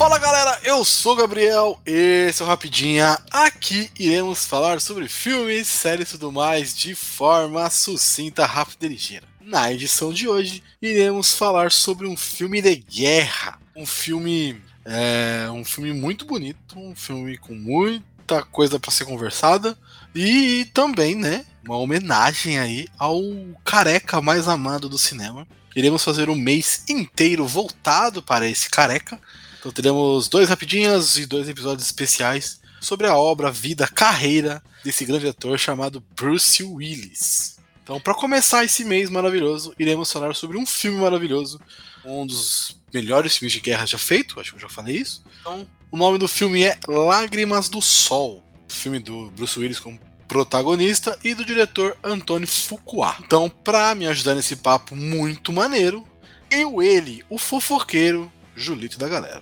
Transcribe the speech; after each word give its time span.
Fala 0.00 0.18
galera, 0.18 0.58
eu 0.64 0.82
sou 0.82 1.12
o 1.12 1.16
Gabriel, 1.16 1.78
esse 1.84 2.40
é 2.40 2.44
o 2.46 2.48
Rapidinha. 2.48 3.18
Aqui 3.30 3.90
iremos 3.98 4.46
falar 4.46 4.80
sobre 4.80 5.06
filmes, 5.08 5.68
séries 5.68 6.08
e 6.08 6.12
tudo 6.12 6.32
mais 6.32 6.74
de 6.74 6.94
forma 6.94 7.68
sucinta, 7.68 8.46
rápida 8.46 8.86
e 8.86 8.88
ligeira. 8.88 9.26
Na 9.42 9.70
edição 9.70 10.10
de 10.10 10.26
hoje, 10.26 10.62
iremos 10.80 11.34
falar 11.34 11.70
sobre 11.70 12.06
um 12.06 12.16
filme 12.16 12.62
de 12.62 12.76
guerra. 12.76 13.58
Um 13.76 13.84
filme. 13.84 14.62
É, 14.86 15.50
um 15.50 15.66
filme 15.66 15.92
muito 15.92 16.24
bonito, 16.24 16.78
um 16.78 16.96
filme 16.96 17.36
com 17.36 17.52
muita 17.52 18.42
coisa 18.42 18.80
para 18.80 18.90
ser 18.90 19.04
conversada. 19.04 19.76
E 20.14 20.64
também, 20.72 21.14
né, 21.14 21.44
uma 21.62 21.76
homenagem 21.76 22.58
aí 22.58 22.88
ao 22.98 23.20
careca 23.66 24.22
mais 24.22 24.48
amado 24.48 24.88
do 24.88 24.96
cinema. 24.96 25.46
Iremos 25.76 26.02
fazer 26.02 26.30
um 26.30 26.34
mês 26.34 26.84
inteiro 26.88 27.46
voltado 27.46 28.22
para 28.22 28.48
esse 28.48 28.70
careca. 28.70 29.20
Então 29.60 29.70
teremos 29.70 30.26
dois 30.26 30.48
rapidinhas 30.48 31.18
e 31.18 31.26
dois 31.26 31.46
episódios 31.46 31.86
especiais 31.86 32.60
sobre 32.80 33.06
a 33.06 33.14
obra, 33.14 33.52
vida, 33.52 33.86
carreira 33.86 34.62
desse 34.82 35.04
grande 35.04 35.28
ator 35.28 35.58
chamado 35.58 36.02
Bruce 36.16 36.62
Willis. 36.62 37.58
Então, 37.82 38.00
para 38.00 38.14
começar 38.14 38.64
esse 38.64 38.84
mês 38.84 39.10
maravilhoso, 39.10 39.74
iremos 39.78 40.10
falar 40.10 40.34
sobre 40.34 40.56
um 40.56 40.64
filme 40.64 40.98
maravilhoso, 40.98 41.60
um 42.04 42.26
dos 42.26 42.80
melhores 42.92 43.36
filmes 43.36 43.52
de 43.52 43.60
guerra 43.60 43.84
já 43.84 43.98
feito, 43.98 44.40
acho 44.40 44.52
que 44.52 44.56
eu 44.56 44.62
já 44.62 44.68
falei 44.68 44.96
isso. 44.96 45.22
Então, 45.40 45.66
o 45.90 45.96
nome 45.96 46.16
do 46.16 46.28
filme 46.28 46.62
é 46.62 46.78
Lágrimas 46.88 47.68
do 47.68 47.82
Sol, 47.82 48.42
filme 48.68 48.98
do 48.98 49.30
Bruce 49.32 49.58
Willis 49.58 49.78
como 49.78 50.00
protagonista 50.26 51.18
e 51.24 51.34
do 51.34 51.44
diretor 51.44 51.96
Antônio 52.02 52.46
Fuqua. 52.46 53.16
Então, 53.20 53.50
para 53.50 53.94
me 53.94 54.06
ajudar 54.06 54.36
nesse 54.36 54.56
papo 54.56 54.94
muito 54.96 55.52
maneiro, 55.52 56.06
eu, 56.50 56.80
ele, 56.80 57.24
o 57.28 57.36
fofoqueiro, 57.36 58.32
Julito 58.60 58.98
da 58.98 59.08
galera. 59.08 59.40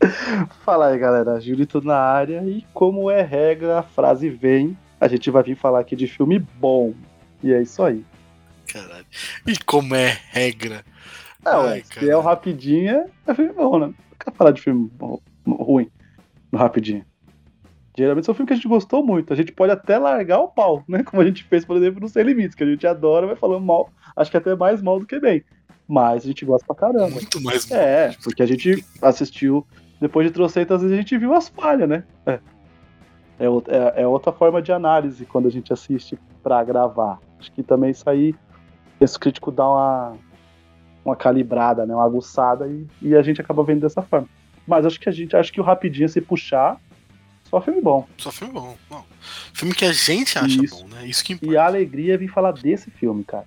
Fala 0.64 0.88
aí, 0.88 0.98
galera. 0.98 1.40
Julito 1.40 1.84
na 1.84 1.98
área. 1.98 2.40
E 2.44 2.64
como 2.72 3.10
é 3.10 3.20
regra, 3.20 3.80
a 3.80 3.82
frase 3.82 4.30
vem. 4.30 4.78
A 5.00 5.08
gente 5.08 5.28
vai 5.28 5.42
vir 5.42 5.56
falar 5.56 5.80
aqui 5.80 5.96
de 5.96 6.06
filme 6.06 6.38
bom. 6.38 6.94
E 7.42 7.52
é 7.52 7.60
isso 7.60 7.82
aí. 7.82 8.04
Caralho. 8.72 9.04
E 9.44 9.58
como 9.64 9.96
é 9.96 10.16
regra? 10.30 10.84
Não, 11.44 11.62
Ai, 11.62 11.82
se 11.82 12.08
é 12.08 12.16
o 12.16 12.20
rapidinho, 12.20 13.10
é 13.26 13.34
filme 13.34 13.52
bom, 13.52 13.78
né? 13.78 13.86
Não 13.86 13.94
quero 14.18 14.36
falar 14.36 14.52
de 14.52 14.62
filme 14.62 14.88
bom, 14.94 15.20
ruim 15.44 15.90
no 16.52 16.58
rapidinho. 16.58 17.04
Geralmente 17.98 18.24
são 18.26 18.34
filmes 18.34 18.48
que 18.48 18.52
a 18.52 18.56
gente 18.56 18.68
gostou 18.68 19.04
muito. 19.04 19.32
A 19.32 19.36
gente 19.36 19.50
pode 19.50 19.72
até 19.72 19.98
largar 19.98 20.38
o 20.38 20.48
pau, 20.48 20.84
né? 20.88 21.02
Como 21.02 21.22
a 21.22 21.24
gente 21.24 21.42
fez, 21.42 21.64
por 21.64 21.76
exemplo, 21.76 22.00
no 22.00 22.08
Sem 22.08 22.22
Limites, 22.22 22.54
que 22.54 22.62
a 22.62 22.66
gente 22.66 22.86
adora, 22.86 23.26
vai 23.26 23.36
falando 23.36 23.64
mal. 23.64 23.90
Acho 24.14 24.30
que 24.30 24.36
até 24.36 24.54
mais 24.54 24.80
mal 24.80 25.00
do 25.00 25.06
que 25.06 25.18
bem 25.18 25.44
mas 25.88 26.24
a 26.24 26.26
gente 26.26 26.44
gosta 26.44 26.66
pra 26.66 26.76
caramba. 26.76 27.10
Muito 27.10 27.40
mais. 27.40 27.70
É, 27.70 28.14
porque 28.22 28.42
a 28.42 28.46
gente 28.46 28.84
assistiu, 29.00 29.66
depois 30.00 30.26
de 30.26 30.32
trocentas 30.32 30.82
vezes 30.82 30.94
a 30.94 31.00
gente 31.00 31.16
viu 31.16 31.32
as 31.34 31.48
falhas, 31.48 31.88
né? 31.88 32.04
É. 32.24 32.40
É, 33.38 33.44
é, 33.44 34.02
é, 34.02 34.06
outra 34.06 34.32
forma 34.32 34.62
de 34.62 34.72
análise 34.72 35.26
quando 35.26 35.46
a 35.46 35.50
gente 35.50 35.72
assiste 35.72 36.18
para 36.42 36.62
gravar. 36.64 37.18
Acho 37.38 37.52
que 37.52 37.62
também 37.62 37.90
isso 37.90 38.08
aí, 38.08 38.34
esse 39.00 39.18
crítico 39.18 39.52
dá 39.52 39.68
uma, 39.68 40.16
uma 41.04 41.16
calibrada, 41.16 41.84
né? 41.84 41.94
Uma 41.94 42.04
aguçada 42.04 42.66
e, 42.66 42.86
e 43.02 43.14
a 43.14 43.22
gente 43.22 43.40
acaba 43.40 43.62
vendo 43.62 43.80
dessa 43.80 44.02
forma. 44.02 44.28
Mas 44.66 44.86
acho 44.86 44.98
que 44.98 45.08
a 45.08 45.12
gente, 45.12 45.36
acho 45.36 45.52
que 45.52 45.60
o 45.60 45.64
rapidinho 45.64 46.08
se 46.08 46.20
puxar, 46.20 46.80
só 47.48 47.60
filme 47.60 47.80
bom. 47.80 48.06
Só 48.18 48.32
filme 48.32 48.52
bom. 48.52 48.76
Não. 48.90 49.04
Filme 49.52 49.74
que 49.74 49.84
a 49.84 49.92
gente 49.92 50.36
acha 50.38 50.64
Isso. 50.64 50.82
bom, 50.82 50.88
né? 50.88 51.06
Isso 51.06 51.24
que 51.24 51.34
importa. 51.34 51.52
E 51.52 51.56
a 51.56 51.66
alegria 51.66 52.14
é 52.14 52.16
vir 52.16 52.28
falar 52.28 52.52
desse 52.52 52.90
filme, 52.90 53.22
cara. 53.22 53.46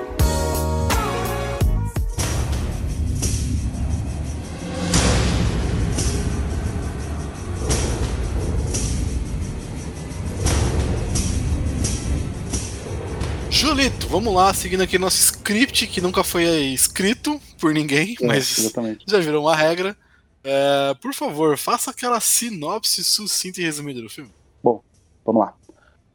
Vamos 14.11 14.33
lá, 14.33 14.53
seguindo 14.53 14.83
aqui 14.83 14.99
nosso 14.99 15.15
script, 15.15 15.87
que 15.87 16.01
nunca 16.01 16.21
foi 16.21 16.43
escrito 16.43 17.39
por 17.57 17.73
ninguém, 17.73 18.17
é, 18.21 18.27
mas 18.27 18.57
exatamente. 18.57 19.05
já 19.07 19.17
virou 19.19 19.43
uma 19.45 19.55
regra. 19.55 19.95
É, 20.43 20.93
por 21.01 21.13
favor, 21.13 21.57
faça 21.57 21.91
aquela 21.91 22.19
sinopse 22.19 23.05
sucinta 23.05 23.61
e 23.61 23.63
resumida 23.63 24.01
do 24.01 24.09
filme. 24.09 24.29
Bom, 24.61 24.83
vamos 25.25 25.43
lá. 25.43 25.53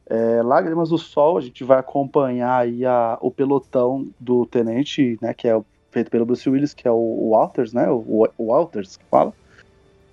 É, 0.05 0.43
Lágrimas 0.43 0.89
do 0.89 0.97
Sol, 0.99 1.39
a 1.39 1.41
gente 1.41 1.63
vai 1.63 1.79
acompanhar 1.79 2.59
aí 2.59 2.85
a, 2.85 3.17
o 3.19 3.31
pelotão 3.31 4.07
do 4.19 4.45
tenente, 4.45 5.17
né, 5.19 5.33
que 5.33 5.47
é 5.47 5.59
feito 5.89 6.11
pelo 6.11 6.25
Bruce 6.25 6.47
Willis, 6.47 6.75
que 6.75 6.87
é 6.87 6.91
o 6.91 7.29
Walters, 7.31 7.73
né, 7.73 7.89
o, 7.89 8.29
o 8.37 8.45
Walters 8.51 8.95
que 8.95 9.05
fala, 9.09 9.33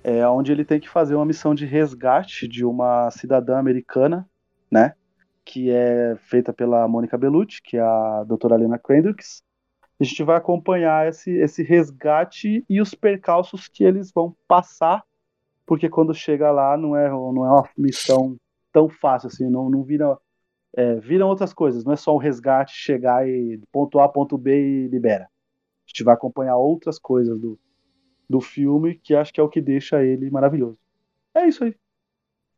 é, 0.02 0.26
onde 0.26 0.50
ele 0.50 0.64
tem 0.64 0.80
que 0.80 0.88
fazer 0.88 1.16
uma 1.16 1.26
missão 1.26 1.54
de 1.54 1.66
resgate 1.66 2.48
de 2.48 2.64
uma 2.64 3.10
cidadã 3.10 3.58
americana, 3.58 4.26
né, 4.70 4.94
que 5.44 5.70
é 5.70 6.16
feita 6.16 6.52
pela 6.52 6.88
Mônica 6.88 7.18
Bellucci, 7.18 7.60
que 7.62 7.76
é 7.76 7.80
a 7.80 8.24
doutora 8.24 8.56
Lena 8.56 8.78
Kendricks. 8.78 9.42
A 10.00 10.04
gente 10.04 10.22
vai 10.24 10.36
acompanhar 10.36 11.08
esse, 11.08 11.30
esse 11.30 11.62
resgate 11.62 12.64
e 12.68 12.80
os 12.80 12.94
percalços 12.94 13.68
que 13.68 13.84
eles 13.84 14.10
vão 14.10 14.34
passar, 14.48 15.04
porque 15.66 15.88
quando 15.88 16.14
chega 16.14 16.50
lá 16.50 16.76
não 16.76 16.96
é, 16.96 17.08
não 17.08 17.44
é 17.46 17.50
uma 17.50 17.68
missão 17.76 18.36
tão 18.72 18.88
fácil 18.88 19.28
assim, 19.28 19.48
não, 19.48 19.70
não 19.70 19.84
vira, 19.84 20.18
é, 20.76 20.96
viram 20.96 21.28
outras 21.28 21.52
coisas, 21.52 21.84
não 21.84 21.92
é 21.92 21.96
só 21.96 22.14
um 22.14 22.18
resgate, 22.18 22.74
chegar 22.74 23.28
e 23.28 23.60
ponto 23.70 24.00
A, 24.00 24.08
ponto 24.08 24.36
B 24.36 24.84
e 24.84 24.88
libera. 24.88 25.24
A 25.24 25.86
gente 25.86 26.02
vai 26.02 26.14
acompanhar 26.14 26.56
outras 26.56 26.98
coisas 26.98 27.38
do, 27.38 27.58
do 28.28 28.40
filme, 28.40 28.96
que 28.96 29.14
acho 29.14 29.32
que 29.32 29.40
é 29.40 29.44
o 29.44 29.48
que 29.48 29.60
deixa 29.60 30.02
ele 30.02 30.30
maravilhoso. 30.30 30.78
É 31.34 31.46
isso 31.46 31.62
aí. 31.62 31.76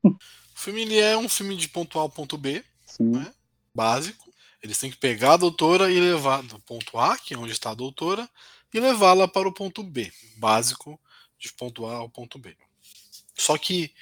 O 0.03 0.15
filme 0.55 0.99
é 0.99 1.19
um 1.19 1.29
filme 1.29 1.57
de 1.57 1.69
ponto 1.69 1.99
A 1.99 2.03
ao 2.03 2.09
ponto 2.09 2.39
B, 2.39 2.65
né, 2.99 3.33
básico. 3.75 4.33
Eles 4.63 4.79
têm 4.79 4.91
que 4.91 4.97
pegar 4.97 5.35
a 5.35 5.39
doutora 5.39 5.91
e 5.91 6.01
levar 6.01 6.43
do 6.43 6.59
ponto 6.61 6.99
A, 6.99 7.17
que 7.17 7.35
é 7.35 7.39
onde 7.39 7.53
está 7.53 7.71
a 7.71 7.75
doutora, 7.75 8.29
e 8.73 8.81
levá-la 8.81 9.29
para 9.29 9.49
o 9.49 9.53
ponto 9.53 9.83
B, 9.83 10.13
básico, 10.37 11.01
de 11.39 11.53
ponto 11.53 11.87
A 11.87 11.97
ao 11.97 12.09
ponto 12.09 12.39
B. 12.39 12.57
Só 13.35 13.57
que 13.59 13.93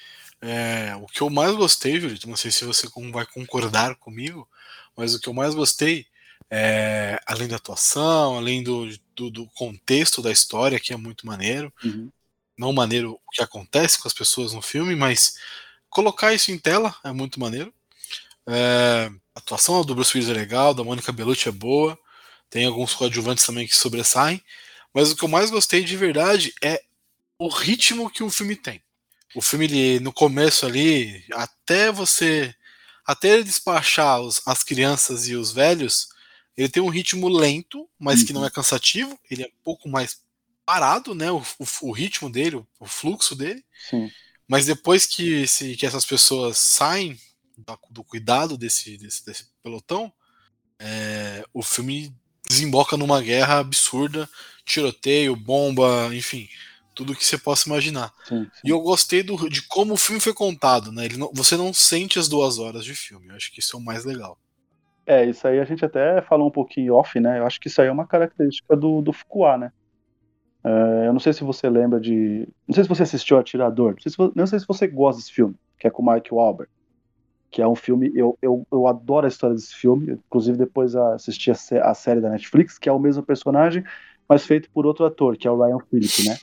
é, 0.41 0.95
o 0.95 1.07
que 1.07 1.21
eu 1.21 1.29
mais 1.29 1.55
gostei, 1.55 1.99
Julito, 1.99 2.29
não 2.29 2.37
sei 2.37 2.51
se 2.51 2.65
você 2.65 2.87
vai 3.11 3.25
concordar 3.25 3.95
comigo, 3.95 4.47
mas 4.95 5.13
o 5.13 5.19
que 5.19 5.27
eu 5.27 5.33
mais 5.33 5.55
gostei, 5.55 6.05
é, 6.49 7.19
além 7.25 7.47
da 7.47 7.55
atuação, 7.55 8.37
além 8.37 8.63
do, 8.63 8.87
do, 9.15 9.29
do, 9.29 9.47
contexto 9.47 10.21
da 10.21 10.31
história, 10.31 10.79
que 10.79 10.93
é 10.93 10.97
muito 10.97 11.25
maneiro, 11.25 11.73
uhum. 11.83 12.11
não 12.57 12.71
maneiro 12.71 13.19
o 13.25 13.31
que 13.31 13.41
acontece 13.41 13.99
com 13.99 14.07
as 14.07 14.13
pessoas 14.13 14.53
no 14.53 14.61
filme, 14.61 14.95
mas 14.95 15.37
colocar 15.89 16.33
isso 16.33 16.51
em 16.51 16.59
tela 16.59 16.95
é 17.03 17.11
muito 17.11 17.39
maneiro. 17.39 17.73
É, 18.47 19.09
a 19.33 19.39
atuação 19.39 19.83
do 19.83 19.95
Bruce 19.95 20.15
Willis 20.15 20.29
é 20.29 20.33
legal, 20.33 20.73
da 20.73 20.83
Mônica 20.83 21.11
Bellucci 21.11 21.49
é 21.49 21.51
boa, 21.51 21.97
tem 22.49 22.65
alguns 22.65 22.93
coadjuvantes 22.93 23.45
também 23.45 23.67
que 23.67 23.75
sobressaem, 23.75 24.41
mas 24.93 25.11
o 25.11 25.15
que 25.15 25.23
eu 25.23 25.29
mais 25.29 25.51
gostei 25.51 25.83
de 25.83 25.97
verdade 25.97 26.53
é 26.61 26.81
o 27.37 27.49
ritmo 27.49 28.09
que 28.09 28.23
o 28.23 28.29
filme 28.29 28.55
tem. 28.55 28.81
O 29.35 29.41
filme, 29.41 29.65
ele, 29.65 29.99
no 29.99 30.13
começo 30.13 30.65
ali, 30.65 31.25
até 31.33 31.91
você. 31.91 32.55
Até 33.05 33.33
ele 33.33 33.43
despachar 33.43 34.21
os, 34.21 34.41
as 34.47 34.63
crianças 34.63 35.27
e 35.27 35.35
os 35.35 35.51
velhos, 35.51 36.07
ele 36.57 36.69
tem 36.69 36.81
um 36.81 36.89
ritmo 36.89 37.27
lento, 37.27 37.87
mas 37.99 38.23
que 38.23 38.33
não 38.33 38.41
uhum. 38.41 38.47
é 38.47 38.49
cansativo. 38.49 39.19
Ele 39.29 39.43
é 39.43 39.47
um 39.47 39.63
pouco 39.63 39.89
mais 39.89 40.21
parado, 40.65 41.13
né? 41.13 41.29
O, 41.29 41.39
o, 41.59 41.65
o 41.81 41.91
ritmo 41.91 42.29
dele, 42.29 42.55
o, 42.55 42.67
o, 42.79 42.85
fluxo 42.85 43.35
dele. 43.35 43.63
Sim. 43.89 44.09
Mas 44.47 44.65
depois 44.65 45.05
que, 45.05 45.45
se, 45.45 45.75
que 45.75 45.85
essas 45.85 46.05
pessoas 46.05 46.57
saem 46.57 47.19
do 47.89 48.03
cuidado 48.03 48.57
desse, 48.57 48.97
desse, 48.97 49.25
desse 49.25 49.47
pelotão, 49.63 50.11
é, 50.79 51.43
o 51.53 51.61
filme 51.61 52.13
desemboca 52.47 52.95
numa 52.97 53.21
guerra 53.21 53.59
absurda, 53.59 54.29
tiroteio, 54.65 55.35
bomba, 55.35 56.09
enfim, 56.13 56.47
tudo 56.93 57.15
que 57.15 57.25
você 57.25 57.37
possa 57.37 57.67
imaginar. 57.67 58.13
Sim, 58.27 58.43
sim. 58.43 58.61
E 58.63 58.69
eu 58.69 58.79
gostei 58.81 59.23
do, 59.23 59.49
de 59.49 59.61
como 59.67 59.93
o 59.93 59.97
filme 59.97 60.21
foi 60.21 60.33
contado, 60.33 60.91
né? 60.91 61.07
Não, 61.17 61.31
você 61.33 61.57
não 61.57 61.73
sente 61.73 62.17
as 62.17 62.27
duas 62.27 62.57
horas 62.57 62.85
de 62.85 62.95
filme. 62.95 63.27
Eu 63.29 63.35
acho 63.35 63.51
que 63.51 63.59
isso 63.59 63.75
é 63.75 63.79
o 63.79 63.83
mais 63.83 64.05
legal. 64.05 64.37
É, 65.05 65.23
isso 65.25 65.47
aí 65.47 65.59
a 65.59 65.65
gente 65.65 65.85
até 65.85 66.21
falou 66.21 66.47
um 66.47 66.51
pouquinho 66.51 66.95
off, 66.95 67.19
né? 67.19 67.39
Eu 67.39 67.45
acho 67.45 67.59
que 67.59 67.67
isso 67.67 67.81
aí 67.81 67.87
é 67.87 67.91
uma 67.91 68.07
característica 68.07 68.75
do, 68.75 69.01
do 69.01 69.13
Fuqua, 69.13 69.57
né? 69.57 69.71
É, 70.63 71.07
eu 71.07 71.13
não 71.13 71.19
sei 71.19 71.31
se 71.31 71.43
você 71.43 71.69
lembra 71.69 71.99
de. 71.99 72.47
Não 72.67 72.73
sei 72.73 72.83
se 72.83 72.89
você 72.89 73.03
assistiu 73.03 73.37
Atirador. 73.37 73.91
Não 73.93 74.01
sei 74.01 74.11
se, 74.11 74.31
não 74.35 74.47
sei 74.47 74.59
se 74.59 74.65
você 74.65 74.87
gosta 74.87 75.21
desse 75.21 75.31
filme, 75.31 75.55
que 75.77 75.85
é 75.85 75.91
com 75.91 76.01
o 76.01 76.05
Mark 76.05 76.25
Wahlberg. 76.31 76.71
Que 77.55 77.61
é 77.61 77.67
um 77.67 77.73
filme. 77.73 78.11
Eu, 78.13 78.37
eu, 78.41 78.67
eu 78.69 78.85
adoro 78.85 79.25
a 79.25 79.29
história 79.29 79.55
desse 79.55 79.73
filme. 79.73 80.19
Inclusive, 80.27 80.57
depois 80.57 80.93
assisti 80.93 81.49
a, 81.49 81.55
a, 81.89 81.93
série 81.93 82.19
da 82.19 82.29
Netflix, 82.29 82.77
que 82.77 82.89
é 82.89 82.91
o 82.91 82.99
mesmo 82.99 83.23
personagem, 83.23 83.81
mas 84.27 84.45
feito 84.45 84.69
por 84.71 84.85
outro 84.85 85.05
ator, 85.05 85.37
que 85.37 85.47
é 85.47 85.51
o 85.51 85.63
Ryan 85.63 85.79
Phillippe, 85.89 86.27
né? 86.27 86.37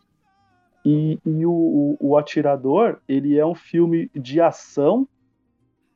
E, 0.82 1.18
e 1.26 1.44
o, 1.44 1.52
o, 1.52 1.96
o, 2.00 2.16
Atirador, 2.16 2.98
ele 3.06 3.38
é 3.38 3.44
um 3.44 3.54
filme 3.54 4.10
de 4.14 4.40
ação 4.40 5.06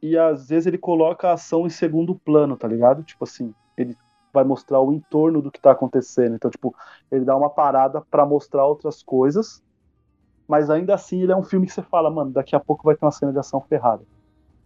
e 0.03 0.19
às 0.19 0.51
vezes 0.51 0.67
ele 0.67 0.77
coloca 0.77 1.31
a 1.31 1.33
ação 1.33 1.67
em 1.67 1.71
segundo 1.71 2.15
plano, 2.15 2.55
tá 2.55 2.69
ligado? 2.69 3.03
Tipo 3.03 3.25
assim, 3.25 3.55
ele 3.75 3.97
vai 4.35 4.45
mostrar 4.45 4.83
o 4.83 4.93
entorno 4.93 5.41
do 5.41 5.51
que 5.51 5.63
tá 5.63 5.71
acontecendo. 5.71 6.35
Então, 6.35 6.51
tipo, 6.51 6.75
ele 7.11 7.25
dá 7.25 7.35
uma 7.35 7.49
parada 7.49 8.03
para 8.03 8.27
mostrar 8.27 8.67
outras 8.67 9.03
coisas, 9.03 9.63
mas 10.47 10.69
ainda 10.69 10.93
assim 10.93 11.23
ele 11.23 11.33
é 11.33 11.37
um 11.37 11.43
filme 11.43 11.67
que 11.67 11.73
você 11.73 11.83
fala, 11.83 12.11
mano, 12.11 12.33
daqui 12.33 12.55
a 12.55 12.61
pouco 12.61 12.85
vai 12.85 12.95
ter 12.95 13.07
uma 13.07 13.11
cena 13.11 13.33
de 13.33 13.39
ação 13.39 13.63
ferrada. 13.63 14.05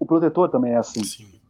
O 0.00 0.06
Protetor 0.06 0.49
também 0.49 0.73
é 0.73 0.79
assim. 0.79 1.05
Sim. 1.05 1.41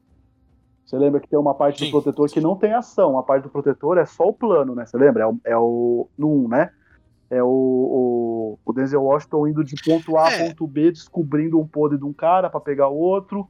Você 0.85 0.99
lembra 0.99 1.21
que 1.21 1.29
tem 1.29 1.39
uma 1.39 1.55
parte 1.55 1.79
Sim. 1.79 1.87
do 1.87 1.93
Protetor 1.93 2.29
que 2.29 2.41
não 2.41 2.57
tem 2.57 2.75
ação, 2.75 3.19
a 3.19 3.23
parte 3.23 3.45
do 3.45 3.49
Protetor 3.49 3.97
é 3.97 4.05
só 4.05 4.25
o 4.25 4.35
plano, 4.35 4.75
né? 4.75 4.85
Você 4.85 4.99
lembra? 4.99 5.23
É 5.23 5.27
o, 5.27 5.41
é 5.45 5.57
o 5.57 6.09
no 6.19 6.45
1, 6.45 6.49
né? 6.49 6.71
é 7.31 7.43
o, 7.43 7.47
o, 7.47 8.59
o, 8.65 8.73
Denzel 8.73 9.05
Washington 9.05 9.47
indo 9.47 9.63
de 9.63 9.77
ponto 9.83 10.17
A 10.17 10.27
a 10.27 10.33
é. 10.33 10.49
ponto 10.49 10.67
B, 10.67 10.91
descobrindo 10.91 11.61
um 11.61 11.67
podre 11.67 11.97
de 11.97 12.05
um 12.05 12.13
cara 12.13 12.51
para 12.51 12.61
pegar 12.61 12.89
outro 12.89 13.49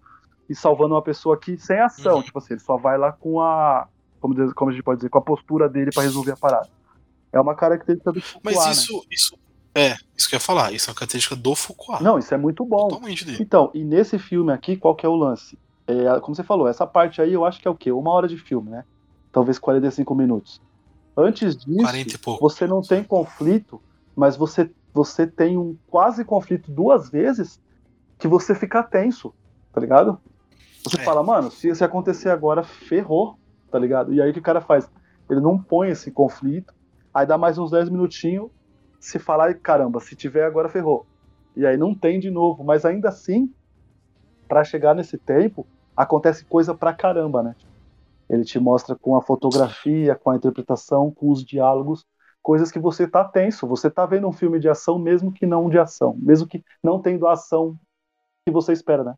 e 0.49 0.55
salvando 0.55 0.95
uma 0.95 1.03
pessoa 1.03 1.35
aqui 1.35 1.57
sem 1.57 1.81
ação. 1.81 2.17
Uhum. 2.17 2.23
Tipo 2.23 2.39
assim, 2.39 2.53
ele 2.53 2.61
só 2.61 2.77
vai 2.77 2.99
lá 2.99 3.11
com 3.11 3.41
a. 3.41 3.89
Como, 4.21 4.35
como 4.53 4.71
a 4.71 4.75
gente 4.75 4.83
pode 4.83 4.99
dizer, 4.99 5.09
com 5.09 5.19
a 5.19 5.23
postura 5.23 5.67
dele 5.67 5.91
para 5.95 6.03
resolver 6.03 6.33
a 6.33 6.37
parada. 6.37 6.69
É 7.33 7.41
uma 7.41 7.55
característica 7.55 8.13
do. 8.13 8.21
Mas 8.45 8.67
isso, 8.67 8.99
né? 8.99 9.03
isso. 9.11 9.39
É, 9.75 9.95
isso 10.17 10.29
que 10.29 10.35
eu 10.35 10.39
ia 10.39 10.41
falar, 10.41 10.73
isso 10.73 10.89
é 10.89 10.91
uma 10.91 10.97
característica 10.97 11.37
do 11.37 11.55
Foucault. 11.55 12.03
Não, 12.03 12.19
isso 12.19 12.35
é 12.35 12.37
muito 12.37 12.65
bom. 12.65 12.89
Totalmente 12.89 13.25
dele. 13.25 13.39
Então, 13.41 13.71
e 13.73 13.85
nesse 13.85 14.19
filme 14.19 14.53
aqui, 14.53 14.77
qual 14.77 14.95
que 14.95 15.07
é 15.07 15.09
o 15.09 15.15
lance? 15.15 15.59
É, 15.87 16.21
como 16.21 16.35
você 16.35 16.43
falou, 16.43 16.69
essa 16.69 16.87
parte 16.87 17.21
aí 17.21 17.33
eu 17.33 17.45
acho 17.45 17.61
que 17.61 17.69
é 17.69 17.71
o 17.71 17.75
quê? 17.75 17.91
Uma 17.91 18.11
hora 18.11 18.29
de 18.29 18.37
filme, 18.37 18.71
né? 18.71 18.85
Talvez 19.33 19.59
45 19.59 20.15
minutos. 20.15 20.61
Antes 21.17 21.57
disso, 21.57 22.19
você 22.41 22.67
não 22.67 22.81
tem 22.83 23.03
conflito, 23.03 23.81
mas 24.15 24.37
você, 24.37 24.71
você 24.93 25.27
tem 25.27 25.57
um 25.57 25.77
quase 25.89 26.25
conflito 26.25 26.71
duas 26.71 27.11
vezes 27.11 27.61
que 28.19 28.29
você 28.29 28.55
fica 28.55 28.83
tenso, 28.83 29.35
tá 29.73 29.81
ligado? 29.81 30.21
Você 30.85 31.01
é. 31.01 31.05
fala, 31.05 31.23
mano, 31.23 31.51
se, 31.51 31.75
se 31.75 31.85
acontecer 31.85 32.31
agora, 32.31 32.63
ferrou, 32.63 33.39
tá 33.71 33.79
ligado? 33.79 34.15
E 34.15 34.21
aí 34.21 34.31
o 34.31 34.33
que 34.33 34.39
o 34.39 34.43
cara 34.43 34.61
faz? 34.61 34.89
Ele 35.29 35.41
não 35.41 35.59
põe 35.59 35.91
esse 35.91 36.11
conflito, 36.11 36.73
aí 37.13 37.27
dá 37.27 37.37
mais 37.37 37.59
uns 37.59 37.71
10 37.71 37.89
minutinhos, 37.91 38.51
se 39.01 39.19
falar, 39.19 39.53
caramba, 39.55 39.99
se 39.99 40.15
tiver 40.15 40.45
agora, 40.45 40.69
ferrou. 40.69 41.07
E 41.57 41.67
aí 41.67 41.77
não 41.77 41.95
tem 41.95 42.21
de 42.21 42.31
novo, 42.31 42.63
mas 42.63 42.85
ainda 42.85 43.09
assim, 43.09 43.53
para 44.47 44.63
chegar 44.63 44.95
nesse 44.95 45.17
tempo, 45.17 45.67
acontece 45.97 46.45
coisa 46.45 46.75
pra 46.75 46.93
caramba, 46.93 47.43
né? 47.43 47.57
Ele 48.29 48.45
te 48.45 48.61
mostra 48.61 48.95
com 48.95 49.17
a 49.17 49.23
fotografia, 49.23 50.15
com 50.15 50.31
a 50.31 50.37
interpretação, 50.37 51.11
com 51.11 51.31
os 51.31 51.45
diálogos, 51.45 52.05
coisas 52.43 52.71
que 52.71 52.79
você 52.79 53.09
tá 53.09 53.25
tenso. 53.25 53.67
Você 53.67 53.91
tá 53.91 54.07
vendo 54.07 54.29
um 54.29 54.33
filme 54.33 54.61
de 54.61 54.69
ação, 54.69 54.99
mesmo 54.99 55.33
que 55.33 55.47
não 55.47 55.69
de 55.69 55.79
ação, 55.79 56.17
mesmo 56.17 56.47
que 56.47 56.63
não 56.83 57.01
tendo 57.01 57.27
a 57.27 57.33
ação 57.33 57.77
que 58.47 58.53
você 58.53 58.73
espera, 58.73 59.03
né? 59.03 59.15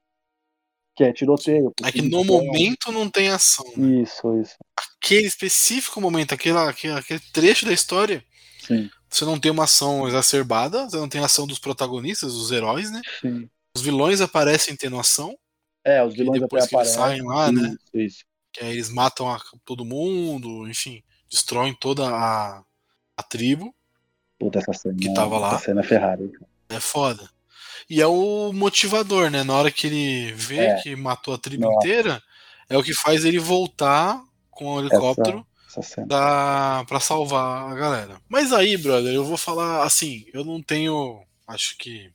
Que 0.94 1.04
é 1.04 1.12
tiroteio. 1.12 1.72
É 1.84 1.92
que 1.92 2.02
no 2.02 2.24
momento 2.24 2.90
não 2.90 3.10
tem 3.10 3.28
ação. 3.28 3.66
Né? 3.76 4.02
Isso, 4.02 4.40
isso. 4.40 4.56
Aquele 4.98 5.26
específico 5.26 6.00
momento, 6.00 6.32
aquele, 6.32 6.56
aquele, 6.56 6.94
aquele 6.94 7.20
trecho 7.32 7.66
da 7.66 7.72
história, 7.72 8.24
Sim. 8.66 8.88
Você 9.12 9.24
não 9.24 9.38
tem 9.38 9.50
uma 9.50 9.64
ação 9.64 10.08
exacerbada, 10.08 10.88
você 10.88 10.96
não 10.96 11.08
tem 11.08 11.20
a 11.20 11.26
ação 11.26 11.46
dos 11.46 11.58
protagonistas, 11.58 12.32
dos 12.32 12.50
heróis, 12.50 12.90
né? 12.90 13.00
Sim. 13.20 13.48
Os 13.76 13.82
vilões 13.82 14.20
aparecem 14.20 14.74
tendo 14.74 14.98
ação. 14.98 15.36
É, 15.84 16.02
os 16.02 16.14
vilões 16.14 16.40
depois 16.40 16.64
até 16.64 16.74
aparecem. 16.74 16.96
saem 16.96 17.22
lá, 17.22 17.50
isso, 17.50 17.62
né? 17.62 17.76
Isso 17.94 18.24
que 18.52 18.62
aí 18.62 18.72
eles 18.72 18.90
matam 18.90 19.28
a, 19.28 19.40
todo 19.64 19.84
mundo, 19.84 20.68
enfim, 20.68 21.02
destroem 21.28 21.74
toda 21.74 22.06
a, 22.06 22.62
a 23.16 23.22
tribo. 23.22 23.74
Puta, 24.38 24.58
essa 24.58 24.72
cena, 24.72 24.96
que 24.96 25.12
tava 25.14 25.38
lá. 25.38 25.54
Essa 25.54 25.66
cena 25.66 25.80
é 25.80 25.84
Ferrari. 25.84 26.30
É 26.68 26.78
foda. 26.78 27.28
E 27.88 28.00
é 28.00 28.06
o 28.06 28.52
motivador, 28.52 29.30
né? 29.30 29.42
Na 29.42 29.54
hora 29.54 29.70
que 29.70 29.86
ele 29.86 30.32
vê 30.32 30.66
é. 30.66 30.74
que 30.82 30.94
matou 30.94 31.34
a 31.34 31.38
tribo 31.38 31.64
Nossa. 31.64 31.76
inteira, 31.76 32.22
é 32.68 32.76
o 32.76 32.82
que 32.82 32.94
faz 32.94 33.24
ele 33.24 33.38
voltar 33.38 34.22
com 34.50 34.74
o 34.74 34.80
helicóptero 34.80 35.46
essa, 35.80 36.00
essa 36.00 36.06
da, 36.06 36.84
pra 36.86 37.00
salvar 37.00 37.70
a 37.70 37.74
galera. 37.74 38.20
Mas 38.28 38.52
aí, 38.52 38.76
brother, 38.76 39.14
eu 39.14 39.24
vou 39.24 39.36
falar 39.36 39.84
assim, 39.84 40.24
eu 40.32 40.44
não 40.44 40.62
tenho. 40.62 41.22
Acho 41.46 41.76
que 41.76 42.10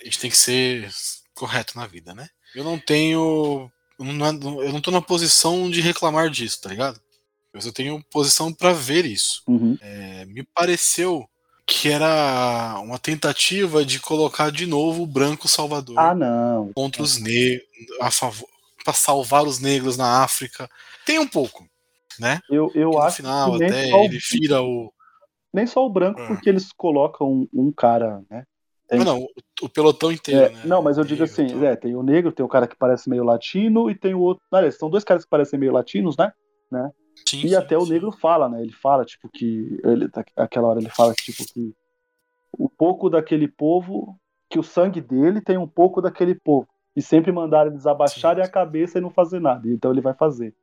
a 0.00 0.04
gente 0.04 0.18
tem 0.18 0.30
que 0.30 0.36
ser 0.36 0.88
correto 1.34 1.76
na 1.76 1.86
vida, 1.86 2.14
né? 2.14 2.28
Eu 2.54 2.64
não 2.64 2.78
tenho 2.78 3.70
eu 3.98 4.04
não, 4.04 4.62
eu 4.62 4.72
não 4.72 4.80
tô 4.80 4.90
na 4.90 5.02
posição 5.02 5.68
de 5.68 5.80
reclamar 5.80 6.30
disso, 6.30 6.60
tá 6.60 6.68
ligado? 6.68 7.00
Eu 7.52 7.60
só 7.60 7.72
tenho 7.72 8.04
posição 8.10 8.52
para 8.52 8.72
ver 8.72 9.04
isso. 9.04 9.42
Uhum. 9.46 9.76
É, 9.80 10.24
me 10.26 10.44
pareceu 10.44 11.28
que 11.66 11.88
era 11.88 12.78
uma 12.80 12.98
tentativa 12.98 13.84
de 13.84 13.98
colocar 13.98 14.50
de 14.50 14.66
novo 14.66 15.02
o 15.02 15.06
branco 15.06 15.48
salvador 15.48 15.98
ah, 15.98 16.14
não. 16.14 16.72
contra 16.72 17.02
os 17.02 17.18
negros, 17.18 17.66
a 18.00 18.10
favor, 18.10 18.48
para 18.84 18.94
salvar 18.94 19.44
os 19.44 19.58
negros 19.58 19.96
na 19.96 20.22
África. 20.22 20.70
Tem 21.04 21.18
um 21.18 21.26
pouco, 21.26 21.67
né? 22.20 22.40
Eu, 22.50 22.70
eu 22.74 22.90
no 22.90 22.98
acho 22.98 23.16
final 23.18 23.56
que 23.56 23.64
até 23.64 23.88
ele 23.90 24.18
vira 24.30 24.62
o 24.62 24.92
nem 25.52 25.66
só 25.66 25.84
o 25.84 25.90
branco, 25.90 26.20
ah. 26.20 26.26
porque 26.26 26.48
eles 26.48 26.72
colocam 26.72 27.48
um, 27.52 27.72
cara, 27.72 28.22
né? 28.30 28.44
Tem... 28.86 28.98
Não, 29.00 29.04
não, 29.04 29.26
o 29.60 29.68
pelotão 29.68 30.10
inteiro, 30.10 30.46
é, 30.46 30.48
né? 30.50 30.62
Não, 30.64 30.82
mas 30.82 30.96
eu 30.96 31.04
digo 31.04 31.22
assim, 31.22 31.44
então... 31.44 31.64
é, 31.64 31.76
tem 31.76 31.94
o 31.94 32.02
negro, 32.02 32.32
tem 32.32 32.44
o 32.44 32.48
cara 32.48 32.66
que 32.66 32.76
parece 32.76 33.08
meio 33.08 33.24
latino 33.24 33.90
e 33.90 33.94
tem 33.94 34.14
o 34.14 34.20
outro. 34.20 34.42
Não, 34.50 34.70
são 34.70 34.88
dois 34.88 35.04
caras 35.04 35.24
que 35.24 35.30
parecem 35.30 35.58
meio 35.58 35.72
latinos, 35.72 36.16
né? 36.16 36.32
né? 36.70 36.90
Sim, 37.28 37.38
e 37.38 37.48
sim, 37.50 37.54
até 37.54 37.78
sim. 37.78 37.84
o 37.84 37.88
negro 37.88 38.12
fala, 38.12 38.48
né? 38.48 38.62
Ele 38.62 38.72
fala, 38.72 39.04
tipo, 39.04 39.28
que. 39.28 39.78
Ele, 39.84 40.08
aquela 40.36 40.68
hora 40.68 40.80
ele 40.80 40.88
fala, 40.88 41.12
tipo, 41.12 41.44
que 41.52 41.74
um 42.58 42.68
pouco 42.68 43.10
daquele 43.10 43.46
povo, 43.46 44.18
que 44.48 44.58
o 44.58 44.62
sangue 44.62 45.00
dele 45.00 45.40
tem 45.40 45.58
um 45.58 45.68
pouco 45.68 46.00
daquele 46.00 46.34
povo. 46.34 46.66
E 46.96 47.02
sempre 47.02 47.30
mandaram 47.30 47.70
eles 47.70 47.86
abaixarem 47.86 48.42
a 48.42 48.48
cabeça 48.48 48.98
e 48.98 49.00
não 49.00 49.10
fazer 49.10 49.40
nada. 49.40 49.68
Então 49.68 49.90
ele 49.90 50.00
vai 50.00 50.14
fazer. 50.14 50.54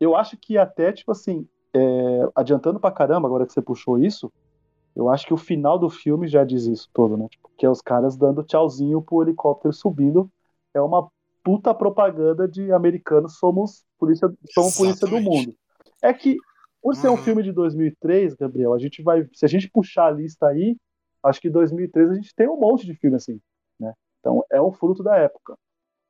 Eu 0.00 0.16
acho 0.16 0.36
que 0.36 0.56
até, 0.56 0.92
tipo 0.92 1.12
assim, 1.12 1.46
é, 1.74 2.28
adiantando 2.34 2.80
pra 2.80 2.90
caramba, 2.90 3.28
agora 3.28 3.46
que 3.46 3.52
você 3.52 3.62
puxou 3.62 3.98
isso, 3.98 4.32
eu 4.96 5.08
acho 5.08 5.26
que 5.26 5.34
o 5.34 5.36
final 5.36 5.78
do 5.78 5.88
filme 5.88 6.26
já 6.26 6.44
diz 6.44 6.64
isso 6.66 6.88
todo, 6.92 7.16
né? 7.16 7.28
Tipo, 7.28 7.50
que 7.56 7.64
é 7.64 7.70
os 7.70 7.80
caras 7.80 8.16
dando 8.16 8.42
tchauzinho 8.42 9.00
pro 9.02 9.22
helicóptero 9.22 9.72
subindo. 9.72 10.30
É 10.74 10.80
uma 10.80 11.08
puta 11.44 11.74
propaganda 11.74 12.48
de 12.48 12.72
americanos 12.72 13.38
somos 13.38 13.84
polícia, 13.98 14.32
somos 14.52 14.76
polícia 14.76 15.06
do 15.06 15.20
mundo. 15.20 15.54
É 16.02 16.12
que, 16.12 16.36
por 16.82 16.96
ser 16.96 17.08
um 17.08 17.12
uhum. 17.12 17.16
filme 17.18 17.42
de 17.42 17.52
2003, 17.52 18.34
Gabriel, 18.34 18.74
a 18.74 18.78
gente 18.78 19.02
vai. 19.02 19.26
Se 19.32 19.44
a 19.44 19.48
gente 19.48 19.70
puxar 19.70 20.06
a 20.06 20.10
lista 20.10 20.46
aí, 20.46 20.76
acho 21.22 21.40
que 21.40 21.50
2003 21.50 22.10
a 22.10 22.14
gente 22.14 22.34
tem 22.34 22.48
um 22.48 22.58
monte 22.58 22.86
de 22.86 22.94
filme 22.94 23.16
assim, 23.16 23.40
né? 23.78 23.92
Então 24.18 24.44
é 24.50 24.60
um 24.60 24.72
fruto 24.72 25.02
da 25.02 25.16
época. 25.16 25.56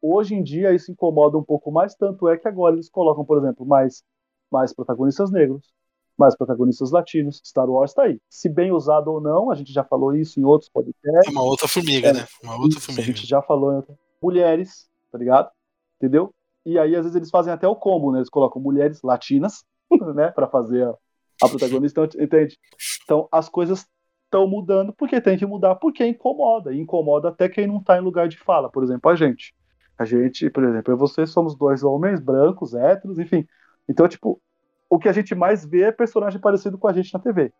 Hoje 0.02 0.34
em 0.34 0.42
dia 0.42 0.72
isso 0.72 0.90
incomoda 0.90 1.36
um 1.36 1.42
pouco 1.42 1.70
mais, 1.70 1.94
tanto 1.94 2.28
é 2.28 2.38
que 2.38 2.48
agora 2.48 2.74
eles 2.74 2.88
colocam, 2.88 3.24
por 3.24 3.38
exemplo, 3.38 3.66
mais, 3.66 4.02
mais 4.50 4.72
protagonistas 4.72 5.30
negros, 5.30 5.72
mais 6.16 6.36
protagonistas 6.36 6.90
latinos. 6.90 7.40
Star 7.44 7.68
Wars 7.68 7.90
está 7.90 8.04
aí. 8.04 8.18
Se 8.28 8.48
bem 8.48 8.72
usado 8.72 9.08
ou 9.08 9.20
não, 9.20 9.50
a 9.50 9.54
gente 9.54 9.72
já 9.72 9.84
falou 9.84 10.14
isso 10.14 10.40
em 10.40 10.44
outros 10.44 10.70
podcasts. 10.70 11.26
É 11.26 11.30
uma 11.30 11.42
outra 11.42 11.68
formiga, 11.68 12.08
é, 12.08 12.12
né? 12.12 12.26
Uma 12.42 12.54
outra 12.54 12.78
isso, 12.78 12.80
formiga. 12.80 13.02
A 13.02 13.14
gente 13.14 13.26
já 13.26 13.42
falou 13.42 13.72
em 13.72 13.76
outra... 13.76 13.98
Mulheres, 14.22 14.88
tá 15.10 15.18
ligado? 15.18 15.50
Entendeu? 15.96 16.32
E 16.64 16.78
aí, 16.78 16.94
às 16.94 17.02
vezes, 17.02 17.16
eles 17.16 17.30
fazem 17.30 17.52
até 17.52 17.66
o 17.66 17.76
combo, 17.76 18.12
né? 18.12 18.18
Eles 18.18 18.28
colocam 18.28 18.60
mulheres 18.60 19.02
latinas, 19.02 19.64
né? 20.14 20.30
Pra 20.30 20.46
fazer 20.46 20.86
a, 20.86 20.94
a 21.42 21.48
protagonista, 21.48 22.04
entende? 22.18 22.58
Então, 23.04 23.28
as 23.32 23.48
coisas 23.48 23.86
estão 24.26 24.46
mudando 24.46 24.92
porque 24.92 25.20
tem 25.20 25.36
que 25.36 25.46
mudar, 25.46 25.74
porque 25.76 26.06
incomoda. 26.06 26.72
E 26.72 26.78
incomoda 26.78 27.28
até 27.28 27.48
quem 27.48 27.66
não 27.66 27.82
tá 27.82 27.98
em 27.98 28.02
lugar 28.02 28.28
de 28.28 28.38
fala. 28.38 28.70
Por 28.70 28.82
exemplo, 28.82 29.10
a 29.10 29.16
gente. 29.16 29.54
A 30.00 30.06
gente, 30.06 30.48
por 30.48 30.64
exemplo, 30.64 30.90
eu 30.90 30.96
e 30.96 30.98
você 30.98 31.26
somos 31.26 31.54
dois 31.54 31.84
homens 31.84 32.20
brancos, 32.20 32.72
héteros, 32.72 33.18
enfim. 33.18 33.46
Então, 33.86 34.08
tipo, 34.08 34.40
o 34.88 34.98
que 34.98 35.10
a 35.10 35.12
gente 35.12 35.34
mais 35.34 35.62
vê 35.62 35.82
é 35.82 35.92
personagem 35.92 36.40
parecido 36.40 36.78
com 36.78 36.88
a 36.88 36.92
gente 36.94 37.12
na 37.12 37.20
TV. 37.20 37.52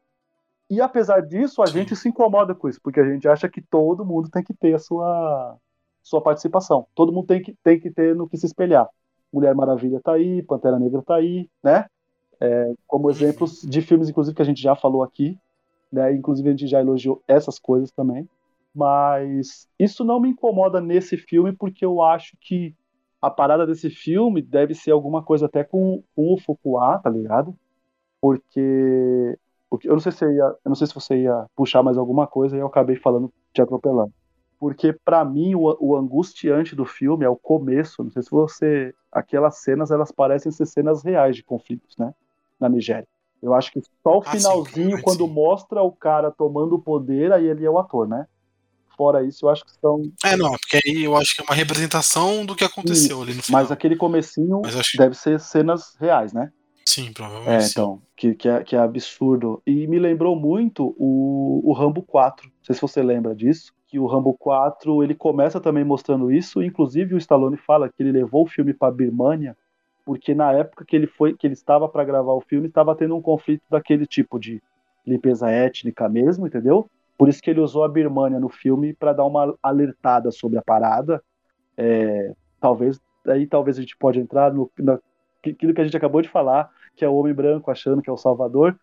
E 0.71 0.81
apesar 0.81 1.21
disso, 1.21 1.61
a 1.61 1.67
gente 1.67 1.95
se 1.95 2.09
incomoda 2.09 2.55
com 2.55 2.67
isso, 2.67 2.81
porque 2.83 2.99
a 2.99 3.05
gente 3.05 3.29
acha 3.29 3.47
que 3.47 3.61
todo 3.61 4.07
mundo 4.07 4.31
tem 4.31 4.43
que 4.43 4.55
ter 4.55 4.73
a 4.73 4.79
sua, 4.79 5.59
sua 6.03 6.23
participação. 6.23 6.87
Todo 6.95 7.13
mundo 7.13 7.27
tem 7.27 7.43
que, 7.43 7.55
tem 7.63 7.79
que 7.79 7.91
ter 7.91 8.17
no 8.17 8.27
que 8.27 8.39
se 8.39 8.47
espelhar. 8.47 8.89
Mulher 9.31 9.55
Maravilha 9.55 10.01
tá 10.03 10.13
aí, 10.13 10.43
Pantera 10.43 10.79
Negra 10.79 11.03
tá 11.03 11.17
aí, 11.17 11.47
né? 11.63 11.85
É, 12.41 12.73
como 12.87 13.11
exemplos 13.11 13.61
de 13.61 13.83
filmes, 13.83 14.09
inclusive, 14.09 14.35
que 14.35 14.41
a 14.41 14.47
gente 14.47 14.63
já 14.63 14.75
falou 14.75 15.03
aqui, 15.03 15.37
né? 15.93 16.11
Inclusive 16.15 16.49
a 16.49 16.53
gente 16.53 16.67
já 16.67 16.81
elogiou 16.81 17.23
essas 17.29 17.59
coisas 17.59 17.91
também. 17.91 18.27
Mas 18.75 19.69
isso 19.79 20.05
não 20.05 20.21
me 20.21 20.29
incomoda 20.29 20.81
nesse 20.81 21.17
filme, 21.17 21.53
porque 21.53 21.85
eu 21.85 22.03
acho 22.03 22.37
que 22.41 22.75
a 23.21 23.31
parada 23.31 23.67
desse 23.67 23.91
filme 23.91 24.41
deve 24.41 24.75
ser 24.75 24.93
alguma 24.93 25.23
coisa 25.23 25.47
até 25.47 25.63
com, 25.63 26.03
com 26.15 26.33
o 26.33 26.39
Foucault, 26.39 27.03
tá 27.03 27.11
ligado? 27.11 27.55
Porque 28.21 29.39
eu 29.85 29.93
não 29.93 30.01
sei 30.01 30.13
se 30.13 30.25
ia, 30.25 30.45
eu 30.45 30.69
não 30.69 30.75
sei 30.75 30.87
se 30.87 30.95
você 30.95 31.23
ia 31.23 31.47
puxar 31.55 31.83
mais 31.83 31.99
alguma 31.99 32.27
coisa 32.27 32.57
e 32.57 32.61
eu 32.61 32.67
acabei 32.67 32.97
falando 32.97 33.33
te 33.53 33.61
atropelando. 33.61 34.13
Porque 34.59 34.93
para 34.93 35.25
mim 35.25 35.55
o, 35.55 35.77
o, 35.81 35.97
angustiante 35.97 36.77
do 36.77 36.85
filme 36.85 37.25
é 37.25 37.29
o 37.29 37.37
começo. 37.37 38.03
Não 38.03 38.11
sei 38.11 38.23
se 38.23 38.31
você, 38.31 38.95
aquelas 39.11 39.59
cenas 39.63 39.91
elas 39.91 40.13
parecem 40.13 40.53
ser 40.53 40.67
cenas 40.67 41.03
reais 41.03 41.37
de 41.37 41.43
conflitos, 41.43 41.97
né? 41.97 42.15
Na 42.59 42.69
Nigéria. 42.69 43.09
Eu 43.43 43.55
acho 43.55 43.73
que 43.73 43.81
só 44.03 44.19
o 44.19 44.23
finalzinho, 44.23 44.95
ah, 44.95 44.99
sim, 44.99 45.03
quando 45.03 45.27
sim. 45.27 45.33
mostra 45.33 45.83
o 45.83 45.91
cara 45.91 46.31
tomando 46.31 46.75
o 46.75 46.83
poder, 46.83 47.33
aí 47.33 47.47
ele 47.47 47.65
é 47.65 47.71
o 47.71 47.79
ator, 47.79 48.07
né? 48.07 48.27
Fora 49.01 49.25
isso, 49.25 49.47
eu 49.47 49.49
acho 49.49 49.65
que 49.65 49.73
são. 49.81 50.03
É, 50.23 50.37
não, 50.37 50.51
porque 50.51 50.79
aí 50.85 51.05
eu 51.05 51.17
acho 51.17 51.35
que 51.35 51.41
é 51.41 51.45
uma 51.45 51.55
representação 51.55 52.45
do 52.45 52.55
que 52.55 52.63
aconteceu 52.63 53.17
isso, 53.17 53.23
ali 53.23 53.33
no 53.33 53.43
final. 53.43 53.63
Mas 53.63 53.73
aquele 53.73 53.97
comecinho 53.97 54.61
Mas 54.63 54.77
deve 54.95 55.15
ser 55.15 55.41
cenas 55.41 55.97
reais, 55.99 56.35
né? 56.35 56.53
Sim, 56.85 57.11
provavelmente. 57.11 57.65
É, 57.65 57.67
então, 57.67 58.03
que, 58.15 58.35
que, 58.35 58.47
é, 58.47 58.63
que 58.63 58.77
é 58.77 58.79
absurdo. 58.79 59.63
E 59.67 59.87
me 59.87 59.99
lembrou 59.99 60.37
muito 60.37 60.95
o, 60.99 61.63
o 61.65 61.73
Rambo 61.73 62.03
4. 62.03 62.47
Não 62.47 62.53
sei 62.63 62.75
se 62.75 62.81
você 62.83 63.03
lembra 63.03 63.35
disso. 63.35 63.73
Que 63.89 63.99
o 63.99 64.05
Rambo 64.07 64.35
4 64.35 65.03
ele 65.03 65.15
começa 65.15 65.59
também 65.59 65.83
mostrando 65.83 66.31
isso. 66.31 66.63
Inclusive, 66.63 67.15
o 67.15 67.19
Stallone 67.19 67.57
fala 67.57 67.89
que 67.89 68.03
ele 68.03 68.13
levou 68.13 68.45
o 68.45 68.51
filme 68.51 68.75
para 68.75 68.93
Birmania 68.93 69.57
porque 70.05 70.35
na 70.35 70.53
época 70.53 70.85
que 70.85 70.95
ele 70.95 71.07
foi 71.07 71.35
que 71.35 71.47
ele 71.47 71.55
estava 71.55 71.89
para 71.89 72.05
gravar 72.05 72.33
o 72.33 72.41
filme 72.41 72.69
estava 72.69 72.95
tendo 72.97 73.17
um 73.17 73.23
conflito 73.23 73.63
daquele 73.71 74.07
tipo 74.07 74.39
de 74.39 74.61
limpeza 75.07 75.49
étnica 75.49 76.09
mesmo, 76.09 76.47
entendeu? 76.47 76.91
Por 77.21 77.29
isso 77.29 77.43
que 77.43 77.51
ele 77.51 77.61
usou 77.61 77.85
a 77.85 77.89
Birmania 77.89 78.41
no 78.41 78.49
filme 78.49 78.95
para 78.95 79.13
dar 79.13 79.27
uma 79.27 79.55
alertada 79.63 80.31
sobre 80.31 80.59
a 80.59 80.63
parada. 80.63 81.23
É, 81.77 82.33
talvez 82.59 82.99
aí 83.27 83.47
talvez 83.47 83.77
a 83.77 83.83
gente 83.83 83.95
pode 83.99 84.19
entrar 84.19 84.51
no 84.51 84.71
naquilo 84.79 85.75
que 85.75 85.81
a 85.83 85.85
gente 85.85 85.97
acabou 85.97 86.23
de 86.23 86.31
falar, 86.31 86.71
que 86.97 87.05
é 87.05 87.09
o 87.09 87.15
homem 87.15 87.35
branco 87.35 87.71
achando 87.71 88.01
que 88.01 88.09
é 88.09 88.13
o 88.13 88.17
Salvador, 88.17 88.75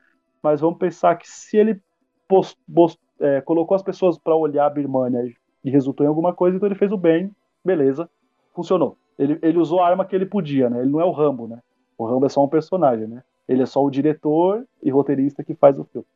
mas 0.43 0.61
vamos 0.61 0.77
pensar 0.77 1.15
que 1.15 1.27
se 1.27 1.57
ele 1.57 1.81
post, 2.27 2.55
post, 2.71 2.99
é, 3.19 3.41
colocou 3.41 3.73
as 3.73 3.81
pessoas 3.81 4.19
para 4.19 4.35
olhar 4.35 4.67
a 4.67 4.69
Birmania 4.69 5.33
e 5.63 5.71
resultou 5.71 6.05
em 6.05 6.09
alguma 6.09 6.31
coisa, 6.31 6.55
então 6.55 6.67
ele 6.67 6.75
fez 6.75 6.91
o 6.91 6.97
bem, 6.97 7.35
beleza, 7.65 8.07
funcionou 8.53 8.97
ele, 9.17 9.39
ele 9.41 9.57
usou 9.57 9.79
a 9.79 9.87
arma 9.87 10.05
que 10.05 10.15
ele 10.15 10.25
podia, 10.25 10.69
né? 10.69 10.81
Ele 10.81 10.91
não 10.91 11.01
é 11.01 11.05
o 11.05 11.11
Rambo, 11.11 11.47
né? 11.47 11.59
O 11.97 12.05
Rambo 12.05 12.25
é 12.25 12.29
só 12.29 12.43
um 12.43 12.47
personagem, 12.47 13.07
né? 13.07 13.23
Ele 13.47 13.63
é 13.63 13.65
só 13.65 13.83
o 13.83 13.89
diretor 13.89 14.65
e 14.83 14.91
roteirista 14.91 15.43
que 15.43 15.55
faz 15.55 15.77
o 15.79 15.85
filme. 15.85 16.07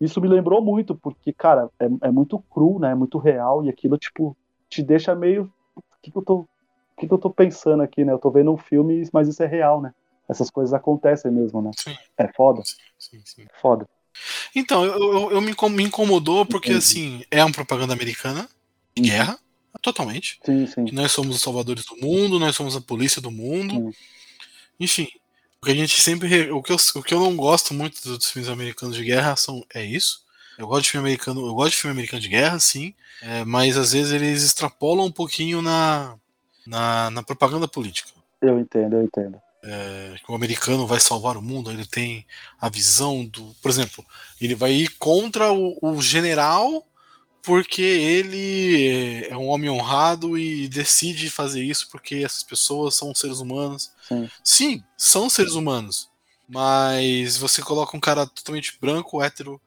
Isso 0.00 0.20
me 0.20 0.28
lembrou 0.28 0.62
muito, 0.62 0.94
porque, 0.94 1.32
cara, 1.32 1.68
é, 1.78 2.08
é 2.08 2.10
muito 2.10 2.38
cru, 2.50 2.78
né? 2.78 2.92
É 2.92 2.94
muito 2.94 3.18
real, 3.18 3.64
e 3.64 3.68
aquilo, 3.68 3.98
tipo, 3.98 4.36
te 4.68 4.82
deixa 4.82 5.14
meio. 5.14 5.52
O 5.76 5.82
que, 6.02 6.10
que 6.10 6.16
eu 6.16 6.22
tô. 6.22 6.36
O 6.40 7.00
que, 7.00 7.06
que 7.06 7.14
eu 7.14 7.18
tô 7.18 7.30
pensando 7.30 7.82
aqui, 7.82 8.04
né? 8.04 8.12
Eu 8.12 8.18
tô 8.18 8.30
vendo 8.30 8.52
um 8.52 8.58
filme, 8.58 9.08
mas 9.12 9.28
isso 9.28 9.42
é 9.42 9.46
real, 9.46 9.80
né? 9.80 9.92
Essas 10.28 10.50
coisas 10.50 10.72
acontecem 10.72 11.30
mesmo, 11.30 11.62
né? 11.62 11.70
Sim. 11.76 11.96
É 12.16 12.28
foda. 12.28 12.62
Sim, 12.64 12.76
sim, 12.98 13.20
sim. 13.24 13.46
Foda. 13.60 13.88
Então, 14.54 14.84
eu, 14.84 14.98
eu, 14.98 15.30
eu 15.32 15.40
me 15.40 15.82
incomodou 15.82 16.44
porque, 16.44 16.72
Entendi. 16.72 16.78
assim, 16.78 17.24
é 17.30 17.42
uma 17.44 17.52
propaganda 17.52 17.92
americana 17.92 18.48
de 18.94 19.02
uhum. 19.02 19.08
guerra 19.08 19.38
Totalmente. 19.82 20.38
Sim, 20.44 20.66
sim. 20.66 20.84
nós 20.92 21.12
somos 21.12 21.36
os 21.36 21.42
salvadores 21.42 21.84
do 21.84 21.96
mundo, 21.96 22.38
nós 22.38 22.56
somos 22.56 22.76
a 22.76 22.80
polícia 22.80 23.22
do 23.22 23.30
mundo. 23.30 23.74
Sim. 23.74 23.92
Enfim, 24.78 25.08
o 25.60 25.66
que 25.66 25.72
a 25.72 25.74
gente 25.74 26.00
sempre. 26.00 26.50
O 26.50 26.62
que, 26.62 26.72
eu, 26.72 26.76
o 26.94 27.02
que 27.02 27.14
eu 27.14 27.20
não 27.20 27.36
gosto 27.36 27.74
muito 27.74 28.02
dos 28.02 28.30
filmes 28.30 28.50
americanos 28.50 28.96
de 28.96 29.04
guerra 29.04 29.36
são, 29.36 29.64
é 29.74 29.84
isso. 29.84 30.24
Eu 30.56 30.66
gosto 30.66 30.84
de 30.84 30.90
filme 30.90 31.08
americano, 31.08 31.46
eu 31.46 31.54
gosto 31.54 31.72
de 31.72 31.76
filme 31.76 31.92
americano 31.92 32.20
de 32.20 32.28
guerra, 32.28 32.58
sim, 32.58 32.94
é, 33.22 33.44
mas 33.44 33.78
às 33.78 33.92
vezes 33.92 34.12
eles 34.12 34.42
extrapolam 34.42 35.06
um 35.06 35.12
pouquinho 35.12 35.62
na, 35.62 36.16
na, 36.66 37.10
na 37.10 37.22
propaganda 37.22 37.66
política. 37.66 38.10
Eu 38.42 38.58
entendo, 38.58 38.96
eu 38.96 39.02
entendo. 39.04 39.40
É, 39.62 40.14
que 40.24 40.32
o 40.32 40.34
americano 40.34 40.86
vai 40.86 41.00
salvar 41.00 41.36
o 41.36 41.42
mundo, 41.42 41.70
ele 41.70 41.84
tem 41.84 42.26
a 42.58 42.68
visão 42.68 43.24
do. 43.26 43.54
Por 43.62 43.70
exemplo, 43.70 44.04
ele 44.40 44.54
vai 44.54 44.72
ir 44.72 44.88
contra 44.98 45.52
o, 45.52 45.78
o 45.82 46.00
general 46.00 46.86
porque 47.42 47.82
ele 47.82 49.24
é 49.28 49.36
um 49.36 49.48
homem 49.48 49.70
honrado 49.70 50.36
e 50.36 50.68
decide 50.68 51.30
fazer 51.30 51.62
isso 51.62 51.88
porque 51.90 52.16
essas 52.16 52.42
pessoas 52.42 52.94
são 52.94 53.14
seres 53.14 53.38
humanos. 53.38 53.92
Sim, 54.08 54.28
Sim 54.44 54.84
são 54.96 55.30
seres 55.30 55.54
humanos. 55.54 56.10
Mas 56.48 57.36
você 57.36 57.62
coloca 57.62 57.96
um 57.96 58.00
cara 58.00 58.26
totalmente 58.26 58.76
branco, 58.80 59.22
hétero, 59.22 59.60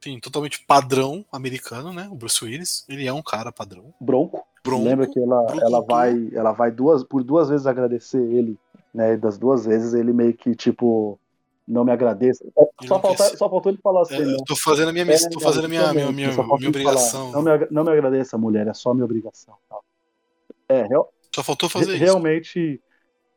enfim, 0.00 0.18
totalmente 0.18 0.64
padrão 0.66 1.24
americano, 1.30 1.92
né? 1.92 2.08
O 2.10 2.14
Bruce 2.14 2.42
Willis, 2.42 2.84
ele 2.88 3.06
é 3.06 3.12
um 3.12 3.22
cara 3.22 3.52
padrão. 3.52 3.92
Bronco. 4.00 4.44
Bronco 4.64 4.84
Lembra 4.84 5.06
que 5.06 5.18
ela, 5.18 5.46
ela 5.60 5.80
vai, 5.82 6.30
ela 6.32 6.52
vai 6.52 6.70
duas, 6.70 7.04
por 7.04 7.22
duas 7.22 7.48
vezes 7.48 7.66
agradecer 7.66 8.22
ele, 8.22 8.56
né? 8.94 9.16
Das 9.16 9.36
duas 9.36 9.66
vezes 9.66 9.92
ele 9.92 10.12
meio 10.12 10.32
que 10.34 10.54
tipo 10.54 11.18
não 11.66 11.84
me 11.84 11.92
agradeça. 11.92 12.44
Só, 12.86 13.00
falta, 13.00 13.36
só 13.36 13.48
faltou 13.48 13.72
ele 13.72 13.80
falar 13.82 14.02
assim. 14.02 14.16
É, 14.16 14.24
né? 14.24 14.36
fazendo 14.62 14.88
a 14.88 14.92
minha, 14.92 15.04
é, 15.04 15.28
tô 15.28 15.40
fazendo 15.40 15.64
a 15.64 15.68
minha, 15.68 15.92
minha, 15.92 16.12
minha, 16.12 16.32
minha 16.32 16.68
obrigação. 16.68 17.32
Não 17.32 17.42
me, 17.42 17.50
não 17.70 17.84
me 17.84 17.90
agradeça, 17.90 18.36
mulher, 18.36 18.66
é 18.66 18.74
só 18.74 18.92
minha 18.92 19.04
obrigação. 19.04 19.54
É, 20.68 20.82
real, 20.86 21.12
só 21.34 21.42
faltou 21.42 21.68
fazer 21.68 21.96
realmente, 21.96 22.50
isso. 22.50 22.58
Realmente, 22.58 22.82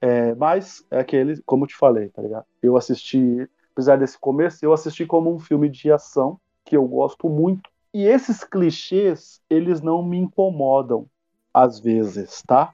é, 0.01 0.35
mas 0.35 0.85
é 0.91 0.99
aquele, 0.99 1.41
como 1.43 1.65
eu 1.65 1.67
te 1.67 1.75
falei, 1.75 2.09
tá 2.09 2.21
ligado? 2.21 2.45
Eu 2.61 2.77
assisti, 2.77 3.47
apesar 3.73 3.97
desse 3.97 4.17
começo, 4.17 4.63
eu 4.63 4.73
assisti 4.73 5.05
como 5.05 5.33
um 5.33 5.39
filme 5.39 5.69
de 5.69 5.91
ação 5.91 6.39
que 6.63 6.75
eu 6.75 6.85
gosto 6.85 7.29
muito. 7.29 7.69
E 7.93 8.05
esses 8.05 8.43
clichês, 8.43 9.39
eles 9.49 9.81
não 9.81 10.03
me 10.03 10.17
incomodam 10.17 11.07
às 11.53 11.79
vezes, 11.79 12.43
tá? 12.45 12.73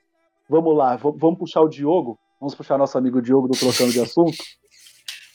Vamos 0.49 0.75
lá, 0.75 0.95
vamos 0.95 1.37
puxar 1.37 1.61
o 1.61 1.69
Diogo, 1.69 2.17
vamos 2.39 2.55
puxar 2.55 2.77
nosso 2.77 2.97
amigo 2.97 3.21
Diogo 3.21 3.47
do 3.47 3.57
Trocando 3.57 3.91
de 3.91 3.99
Assunto 4.01 4.35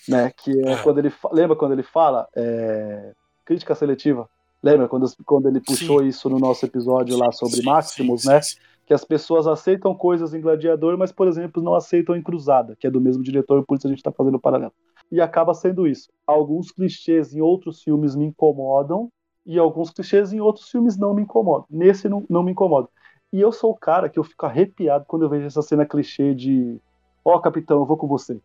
né? 0.08 0.32
Que 0.36 0.50
é, 0.66 0.72
é. 0.72 0.82
quando 0.82 0.98
ele 0.98 1.12
lembra 1.32 1.56
quando 1.56 1.72
ele 1.72 1.82
fala 1.82 2.28
é, 2.34 3.12
crítica 3.44 3.74
seletiva. 3.74 4.28
Lembra 4.62 4.88
quando, 4.88 5.06
quando 5.24 5.48
ele 5.48 5.60
puxou 5.60 6.00
sim. 6.00 6.06
isso 6.06 6.28
no 6.28 6.38
nosso 6.38 6.64
episódio 6.64 7.16
lá 7.16 7.30
sobre 7.30 7.56
sim, 7.56 7.64
Maximus, 7.64 8.24
né? 8.24 8.40
Que 8.86 8.94
as 8.94 9.04
pessoas 9.04 9.46
aceitam 9.46 9.94
coisas 9.94 10.32
em 10.32 10.40
Gladiador, 10.40 10.96
mas, 10.96 11.12
por 11.12 11.28
exemplo, 11.28 11.62
não 11.62 11.74
aceitam 11.74 12.16
em 12.16 12.22
Cruzada, 12.22 12.76
que 12.78 12.86
é 12.86 12.90
do 12.90 13.00
mesmo 13.00 13.22
diretor, 13.22 13.64
por 13.64 13.76
isso 13.76 13.86
a 13.86 13.90
gente 13.90 13.98
está 13.98 14.12
fazendo 14.12 14.36
o 14.36 14.40
paralelo. 14.40 14.72
E 15.10 15.20
acaba 15.20 15.54
sendo 15.54 15.86
isso. 15.86 16.08
Alguns 16.26 16.72
clichês 16.72 17.34
em 17.34 17.40
outros 17.40 17.82
filmes 17.82 18.16
me 18.16 18.24
incomodam, 18.24 19.10
e 19.44 19.58
alguns 19.58 19.90
clichês 19.90 20.32
em 20.32 20.40
outros 20.40 20.68
filmes 20.68 20.96
não 20.96 21.14
me 21.14 21.22
incomodam. 21.22 21.66
Nesse 21.70 22.08
não, 22.08 22.24
não 22.28 22.42
me 22.42 22.50
incomoda. 22.50 22.88
E 23.32 23.40
eu 23.40 23.52
sou 23.52 23.70
o 23.70 23.76
cara 23.76 24.08
que 24.08 24.18
eu 24.18 24.24
fico 24.24 24.46
arrepiado 24.46 25.04
quando 25.06 25.22
eu 25.22 25.28
vejo 25.28 25.46
essa 25.46 25.62
cena 25.62 25.86
clichê 25.86 26.34
de 26.34 26.80
ó, 27.24 27.36
oh, 27.36 27.40
capitão, 27.40 27.78
eu 27.78 27.86
vou 27.86 27.96
com 27.96 28.06
você. 28.06 28.40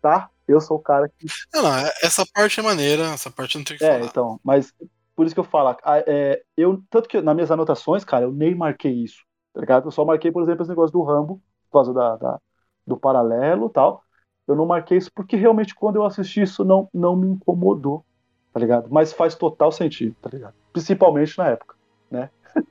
Tá? 0.00 0.30
Eu 0.50 0.60
sou 0.60 0.76
o 0.76 0.82
cara 0.82 1.08
que. 1.08 1.26
Não, 1.54 1.62
não, 1.62 1.70
essa 2.02 2.24
parte 2.32 2.60
é 2.60 2.62
maneira, 2.62 3.04
essa 3.04 3.30
parte 3.30 3.56
não 3.56 3.64
tem 3.64 3.76
que 3.76 3.84
é, 3.84 3.88
falar. 3.88 4.00
É, 4.00 4.06
então, 4.06 4.40
mas 4.42 4.72
por 5.14 5.26
isso 5.26 5.34
que 5.34 5.40
eu 5.40 5.44
falo, 5.44 5.76
é, 6.06 6.42
eu, 6.56 6.82
tanto 6.88 7.08
que 7.08 7.20
nas 7.20 7.34
minhas 7.34 7.50
anotações, 7.50 8.04
cara, 8.04 8.24
eu 8.24 8.32
nem 8.32 8.54
marquei 8.54 8.92
isso, 8.92 9.22
tá 9.52 9.60
ligado? 9.60 9.86
Eu 9.86 9.90
só 9.90 10.04
marquei, 10.04 10.32
por 10.32 10.42
exemplo, 10.42 10.62
esse 10.62 10.70
negócio 10.70 10.92
do 10.92 11.02
Rambo, 11.02 11.40
por 11.70 11.78
causa 11.78 11.92
da, 11.92 12.16
da 12.16 12.40
do 12.86 12.96
paralelo 12.96 13.66
e 13.66 13.70
tal. 13.70 14.02
Eu 14.46 14.56
não 14.56 14.66
marquei 14.66 14.98
isso 14.98 15.10
porque 15.14 15.36
realmente 15.36 15.74
quando 15.74 15.96
eu 15.96 16.04
assisti 16.04 16.42
isso 16.42 16.64
não, 16.64 16.88
não 16.92 17.14
me 17.14 17.28
incomodou, 17.28 18.04
tá 18.52 18.58
ligado? 18.58 18.88
Mas 18.90 19.12
faz 19.12 19.34
total 19.34 19.70
sentido, 19.70 20.16
tá 20.20 20.28
ligado? 20.32 20.54
Principalmente 20.72 21.38
na 21.38 21.48
época, 21.48 21.76
né? 22.10 22.30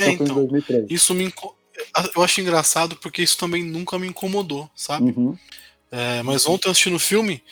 É, 0.00 0.10
então, 0.10 0.26
2003. 0.26 0.90
Isso 0.90 1.14
me. 1.14 1.32
Eu 2.16 2.22
acho 2.22 2.40
engraçado 2.40 2.96
porque 2.96 3.22
isso 3.22 3.38
também 3.38 3.62
nunca 3.62 3.96
me 3.96 4.08
incomodou, 4.08 4.68
sabe? 4.74 5.14
Uhum. 5.16 5.38
É, 5.90 6.22
mas 6.22 6.46
ontem 6.46 6.70
assistindo 6.70 6.96
o 6.96 7.00
filme. 7.00 7.42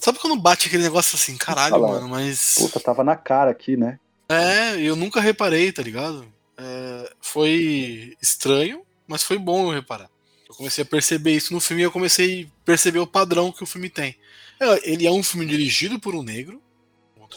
Sabe 0.00 0.18
quando 0.18 0.40
bate 0.40 0.66
aquele 0.66 0.82
negócio 0.82 1.16
assim, 1.16 1.36
caralho, 1.36 1.74
Fala, 1.74 1.88
mano, 1.88 2.08
mas. 2.08 2.56
Puta, 2.58 2.80
tava 2.80 3.04
na 3.04 3.16
cara 3.16 3.50
aqui, 3.50 3.76
né? 3.76 3.98
É, 4.28 4.80
eu 4.80 4.96
nunca 4.96 5.20
reparei, 5.20 5.70
tá 5.70 5.82
ligado? 5.82 6.26
É, 6.56 7.12
foi 7.20 8.16
estranho, 8.20 8.82
mas 9.06 9.22
foi 9.22 9.38
bom 9.38 9.68
eu 9.68 9.74
reparar. 9.74 10.10
Eu 10.48 10.54
comecei 10.54 10.82
a 10.82 10.86
perceber 10.86 11.32
isso 11.32 11.52
no 11.52 11.60
filme 11.60 11.82
e 11.82 11.84
eu 11.84 11.92
comecei 11.92 12.44
a 12.44 12.64
perceber 12.64 12.98
o 12.98 13.06
padrão 13.06 13.52
que 13.52 13.62
o 13.62 13.66
filme 13.66 13.88
tem. 13.88 14.16
É, 14.60 14.90
ele 14.92 15.06
é 15.06 15.10
um 15.10 15.22
filme 15.22 15.46
dirigido 15.46 15.98
por 15.98 16.14
um 16.14 16.22
negro, 16.22 16.62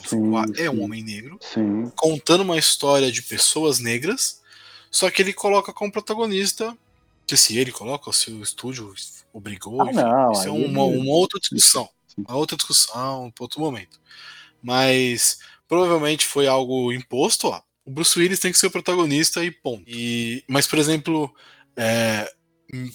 sim, 0.08 0.32
é 0.58 0.70
um 0.70 0.84
homem 0.84 1.04
negro, 1.04 1.40
sim. 1.42 1.92
contando 1.96 2.42
uma 2.42 2.58
história 2.58 3.12
de 3.12 3.22
pessoas 3.22 3.80
negras, 3.80 4.42
só 4.92 5.10
que 5.10 5.22
ele 5.22 5.34
coloca 5.34 5.74
como 5.74 5.92
protagonista, 5.92 6.78
que 7.26 7.36
se 7.36 7.58
ele 7.58 7.72
coloca, 7.72 8.12
se 8.12 8.32
o 8.32 8.44
estúdio 8.44 8.94
obrigou. 9.36 9.82
Ah, 9.82 9.92
não, 9.92 10.32
isso 10.32 10.48
é 10.48 10.52
uma, 10.52 10.84
uma, 10.86 11.14
outra 11.14 11.40
discussão. 11.40 11.90
Uma 12.18 12.38
outra 12.38 12.56
discussão, 12.56 13.30
para 13.32 13.44
outro 13.44 13.60
momento. 13.60 14.00
Mas 14.64 15.40
provavelmente 15.68 16.26
foi 16.26 16.48
algo 16.48 16.94
imposto, 16.94 17.48
ó. 17.48 17.62
O 17.86 17.92
Bruce 17.92 18.18
Willis 18.18 18.40
tem 18.40 18.52
que 18.52 18.58
ser 18.58 18.68
o 18.68 18.72
protagonista 18.72 19.44
e 19.44 19.52
ponto. 19.52 19.84
E, 19.88 20.44
mas, 20.48 20.66
por 20.66 20.80
exemplo, 20.80 21.32
é, 21.76 22.32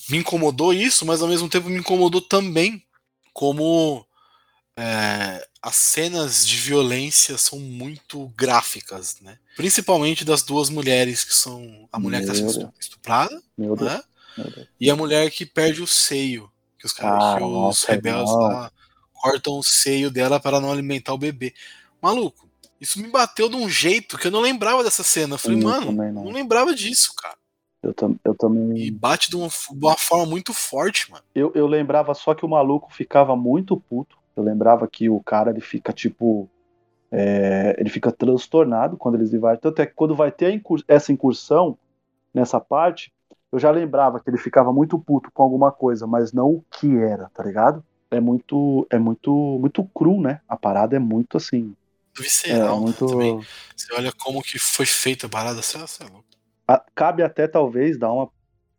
me 0.09 0.19
incomodou 0.19 0.73
isso, 0.73 1.05
mas 1.05 1.21
ao 1.21 1.29
mesmo 1.29 1.49
tempo 1.49 1.69
me 1.69 1.79
incomodou 1.79 2.23
também 2.23 2.83
como 3.33 4.05
é, 4.77 5.47
as 5.63 5.77
cenas 5.77 6.47
de 6.47 6.57
violência 6.57 7.37
são 7.37 7.61
muito 7.61 8.29
gráficas, 8.37 9.21
né? 9.21 9.39
Principalmente 9.57 10.25
das 10.25 10.43
duas 10.43 10.71
mulheres 10.71 11.23
que 11.23 11.35
são 11.35 11.87
a 11.93 12.01
mulher 12.01 12.23
Meu 12.23 12.33
que 12.33 12.37
está 12.37 12.51
sendo 12.53 12.73
estuprada, 12.81 13.43
né? 13.59 14.03
E 14.81 14.91
a 14.91 14.97
mulher 14.97 15.31
que 15.31 15.45
perde 15.47 15.83
o 15.83 15.87
seio. 15.87 16.51
Que 16.79 16.87
os 16.87 16.93
caras, 16.93 17.23
ah, 17.43 17.45
os 17.69 17.85
rebeldes 17.85 18.33
lá 18.33 18.71
cortam 19.13 19.59
o 19.59 19.63
seio 19.63 20.11
dela 20.11 20.41
para 20.41 20.61
não 20.61 20.73
alimentar 20.73 21.13
o 21.13 21.19
bebê. 21.19 21.53
Maluco, 22.01 22.49
Isso 22.81 22.99
me 23.01 23.09
bateu 23.09 23.49
de 23.51 23.57
um 23.57 23.69
jeito 23.69 24.17
que 24.17 24.29
eu 24.29 24.31
não 24.31 24.41
lembrava 24.41 24.83
dessa 24.83 25.03
cena. 25.05 25.35
Eu 25.35 25.39
falei, 25.39 25.59
Eu 25.59 25.63
mano, 25.65 25.93
não. 25.93 26.25
não. 26.25 26.31
lembrava 26.33 26.75
disso, 26.75 27.13
cara. 27.15 27.37
Eu, 27.83 27.93
tam, 27.93 28.17
eu 28.25 28.35
também. 28.35 28.79
E 28.79 28.91
bate 28.91 29.29
de 29.29 29.37
uma, 29.37 29.49
de 29.49 29.85
uma 29.87 29.97
forma 29.97 30.25
muito 30.27 30.55
forte, 30.55 31.11
mano. 31.11 31.23
Eu, 31.35 31.53
eu 31.55 31.67
lembrava 31.67 32.15
só 32.15 32.35
que 32.35 32.45
o 32.45 32.49
maluco 32.49 32.93
ficava 32.93 33.37
muito 33.37 33.77
puto. 33.79 34.17
Eu 34.35 34.43
lembrava 34.43 34.89
que 34.89 35.11
o 35.11 35.21
cara 35.21 35.51
ele 35.51 35.61
fica 35.61 35.93
tipo. 35.93 36.49
é, 37.13 37.75
ele 37.79 37.91
fica 37.91 38.11
transtornado 38.13 38.97
quando 38.97 39.17
eles 39.17 39.33
invadem. 39.35 39.61
Tanto 39.61 39.83
é 39.83 39.87
que 39.87 39.93
quando 39.95 40.15
vai 40.15 40.31
ter 40.33 40.47
a 40.47 40.51
incur- 40.51 40.83
essa 40.89 41.13
incursão 41.13 41.77
nessa 42.33 42.59
parte, 42.61 43.13
eu 43.53 43.59
já 43.59 43.71
lembrava 43.71 44.21
que 44.21 44.31
ele 44.31 44.39
ficava 44.39 44.73
muito 44.73 44.99
puto 44.99 45.31
com 45.33 45.43
alguma 45.43 45.73
coisa, 45.73 46.07
mas 46.07 46.33
não 46.33 46.49
o 46.49 46.65
que 46.71 46.97
era, 46.97 47.29
tá 47.31 47.43
ligado? 47.43 47.85
É 48.11 48.21
muito, 48.21 48.87
é 48.91 48.99
muito, 48.99 49.33
muito 49.61 49.85
cru, 49.95 50.21
né? 50.21 50.41
A 50.49 50.57
parada 50.57 50.97
é 50.97 50.99
muito 50.99 51.37
assim. 51.37 51.75
É, 52.19 52.23
Visceral, 52.23 52.77
né, 52.81 52.81
muito. 52.83 53.07
também. 53.07 53.41
Você 53.77 53.95
olha 53.95 54.13
como 54.13 54.43
que 54.43 54.59
foi 54.59 54.87
feita 54.87 55.27
a 55.27 55.31
parada, 55.31 55.63
você, 55.63 55.79
você 55.79 56.03
é 56.03 56.07
louco. 56.07 56.25
a- 56.69 56.85
cabe 56.95 57.23
até 57.23 57.47
talvez 57.49 57.99
dar 57.99 58.13
uma 58.13 58.31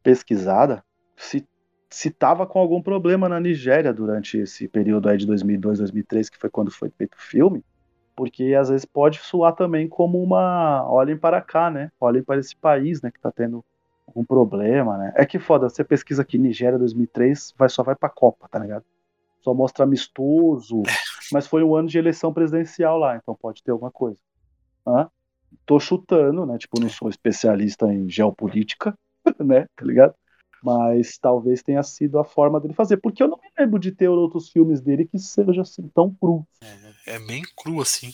pesquisada 0.03 0.83
se 1.17 1.45
se 1.93 2.09
tava 2.09 2.47
com 2.47 2.57
algum 2.57 2.81
problema 2.81 3.27
na 3.27 3.37
Nigéria 3.37 3.91
durante 3.93 4.37
esse 4.37 4.65
período 4.65 5.09
aí 5.09 5.17
de 5.17 5.25
2002, 5.27 5.77
2003, 5.79 6.29
que 6.29 6.37
foi 6.37 6.49
quando 6.49 6.71
foi 6.71 6.89
feito 6.97 7.15
o 7.15 7.21
filme, 7.21 7.65
porque 8.15 8.53
às 8.55 8.69
vezes 8.69 8.85
pode 8.85 9.19
soar 9.19 9.53
também 9.55 9.89
como 9.89 10.23
uma 10.23 10.85
olhem 10.89 11.17
para 11.17 11.41
cá, 11.41 11.69
né? 11.69 11.91
Olhem 11.99 12.23
para 12.23 12.39
esse 12.39 12.55
país, 12.55 13.01
né, 13.01 13.11
que 13.11 13.19
tá 13.19 13.31
tendo 13.31 13.65
algum 14.11 14.25
problema, 14.25 14.97
né? 14.97 15.13
É 15.15 15.25
que 15.25 15.39
foda, 15.39 15.69
você 15.69 15.83
pesquisa 15.83 16.21
aqui 16.21 16.37
Nigéria 16.37 16.77
2003, 16.77 17.53
vai 17.57 17.69
só 17.69 17.81
vai 17.81 17.95
pra 17.95 18.09
Copa, 18.09 18.47
tá 18.49 18.59
ligado? 18.59 18.83
Só 19.41 19.53
mostra 19.53 19.85
amistoso, 19.85 20.83
mas 21.31 21.47
foi 21.47 21.63
um 21.63 21.75
ano 21.75 21.87
de 21.87 21.97
eleição 21.97 22.33
presidencial 22.33 22.97
lá, 22.97 23.15
então 23.15 23.35
pode 23.35 23.63
ter 23.63 23.71
alguma 23.71 23.91
coisa. 23.91 24.17
Hã? 24.85 25.09
Tô 25.65 25.79
chutando, 25.79 26.45
né? 26.45 26.57
Tipo, 26.57 26.79
não 26.79 26.89
sou 26.89 27.09
especialista 27.09 27.87
em 27.87 28.09
geopolítica, 28.09 28.93
né? 29.39 29.65
Tá 29.75 29.85
ligado? 29.85 30.13
Mas 30.63 31.17
talvez 31.17 31.63
tenha 31.63 31.81
sido 31.81 32.19
a 32.19 32.23
forma 32.23 32.59
dele 32.59 32.73
fazer. 32.73 32.97
Porque 32.97 33.23
eu 33.23 33.27
não 33.27 33.37
me 33.37 33.49
lembro 33.57 33.79
de 33.79 33.91
ter 33.91 34.07
outros 34.07 34.49
filmes 34.49 34.79
dele 34.79 35.05
que 35.05 35.17
seja 35.17 35.61
assim 35.61 35.87
tão 35.87 36.13
cru. 36.13 36.45
É 37.07 37.17
bem 37.17 37.41
cru, 37.57 37.81
assim. 37.81 38.13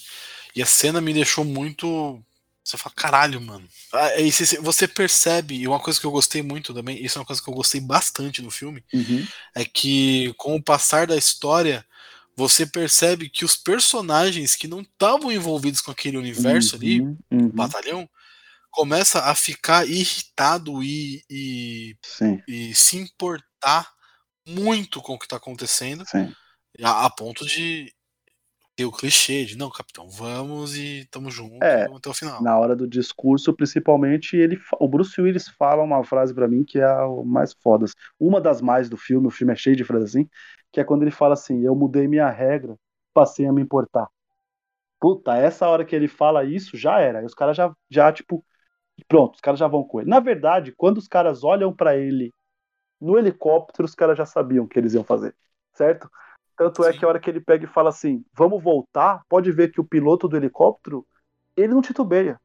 E 0.55 0.61
a 0.61 0.65
cena 0.65 1.01
me 1.01 1.13
deixou 1.13 1.43
muito. 1.43 2.23
Você 2.67 2.77
fala, 2.77 2.93
caralho, 2.95 3.39
mano. 3.39 3.65
Ah, 3.93 4.19
e 4.19 4.29
você- 4.29 4.59
você 4.59 4.87
percebe, 4.89 5.55
e 5.55 5.67
uma 5.67 5.79
coisa 5.79 5.97
que 5.99 6.05
eu 6.05 6.11
gostei 6.11 6.41
muito 6.41 6.73
também, 6.73 7.01
isso 7.03 7.17
é 7.17 7.21
uma 7.21 7.25
coisa 7.25 7.41
que 7.41 7.49
eu 7.49 7.53
gostei 7.53 7.79
bastante 7.79 8.41
no 8.41 8.51
filme, 8.51 8.83
Uhum. 8.93 9.25
é 9.55 9.63
que 9.63 10.33
com 10.37 10.55
o 10.57 10.61
passar 10.63 11.07
da 11.07 11.15
história, 11.15 11.85
você 12.35 12.65
percebe 12.65 13.29
que 13.29 13.45
os 13.45 13.55
personagens 13.55 14.53
que 14.55 14.67
não 14.67 14.81
estavam 14.81 15.31
envolvidos 15.31 15.79
com 15.79 15.91
aquele 15.91 16.17
universo 16.17 16.75
ali, 16.75 16.99
Uhum, 16.99 17.17
uhum. 17.31 17.51
batalhão, 17.53 18.09
começa 18.69 19.21
a 19.23 19.33
ficar 19.33 19.87
irritado 19.87 20.83
e, 20.83 21.23
e, 21.29 21.95
e 22.47 22.75
se 22.75 22.97
importar 22.97 23.89
muito 24.45 25.01
com 25.01 25.13
o 25.13 25.19
que 25.19 25.25
está 25.25 25.37
acontecendo, 25.37 26.05
sim. 26.05 26.31
a, 26.83 27.05
a 27.05 27.09
ponto 27.09 27.45
de 27.45 27.93
ter 28.77 28.85
o 28.85 28.91
clichê 28.91 29.43
de 29.43 29.57
não, 29.57 29.69
capitão, 29.71 30.07
vamos 30.09 30.77
e 30.77 31.05
tamo 31.11 31.31
junto 31.31 31.63
É, 31.63 31.87
até 31.97 32.09
o 32.09 32.13
final. 32.13 32.41
Na 32.41 32.57
hora 32.59 32.75
do 32.75 32.87
discurso, 32.87 33.53
principalmente, 33.55 34.37
ele, 34.37 34.59
o 34.79 34.87
Bruce 34.87 35.19
Willis 35.19 35.47
fala 35.49 35.83
uma 35.83 36.03
frase 36.03 36.33
pra 36.33 36.47
mim 36.47 36.63
que 36.63 36.79
é 36.79 36.85
a 36.85 37.07
mais 37.25 37.53
fodas. 37.53 37.95
Uma 38.19 38.39
das 38.39 38.61
mais 38.61 38.89
do 38.89 38.97
filme, 38.97 39.27
o 39.27 39.31
filme 39.31 39.53
é 39.53 39.55
cheio 39.55 39.75
de 39.75 39.83
frases 39.83 40.11
assim, 40.11 40.29
que 40.71 40.79
é 40.79 40.83
quando 40.83 41.01
ele 41.03 41.11
fala 41.11 41.33
assim: 41.33 41.63
Eu 41.65 41.75
mudei 41.75 42.07
minha 42.07 42.29
regra, 42.29 42.77
passei 43.13 43.47
a 43.47 43.53
me 43.53 43.61
importar. 43.61 44.07
Puta, 44.99 45.35
essa 45.37 45.67
hora 45.67 45.85
que 45.85 45.95
ele 45.95 46.07
fala 46.07 46.43
isso, 46.45 46.77
já 46.77 46.99
era. 46.99 47.19
Aí 47.19 47.25
os 47.25 47.33
caras 47.35 47.57
já, 47.57 47.73
já, 47.89 48.11
tipo, 48.13 48.45
pronto, 49.07 49.35
os 49.35 49.41
caras 49.41 49.59
já 49.59 49.67
vão 49.67 49.83
com 49.83 50.01
ele. 50.01 50.09
Na 50.09 50.19
verdade, 50.19 50.73
quando 50.77 50.97
os 50.99 51.07
caras 51.07 51.43
olham 51.43 51.73
pra 51.75 51.97
ele 51.97 52.33
no 52.99 53.17
helicóptero, 53.17 53.85
os 53.85 53.95
caras 53.95 54.17
já 54.17 54.25
sabiam 54.25 54.65
o 54.65 54.67
que 54.67 54.79
eles 54.79 54.93
iam 54.93 55.03
fazer, 55.03 55.35
certo? 55.73 56.09
Tanto 56.57 56.83
é 56.85 56.91
Sim. 56.91 56.93
que 56.93 57.05
a 57.05 57.07
hora 57.09 57.19
que 57.19 57.29
ele 57.29 57.41
pega 57.41 57.65
e 57.65 57.67
fala 57.67 57.89
assim, 57.89 58.25
vamos 58.35 58.63
voltar, 58.63 59.21
pode 59.29 59.51
ver 59.51 59.71
que 59.71 59.81
o 59.81 59.85
piloto 59.85 60.27
do 60.27 60.37
helicóptero, 60.37 61.05
ele 61.55 61.73
não 61.73 61.81
titubeia. 61.81 62.39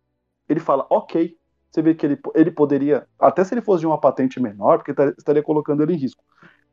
Ele 0.48 0.61
fala, 0.61 0.87
ok. 0.90 1.37
Você 1.70 1.83
vê 1.83 1.94
que 1.94 2.07
ele, 2.07 2.18
ele 2.35 2.51
poderia, 2.51 3.07
até 3.18 3.44
se 3.44 3.55
ele 3.55 3.62
fosse 3.62 3.81
de 3.81 3.87
uma 3.87 4.01
patente 4.01 4.40
menor, 4.40 4.79
porque 4.79 4.92
estaria- 5.18 5.42
colocando 5.42 5.83
ele 5.83 5.94
em 5.94 5.96
risco. 5.98 6.22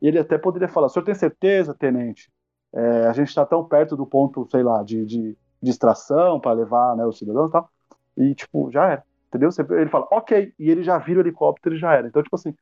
Ele 0.01 0.19
até 0.19 0.37
poderia 0.37 0.67
falar, 0.67 0.87
o 0.87 0.89
senhor 0.89 1.05
tem 1.05 1.15
certeza, 1.15 1.73
tenente? 1.73 2.31
É, 2.73 3.07
a 3.07 3.13
gente 3.13 3.29
está 3.29 3.45
tão 3.45 3.63
perto 3.65 3.95
do 3.97 4.05
ponto, 4.05 4.47
sei 4.51 4.63
lá, 4.63 4.83
de, 4.83 5.05
de 5.05 5.37
distração 5.61 6.39
para 6.39 6.53
levar 6.53 6.95
né, 6.95 7.05
os 7.05 7.17
cidadãos 7.17 7.49
e 7.49 7.51
tal. 7.51 7.69
E, 8.17 8.35
tipo, 8.35 8.71
já 8.71 8.85
era. 8.91 9.03
Entendeu? 9.29 9.51
Você- 9.51 9.61
Ele 9.63 9.89
fala, 9.89 10.07
ok. 10.11 10.53
E 10.59 10.69
ele 10.69 10.83
já 10.83 10.97
vira 10.97 11.19
o 11.19 11.23
helicóptero 11.23 11.75
e 11.75 11.79
já 11.79 11.93
era. 11.93 12.07
Então, 12.07 12.23
tipo 12.23 12.35
assim, 12.35 12.53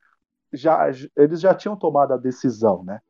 já, 0.52 0.88
eles 1.16 1.40
já 1.40 1.54
tinham 1.54 1.76
tomado 1.76 2.12
a 2.14 2.16
decisão, 2.16 2.84
né? 2.84 3.00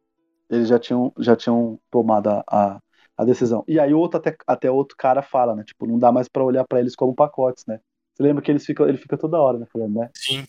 Eles 0.51 0.69
já 0.69 0.79
tinham, 0.79 1.13
já 1.19 1.37
tinham 1.37 1.79
tomado 1.91 2.29
a, 2.29 2.45
a, 2.49 2.81
a 3.17 3.25
decisão. 3.25 3.65
E 3.69 3.79
aí 3.79 3.93
outro 3.93 4.19
até, 4.19 4.37
até 4.47 4.71
outro 4.71 4.97
cara 4.97 5.23
fala, 5.23 5.55
né? 5.55 5.65
Tipo, 5.65 5.87
não 5.87 5.99
dá 5.99 6.11
mais 6.11 6.29
pra 6.29 6.45
olhar 6.45 6.65
pra 6.67 6.81
eles 6.81 6.97
como 6.97 7.15
pacotes, 7.15 7.65
né? 7.67 7.81
Você 8.15 8.23
lembra 8.23 8.43
que 8.43 8.51
eles 8.51 8.65
ficam, 8.65 8.89
ele 8.89 8.99
fica 8.99 9.17
toda 9.17 9.39
hora, 9.39 9.59
né? 9.59 9.67
Falando, 9.73 9.95
né? 9.95 10.11
Sim. 10.15 10.45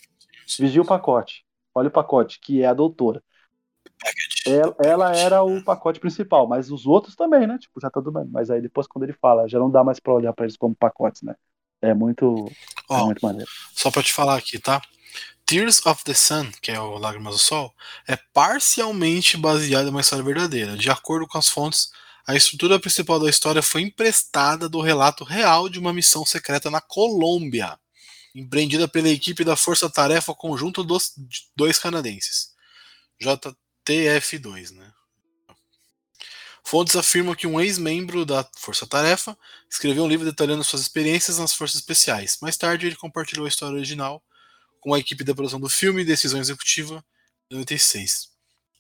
sim. 0.48 0.64
Vigia 0.64 0.82
o 0.82 0.86
pacote. 0.86 1.46
Olha 1.76 1.88
o 1.90 1.92
pacote, 1.92 2.40
que 2.42 2.62
é 2.62 2.66
a 2.66 2.74
doutora. 2.74 3.22
Ela, 4.48 4.76
ela 4.80 5.12
era 5.16 5.44
o 5.44 5.64
pacote 5.64 6.00
principal, 6.00 6.48
mas 6.48 6.72
os 6.72 6.86
outros 6.86 7.16
também, 7.16 7.46
né? 7.46 7.58
Tipo, 7.60 7.80
já 7.80 7.90
tá 7.90 8.02
tudo 8.02 8.12
bem. 8.12 8.28
Mas 8.32 8.50
aí 8.50 8.62
depois 8.62 8.88
quando 8.88 9.04
ele 9.04 9.14
fala, 9.14 9.48
já 9.48 9.60
não 9.60 9.70
dá 9.70 9.84
mais 9.84 10.00
pra 10.00 10.14
olhar 10.14 10.34
pra 10.34 10.46
eles 10.46 10.58
como 10.58 10.76
pacotes, 10.76 11.22
né? 11.22 11.36
É 11.82 11.94
muito, 11.94 12.52
é 12.90 12.94
Ó, 12.94 13.06
muito 13.06 13.22
maneiro. 13.22 13.50
só 13.74 13.90
pra 13.90 14.04
te 14.04 14.12
falar 14.14 14.38
aqui, 14.38 14.60
tá? 14.60 14.82
Tears 15.46 15.84
of 15.86 16.04
the 16.04 16.14
Sun, 16.14 16.52
que 16.62 16.72
é 16.72 16.80
o 16.80 16.98
Lágrimas 16.98 17.34
do 17.34 17.40
Sol, 17.40 17.74
é 18.08 18.16
parcialmente 18.34 19.36
baseado 19.36 19.88
em 19.88 19.90
uma 19.90 20.02
história 20.02 20.24
verdadeira. 20.24 20.78
De 20.78 20.92
acordo 20.92 21.26
com 21.28 21.38
as 21.38 21.50
fontes, 21.50 21.90
a 22.28 22.36
estrutura 22.36 22.80
principal 22.80 23.20
da 23.20 23.30
história 23.30 23.62
foi 23.64 23.82
emprestada 23.82 24.70
do 24.70 24.80
relato 24.80 25.24
real 25.24 25.68
de 25.68 25.80
uma 25.80 25.92
missão 25.92 26.24
secreta 26.24 26.70
na 26.70 26.80
Colômbia, 26.80 27.80
empreendida 28.36 28.88
pela 28.88 29.10
equipe 29.10 29.44
da 29.44 29.56
Força 29.56 29.90
Tarefa 29.90 30.36
Conjunto 30.36 30.84
dos 30.84 31.14
dois 31.56 31.80
canadenses, 31.80 32.54
JTF2, 33.20 34.72
né? 34.76 34.92
Fontes 36.70 36.96
afirmam 36.96 37.34
que 37.34 37.48
um 37.48 37.60
ex-membro 37.60 38.24
da 38.24 38.48
Força 38.56 38.86
Tarefa 38.86 39.36
escreveu 39.68 40.04
um 40.04 40.08
livro 40.08 40.24
detalhando 40.24 40.64
suas 40.64 40.84
experiências 40.84 41.40
nas 41.40 41.52
Forças 41.52 41.78
Especiais. 41.78 42.38
Mais 42.44 42.58
tarde, 42.58 42.86
ele 42.86 42.96
compartilhou 42.96 43.48
a 43.48 43.50
história 43.50 43.76
original 43.76 44.24
com 44.80 44.94
a 44.94 45.00
equipe 45.00 45.24
da 45.24 45.34
produção 45.34 45.60
do 45.60 45.68
filme 45.68 46.06
Decisão 46.06 46.40
Executiva 46.40 47.04
de 47.50 47.58
96. 47.58 48.30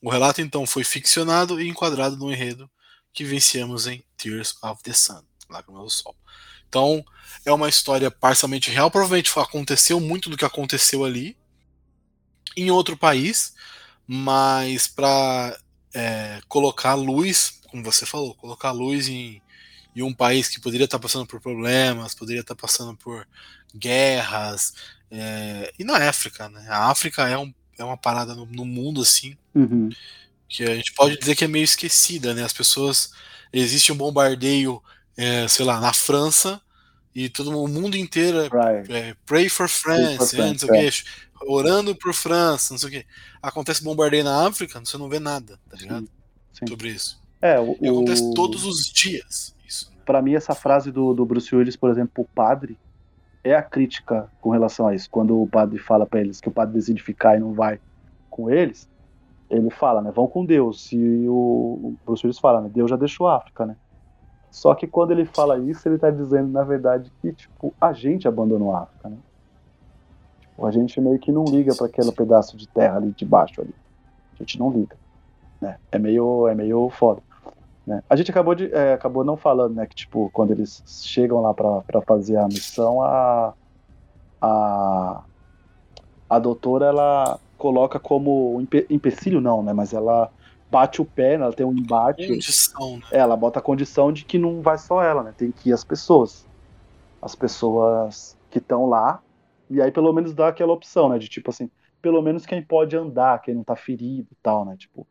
O 0.03 0.11
relato 0.11 0.39
então 0.39 0.67
foi 0.67 0.83
ficcionado 0.83 1.59
e 1.59 1.67
enquadrado 1.67 2.15
no 2.15 2.31
enredo 2.31 2.69
que 3.11 3.23
vencemos 3.23 3.87
em 3.87 4.05
Tears 4.15 4.55
of 4.61 4.83
the 4.83 4.93
Sun, 4.93 5.23
Lágrimas 5.49 5.81
do 5.81 5.89
Sol. 5.89 6.15
Então, 6.67 7.03
é 7.43 7.51
uma 7.51 7.69
história 7.69 8.11
parcialmente 8.11 8.69
real, 8.69 8.91
provavelmente 8.91 9.31
aconteceu 9.35 9.99
muito 9.99 10.29
do 10.29 10.37
que 10.37 10.45
aconteceu 10.45 11.03
ali 11.03 11.35
em 12.55 12.69
outro 12.69 12.95
país, 12.95 13.55
mas 14.05 14.87
para 14.87 15.59
é, 15.91 16.39
colocar 16.47 16.93
luz, 16.93 17.58
como 17.69 17.83
você 17.83 18.05
falou, 18.05 18.35
colocar 18.35 18.71
luz 18.71 19.07
em, 19.07 19.41
em 19.95 20.01
um 20.01 20.13
país 20.13 20.47
que 20.47 20.59
poderia 20.59 20.85
estar 20.85 20.99
passando 20.99 21.25
por 21.25 21.39
problemas, 21.39 22.15
poderia 22.15 22.41
estar 22.41 22.55
passando 22.55 22.95
por 22.97 23.27
guerras, 23.75 24.73
é, 25.11 25.73
e 25.77 25.83
na 25.83 25.97
África, 26.09 26.47
né? 26.49 26.65
A 26.69 26.89
África 26.89 27.27
é, 27.27 27.37
um, 27.37 27.53
é 27.77 27.83
uma 27.83 27.97
parada 27.97 28.35
no, 28.35 28.45
no, 28.45 28.65
mundo 28.65 29.01
assim 29.01 29.35
Uhum. 29.55 29.89
que 30.47 30.63
a 30.63 30.75
gente 30.75 30.93
pode 30.93 31.17
dizer 31.17 31.35
que 31.35 31.43
é 31.43 31.47
meio 31.47 31.63
esquecida, 31.63 32.33
né? 32.33 32.43
As 32.43 32.53
pessoas 32.53 33.11
existe 33.51 33.91
um 33.91 33.97
bombardeio, 33.97 34.81
é, 35.17 35.47
sei 35.47 35.65
lá, 35.65 35.79
na 35.79 35.93
França 35.93 36.61
e 37.13 37.27
todo 37.27 37.49
o 37.49 37.67
mundo 37.67 37.97
inteiro 37.97 38.37
Right. 38.43 38.91
é, 38.93 39.15
pray 39.25 39.49
for 39.49 39.67
France, 39.67 40.35
for 40.35 40.41
é, 40.43 40.49
não 40.51 40.59
sei 40.59 40.69
o 40.69 40.71
France, 40.71 41.03
quê, 41.03 41.09
orando 41.47 41.95
por 41.95 42.13
França, 42.13 42.73
não 42.73 42.77
sei 42.77 42.89
o 42.89 42.91
quê. 42.91 43.05
Acontece 43.41 43.83
bombardeio 43.83 44.23
na 44.23 44.47
África, 44.47 44.79
você 44.79 44.97
não 44.97 45.09
vê 45.09 45.19
nada, 45.19 45.59
tá 45.69 45.75
ligado? 45.75 46.09
Sim. 46.53 46.67
Sobre 46.67 46.89
isso. 46.89 47.18
É, 47.41 47.59
o, 47.59 47.77
E 47.81 47.87
acontece 47.87 48.33
todos 48.33 48.65
os 48.65 48.85
dias 48.87 49.55
isso. 49.65 49.91
né? 49.91 50.01
Pra 50.05 50.21
mim, 50.21 50.33
essa 50.33 50.53
frase 50.53 50.91
do, 50.91 51.13
do 51.13 51.25
Bruce 51.25 51.55
Willis, 51.55 51.75
por 51.75 51.89
exemplo, 51.89 52.23
o 52.23 52.27
padre, 52.35 52.77
é 53.43 53.55
a 53.55 53.61
crítica 53.61 54.29
com 54.41 54.49
relação 54.49 54.87
a 54.87 54.95
isso. 54.95 55.09
Quando 55.09 55.41
o 55.41 55.47
padre 55.47 55.77
fala 55.79 56.05
pra 56.05 56.19
eles 56.19 56.41
que 56.41 56.49
o 56.49 56.51
padre 56.51 56.73
decide 56.75 57.01
ficar 57.01 57.37
e 57.37 57.39
não 57.39 57.53
vai 57.53 57.79
com 58.29 58.49
eles, 58.49 58.89
ele 59.49 59.69
fala, 59.69 60.01
né? 60.01 60.11
Vão 60.11 60.27
com 60.27 60.45
Deus. 60.45 60.91
E 60.91 61.25
o, 61.27 61.33
o 61.33 61.97
Bruce 62.05 62.25
Willis 62.25 62.39
fala, 62.39 62.61
né? 62.61 62.69
Deus 62.73 62.89
já 62.89 62.95
deixou 62.95 63.27
a 63.27 63.37
África, 63.37 63.65
né? 63.65 63.75
Só 64.51 64.73
que 64.73 64.87
quando 64.87 65.11
ele 65.11 65.25
fala 65.25 65.59
isso, 65.59 65.87
ele 65.87 65.97
tá 65.97 66.09
dizendo, 66.09 66.49
na 66.49 66.63
verdade, 66.63 67.11
que, 67.21 67.31
tipo, 67.31 67.73
a 67.79 67.93
gente 67.93 68.27
abandonou 68.27 68.75
a 68.75 68.81
África, 68.83 69.09
né? 69.09 69.17
Tipo, 70.41 70.65
a 70.65 70.71
gente 70.71 70.99
meio 70.99 71.19
que 71.19 71.31
não 71.31 71.45
liga 71.45 71.75
para 71.75 71.85
aquele 71.85 72.11
pedaço 72.11 72.57
de 72.57 72.67
terra 72.67 72.97
ali 72.97 73.11
de 73.11 73.25
baixo 73.25 73.61
ali. 73.61 73.73
A 74.33 74.37
gente 74.43 74.59
não 74.59 74.71
liga, 74.71 74.95
né? 75.61 75.77
É 75.91 75.99
meio, 75.99 76.47
é 76.47 76.55
meio 76.55 76.89
foda. 76.89 77.21
Né? 77.89 78.03
A 78.07 78.15
gente 78.15 78.29
acabou, 78.29 78.53
de, 78.53 78.71
é, 78.71 78.93
acabou 78.93 79.23
não 79.23 79.35
falando, 79.35 79.73
né? 79.73 79.87
Que, 79.87 79.95
tipo, 79.95 80.29
quando 80.31 80.51
eles 80.51 80.83
chegam 80.85 81.41
lá 81.41 81.55
para 81.55 82.01
fazer 82.05 82.37
a 82.37 82.45
missão, 82.45 83.01
a, 83.01 83.55
a, 84.39 85.23
a 86.29 86.37
doutora, 86.37 86.85
ela 86.85 87.39
coloca 87.57 87.99
como 87.99 88.61
empe, 88.61 88.85
empecilho, 88.91 89.41
não, 89.41 89.63
né? 89.63 89.73
Mas 89.73 89.91
ela 89.91 90.29
bate 90.69 91.01
o 91.01 91.05
pé, 91.05 91.33
ela 91.33 91.51
tem 91.51 91.65
um 91.65 91.73
embate. 91.73 92.27
Condição, 92.27 92.97
né? 92.97 93.03
É, 93.11 93.17
ela 93.17 93.35
bota 93.35 93.57
a 93.57 93.61
condição 93.61 94.13
de 94.13 94.23
que 94.23 94.37
não 94.37 94.61
vai 94.61 94.77
só 94.77 95.01
ela, 95.01 95.23
né? 95.23 95.33
Tem 95.35 95.51
que 95.51 95.69
ir 95.69 95.73
as 95.73 95.83
pessoas. 95.83 96.47
As 97.19 97.33
pessoas 97.33 98.37
que 98.51 98.59
estão 98.59 98.85
lá. 98.85 99.19
E 99.67 99.81
aí, 99.81 99.91
pelo 99.91 100.13
menos, 100.13 100.31
dá 100.35 100.49
aquela 100.49 100.73
opção, 100.73 101.09
né? 101.09 101.17
De 101.17 101.27
tipo 101.27 101.49
assim, 101.49 101.71
pelo 102.03 102.21
menos 102.21 102.45
quem 102.45 102.61
pode 102.61 102.95
andar, 102.95 103.41
quem 103.41 103.55
não 103.55 103.63
tá 103.63 103.75
ferido 103.75 104.27
e 104.31 104.35
tal, 104.43 104.63
né? 104.63 104.75
Tipo. 104.77 105.07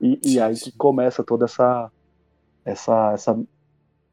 E, 0.00 0.20
e 0.24 0.40
aí 0.40 0.54
que 0.54 0.72
começa 0.72 1.24
toda 1.24 1.46
essa, 1.46 1.90
essa, 2.64 3.12
essa, 3.12 3.38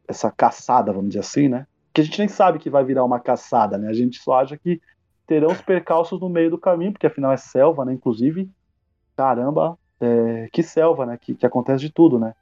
essa 0.07 0.31
caçada, 0.31 0.91
vamos 0.93 1.09
dizer 1.09 1.19
assim, 1.19 1.47
né? 1.47 1.67
Que 1.93 2.01
a 2.01 2.03
gente 2.03 2.19
nem 2.19 2.27
sabe 2.27 2.59
que 2.59 2.69
vai 2.69 2.83
virar 2.83 3.03
uma 3.03 3.19
caçada, 3.19 3.77
né? 3.77 3.89
A 3.89 3.93
gente 3.93 4.19
só 4.19 4.39
acha 4.39 4.57
que 4.57 4.81
terão 5.27 5.51
os 5.51 5.61
percalços 5.61 6.19
no 6.19 6.29
meio 6.29 6.49
do 6.49 6.57
caminho, 6.57 6.91
porque 6.91 7.07
afinal 7.07 7.31
é 7.31 7.37
selva, 7.37 7.85
né? 7.85 7.93
Inclusive, 7.93 8.49
caramba, 9.15 9.77
é, 9.99 10.49
que 10.51 10.63
selva, 10.63 11.05
né? 11.05 11.17
Que, 11.19 11.35
que 11.35 11.45
acontece 11.45 11.81
de 11.81 11.91
tudo, 11.91 12.19
né? 12.19 12.33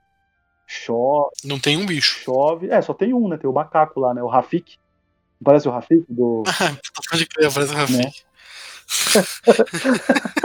Chove. 0.66 1.32
Não 1.44 1.60
tem 1.60 1.78
um 1.78 1.86
bicho. 1.86 2.20
Chove. 2.20 2.70
É, 2.70 2.82
só 2.82 2.94
tem 2.94 3.14
um, 3.14 3.28
né? 3.28 3.38
Tem 3.38 3.50
o 3.50 3.54
macaco 3.54 4.00
lá, 4.00 4.14
né? 4.14 4.24
O 4.24 4.28
Rafik. 4.28 4.78
Parece 5.44 5.68
o 5.68 5.72
Rafik 5.72 6.06
do. 6.08 6.44
Pode 7.10 7.26
crer, 7.26 7.52
parece 7.54 7.74
o 7.74 7.76
Rafik. 7.76 7.98
Né? 7.98 8.12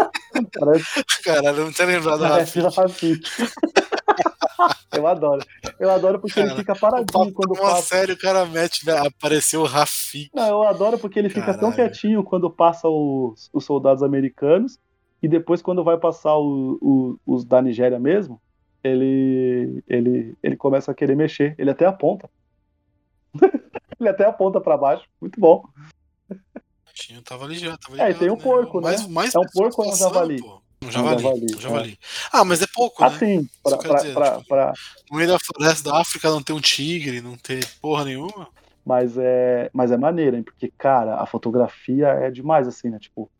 Caralho, 1.25 1.65
não 1.65 1.73
tinha 1.73 1.87
lembrado 1.89 2.19
do 2.19 2.25
Rafik. 2.25 2.61
Rafik. 2.77 3.21
Eu 4.97 5.07
adoro. 5.07 5.45
Eu 5.79 5.91
adoro 5.91 6.19
porque 6.19 6.35
cara, 6.35 6.47
ele 6.47 6.57
fica 6.57 6.75
paradinho 6.75 7.33
quando 7.35 7.53
passa. 7.61 7.83
sério, 7.83 8.15
o 8.15 8.19
cara 8.19 8.47
mete, 8.47 8.89
apareceu 8.91 9.61
o 9.61 9.67
Rafik. 9.67 10.31
Não, 10.35 10.49
eu 10.49 10.63
adoro 10.63 10.99
porque 10.99 11.19
ele 11.19 11.29
fica 11.29 11.47
Caralho. 11.47 11.61
tão 11.61 11.73
quietinho 11.73 12.25
quando 12.25 12.51
passa 12.51 12.89
os, 12.89 13.51
os 13.53 13.65
soldados 13.65 14.03
americanos 14.03 14.79
e 15.23 15.29
depois, 15.29 15.63
quando 15.63 15.83
vai 15.83 15.99
passar 15.99 16.37
o, 16.37 16.79
o, 16.81 17.19
os 17.27 17.45
da 17.45 17.61
Nigéria 17.61 17.99
mesmo, 17.99 18.41
ele, 18.85 19.83
ele, 19.89 20.37
ele 20.43 20.57
começa 20.57 20.93
a 20.93 20.95
querer 20.95 21.17
mexer. 21.17 21.55
Ele 21.59 21.71
até 21.71 21.87
aponta. 21.87 22.31
ele 23.99 24.09
até 24.09 24.25
aponta 24.25 24.61
para 24.61 24.77
baixo. 24.77 25.05
Muito 25.21 25.41
bom. 25.41 25.65
Tinha, 27.07 27.23
tava 27.23 27.47
ligado, 27.47 27.79
tava 27.79 27.95
ligado, 27.95 28.09
É, 28.09 28.11
e 28.11 28.15
tem 28.15 28.31
um 28.31 28.35
né? 28.35 28.43
porco, 28.43 28.81
né? 28.81 28.89
Mais, 28.89 29.07
mais 29.07 29.35
é 29.35 29.39
um 29.39 29.47
porco 29.47 29.81
ou 29.81 29.93
um 29.93 29.97
javali? 29.97 30.43
Um 30.83 30.91
javali, 30.91 31.17
um 31.17 31.21
javali, 31.21 31.47
um 31.55 31.61
javali. 31.61 31.93
É. 31.93 31.97
Ah, 32.33 32.45
mas 32.45 32.61
é 32.63 32.67
pouco, 32.75 33.01
né? 33.01 33.07
Assim, 33.07 33.49
pra, 33.63 33.77
pra, 33.77 33.95
dizer, 33.95 34.15
pra, 34.15 34.31
tipo, 34.33 34.49
pra, 34.49 34.75
No 35.09 35.17
meio 35.17 35.29
da 35.29 35.39
floresta 35.39 35.89
da 35.89 36.01
África 36.01 36.29
não 36.29 36.43
tem 36.43 36.57
um 36.57 36.61
tigre, 36.61 37.21
não 37.21 37.37
tem 37.37 37.61
porra 37.81 38.05
nenhuma. 38.05 38.49
Mas 38.85 39.17
é, 39.17 39.71
mas 39.73 39.93
é 39.93 39.97
maneiro, 39.97 40.37
hein? 40.37 40.43
Porque, 40.43 40.73
cara, 40.77 41.21
a 41.21 41.27
fotografia 41.27 42.09
é 42.09 42.29
demais, 42.29 42.67
assim, 42.67 42.91
né? 42.91 42.99
Tipo, 42.99 43.31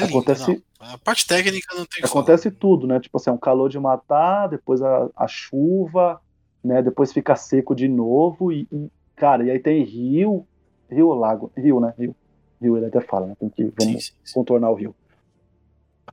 é 0.00 0.02
acontece. 0.02 0.60
A 0.80 0.98
parte 0.98 1.24
técnica 1.24 1.76
não 1.76 1.86
tem 1.86 2.04
Acontece 2.04 2.50
falar. 2.50 2.56
tudo, 2.58 2.86
né? 2.88 2.98
Tipo 2.98 3.16
assim, 3.16 3.30
é 3.30 3.32
um 3.32 3.38
calor 3.38 3.68
de 3.68 3.78
matar, 3.78 4.48
depois 4.48 4.82
a, 4.82 5.08
a 5.16 5.28
chuva, 5.28 6.20
né? 6.64 6.82
Depois 6.82 7.12
fica 7.12 7.36
seco 7.36 7.76
de 7.76 7.86
novo 7.86 8.50
e, 8.50 8.66
e, 8.72 8.90
cara, 9.14 9.44
e 9.44 9.52
aí 9.52 9.60
tem 9.60 9.84
rio, 9.84 10.44
rio 10.90 11.06
ou 11.06 11.14
lago, 11.14 11.52
rio, 11.56 11.78
né? 11.78 11.94
Rio, 11.96 12.14
rio 12.60 12.76
ele 12.76 12.86
até 12.86 13.00
fala, 13.00 13.26
né? 13.26 13.36
Tem 13.38 13.48
que 13.48 13.72
vamos 13.78 14.06
sim, 14.06 14.12
sim, 14.24 14.34
contornar 14.34 14.70
o 14.70 14.74
rio. 14.74 14.94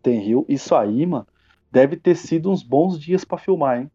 Tem 0.02 0.20
rio. 0.20 0.46
Isso 0.48 0.76
aí, 0.76 1.06
mano, 1.06 1.28
deve 1.72 1.96
ter 1.96 2.16
sido 2.16 2.52
uns 2.52 2.62
bons 2.62 3.00
dias 3.00 3.26
para 3.26 3.38
filmar, 3.38 3.80
hein? 3.80 3.92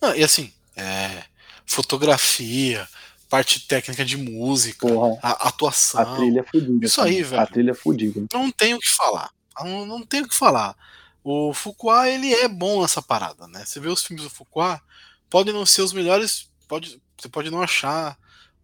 Não, 0.00 0.14
e 0.14 0.22
assim, 0.22 0.52
é, 0.76 1.24
fotografia, 1.64 2.86
parte 3.28 3.66
técnica 3.66 4.04
de 4.04 4.16
música, 4.16 4.86
Porra, 4.86 5.18
a 5.22 5.48
atuação. 5.48 6.00
A 6.00 6.16
trilha 6.16 6.40
é 6.40 6.42
fodida. 6.42 6.86
Isso 6.86 7.00
aí, 7.00 7.22
velho. 7.22 7.42
A 7.42 7.46
trilha 7.46 7.70
é 7.70 7.74
fodida. 7.74 8.24
Não 8.32 8.50
tem 8.50 8.74
o 8.74 8.78
que 8.78 8.88
falar. 8.88 9.30
Não, 9.60 9.86
não 9.86 10.02
tem 10.02 10.22
o 10.22 10.28
que 10.28 10.34
falar. 10.34 10.76
O 11.22 11.54
Fuqua, 11.54 12.08
ele 12.08 12.32
é 12.32 12.48
bom 12.48 12.82
nessa 12.82 13.00
parada, 13.00 13.46
né? 13.48 13.64
Você 13.64 13.80
vê 13.80 13.88
os 13.88 14.04
filmes 14.04 14.24
do 14.24 14.30
Fuqua, 14.30 14.80
podem 15.30 15.54
não 15.54 15.64
ser 15.64 15.82
os 15.82 15.92
melhores, 15.92 16.50
pode, 16.68 17.00
você 17.18 17.28
pode 17.28 17.50
não 17.50 17.62
achar 17.62 18.18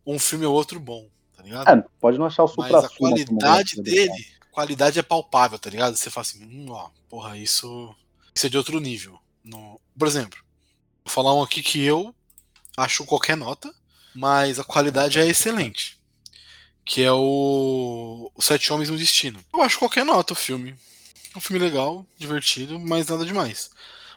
um 0.06 0.18
filme 0.18 0.44
ou 0.44 0.54
outro 0.54 0.78
bom, 0.78 1.08
tá 1.40 1.42
ligado? 1.42 1.68
É, 1.68 1.84
pode 1.98 2.18
não 2.18 2.26
achar 2.26 2.44
o 2.44 2.48
supra 2.48 2.70
Mas 2.70 2.84
a 2.84 2.88
qualidade 2.88 3.80
dele, 3.80 4.26
qualidade 4.50 4.98
é 4.98 5.02
palpável, 5.02 5.58
tá 5.58 5.70
ligado? 5.70 5.96
Você 5.96 6.10
fala 6.10 6.22
assim, 6.22 6.44
hum, 6.44 6.66
ó, 6.70 6.90
porra, 7.08 7.36
isso, 7.36 7.94
isso 8.34 8.46
é 8.46 8.50
de 8.50 8.58
outro 8.58 8.78
nível. 8.78 9.18
No, 9.42 9.80
por 9.98 10.06
exemplo, 10.06 10.38
vou 11.04 11.12
falar 11.12 11.34
um 11.34 11.42
aqui 11.42 11.62
que 11.62 11.82
eu 11.82 12.14
acho 12.76 13.06
qualquer 13.06 13.36
nota, 13.36 13.74
mas 14.14 14.58
a 14.58 14.64
qualidade 14.64 15.18
é 15.18 15.26
excelente. 15.26 15.98
Que 16.84 17.02
é 17.02 17.12
o, 17.12 18.30
o 18.34 18.42
Sete 18.42 18.72
Homens 18.72 18.90
no 18.90 18.98
Destino. 18.98 19.40
Eu 19.52 19.62
acho 19.62 19.78
qualquer 19.78 20.04
nota 20.04 20.32
o 20.32 20.36
filme. 20.36 20.74
É 21.34 21.38
um 21.38 21.40
filme 21.40 21.62
legal, 21.62 22.04
divertido, 22.18 22.78
mas 22.78 23.06
nada 23.06 23.24
demais. 23.24 23.70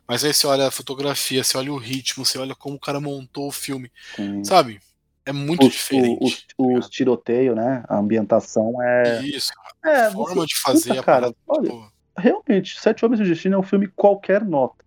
Mas 0.07 0.23
aí 0.25 0.33
você 0.33 0.47
olha 0.47 0.67
a 0.67 0.71
fotografia, 0.71 1.43
você 1.43 1.57
olha 1.57 1.71
o 1.71 1.77
ritmo, 1.77 2.25
você 2.25 2.37
olha 2.37 2.55
como 2.55 2.75
o 2.75 2.79
cara 2.79 2.99
montou 2.99 3.47
o 3.47 3.51
filme. 3.51 3.91
Sim. 4.15 4.43
Sabe? 4.43 4.81
É 5.25 5.31
muito 5.31 5.67
diferente. 5.69 6.45
O, 6.57 6.63
o, 6.63 6.77
os 6.77 6.89
tiroteios, 6.89 7.55
né? 7.55 7.83
A 7.87 7.97
ambientação 7.97 8.81
é. 8.81 9.21
Isso. 9.23 9.51
É, 9.83 10.07
a 10.07 10.11
forma 10.11 10.35
você... 10.35 10.47
de 10.47 10.55
fazer 10.59 10.89
Puta, 10.89 11.01
a 11.01 11.03
cara, 11.03 11.35
olha, 11.47 11.69
tipo... 11.69 11.93
Realmente, 12.17 12.79
Sete 12.79 13.03
Homens 13.03 13.19
no 13.19 13.25
Destino 13.25 13.55
é 13.55 13.57
um 13.57 13.63
filme 13.63 13.87
qualquer 13.87 14.43
nota. 14.45 14.85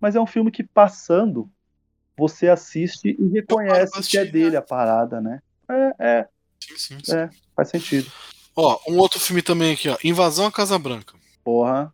Mas 0.00 0.14
é 0.14 0.20
um 0.20 0.26
filme 0.26 0.50
que 0.50 0.62
passando 0.62 1.50
você 2.16 2.48
assiste 2.48 3.16
e 3.18 3.28
reconhece 3.28 4.00
que 4.08 4.18
é 4.18 4.24
dele 4.24 4.56
a 4.56 4.62
parada, 4.62 5.20
né? 5.20 5.40
É, 5.68 5.94
é. 5.98 6.28
Sim, 6.60 6.76
sim, 6.76 6.98
sim. 7.02 7.16
É, 7.16 7.30
faz 7.54 7.68
sentido. 7.68 8.10
Ó, 8.54 8.78
um 8.88 8.98
outro 8.98 9.20
filme 9.20 9.42
também 9.42 9.72
aqui, 9.72 9.88
ó. 9.88 9.96
Invasão 10.02 10.46
à 10.46 10.52
Casa 10.52 10.78
Branca. 10.78 11.14
Porra. 11.44 11.92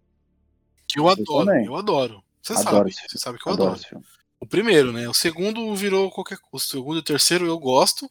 Que 0.87 0.99
eu 0.99 1.09
adoro, 1.09 1.51
eu, 1.51 1.65
eu 1.65 1.77
adoro. 1.77 2.25
Você 2.43 2.53
adoro 2.53 2.91
sabe, 2.91 3.09
você 3.09 3.19
sabe 3.19 3.39
que 3.39 3.49
eu 3.49 3.53
adoro. 3.53 3.73
adoro. 3.73 4.05
O 4.41 4.47
primeiro, 4.47 4.93
né? 4.93 5.09
O 5.09 5.15
segundo 5.15 5.75
virou 5.75 6.11
qualquer 6.11 6.39
O 6.53 6.59
segundo 6.59 6.97
e 6.97 7.01
o 7.01 7.05
terceiro 7.05 7.47
eu 7.47 7.59
gosto, 7.59 8.11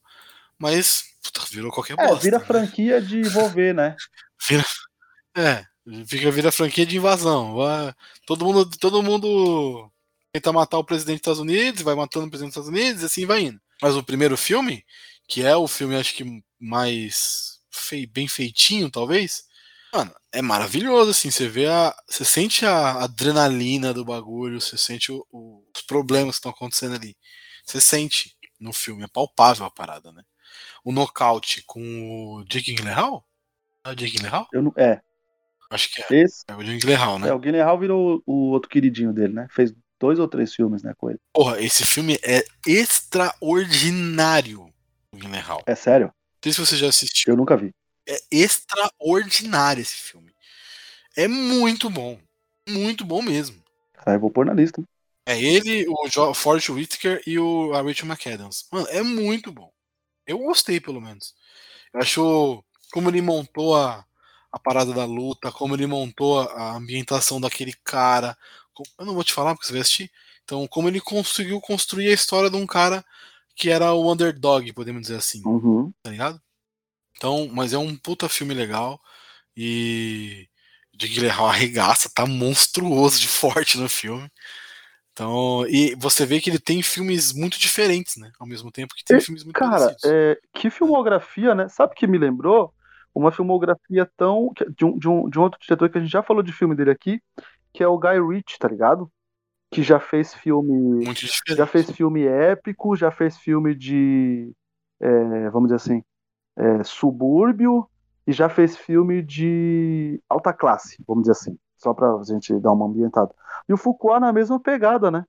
mas 0.58 1.04
puta, 1.22 1.42
virou 1.50 1.72
qualquer 1.72 1.94
é, 2.00 2.08
bosta. 2.08 2.24
vira 2.24 2.40
né? 2.40 2.46
franquia 2.46 3.02
de 3.02 3.20
envolver, 3.20 3.74
né? 3.74 3.96
Vira. 4.48 4.66
É, 5.36 5.66
fica 6.06 6.30
vira 6.30 6.52
franquia 6.52 6.86
de 6.86 6.98
invasão. 6.98 7.56
Vai, 7.56 7.94
todo 8.26 8.46
mundo, 8.46 8.70
todo 8.78 9.02
mundo 9.02 9.90
tenta 10.34 10.52
matar 10.52 10.80
o 10.80 10.84
presidente 10.84 11.18
dos 11.18 11.22
Estados 11.22 11.40
Unidos, 11.40 11.82
vai 11.82 11.96
matando 11.96 12.26
o 12.26 12.30
presidente 12.30 12.54
dos 12.54 12.66
Estados 12.66 12.82
Unidos 12.82 13.04
e 13.04 13.06
assim 13.06 13.26
vai 13.26 13.42
indo. 13.42 13.62
Mas 13.82 13.96
o 13.96 14.04
primeiro 14.04 14.36
filme, 14.36 14.86
que 15.28 15.44
é 15.44 15.56
o 15.56 15.68
filme 15.68 15.96
acho 15.96 16.14
que 16.16 16.44
mais 16.60 17.60
fei, 17.70 18.06
bem 18.06 18.28
feitinho, 18.28 18.90
talvez, 18.90 19.46
mano, 19.94 20.12
é 20.32 20.42
maravilhoso, 20.42 21.12
assim, 21.12 21.30
você 21.30 21.48
vê 21.48 21.68
a. 21.68 21.96
Você 22.08 22.26
sente 22.26 22.66
a 22.66 23.04
adrenalina 23.04 23.94
do 23.94 24.04
bagulho, 24.04 24.60
você 24.60 24.78
sente 24.78 25.12
o, 25.12 25.26
o, 25.32 25.64
os 25.76 25.82
problemas 25.84 26.36
que 26.36 26.40
estão 26.40 26.52
acontecendo 26.52 26.96
ali. 26.96 27.16
Você 27.66 27.80
sente 27.80 28.36
no 28.60 28.74
filme, 28.74 29.04
é 29.04 29.08
palpável 29.08 29.66
a 29.66 29.72
parada, 29.72 30.12
né? 30.12 30.24
O 30.84 30.92
nocaute 30.92 31.64
com 31.66 31.82
o 31.82 32.44
Jake 32.46 32.74
Gyllenhaal? 32.74 33.26
É 33.86 33.92
o 33.92 33.96
Jake 33.96 34.18
Gyllenhaal? 34.18 34.48
Eu 34.52 34.64
não, 34.64 34.74
é. 34.76 35.00
Acho 35.70 35.92
que 35.92 36.02
é. 36.02 36.22
Esse? 36.22 36.44
É 36.48 36.56
o 36.56 36.64
Jake 36.64 36.80
Gyllenhaal, 36.80 37.20
né? 37.20 37.30
É, 37.30 37.34
o 37.34 37.40
Gyllenhaal 37.40 37.80
virou 37.80 38.24
o 38.26 38.52
outro 38.52 38.70
queridinho 38.70 39.14
dele, 39.14 39.34
né? 39.34 39.48
Fez 39.52 39.74
dois 40.00 40.20
ou 40.20 40.28
três 40.28 40.54
filmes, 40.54 40.84
né, 40.84 40.94
com 40.98 41.10
ele. 41.10 41.20
Porra, 41.34 41.62
esse 41.62 41.86
filme 41.86 42.20
é 42.24 42.44
extraordinário, 42.68 44.70
o 45.14 45.18
Gyllenhaal. 45.18 45.64
É 45.66 45.76
sério? 45.76 46.08
Não 46.08 46.14
sei 46.44 46.52
se 46.52 46.60
você 46.60 46.76
já 46.76 46.88
assistiu. 46.88 47.34
Eu 47.34 47.38
nunca 47.38 47.56
vi. 47.56 47.74
É 48.08 48.20
extraordinário 48.32 49.82
esse 49.82 49.96
filme. 49.96 50.34
É 51.16 51.28
muito 51.28 51.90
bom. 51.90 52.20
Muito 52.68 53.06
bom 53.06 53.22
mesmo. 53.22 53.62
Ah, 54.06 54.14
eu 54.14 54.20
vou 54.20 54.32
pôr 54.32 54.46
na 54.46 54.54
lista. 54.54 54.84
É 55.26 55.42
ele, 55.42 55.86
o 55.88 56.08
jo 56.10 56.34
Forrest 56.34 56.70
Whitaker 56.70 57.22
e 57.26 57.40
o 57.40 57.74
a 57.74 57.82
Rachel 57.82 58.08
McAdams. 58.08 58.68
Mano, 58.72 58.88
é 58.90 59.02
muito 59.02 59.52
bom. 59.52 59.72
Eu 60.28 60.40
gostei, 60.40 60.80
pelo 60.80 61.00
menos. 61.00 61.34
Eu 61.94 62.02
acho 62.02 62.64
como 62.92 63.10
ele 63.10 63.22
montou 63.22 63.76
a, 63.76 64.06
a 64.52 64.60
parada 64.60 64.94
da 64.94 65.06
luta, 65.06 65.52
como 65.52 65.76
ele 65.76 65.88
montou 65.88 66.42
a, 66.42 66.46
a 66.46 66.76
ambientação 66.76 67.40
daquele 67.40 67.74
cara, 67.84 68.38
eu 69.00 69.06
não 69.06 69.14
vou 69.14 69.24
te 69.24 69.34
falar 69.34 69.54
porque 69.54 69.68
você 69.68 69.74
vai 69.74 69.82
assistir. 69.82 70.12
Então, 70.44 70.68
como 70.68 70.88
ele 70.88 71.00
conseguiu 71.00 71.62
construir 71.62 72.10
a 72.10 72.14
história 72.14 72.50
de 72.50 72.56
um 72.56 72.66
cara 72.66 73.04
que 73.56 73.70
era 73.70 73.94
o 73.94 74.12
underdog, 74.12 74.72
podemos 74.74 75.04
dizer 75.04 75.18
assim. 75.18 75.42
Uhum. 75.46 75.94
Tá 76.02 76.10
ligado? 76.10 76.42
Então, 77.16 77.50
mas 77.52 77.74
é 77.74 77.78
um 77.78 77.96
puta 77.96 78.28
filme 78.30 78.54
legal. 78.54 79.00
E. 79.56 80.48
De 80.96 81.08
Guilherme 81.08 81.42
arregaça, 81.46 82.08
tá 82.14 82.24
monstruoso 82.26 83.20
de 83.20 83.28
forte 83.28 83.80
no 83.80 83.90
filme. 83.90 84.30
Então, 85.12 85.66
e 85.68 85.96
você 85.96 86.26
vê 86.26 86.40
que 86.40 86.50
ele 86.50 86.60
tem 86.60 86.82
filmes 86.84 87.34
muito 87.34 87.60
diferentes, 87.60 88.16
né? 88.18 88.32
Ao 88.40 88.48
mesmo 88.48 88.72
tempo 88.72 88.94
que 88.96 89.04
tem 89.04 89.18
e, 89.18 89.22
filmes 89.22 89.44
muito 89.44 89.56
Cara, 89.56 89.96
é, 90.06 90.40
que 90.54 90.70
filmografia, 90.70 91.54
né? 91.56 91.68
Sabe 91.68 91.96
que 91.96 92.08
me 92.08 92.18
lembrou? 92.18 92.74
Uma 93.14 93.32
filmografia 93.32 94.10
tão. 94.18 94.52
De 94.76 94.86
um, 94.86 94.98
de, 94.98 95.08
um, 95.08 95.30
de 95.30 95.40
um 95.40 95.42
outro 95.42 95.60
diretor 95.62 95.90
que 95.90 95.98
a 95.98 96.02
gente 96.02 96.12
já 96.12 96.24
falou 96.24 96.44
de 96.44 96.52
filme 96.52 96.76
dele 96.76 96.92
aqui, 96.92 97.20
que 97.74 97.84
é 97.84 97.88
o 97.88 97.98
Guy 97.98 98.20
Ritchie, 98.20 98.60
tá 98.60 98.68
ligado? 98.68 99.12
que 99.74 99.82
já 99.82 100.00
fez 100.00 100.34
filme. 100.34 101.04
Já 101.48 101.66
fez 101.66 101.90
filme 101.92 102.24
épico, 102.26 102.96
já 102.96 103.12
fez 103.12 103.38
filme 103.38 103.74
de. 103.74 104.54
é, 105.02 105.50
vamos 105.50 105.70
dizer 105.70 105.76
assim. 105.76 106.04
É, 106.56 106.84
subúrbio 106.84 107.90
e 108.26 108.32
já 108.32 108.50
fez 108.50 108.78
filme 108.78 109.22
de 109.22 110.22
alta 110.30 110.54
classe, 110.54 111.04
vamos 111.08 111.24
dizer 111.24 111.34
assim. 111.34 111.58
Só 111.78 111.94
pra 111.94 112.22
gente 112.24 112.58
dar 112.60 112.72
uma 112.72 112.86
ambientada. 112.86 113.34
E 113.68 113.74
o 113.74 113.78
Foucault 113.78 114.22
na 114.22 114.32
mesma 114.32 114.60
pegada, 114.60 115.12
né? 115.12 115.26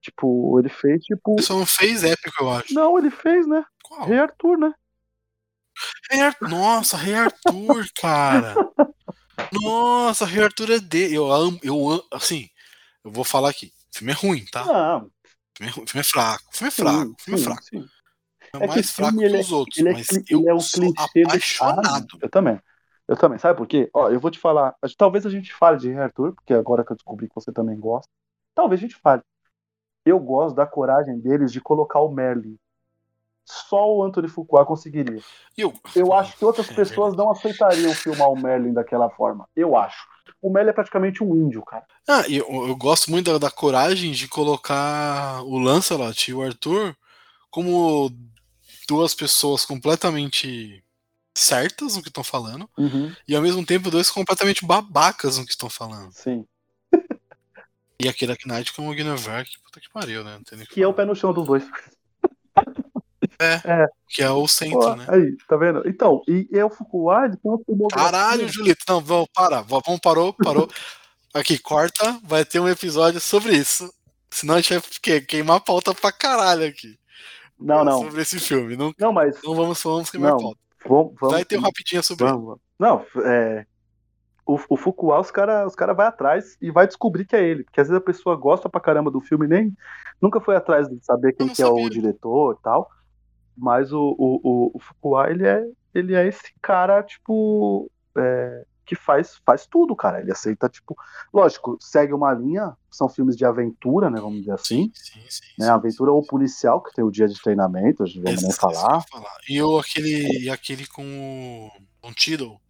Tipo, 0.00 0.58
ele 0.58 0.68
fez, 0.68 1.02
tipo. 1.04 1.34
Ele 1.34 1.42
só 1.42 1.58
não 1.58 1.66
fez 1.66 2.04
épico, 2.04 2.42
eu 2.42 2.50
acho. 2.50 2.72
Não, 2.72 2.98
ele 2.98 3.10
fez, 3.10 3.46
né? 3.46 3.64
Qual? 3.82 4.06
Rei 4.06 4.18
Arthur, 4.18 4.56
né? 4.56 4.72
Rei 6.10 6.20
Nossa, 6.40 6.96
Rei 6.96 7.14
Arthur, 7.14 7.86
cara. 8.00 8.54
Nossa, 9.52 10.24
Rei 10.24 10.44
Arthur 10.44 10.70
é 10.70 10.78
dele. 10.78 11.16
Eu 11.16 11.30
amo, 11.30 11.58
eu 11.62 11.90
amo, 11.90 12.04
assim, 12.12 12.48
eu 13.04 13.10
vou 13.10 13.24
falar 13.24 13.50
aqui. 13.50 13.72
O 13.94 13.98
filme 13.98 14.12
é 14.12 14.16
ruim, 14.16 14.44
tá? 14.50 14.62
O 14.62 14.66
Não, 14.66 15.10
filme 15.56 15.72
é, 15.72 15.82
o 15.82 15.86
filme 15.86 16.00
é 16.00 16.02
fraco. 16.04 16.44
O 16.52 16.56
filme 16.56 16.68
é 16.68 16.70
sim, 16.70 16.82
fraco. 16.82 17.12
O 17.12 17.22
filme 17.22 17.34
é 17.34 17.38
sim, 17.38 17.44
fraco. 17.44 17.64
sim. 17.64 17.78
É, 17.78 17.95
É 18.56 18.68
que 18.68 18.74
mais 18.74 18.90
o 18.90 18.92
fraco 18.92 19.10
filme, 19.12 19.24
que 19.26 19.28
ele 19.30 19.36
é- 19.36 19.40
os 19.40 19.52
outros. 19.52 19.78
Ele 19.78 19.88
é, 19.88 19.92
mas 19.92 20.08
eu 20.10 20.38
ele 20.40 20.48
é 20.48 20.54
um 20.54 20.60
sou 20.60 20.80
clichê 20.80 21.22
do 21.22 21.28
apaixonado. 21.28 22.06
Eu 22.20 22.28
também. 22.30 22.60
Eu 23.08 23.16
também. 23.16 23.38
Sabe 23.38 23.56
por 23.56 23.66
quê? 23.66 23.88
Ó, 23.94 24.08
eu 24.08 24.18
vou 24.18 24.30
te 24.30 24.38
falar. 24.38 24.74
Talvez 24.96 25.24
a 25.24 25.30
gente 25.30 25.52
fale 25.54 25.78
de 25.78 25.88
Rei 25.88 25.98
Arthur, 25.98 26.34
porque 26.34 26.52
agora 26.54 26.84
que 26.84 26.92
eu 26.92 26.96
descobri 26.96 27.28
que 27.28 27.34
você 27.34 27.52
também 27.52 27.78
gosta. 27.78 28.10
Talvez 28.54 28.80
a 28.80 28.82
gente 28.82 28.96
fale. 28.96 29.22
Eu 30.04 30.18
gosto 30.18 30.54
da 30.56 30.66
coragem 30.66 31.18
deles 31.18 31.52
de 31.52 31.60
colocar 31.60 32.00
o 32.00 32.10
Merlin. 32.10 32.56
Só 33.44 33.94
o 33.94 34.02
Anthony 34.02 34.26
Fuqua 34.28 34.66
conseguiria. 34.66 35.20
Eu, 35.56 35.72
Eu 35.94 36.12
acho 36.12 36.36
que 36.36 36.44
outras 36.44 36.68
É 36.68 36.74
pessoas 36.74 37.14
não 37.14 37.30
aceitariam 37.30 37.94
filmar 37.94 38.28
o 38.28 38.36
Merlin 38.36 38.72
daquela 38.72 39.08
forma. 39.08 39.48
Eu 39.54 39.76
acho. 39.76 40.04
O 40.42 40.50
Merlin 40.50 40.70
é 40.70 40.72
praticamente 40.72 41.22
um 41.22 41.34
índio, 41.36 41.62
cara. 41.64 41.84
Ah, 42.08 42.22
eu, 42.28 42.44
eu 42.66 42.74
gosto 42.76 43.08
muito 43.08 43.30
da, 43.32 43.38
da 43.38 43.50
coragem 43.50 44.10
de 44.10 44.26
colocar 44.26 45.42
o 45.44 45.58
Lancelot 45.58 46.28
e 46.28 46.34
o 46.34 46.42
Arthur 46.42 46.96
como 47.50 48.10
duas 48.86 49.14
pessoas 49.14 49.64
completamente 49.64 50.82
certas 51.36 51.96
no 51.96 52.02
que 52.02 52.08
estão 52.08 52.24
falando 52.24 52.68
e 53.28 53.36
ao 53.36 53.42
mesmo 53.42 53.64
tempo 53.64 53.90
dois 53.90 54.10
completamente 54.10 54.64
babacas 54.64 55.38
no 55.38 55.44
que 55.44 55.50
estão 55.50 55.68
falando. 55.70 56.12
Sim. 56.12 56.44
E 57.98 58.10
aquele 58.10 58.32
Dark 58.32 58.44
Knight 58.44 58.74
com 58.74 58.90
o 58.90 58.94
Guinevere, 58.94 59.48
que 59.48 59.58
puta 59.58 59.80
que 59.80 59.88
pariu, 59.88 60.22
né? 60.22 60.38
Que 60.46 60.66
Que 60.66 60.82
é 60.82 60.86
o 60.86 60.92
pé 60.92 61.06
no 61.06 61.16
chão 61.16 61.32
dos 61.32 61.46
dois. 61.46 61.64
Que 64.08 64.22
é 64.22 64.30
o 64.30 64.46
centro, 64.46 64.78
Pô, 64.78 64.94
né? 64.96 65.06
Aí, 65.08 65.36
tá 65.48 65.56
vendo? 65.56 65.82
Então, 65.86 66.22
e, 66.28 66.48
e 66.50 66.58
é 66.58 66.64
o 66.64 66.70
tem 66.70 67.50
uma 67.50 67.58
filmografia. 67.64 68.10
Caralho, 68.10 68.48
Julito, 68.48 68.84
não, 68.88 69.00
vamos 69.00 69.28
parar. 69.34 69.62
Vamos, 69.62 70.00
parou, 70.00 70.32
parou. 70.32 70.68
Aqui, 71.34 71.58
corta, 71.58 72.18
vai 72.24 72.44
ter 72.44 72.60
um 72.60 72.68
episódio 72.68 73.20
sobre 73.20 73.54
isso. 73.54 73.92
Senão 74.30 74.54
a 74.54 74.60
gente 74.60 74.72
vai 74.74 74.82
que- 75.02 75.20
queimar 75.20 75.58
a 75.58 75.60
pauta 75.60 75.94
pra 75.94 76.10
caralho 76.10 76.66
aqui. 76.66 76.98
Não, 77.58 77.84
não. 77.84 78.02
Sobre 78.02 78.22
esse 78.22 78.38
filme. 78.38 78.76
Não, 78.76 78.92
Não, 78.98 79.12
mas 79.12 79.40
não 79.42 79.54
vamos, 79.54 79.82
vamos 79.82 80.10
queimar 80.10 80.32
Não, 80.32 80.38
pauta. 80.38 80.58
vamos, 80.86 81.14
vamos 81.20 81.34
Vai 81.34 81.44
ter 81.44 81.58
um 81.58 81.62
rapidinho 81.62 82.02
sobre. 82.02 82.24
Vamos. 82.26 82.58
Não, 82.78 83.04
é. 83.24 83.66
O, 84.44 84.58
o 84.68 84.76
Fuqua, 84.76 85.18
os 85.18 85.30
caras 85.30 85.66
os 85.68 85.74
cara 85.74 85.92
vai 85.92 86.06
atrás 86.06 86.56
e 86.62 86.70
vai 86.70 86.86
descobrir 86.86 87.24
que 87.24 87.34
é 87.34 87.42
ele. 87.42 87.64
Porque 87.64 87.80
às 87.80 87.88
vezes 87.88 88.00
a 88.00 88.04
pessoa 88.04 88.36
gosta 88.36 88.68
pra 88.68 88.80
caramba 88.80 89.10
do 89.10 89.20
filme 89.20 89.46
nem 89.48 89.72
nunca 90.22 90.40
foi 90.40 90.54
atrás 90.54 90.88
de 90.88 91.04
saber 91.04 91.32
quem 91.32 91.48
que 91.48 91.60
é 91.62 91.66
o 91.66 91.88
diretor 91.88 92.56
e 92.58 92.62
tal. 92.62 92.88
Mas 93.56 93.92
o, 93.92 94.14
o, 94.18 94.40
o, 94.44 94.70
o 94.74 94.78
Fuqua, 94.78 95.30
ele 95.30 95.46
é, 95.46 95.64
ele 95.94 96.14
é 96.14 96.26
esse 96.28 96.52
cara, 96.62 97.02
tipo. 97.02 97.90
é, 98.16 98.64
que 98.86 98.94
faz, 98.94 99.40
faz 99.44 99.66
tudo, 99.66 99.94
cara. 99.96 100.20
Ele 100.20 100.32
aceita, 100.32 100.68
tipo. 100.68 100.96
Lógico, 101.34 101.76
segue 101.80 102.14
uma 102.14 102.32
linha, 102.32 102.76
são 102.90 103.08
filmes 103.08 103.36
de 103.36 103.44
aventura, 103.44 104.08
né? 104.08 104.20
Vamos 104.20 104.40
dizer 104.40 104.52
assim. 104.52 104.90
Sim, 104.94 105.20
sim, 105.20 105.26
sim. 105.28 105.44
Né, 105.58 105.68
aventura 105.68 106.12
ou 106.12 106.24
policial, 106.24 106.80
que 106.80 106.94
tem 106.94 107.04
o 107.04 107.10
dia 107.10 107.28
de 107.28 107.40
treinamento, 107.42 108.02
a 108.02 108.06
gente 108.06 108.22
vamos 108.22 108.42
nem 108.42 108.52
falar. 108.52 109.04
E 109.48 109.56
eu, 109.56 109.78
aquele, 109.78 110.44
e 110.44 110.48
aquele 110.48 110.86
com 110.86 111.02
o 111.04 111.70
com 112.06 112.10
o 112.10 112.14
Tidal. 112.14 112.60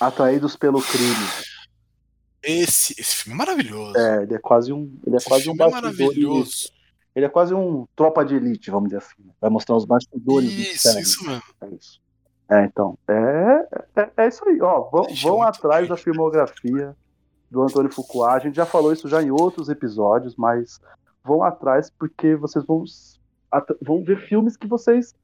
Atraídos 0.00 0.56
pelo 0.56 0.82
crime. 0.82 1.14
Esse, 2.42 2.94
esse 2.98 3.16
filme 3.16 3.34
é 3.34 3.38
maravilhoso. 3.38 3.96
É, 3.96 4.22
ele 4.24 4.34
é 4.34 4.38
quase 4.38 4.72
um. 4.72 4.98
Ele 5.06 5.14
é 5.14 5.18
esse 5.18 5.28
quase 5.28 5.48
um 5.48 5.54
filme 5.54 5.62
é 5.62 5.70
bastidor. 5.70 5.82
maravilhoso. 5.82 6.72
Ele 7.14 7.26
é 7.26 7.28
quase 7.28 7.54
um 7.54 7.86
tropa 7.94 8.24
de 8.24 8.34
elite, 8.34 8.70
vamos 8.70 8.88
dizer 8.88 8.98
assim. 8.98 9.22
né? 9.24 9.32
Vai 9.40 9.50
mostrar 9.50 9.76
os 9.76 9.84
bastidores 9.84 10.52
do 10.52 10.60
Isso, 10.60 10.98
isso 10.98 11.24
mesmo. 11.24 11.42
É 11.60 11.68
isso. 11.68 12.00
É, 12.50 12.64
então. 12.64 12.98
É, 13.08 13.68
é, 13.96 14.10
é 14.16 14.28
isso 14.28 14.46
aí, 14.48 14.60
ó. 14.60 14.80
Vão, 14.90 15.06
Ixi, 15.08 15.22
vão 15.22 15.42
atrás 15.42 15.88
da 15.88 15.96
filmografia 15.96 16.96
do 17.48 17.62
Antônio 17.62 17.92
Fuqua. 17.92 18.32
A 18.32 18.38
gente 18.40 18.56
já 18.56 18.66
falou 18.66 18.92
isso 18.92 19.08
já 19.08 19.22
em 19.22 19.30
outros 19.30 19.68
episódios, 19.68 20.34
mas 20.36 20.80
vão 21.24 21.44
atrás 21.44 21.90
porque 21.96 22.34
vocês 22.34 22.64
vão, 22.64 22.84
vão 23.80 24.02
ver 24.02 24.18
filmes 24.26 24.56
que 24.56 24.66
vocês 24.66 25.14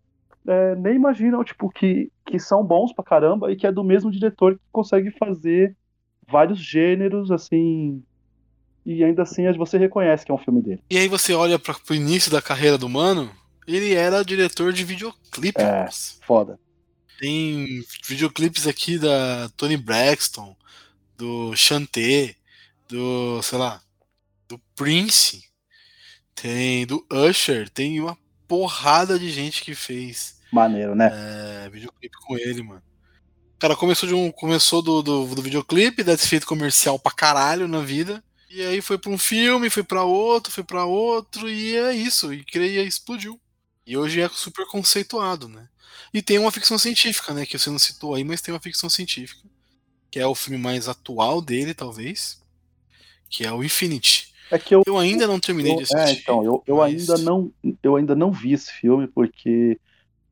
é, 0.46 0.76
nem 0.76 0.94
imaginam, 0.94 1.42
tipo, 1.42 1.68
que, 1.68 2.10
que 2.24 2.38
são 2.38 2.64
bons 2.64 2.92
pra 2.92 3.04
caramba 3.04 3.50
e 3.50 3.56
que 3.56 3.66
é 3.66 3.72
do 3.72 3.82
mesmo 3.82 4.10
diretor 4.10 4.54
que 4.54 4.60
consegue 4.70 5.10
fazer 5.10 5.76
vários 6.28 6.60
gêneros, 6.60 7.32
assim. 7.32 8.02
E 8.84 9.02
ainda 9.02 9.22
assim 9.22 9.50
você 9.54 9.76
reconhece 9.76 10.24
que 10.24 10.30
é 10.30 10.34
um 10.34 10.38
filme 10.38 10.62
dele. 10.62 10.80
E 10.88 10.96
aí 10.96 11.08
você 11.08 11.34
olha 11.34 11.58
para 11.58 11.74
pro 11.74 11.94
início 11.94 12.30
da 12.30 12.40
carreira 12.40 12.78
do 12.78 12.88
mano, 12.88 13.28
ele 13.66 13.92
era 13.92 14.24
diretor 14.24 14.72
de 14.72 14.84
videoclipe. 14.84 15.60
É. 15.60 15.88
Foda. 16.24 16.56
Tem 17.18 17.84
videoclipes 18.04 18.66
aqui 18.66 18.98
da 18.98 19.48
Tony 19.56 19.76
Braxton, 19.76 20.56
do 21.16 21.54
Chanté, 21.56 22.36
do, 22.88 23.42
sei 23.42 23.58
lá, 23.58 23.80
do 24.48 24.58
Prince, 24.74 25.44
tem 26.34 26.86
do 26.86 27.04
Usher, 27.10 27.68
tem 27.70 28.00
uma 28.00 28.16
porrada 28.46 29.18
de 29.18 29.30
gente 29.30 29.62
que 29.62 29.74
fez 29.74 30.36
Maneiro, 30.52 30.94
né? 30.94 31.10
é, 31.12 31.68
videoclipe 31.70 32.16
com 32.26 32.36
ele, 32.36 32.62
mano. 32.62 32.82
Cara 33.58 33.74
começou, 33.74 34.08
de 34.08 34.14
um, 34.14 34.30
começou 34.30 34.82
do, 34.82 35.02
do, 35.02 35.34
do 35.34 35.42
videoclipe, 35.42 36.04
deve 36.04 36.20
ter 36.20 36.28
feito 36.28 36.46
comercial 36.46 36.98
pra 36.98 37.10
caralho 37.10 37.66
na 37.66 37.80
vida. 37.80 38.22
E 38.50 38.62
aí 38.62 38.80
foi 38.80 38.98
pra 38.98 39.10
um 39.10 39.18
filme, 39.18 39.70
foi 39.70 39.82
pra 39.82 40.04
outro, 40.04 40.52
foi 40.52 40.62
pra 40.62 40.84
outro, 40.84 41.48
e 41.48 41.76
é 41.76 41.92
isso. 41.92 42.32
E 42.32 42.44
creia 42.44 42.82
explodiu. 42.82 43.40
E 43.86 43.96
hoje 43.96 44.20
é 44.20 44.28
super 44.28 44.66
conceituado, 44.66 45.48
né? 45.48 45.68
E 46.12 46.20
tem 46.22 46.38
uma 46.38 46.50
ficção 46.50 46.78
científica, 46.78 47.32
né? 47.32 47.46
Que 47.46 47.58
você 47.58 47.70
não 47.70 47.78
citou 47.78 48.14
aí, 48.14 48.24
mas 48.24 48.40
tem 48.40 48.52
uma 48.52 48.60
ficção 48.60 48.90
científica. 48.90 49.42
Que 50.10 50.18
é 50.18 50.26
o 50.26 50.34
filme 50.34 50.58
mais 50.58 50.88
atual 50.88 51.40
dele, 51.40 51.74
talvez. 51.74 52.40
Que 53.28 53.44
é 53.44 53.52
o 53.52 53.62
Infinity. 53.62 54.32
É 54.50 54.58
que 54.58 54.74
eu 54.74 54.82
Eu 54.86 54.96
ainda 54.98 55.26
não 55.26 55.40
terminei 55.40 55.72
Eu- 55.72 55.76
de 55.78 55.82
assistir. 55.84 56.18
é, 56.18 56.20
então, 56.20 56.44
eu, 56.44 56.62
eu, 56.66 56.76
mas- 56.76 57.10
ainda 57.10 57.18
não, 57.22 57.52
eu 57.82 57.96
ainda 57.96 58.14
não 58.14 58.30
vi 58.30 58.52
esse 58.52 58.72
filme 58.72 59.06
porque 59.08 59.78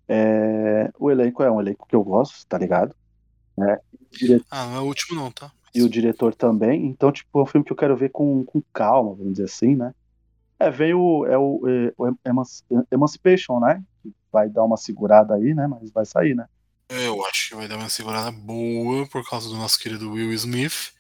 é, 0.09 0.91
o 0.99 1.11
elenco 1.11 1.43
é 1.43 1.51
um 1.51 1.61
elenco 1.61 1.87
que 1.89 1.97
eu 1.97 2.03
gosto, 2.05 2.47
tá 2.47 2.57
ligado? 2.59 2.95
Né? 3.57 3.79
O 3.93 4.17
dire- 4.17 4.45
Ah, 4.51 4.67
não 4.67 4.77
é 4.77 4.81
o 4.81 4.85
último 4.85 5.19
não, 5.21 5.31
tá? 5.33 5.51
E 5.75 5.83
o 5.83 5.89
diretor 5.89 6.35
também, 6.35 6.87
então, 6.87 7.11
tipo, 7.11 7.39
é 7.39 7.43
um 7.43 7.47
filme 7.47 7.65
que 7.65 7.73
eu 7.73 7.77
quero 7.77 7.97
ver 7.97 8.11
com, 8.11 8.45
com 8.45 8.63
calma, 8.73 9.15
vamos 9.15 9.33
dizer 9.33 9.45
assim, 9.47 9.75
né? 9.75 9.93
É, 10.59 10.71
vem 10.71 10.95
o, 10.95 11.27
é 11.27 11.37
o, 11.37 11.61
é, 11.69 11.93
o 11.97 12.17
Emanci- 12.25 12.65
Emancipation, 12.91 13.61
né? 13.61 13.83
Vai 14.33 14.49
dar 14.49 14.65
uma 14.65 14.77
segurada 14.77 15.35
aí, 15.35 15.55
né? 15.55 15.67
Mas 15.67 15.91
vai 15.91 16.05
sair, 16.05 16.35
né? 16.35 16.47
Eu 16.89 17.25
acho 17.27 17.49
que 17.49 17.55
vai 17.57 17.67
dar 17.67 17.77
uma 17.77 17.89
segurada 17.89 18.31
boa 18.31 19.07
por 19.09 19.29
causa 19.29 19.49
do 19.49 19.57
nosso 19.57 19.79
querido 19.79 20.13
Will 20.13 20.33
Smith. 20.33 20.93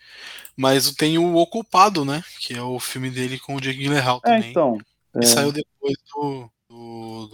Mas 0.56 0.90
tem 0.92 1.18
o 1.18 1.34
Ocupado, 1.36 2.04
né? 2.04 2.22
Que 2.40 2.54
é 2.54 2.62
o 2.62 2.78
filme 2.78 3.10
dele 3.10 3.38
com 3.38 3.54
o 3.56 3.60
Jake 3.60 3.78
Gyllenhaal 3.78 4.20
É, 4.24 4.30
também. 4.36 4.50
então. 4.50 4.78
É, 5.14 5.22
saiu 5.22 5.52
depois 5.52 5.94
do, 6.12 6.50
do, 6.68 7.26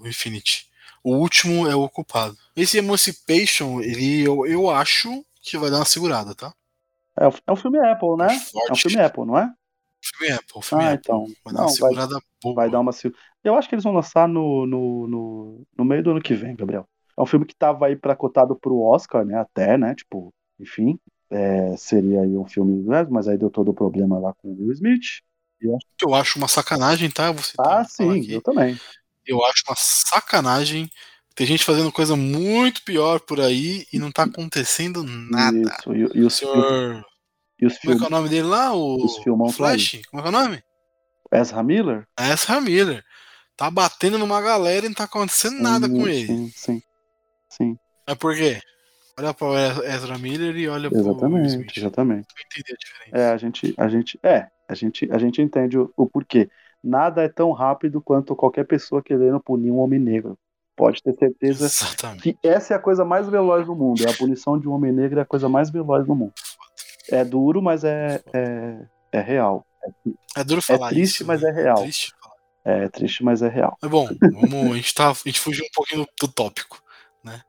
do 0.00 0.08
Infinity. 0.08 0.68
O 1.02 1.14
último 1.16 1.68
é 1.68 1.74
o 1.74 1.82
Ocupado. 1.82 2.36
Esse 2.54 2.78
Emancipation, 2.78 3.80
ele, 3.80 4.22
eu, 4.22 4.46
eu 4.46 4.70
acho 4.70 5.24
que 5.40 5.56
vai 5.56 5.70
dar 5.70 5.78
uma 5.78 5.84
segurada, 5.84 6.34
tá? 6.34 6.52
é, 7.18 7.24
é 7.24 7.52
um 7.52 7.56
filme 7.56 7.78
Apple, 7.78 8.16
né? 8.16 8.28
Forte. 8.28 8.68
É 8.68 8.72
um 8.72 8.76
filme 8.76 9.00
Apple, 9.00 9.24
não 9.24 9.38
é? 9.38 9.52
Filme 10.14 10.32
Apple, 10.34 10.62
filme 10.62 10.84
Ah, 10.84 10.92
Apple. 10.92 11.00
então. 11.04 11.26
Vai 11.44 11.52
dar 11.54 11.60
Não, 11.60 11.60
uma 11.60 11.66
vai- 11.66 11.74
segurada 11.74 12.18
boa. 12.42 12.54
Vai 12.54 12.70
dar 12.70 12.80
uma. 12.80 12.92
Eu 13.44 13.54
acho 13.54 13.68
que 13.68 13.74
eles 13.74 13.84
vão 13.84 13.92
lançar 13.94 14.28
no, 14.28 14.66
no, 14.66 15.06
no, 15.08 15.66
no 15.76 15.84
meio 15.84 16.02
do 16.02 16.10
ano 16.10 16.20
que 16.22 16.34
vem, 16.34 16.54
Gabriel. 16.56 16.86
É 17.18 17.22
um 17.22 17.26
filme 17.26 17.46
que 17.46 17.54
tava 17.54 17.86
aí 17.86 17.96
pra 17.96 18.14
cotado 18.16 18.54
pro 18.56 18.78
Oscar, 18.80 19.24
né? 19.24 19.38
Até, 19.38 19.78
né? 19.78 19.94
Tipo, 19.94 20.32
enfim. 20.60 20.98
é, 21.30 21.76
seria 21.76 22.20
aí 22.22 22.36
um 22.36 22.44
filme, 22.46 22.82
né? 22.88 23.06
Mas 23.10 23.26
aí 23.28 23.36
deu 23.38 23.50
todo 23.50 23.70
o 23.70 23.74
problema 23.74 24.18
lá 24.18 24.32
com 24.34 24.48
o 24.48 24.56
Will 24.58 24.72
Smith. 24.72 25.22
Que 25.98 26.04
eu 26.06 26.14
acho 26.14 26.38
uma 26.38 26.46
sacanagem, 26.48 27.10
tá? 27.10 27.32
Você 27.32 27.54
Ah, 27.58 27.82
sim, 27.84 28.24
eu 28.30 28.42
também. 28.42 28.78
Eu 29.26 29.42
acho 29.46 29.62
uma 29.66 29.74
sacanagem. 29.76 30.88
Tem 31.34 31.46
gente 31.46 31.64
fazendo 31.64 31.90
coisa 31.90 32.14
muito 32.16 32.82
pior 32.84 33.20
por 33.20 33.40
aí 33.40 33.84
e 33.92 33.98
não 33.98 34.12
tá 34.12 34.22
acontecendo 34.24 35.02
nada. 35.04 35.56
Isso. 35.58 35.94
E, 35.94 36.18
e 36.18 36.24
O 36.24 36.30
senhor. 36.30 37.04
E 37.60 37.66
os 37.66 37.78
Como 37.78 37.94
é 37.94 37.96
filmes. 37.96 37.98
que 37.98 38.04
é 38.04 38.06
o 38.06 38.10
nome 38.10 38.28
dele 38.28 38.48
lá? 38.48 38.72
O 38.72 39.04
Os 39.04 39.18
filmão 39.18 39.50
Flash? 39.50 40.00
Como 40.10 40.20
é 40.20 40.22
que 40.22 40.28
é 40.28 40.36
o 40.36 40.42
nome? 40.42 40.62
Ezra 41.32 41.62
Miller? 41.62 42.06
Ezra 42.18 42.60
Miller. 42.60 43.04
Tá 43.56 43.70
batendo 43.70 44.18
numa 44.18 44.40
galera 44.40 44.84
e 44.84 44.88
não 44.88 44.94
tá 44.94 45.04
acontecendo 45.04 45.60
nada 45.60 45.88
com 45.88 46.04
Sim, 46.04 46.10
ele. 46.10 46.26
Sim, 46.26 46.50
sim. 46.54 46.82
Sim. 47.48 47.78
Mas 48.06 48.16
por 48.18 48.34
quê? 48.34 48.60
Olha 49.18 49.32
para 49.32 49.46
o 49.46 49.56
Ezra 49.84 50.18
Miller 50.18 50.54
e 50.56 50.68
olha 50.68 50.90
para 50.90 50.98
o 50.98 51.00
Exatamente, 51.00 51.80
exatamente. 51.80 52.26
A. 53.12 53.18
É, 53.18 53.30
a 53.30 53.36
gente, 53.38 53.74
a 53.78 53.88
gente, 53.88 54.20
é, 54.22 54.46
a 54.68 54.74
gente, 54.74 55.08
a 55.10 55.16
gente 55.16 55.40
entende 55.40 55.78
o, 55.78 55.90
o 55.96 56.06
porquê. 56.06 56.50
Nada 56.84 57.22
é 57.22 57.28
tão 57.28 57.50
rápido 57.52 58.00
quanto 58.02 58.36
qualquer 58.36 58.64
pessoa 58.66 59.02
querendo 59.02 59.40
punir 59.40 59.70
um 59.70 59.78
homem 59.78 59.98
negro. 59.98 60.38
Pode 60.76 61.02
ter 61.02 61.14
certeza 61.14 61.64
Exatamente. 61.64 62.34
que 62.34 62.46
essa 62.46 62.74
é 62.74 62.76
a 62.76 62.80
coisa 62.80 63.02
mais 63.06 63.26
veloz 63.26 63.64
do 63.64 63.74
mundo. 63.74 64.06
É 64.06 64.10
a 64.10 64.14
punição 64.14 64.60
de 64.60 64.68
um 64.68 64.72
homem 64.72 64.92
negro 64.92 65.18
é 65.18 65.22
a 65.22 65.26
coisa 65.26 65.48
mais 65.48 65.70
veloz 65.70 66.06
do 66.06 66.14
mundo. 66.14 66.34
É 67.10 67.24
duro, 67.24 67.62
mas 67.62 67.84
é, 67.84 68.22
é, 68.32 68.78
é 69.12 69.20
real. 69.20 69.64
É 70.36 70.44
duro 70.44 70.60
falar 70.62 70.88
triste, 70.88 71.16
isso. 71.20 71.26
mas 71.26 71.42
né? 71.42 71.50
é 71.50 71.52
real. 71.52 71.76
triste. 71.76 72.12
É 72.64 72.88
triste, 72.88 73.22
mas 73.22 73.42
é 73.42 73.48
real. 73.48 73.76
Mas 73.80 73.90
bom, 73.90 74.08
vamos, 74.20 74.72
a, 74.72 74.76
gente 74.76 74.94
tá, 74.94 75.10
a 75.10 75.14
gente 75.14 75.38
fugiu 75.38 75.64
um 75.64 75.70
pouquinho 75.72 76.02
do, 76.02 76.08
do 76.26 76.32
tópico. 76.32 76.82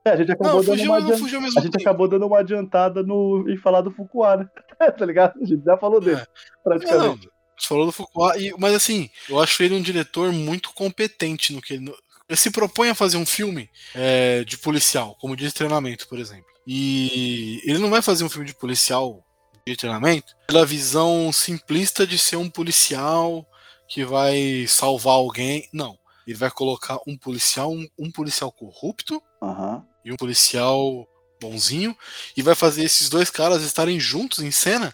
É, 0.06 0.10
a 0.12 0.16
gente 0.16 0.32
acabou 0.32 0.54
Não, 0.56 0.62
dando 0.62 0.72
fugiu, 0.78 0.92
uma 0.92 1.00
não 1.00 1.14
A 1.14 1.62
gente 1.62 1.72
tempo. 1.72 1.82
acabou 1.82 2.08
dando 2.08 2.26
uma 2.26 2.40
adiantada 2.40 3.04
no, 3.04 3.46
em 3.48 3.58
falar 3.58 3.82
do 3.82 3.92
Fukuá, 3.92 4.38
né? 4.38 4.48
tá 4.98 5.06
ligado? 5.06 5.34
A 5.42 5.46
gente 5.46 5.64
já 5.64 5.78
falou 5.78 6.00
dele, 6.00 6.18
É. 6.18 6.20
Não, 6.20 6.28
praticamente. 6.64 7.30
você 7.58 7.68
falou 7.68 7.86
do 7.86 7.92
Foucault, 7.92 8.40
e- 8.40 8.54
mas 8.58 8.74
assim, 8.74 9.10
eu 9.30 9.40
acho 9.40 9.62
ele 9.62 9.76
um 9.76 9.82
diretor 9.82 10.32
muito 10.32 10.74
competente 10.74 11.54
no 11.54 11.62
que 11.62 11.74
ele. 11.76 11.94
Ele 12.30 12.38
se 12.38 12.52
propõe 12.52 12.90
a 12.90 12.96
fazer 12.96 13.16
um 13.16 13.26
filme 13.26 13.70
é, 13.96 14.44
de 14.44 14.58
policial, 14.58 15.16
como 15.22 15.36
de 15.36 15.50
treinamento, 15.54 16.08
por 16.10 16.20
exemplo. 16.20 16.46
E 16.66 17.62
ele 17.64 17.80
não 17.80 17.90
vai 17.90 18.02
fazer 18.02 18.26
um 18.26 18.30
filme 18.30 18.46
de 18.46 18.54
policial 18.54 19.24
de 19.68 19.78
treinamento 19.78 20.36
pela 20.48 20.66
visão 20.66 21.32
simplista 21.32 22.06
de 22.06 22.18
ser 22.18 22.38
um 22.38 22.50
policial 22.50 23.46
que 23.88 24.04
vai 24.04 24.66
salvar 24.68 25.16
alguém. 25.16 25.68
Não. 25.72 25.98
Ele 26.26 26.38
vai 26.38 26.52
colocar 26.52 27.00
um 27.08 27.18
policial, 27.18 27.72
um, 27.72 27.88
um 27.98 28.12
policial 28.12 28.52
corrupto 28.52 29.22
Aham. 29.42 29.86
e 30.04 30.12
um 30.12 30.18
policial 30.18 31.08
bonzinho 31.40 31.96
e 32.36 32.42
vai 32.42 32.56
fazer 32.56 32.84
esses 32.84 33.10
dois 33.10 33.30
caras 33.30 33.64
estarem 33.64 34.00
juntos 34.00 34.40
em 34.40 34.52
cena 34.52 34.94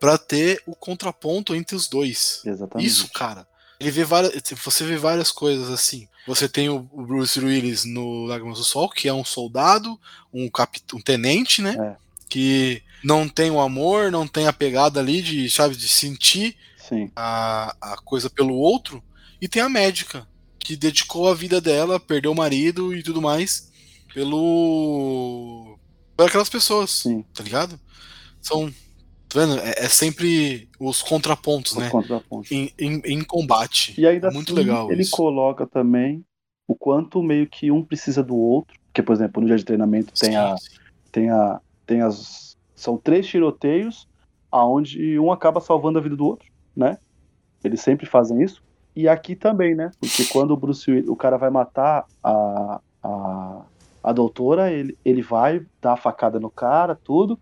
pra 0.00 0.18
ter 0.18 0.62
o 0.66 0.74
contraponto 0.74 1.54
entre 1.54 1.76
os 1.76 1.88
dois. 1.88 2.42
Exatamente. 2.44 2.86
Isso, 2.86 3.08
cara. 3.12 3.46
Ele 3.78 3.90
vê 3.90 4.04
várias, 4.04 4.32
você 4.62 4.84
vê 4.84 4.96
várias 4.96 5.30
coisas 5.30 5.70
assim. 5.70 6.08
Você 6.26 6.48
tem 6.48 6.68
o 6.68 6.78
Bruce 6.78 7.38
Willis 7.38 7.84
no 7.84 8.24
Lágrimas 8.24 8.58
do 8.58 8.64
Sol, 8.64 8.88
que 8.88 9.08
é 9.08 9.12
um 9.12 9.24
soldado, 9.24 10.00
um 10.32 10.48
capitão, 10.48 10.98
um 10.98 11.02
tenente, 11.02 11.60
né? 11.60 11.76
É. 11.78 11.96
Que 12.28 12.82
não 13.04 13.28
tem 13.28 13.50
o 13.50 13.60
amor, 13.60 14.10
não 14.10 14.26
tem 14.26 14.46
a 14.46 14.52
pegada 14.52 14.98
ali 14.98 15.20
de, 15.20 15.50
sabe, 15.50 15.76
de 15.76 15.88
sentir 15.88 16.56
Sim. 16.78 17.10
a, 17.14 17.76
a 17.80 17.96
coisa 17.98 18.30
pelo 18.30 18.54
outro. 18.54 19.02
E 19.40 19.46
tem 19.46 19.60
a 19.62 19.68
médica, 19.68 20.26
que 20.58 20.74
dedicou 20.74 21.28
a 21.28 21.34
vida 21.34 21.60
dela, 21.60 22.00
perdeu 22.00 22.32
o 22.32 22.34
marido 22.36 22.94
e 22.94 23.02
tudo 23.02 23.20
mais, 23.20 23.70
pelo. 24.48 25.78
por 26.16 26.26
aquelas 26.26 26.48
pessoas, 26.48 26.90
Sim. 26.90 27.24
tá 27.34 27.42
ligado? 27.42 27.78
São. 28.40 28.72
Tá 29.28 29.40
vendo? 29.40 29.58
É, 29.58 29.84
é 29.84 29.88
sempre 29.88 30.68
os 30.78 31.02
contrapontos, 31.02 31.72
Os 31.72 31.78
né? 31.78 31.90
contrapontos. 31.90 32.50
Em, 32.52 32.72
em, 32.78 33.02
em 33.04 33.24
combate. 33.24 33.94
E 34.00 34.06
ainda 34.06 34.28
É 34.28 34.30
muito 34.30 34.52
assim, 34.52 34.62
legal 34.62 34.90
ele 34.92 35.02
isso. 35.02 35.10
coloca 35.10 35.66
também 35.66 36.24
o 36.66 36.74
quanto 36.74 37.22
meio 37.22 37.46
que 37.48 37.70
um 37.70 37.82
precisa 37.84 38.22
do 38.22 38.36
outro. 38.36 38.78
Porque, 38.86 39.02
por 39.02 39.12
exemplo, 39.12 39.40
no 39.42 39.48
dia 39.48 39.56
de 39.56 39.64
treinamento 39.64 40.12
tem 40.14 40.30
Sim, 40.30 40.36
a, 40.36 40.56
sim. 40.56 40.68
tem 41.10 41.30
a 41.30 41.60
tem 41.84 42.00
as 42.00 42.53
são 42.84 42.96
três 42.98 43.26
tiroteios 43.26 44.06
aonde 44.52 45.18
um 45.18 45.32
acaba 45.32 45.60
salvando 45.60 45.98
a 45.98 46.02
vida 46.02 46.14
do 46.14 46.26
outro, 46.26 46.48
né? 46.76 46.98
Eles 47.64 47.80
sempre 47.80 48.06
fazem 48.06 48.42
isso. 48.42 48.62
E 48.94 49.08
aqui 49.08 49.34
também, 49.34 49.74
né? 49.74 49.90
Porque 49.98 50.24
quando 50.26 50.52
o 50.52 50.56
Bruce 50.56 50.88
Willis, 50.88 51.08
o 51.08 51.16
cara 51.16 51.36
vai 51.36 51.50
matar 51.50 52.04
a, 52.22 52.80
a, 53.02 53.62
a 54.02 54.12
doutora, 54.12 54.70
ele, 54.70 54.96
ele 55.04 55.22
vai 55.22 55.66
dar 55.80 55.94
a 55.94 55.96
facada 55.96 56.38
no 56.38 56.50
cara, 56.50 56.94
tudo. 56.94 57.38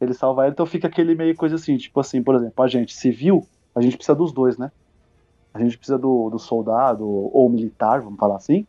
Ele 0.00 0.14
salva 0.14 0.44
ela, 0.44 0.52
então 0.52 0.64
fica 0.64 0.86
aquele 0.86 1.14
meio 1.14 1.34
coisa 1.34 1.56
assim, 1.56 1.76
tipo 1.76 1.98
assim, 2.00 2.22
por 2.22 2.34
exemplo, 2.34 2.64
a 2.64 2.68
gente 2.68 2.94
civil, 2.94 3.46
a 3.74 3.82
gente 3.82 3.96
precisa 3.96 4.14
dos 4.14 4.32
dois, 4.32 4.56
né? 4.56 4.70
A 5.52 5.58
gente 5.58 5.76
precisa 5.76 5.98
do, 5.98 6.30
do 6.30 6.38
soldado 6.38 7.06
ou 7.06 7.48
militar, 7.50 8.00
vamos 8.00 8.18
falar 8.18 8.36
assim. 8.36 8.66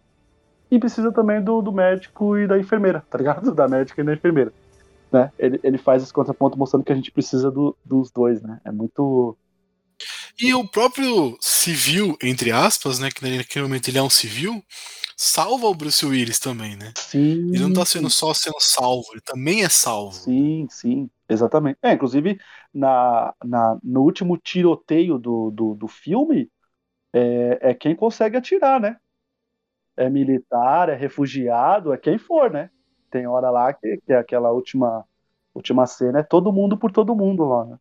E 0.69 0.79
precisa 0.79 1.11
também 1.11 1.41
do, 1.41 1.61
do 1.61 1.71
médico 1.71 2.37
e 2.37 2.47
da 2.47 2.57
enfermeira, 2.57 3.03
tá 3.09 3.17
ligado? 3.17 3.51
Da 3.55 3.67
médica 3.67 4.01
e 4.01 4.05
da 4.05 4.13
enfermeira. 4.13 4.51
Né? 5.11 5.31
Ele, 5.39 5.59
ele 5.63 5.77
faz 5.77 6.03
esse 6.03 6.11
contraponto 6.13 6.57
mostrando 6.57 6.83
que 6.83 6.91
a 6.91 6.95
gente 6.95 7.11
precisa 7.11 7.49
do- 7.49 7.77
dos 7.83 8.11
dois, 8.11 8.41
né? 8.41 8.59
É 8.65 8.71
muito. 8.71 9.37
E 10.39 10.53
o 10.53 10.67
próprio 10.67 11.37
civil, 11.39 12.17
entre 12.21 12.51
aspas, 12.51 12.99
né? 12.99 13.09
Que 13.09 13.37
naquele 13.37 13.63
momento 13.63 13.87
ele 13.87 13.97
é 13.97 14.03
um 14.03 14.09
civil, 14.09 14.63
salva 15.15 15.67
o 15.67 15.73
Bruce 15.73 16.05
Willis 16.05 16.39
também, 16.39 16.75
né? 16.75 16.93
Sim. 16.95 17.49
Ele 17.49 17.59
não 17.59 17.73
tá 17.73 17.85
sendo 17.85 18.09
só 18.09 18.33
sendo 18.33 18.59
salvo, 18.59 19.07
ele 19.13 19.21
também 19.21 19.63
é 19.63 19.69
salvo. 19.69 20.13
Sim, 20.13 20.67
sim, 20.69 21.09
exatamente. 21.27 21.79
É, 21.81 21.93
inclusive, 21.93 22.39
na, 22.73 23.33
na, 23.43 23.79
no 23.83 24.01
último 24.03 24.37
tiroteio 24.37 25.17
do, 25.17 25.49
do, 25.49 25.73
do 25.73 25.87
filme, 25.87 26.51
é, 27.13 27.71
é 27.71 27.73
quem 27.73 27.95
consegue 27.95 28.37
atirar, 28.37 28.79
né? 28.79 28.97
É 29.95 30.09
militar, 30.09 30.89
é 30.89 30.95
refugiado, 30.95 31.91
é 31.91 31.97
quem 31.97 32.19
for, 32.19 32.51
né? 32.51 32.69
Tem 33.09 33.27
hora 33.27 33.49
lá 33.49 33.73
que, 33.73 33.97
que 34.05 34.13
é 34.13 34.17
aquela 34.17 34.51
última, 34.51 35.05
última 35.53 35.85
cena, 35.87 36.19
é 36.19 36.23
todo 36.23 36.51
mundo 36.51 36.77
por 36.77 36.91
todo 36.91 37.15
mundo 37.15 37.43
lá, 37.45 37.65
né? 37.65 37.77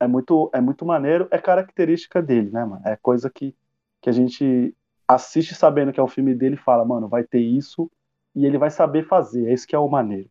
É 0.00 0.06
muito, 0.06 0.50
é 0.52 0.60
muito 0.60 0.84
maneiro, 0.84 1.28
é 1.30 1.38
característica 1.38 2.20
dele, 2.20 2.50
né, 2.50 2.64
mano? 2.64 2.82
É 2.84 2.96
coisa 2.96 3.30
que, 3.30 3.54
que 4.00 4.10
a 4.10 4.12
gente 4.12 4.74
assiste 5.06 5.54
sabendo 5.54 5.92
que 5.92 6.00
é 6.00 6.02
o 6.02 6.08
filme 6.08 6.34
dele 6.34 6.56
e 6.56 6.58
fala, 6.58 6.84
mano, 6.84 7.08
vai 7.08 7.22
ter 7.24 7.40
isso 7.40 7.90
e 8.34 8.44
ele 8.46 8.58
vai 8.58 8.70
saber 8.70 9.06
fazer, 9.06 9.48
é 9.48 9.54
isso 9.54 9.66
que 9.66 9.74
é 9.74 9.78
o 9.78 9.88
maneiro. 9.88 10.28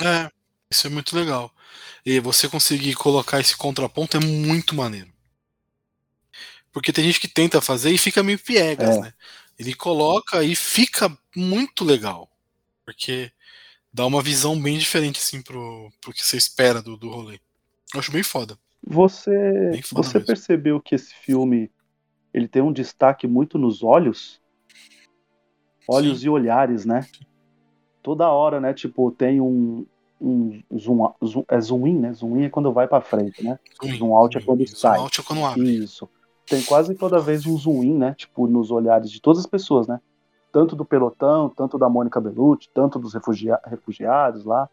É, 0.00 0.30
isso 0.70 0.86
é 0.86 0.90
muito 0.90 1.16
legal. 1.16 1.50
E 2.04 2.20
você 2.20 2.48
conseguir 2.48 2.94
colocar 2.94 3.40
esse 3.40 3.56
contraponto 3.56 4.16
é 4.16 4.20
muito 4.20 4.74
maneiro. 4.74 5.10
Porque 6.72 6.92
tem 6.92 7.04
gente 7.04 7.20
que 7.20 7.28
tenta 7.28 7.60
fazer 7.60 7.90
e 7.90 7.98
fica 7.98 8.22
meio 8.22 8.38
piegas, 8.38 8.96
É. 8.96 9.00
né? 9.00 9.14
Ele 9.58 9.74
coloca 9.74 10.42
e 10.42 10.56
fica 10.56 11.16
muito 11.36 11.84
legal. 11.84 12.28
Porque 12.84 13.30
dá 13.92 14.06
uma 14.06 14.22
visão 14.22 14.60
bem 14.60 14.78
diferente, 14.78 15.18
assim, 15.18 15.42
pro, 15.42 15.90
pro 16.00 16.12
que 16.12 16.24
você 16.24 16.36
espera 16.36 16.80
do, 16.82 16.96
do 16.96 17.08
rolê. 17.10 17.38
Eu 17.94 18.00
acho 18.00 18.10
bem 18.12 18.22
foda. 18.22 18.58
Você, 18.84 19.30
Bem 19.70 19.82
foda 19.82 20.02
você 20.02 20.18
mesmo. 20.18 20.26
percebeu 20.26 20.80
que 20.80 20.94
esse 20.96 21.14
filme 21.14 21.70
ele 22.34 22.48
tem 22.48 22.60
um 22.62 22.72
destaque 22.72 23.28
muito 23.28 23.56
nos 23.58 23.82
olhos? 23.82 24.40
Olhos 25.86 26.20
Sim. 26.20 26.26
e 26.26 26.30
olhares, 26.30 26.84
né? 26.84 27.06
Toda 28.02 28.28
hora, 28.28 28.60
né? 28.60 28.72
Tipo, 28.74 29.10
tem 29.12 29.40
um, 29.40 29.86
um 30.20 30.60
zoom, 30.76 31.12
zoom, 31.24 31.44
é 31.48 31.60
zoom 31.60 31.86
in, 31.86 31.98
né? 32.00 32.12
Zoom 32.12 32.38
in 32.40 32.44
é 32.44 32.50
quando 32.50 32.72
vai 32.72 32.88
pra 32.88 33.00
frente, 33.00 33.44
né? 33.44 33.58
Zoom, 33.80 33.96
Zoom 33.96 34.16
out 34.16 34.36
é 34.36 34.40
quando 34.40 34.66
zoom 34.66 34.76
sai. 34.76 34.98
out 34.98 35.20
é 35.20 35.22
quando 35.22 35.44
abre. 35.44 35.76
Isso. 35.76 36.08
Tem 36.46 36.62
quase 36.64 36.94
toda 36.96 37.20
vez 37.20 37.46
um 37.46 37.56
zoom 37.56 37.84
in, 37.84 37.94
né? 37.98 38.14
Tipo, 38.14 38.48
nos 38.48 38.70
olhares 38.70 39.10
de 39.10 39.20
todas 39.20 39.40
as 39.40 39.46
pessoas, 39.46 39.86
né? 39.86 40.00
Tanto 40.52 40.76
do 40.76 40.84
pelotão, 40.84 41.48
tanto 41.48 41.78
da 41.78 41.88
Mônica 41.88 42.20
Bellucci, 42.20 42.68
tanto 42.74 42.98
dos 42.98 43.14
refugia 43.14 43.58
refugiados 43.66 44.44
lá. 44.44 44.68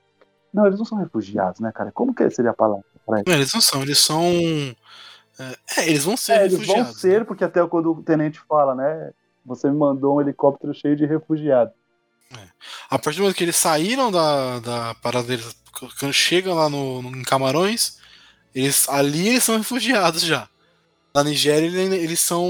Não, 0.53 0.65
eles 0.65 0.77
não 0.77 0.85
são 0.85 0.97
refugiados, 0.97 1.59
né, 1.61 1.71
cara? 1.71 1.91
Como 1.91 2.13
que 2.13 2.29
seria 2.29 2.51
a 2.51 2.53
palavra? 2.53 2.83
pra 3.05 3.23
Não, 3.25 3.33
eles 3.33 3.53
não 3.53 3.61
são, 3.61 3.81
eles 3.81 3.99
são. 3.99 4.21
É, 5.39 5.81
é, 5.81 5.89
eles 5.89 6.03
vão 6.03 6.17
ser 6.17 6.33
É, 6.33 6.45
eles 6.45 6.65
vão 6.67 6.85
ser, 6.93 7.19
né? 7.21 7.25
porque 7.25 7.43
até 7.45 7.65
quando 7.65 7.91
o 7.93 8.03
tenente 8.03 8.39
fala, 8.47 8.75
né? 8.75 9.11
Você 9.45 9.69
me 9.69 9.77
mandou 9.77 10.17
um 10.17 10.21
helicóptero 10.21 10.73
cheio 10.73 10.95
de 10.97 11.05
refugiados. 11.05 11.73
A 12.89 12.99
partir 12.99 13.17
do 13.17 13.21
momento 13.23 13.37
que 13.37 13.43
eles 13.43 13.55
saíram 13.55 14.11
da, 14.11 14.59
da 14.59 14.95
parada 14.95 15.25
deles, 15.27 15.55
quando 15.99 16.13
chegam 16.13 16.53
lá 16.55 16.69
no, 16.69 17.01
no- 17.01 17.15
em 17.15 17.23
Camarões, 17.23 17.97
eles, 18.53 18.87
ali 18.89 19.29
eles 19.29 19.43
são 19.43 19.57
refugiados 19.57 20.21
já. 20.21 20.47
Na 21.15 21.23
Nigéria 21.23 21.65
ele- 21.65 21.95
eles 21.95 22.19
são 22.19 22.45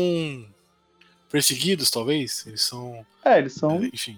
perseguidos, 1.29 1.89
talvez. 1.91 2.45
Eles 2.47 2.61
são, 2.63 3.05
É, 3.23 3.37
eles 3.37 3.53
são. 3.53 3.83
é, 3.83 3.87
enfim, 3.93 4.13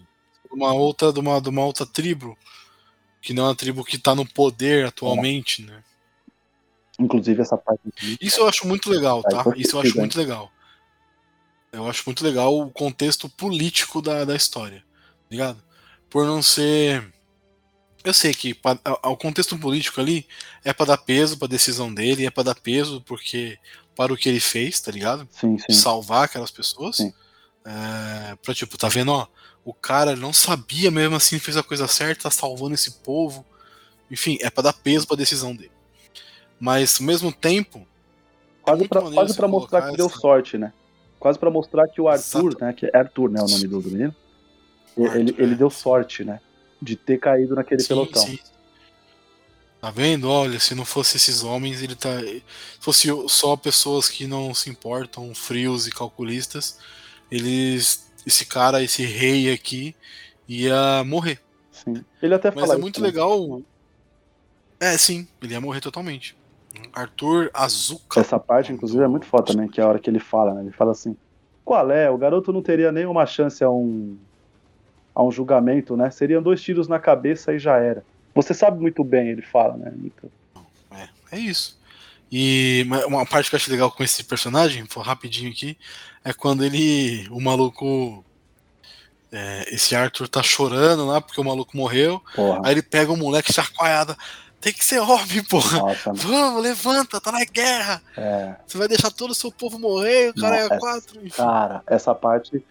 de 0.45 0.53
uma 0.55 0.73
outra, 0.73 1.11
de 1.13 1.19
uma, 1.19 1.39
de 1.41 1.49
uma 1.49 1.65
outra 1.65 1.85
tribo. 1.85 2.37
Que 3.21 3.33
não 3.33 3.43
é 3.43 3.47
uma 3.49 3.55
tribo 3.55 3.83
que 3.83 3.97
tá 3.99 4.15
no 4.15 4.25
poder 4.25 4.87
atualmente, 4.87 5.61
né? 5.61 5.83
Inclusive 6.99 7.41
essa 7.41 7.57
parte 7.57 7.81
aqui. 7.87 8.17
Isso 8.19 8.39
eu 8.41 8.47
acho 8.47 8.67
muito 8.67 8.89
legal, 8.89 9.21
tá? 9.23 9.43
foi 9.43 9.59
Isso 9.59 9.75
eu 9.75 9.81
acho 9.81 9.97
muito 9.97 10.17
legal. 10.17 10.51
Eu 11.71 11.87
acho 11.87 12.03
muito 12.05 12.23
legal 12.23 12.59
o 12.59 12.69
contexto 12.69 13.29
político 13.29 14.01
da, 14.01 14.25
da 14.25 14.35
história, 14.35 14.79
tá 14.81 15.25
ligado? 15.29 15.63
Por 16.09 16.25
não 16.25 16.41
ser. 16.41 17.13
Eu 18.03 18.13
sei 18.13 18.33
que 18.33 18.53
pa- 18.53 18.79
a- 18.83 19.09
o 19.09 19.15
contexto 19.15 19.57
político 19.57 20.01
ali 20.01 20.27
é 20.65 20.73
pra 20.73 20.85
dar 20.87 20.97
peso 20.97 21.37
pra 21.37 21.47
decisão 21.47 21.93
dele, 21.93 22.25
é 22.25 22.31
pra 22.31 22.43
dar 22.43 22.55
peso 22.55 22.99
porque 23.01 23.57
para 23.95 24.13
o 24.13 24.17
que 24.17 24.29
ele 24.29 24.39
fez, 24.39 24.79
tá 24.79 24.91
ligado? 24.91 25.27
Sim, 25.31 25.57
sim. 25.57 25.73
Salvar 25.73 26.25
aquelas 26.25 26.51
pessoas. 26.51 26.97
Sim. 26.97 27.13
É, 27.65 28.35
pra 28.41 28.53
tipo, 28.53 28.77
tá 28.77 28.87
vendo, 28.89 29.11
ó? 29.11 29.27
O 29.63 29.73
cara 29.73 30.15
não 30.15 30.33
sabia 30.33 30.89
mesmo 30.89 31.15
assim, 31.15 31.37
fez 31.37 31.55
a 31.55 31.61
coisa 31.63 31.87
certa, 31.87 32.23
tá 32.23 32.31
salvando 32.31 32.73
esse 32.73 32.91
povo. 33.03 33.45
Enfim, 34.09 34.37
é 34.41 34.49
pra 34.49 34.63
dar 34.63 34.73
peso 34.73 35.05
pra 35.07 35.15
decisão 35.15 35.55
dele. 35.55 35.71
Mas 36.59 36.99
ao 36.99 37.05
mesmo 37.05 37.31
tempo, 37.31 37.85
Quase 38.63 38.87
pra, 38.87 39.01
quase 39.01 39.35
pra 39.35 39.47
mostrar 39.47 39.89
que 39.89 39.97
deu 39.97 40.05
essa- 40.07 40.17
sorte, 40.19 40.57
né? 40.57 40.71
Quase 41.19 41.37
pra 41.39 41.49
mostrar 41.51 41.87
que 41.87 41.99
o 42.01 42.07
Arthur, 42.07 42.49
Exato. 42.49 42.65
né? 42.65 42.73
Que 42.73 42.85
é 42.87 42.97
Arthur, 42.97 43.29
né? 43.31 43.41
O 43.41 43.47
nome 43.47 43.67
do, 43.67 43.81
do 43.81 43.89
menino. 43.91 44.15
Ele, 44.97 45.07
Arthur, 45.07 45.19
ele 45.43 45.53
é. 45.53 45.55
deu 45.55 45.69
sorte, 45.69 46.23
né? 46.23 46.39
De 46.81 46.95
ter 46.95 47.19
caído 47.19 47.55
naquele 47.55 47.81
Sim, 47.81 47.87
pelotão. 47.89 48.23
sim. 48.25 48.39
Tá 49.81 49.89
vendo? 49.89 50.29
Olha, 50.29 50.59
se 50.59 50.75
não 50.75 50.85
fosse 50.85 51.17
esses 51.17 51.43
homens, 51.43 51.81
ele 51.81 51.95
tá. 51.95 52.19
Se 52.19 52.43
fosse 52.79 53.07
só 53.27 53.57
pessoas 53.57 54.07
que 54.07 54.27
não 54.27 54.53
se 54.53 54.69
importam, 54.69 55.33
frios 55.33 55.87
e 55.87 55.91
calculistas, 55.91 56.77
eles. 57.31 58.07
Esse 58.23 58.45
cara, 58.45 58.83
esse 58.83 59.03
rei 59.03 59.51
aqui, 59.51 59.95
ia 60.47 61.03
morrer. 61.03 61.39
Sim. 61.71 62.05
Ele 62.21 62.35
até 62.35 62.51
Mas 62.51 62.59
fala 62.59 62.73
é 62.73 62.75
isso, 62.75 62.81
muito 62.81 63.01
né? 63.01 63.07
legal. 63.07 63.63
É, 64.79 64.95
sim, 64.99 65.27
ele 65.41 65.53
ia 65.53 65.61
morrer 65.61 65.81
totalmente. 65.81 66.37
Arthur 66.93 67.49
Azuka. 67.51 68.19
Essa 68.19 68.39
parte, 68.39 68.71
inclusive, 68.71 69.03
é 69.03 69.07
muito 69.07 69.25
foda 69.25 69.45
também, 69.45 69.67
que 69.67 69.81
é 69.81 69.83
a 69.83 69.87
hora 69.87 69.97
que 69.97 70.09
ele 70.09 70.19
fala, 70.19 70.53
né? 70.53 70.61
Ele 70.61 70.71
fala 70.71 70.91
assim: 70.91 71.17
qual 71.65 71.89
é? 71.89 72.07
O 72.07 72.19
garoto 72.19 72.53
não 72.53 72.61
teria 72.61 72.91
nenhuma 72.91 73.25
chance 73.25 73.63
a 73.63 73.69
um, 73.71 74.15
a 75.15 75.23
um 75.23 75.31
julgamento, 75.31 75.97
né? 75.97 76.11
Seriam 76.11 76.43
dois 76.43 76.61
tiros 76.61 76.87
na 76.87 76.99
cabeça 76.99 77.51
e 77.51 77.57
já 77.57 77.77
era. 77.77 78.03
Você 78.33 78.53
sabe 78.53 78.79
muito 78.81 79.03
bem, 79.03 79.29
ele 79.29 79.41
fala, 79.41 79.75
né? 79.77 79.91
Muito- 79.95 80.31
É, 80.91 81.07
é 81.33 81.39
isso. 81.39 81.79
E 82.31 82.85
uma- 83.07 83.25
parte 83.25 83.49
que 83.49 83.55
eu 83.55 83.57
acho 83.57 83.69
legal 83.71 83.91
com 83.91 84.03
esse 84.03 84.23
personagem, 84.23 84.85
vou 84.85 85.03
rapidinho 85.03 85.51
aqui, 85.51 85.77
é 86.23 86.31
quando 86.33 86.63
ele. 86.63 87.27
O 87.29 87.41
maluco. 87.41 88.23
é, 89.33 89.73
esse 89.73 89.95
Arthur 89.95 90.27
tá 90.27 90.43
chorando 90.43 91.05
lá 91.05 91.21
porque 91.21 91.39
o 91.39 91.43
maluco 91.43 91.75
morreu. 91.77 92.21
Porra, 92.35 92.61
Aí 92.65 92.73
ele 92.73 92.81
pega 92.81 93.11
o 93.13 93.17
moleque 93.17 93.53
chacoalhada. 93.53 94.17
Tem 94.59 94.73
que 94.73 94.83
ser 94.83 94.99
homem, 94.99 95.41
porra. 95.49 95.79
nossa, 95.79 96.11
Vamos, 96.13 96.61
levanta, 96.61 97.19
tá 97.21 97.31
na 97.31 97.43
guerra. 97.45 98.01
é. 98.17 98.55
Você 98.67 98.77
vai 98.77 98.87
deixar 98.89 99.09
todo 99.09 99.31
o 99.31 99.35
seu 99.35 99.49
povo 99.51 99.79
morrer, 99.79 100.29
o 100.31 100.35
cara 100.35 100.67
Não, 100.67 100.75
é 100.75 100.79
quatro. 100.79 101.19
Enfim. 101.25 101.29
Cara, 101.37 101.81
essa 101.87 102.13
parte. 102.13 102.63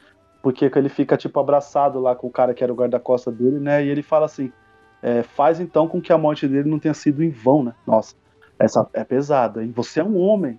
Porque 0.42 0.68
que 0.70 0.78
ele 0.78 0.88
fica, 0.90 1.16
tipo, 1.16 1.38
abraçado 1.40 1.98
lá 2.00 2.14
com 2.14 2.26
o 2.26 2.30
cara 2.30 2.52
que 2.54 2.62
era 2.62 2.72
o 2.72 2.76
guarda-costa 2.76 3.30
dele, 3.30 3.58
né? 3.58 3.82
E 3.84 3.88
ele 3.88 4.02
fala 4.02 4.26
assim: 4.26 4.52
é, 5.02 5.22
faz 5.22 5.60
então 5.60 5.88
com 5.88 6.00
que 6.00 6.12
a 6.12 6.18
morte 6.18 6.46
dele 6.46 6.68
não 6.68 6.78
tenha 6.78 6.94
sido 6.94 7.22
em 7.22 7.30
vão, 7.30 7.64
né? 7.64 7.74
Nossa, 7.86 8.14
essa 8.58 8.86
é 8.92 9.02
pesada, 9.04 9.64
hein? 9.64 9.72
Você 9.74 10.00
é 10.00 10.04
um 10.04 10.18
homem. 10.18 10.58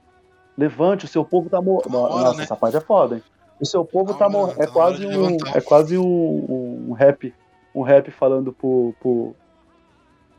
Levante, 0.57 1.05
o 1.05 1.07
seu 1.07 1.23
povo 1.23 1.49
tá 1.49 1.61
morrendo. 1.61 1.83
Tá 1.83 1.89
Nossa, 1.89 2.37
né? 2.37 2.43
essa 2.43 2.55
parte 2.55 2.77
é 2.77 2.81
foda, 2.81 3.15
hein? 3.15 3.23
O 3.59 3.65
seu 3.65 3.85
povo 3.85 4.13
Tá 4.13 4.19
tá 4.25 4.29
morrendo. 4.29 4.61
É 4.61 4.65
tá 4.65 4.73
na 4.73 4.79
hora 4.79 4.97
quase 4.97 5.07
um. 5.07 5.37
É 5.53 5.61
quase 5.61 5.97
um, 5.97 6.93
rap. 6.93 7.33
Um 7.73 7.83
rap 7.83 8.11
falando 8.11 8.51
pro. 8.51 8.93
pro. 8.99 9.35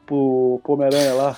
pro, 0.05 0.61
Homem-Aranha 0.65 1.15
lá. 1.15 1.37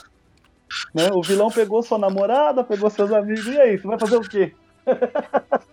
Né? 0.95 1.11
O 1.13 1.23
vilão 1.23 1.51
pegou 1.51 1.83
sua 1.83 1.99
namorada, 1.99 2.65
pegou 2.65 2.91
seus 2.91 3.13
amigos. 3.13 3.47
E 3.47 3.61
aí, 3.61 3.79
você 3.79 3.87
vai 3.87 3.99
fazer 3.99 4.17
o 4.17 4.23
quê? 4.23 4.55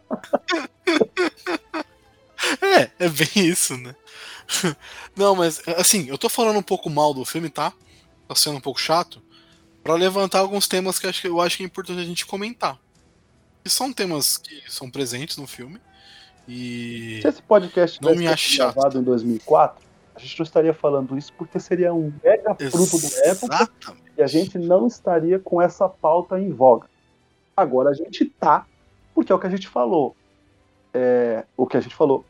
É, 2.61 3.05
é 3.05 3.09
bem 3.09 3.47
isso, 3.47 3.77
né? 3.77 3.95
Não, 5.15 5.35
mas 5.35 5.61
assim, 5.77 6.07
eu 6.07 6.17
tô 6.17 6.29
falando 6.29 6.57
um 6.57 6.63
pouco 6.63 6.89
mal 6.89 7.13
do 7.13 7.25
filme, 7.25 7.49
tá? 7.49 7.73
Tá 8.27 8.35
sendo 8.35 8.57
um 8.57 8.61
pouco 8.61 8.79
chato. 8.79 9.21
Pra 9.83 9.95
levantar 9.95 10.39
alguns 10.39 10.67
temas 10.67 10.99
que 10.99 11.07
eu 11.27 11.41
acho 11.41 11.57
que, 11.57 11.63
é 11.63 11.65
importante 11.65 11.99
a 11.99 12.05
gente 12.05 12.25
comentar. 12.25 12.77
Que 13.63 13.69
são 13.69 13.91
temas 13.91 14.37
que 14.37 14.63
são 14.67 14.89
presentes 14.89 15.37
no 15.37 15.47
filme. 15.47 15.79
E. 16.47 17.19
Se 17.21 17.27
esse 17.27 17.41
podcast 17.41 18.01
Não 18.01 18.15
me 18.15 18.25
chato. 18.37 18.73
gravado 18.73 18.99
em 18.99 19.03
2004, 19.03 19.83
a 20.15 20.19
gente 20.19 20.39
não 20.39 20.43
estaria 20.43 20.73
falando 20.73 21.17
isso 21.17 21.31
porque 21.37 21.59
seria 21.59 21.93
um 21.93 22.11
mega 22.23 22.55
fruto 22.55 22.99
da 22.99 23.25
época 23.27 23.69
e 24.17 24.21
a 24.21 24.27
gente 24.27 24.57
não 24.57 24.87
estaria 24.87 25.39
com 25.39 25.61
essa 25.61 25.87
pauta 25.87 26.39
em 26.39 26.51
voga. 26.51 26.87
Agora 27.55 27.89
a 27.89 27.93
gente 27.93 28.25
tá, 28.25 28.65
porque 29.13 29.31
é 29.31 29.35
o 29.35 29.39
que 29.39 29.47
a 29.47 29.51
gente 29.51 29.67
falou. 29.67 30.15
É, 30.93 31.45
o 31.55 31.65
que 31.65 31.77
a 31.77 31.81
gente 31.81 31.95
falou. 31.95 32.25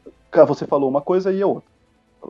Você 0.48 0.66
falou 0.66 0.90
uma 0.90 1.02
coisa 1.02 1.34
e 1.34 1.42
a 1.42 1.48
outra. 1.48 1.71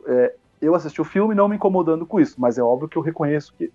É, 0.06 0.34
eu 0.60 0.74
assisti 0.74 1.00
o 1.00 1.04
filme 1.04 1.34
não 1.34 1.48
me 1.48 1.56
incomodando 1.56 2.06
com 2.06 2.20
isso, 2.20 2.40
mas 2.40 2.58
é 2.58 2.62
óbvio 2.62 2.88
que 2.88 2.96
eu 2.96 3.02
reconheço 3.02 3.52
que, 3.56 3.72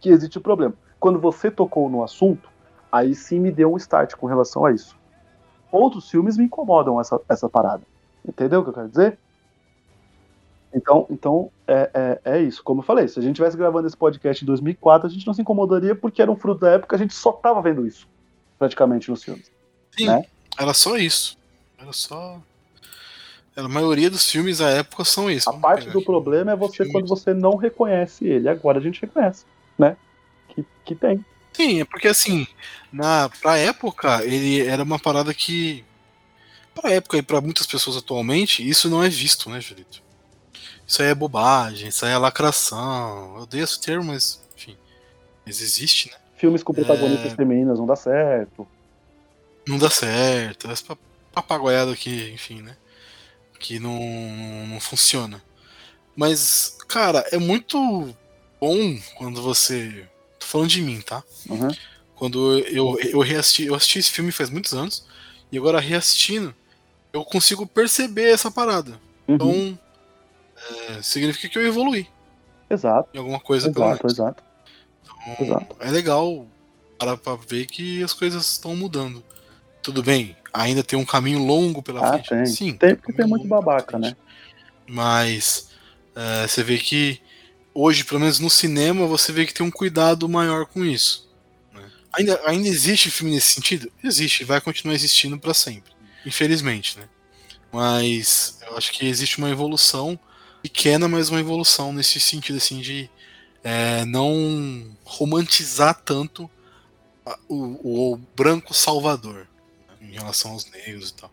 que 0.00 0.08
existe 0.08 0.38
o 0.38 0.40
problema. 0.40 0.74
Quando 1.00 1.18
você 1.18 1.50
tocou 1.50 1.88
no 1.90 2.02
assunto, 2.02 2.48
aí 2.90 3.14
sim 3.14 3.40
me 3.40 3.50
deu 3.50 3.72
um 3.72 3.76
start 3.76 4.14
com 4.14 4.26
relação 4.26 4.64
a 4.64 4.72
isso. 4.72 4.96
Outros 5.72 6.08
filmes 6.08 6.36
me 6.36 6.44
incomodam 6.44 7.00
essa, 7.00 7.20
essa 7.28 7.48
parada. 7.48 7.82
Entendeu 8.26 8.60
o 8.60 8.62
que 8.62 8.70
eu 8.70 8.74
quero 8.74 8.88
dizer? 8.88 9.18
Então, 10.72 11.06
então 11.08 11.50
é, 11.66 11.90
é, 11.94 12.20
é 12.36 12.42
isso. 12.42 12.62
Como 12.62 12.80
eu 12.80 12.84
falei, 12.84 13.06
se 13.06 13.18
a 13.18 13.22
gente 13.22 13.32
estivesse 13.32 13.56
gravando 13.56 13.86
esse 13.86 13.96
podcast 13.96 14.42
em 14.42 14.46
2004, 14.46 15.06
a 15.06 15.10
gente 15.10 15.26
não 15.26 15.34
se 15.34 15.40
incomodaria 15.40 15.94
porque 15.94 16.20
era 16.20 16.30
um 16.30 16.36
fruto 16.36 16.60
da 16.60 16.70
época, 16.70 16.96
a 16.96 16.98
gente 16.98 17.14
só 17.14 17.32
tava 17.32 17.62
vendo 17.62 17.86
isso, 17.86 18.08
praticamente, 18.58 19.10
nos 19.10 19.22
filmes. 19.22 19.50
Sim, 19.96 20.06
né? 20.06 20.24
era 20.58 20.74
só 20.74 20.96
isso. 20.96 21.38
Era 21.78 21.92
só. 21.92 22.40
A 23.56 23.68
maioria 23.68 24.10
dos 24.10 24.28
filmes 24.28 24.58
da 24.58 24.68
época 24.70 25.04
são 25.04 25.30
isso. 25.30 25.48
A 25.48 25.52
parte 25.52 25.88
do 25.88 26.02
problema 26.02 26.52
é 26.52 26.56
você 26.56 26.78
Filmes. 26.78 26.92
quando 26.92 27.08
você 27.08 27.32
não 27.32 27.56
reconhece 27.56 28.26
ele. 28.26 28.48
Agora 28.48 28.78
a 28.78 28.82
gente 28.82 29.00
reconhece, 29.00 29.44
né? 29.78 29.96
Que, 30.48 30.64
que 30.84 30.94
tem. 30.94 31.24
Sim, 31.52 31.80
é 31.80 31.84
porque 31.84 32.08
assim, 32.08 32.48
na, 32.92 33.28
pra 33.40 33.56
época, 33.56 34.24
ele 34.24 34.66
era 34.66 34.82
uma 34.82 34.98
parada 34.98 35.32
que. 35.32 35.84
Pra 36.74 36.90
época 36.90 37.16
e 37.16 37.22
pra 37.22 37.40
muitas 37.40 37.66
pessoas 37.66 37.96
atualmente, 37.96 38.68
isso 38.68 38.90
não 38.90 39.00
é 39.04 39.08
visto, 39.08 39.48
né, 39.48 39.60
Julito? 39.60 40.02
Isso 40.84 41.00
aí 41.00 41.08
é 41.10 41.14
bobagem, 41.14 41.88
isso 41.88 42.04
aí 42.04 42.10
é 42.12 42.18
lacração. 42.18 43.36
Eu 43.36 43.42
odeio 43.42 43.62
esse 43.62 43.80
termo, 43.80 44.06
mas, 44.06 44.42
enfim. 44.56 44.76
Mas 45.46 45.60
existe, 45.62 46.10
né? 46.10 46.16
Filmes 46.36 46.64
com 46.64 46.74
protagonistas 46.74 47.32
É. 47.32 47.36
femininas 47.36 47.78
não 47.78 47.86
dá 47.86 47.94
certo. 47.94 48.66
Não 49.66 49.78
dá 49.78 49.88
certo. 49.88 50.68
Essa 50.68 50.98
papagoiada 51.32 51.92
aqui, 51.92 52.32
enfim, 52.34 52.60
né? 52.60 52.76
Que 53.64 53.78
não, 53.78 53.98
não 54.66 54.78
funciona. 54.78 55.42
Mas, 56.14 56.76
cara, 56.86 57.26
é 57.32 57.38
muito 57.38 58.14
bom 58.60 58.98
quando 59.16 59.40
você. 59.40 60.06
Tô 60.38 60.44
falando 60.44 60.68
de 60.68 60.82
mim, 60.82 61.00
tá? 61.00 61.24
Uhum. 61.48 61.68
Quando 62.14 62.58
eu, 62.58 62.98
eu 63.00 63.20
reassisti, 63.20 63.64
eu 63.64 63.74
assisti 63.74 64.00
esse 64.00 64.10
filme 64.10 64.30
faz 64.30 64.50
muitos 64.50 64.74
anos, 64.74 65.06
e 65.50 65.56
agora 65.56 65.80
reassistindo, 65.80 66.54
eu 67.10 67.24
consigo 67.24 67.66
perceber 67.66 68.34
essa 68.34 68.50
parada. 68.50 69.00
Uhum. 69.26 69.34
Então, 69.34 69.78
é, 70.90 71.00
significa 71.00 71.48
que 71.48 71.56
eu 71.56 71.66
evoluí 71.66 72.06
Exato, 72.68 73.08
em 73.14 73.18
alguma 73.18 73.40
coisa, 73.40 73.72
pelo 73.72 73.86
exato, 73.86 74.02
menos. 74.04 74.12
exato. 74.12 74.44
Então, 75.26 75.46
exato. 75.46 75.76
é 75.80 75.90
legal 75.90 76.46
para 76.98 77.16
pra 77.16 77.34
ver 77.34 77.64
que 77.64 78.02
as 78.02 78.12
coisas 78.12 78.46
estão 78.46 78.76
mudando. 78.76 79.24
Tudo 79.82 80.02
bem, 80.02 80.36
ainda 80.54 80.82
tem 80.84 80.98
um 80.98 81.04
caminho 81.04 81.44
longo 81.44 81.82
pela 81.82 82.00
Ah, 82.06 82.12
frente. 82.12 82.28
tem. 82.28 82.46
Sim, 82.46 82.72
Tem, 82.76 82.94
porque 82.94 83.12
tem 83.12 83.26
muito 83.26 83.46
babaca, 83.46 83.98
né? 83.98 84.16
Mas 84.88 85.70
é, 86.14 86.46
você 86.46 86.62
vê 86.62 86.78
que 86.78 87.20
hoje, 87.74 88.04
pelo 88.04 88.20
menos 88.20 88.38
no 88.38 88.48
cinema, 88.48 89.06
você 89.06 89.32
vê 89.32 89.44
que 89.44 89.52
tem 89.52 89.66
um 89.66 89.70
cuidado 89.70 90.28
maior 90.28 90.64
com 90.66 90.84
isso. 90.84 91.28
né? 91.72 91.82
Ainda, 92.12 92.40
ainda 92.46 92.68
existe 92.68 93.10
filme 93.10 93.34
nesse 93.34 93.52
sentido? 93.54 93.90
Existe, 94.02 94.44
vai 94.44 94.60
continuar 94.60 94.94
existindo 94.94 95.38
para 95.38 95.52
sempre. 95.52 95.92
Infelizmente, 96.24 96.98
né? 96.98 97.08
Mas 97.72 98.58
eu 98.68 98.76
acho 98.76 98.92
que 98.92 99.04
existe 99.06 99.38
uma 99.38 99.50
evolução 99.50 100.18
pequena, 100.62 101.08
mas 101.08 101.28
uma 101.28 101.40
evolução 101.40 101.92
nesse 101.92 102.20
sentido 102.20 102.56
assim 102.56 102.80
de 102.80 103.10
é, 103.64 104.04
não 104.04 104.96
romantizar 105.04 106.00
tanto 106.04 106.48
o, 107.48 108.12
o 108.12 108.16
branco 108.36 108.72
salvador 108.72 109.48
em 110.14 110.18
relação 110.18 110.52
aos 110.52 110.70
negros 110.70 111.10
e 111.10 111.14
tal. 111.14 111.30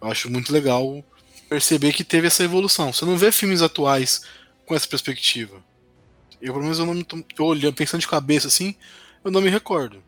Eu 0.00 0.08
acho 0.10 0.30
muito 0.30 0.52
legal 0.52 1.04
perceber 1.48 1.92
que 1.92 2.04
teve 2.04 2.26
essa 2.26 2.42
evolução. 2.44 2.92
Você 2.92 3.04
não 3.04 3.16
vê 3.16 3.30
filmes 3.30 3.62
atuais 3.62 4.22
com 4.66 4.74
essa 4.74 4.88
perspectiva. 4.88 5.62
Eu, 6.40 6.52
pelo 6.52 6.62
menos, 6.64 6.78
eu 6.78 6.86
não 6.86 6.94
me 6.94 7.04
tô- 7.04 7.22
olhando, 7.44 7.74
pensando 7.74 8.00
de 8.00 8.08
cabeça 8.08 8.48
assim, 8.48 8.74
eu 9.24 9.30
não 9.30 9.40
me 9.40 9.50
recordo. 9.50 10.02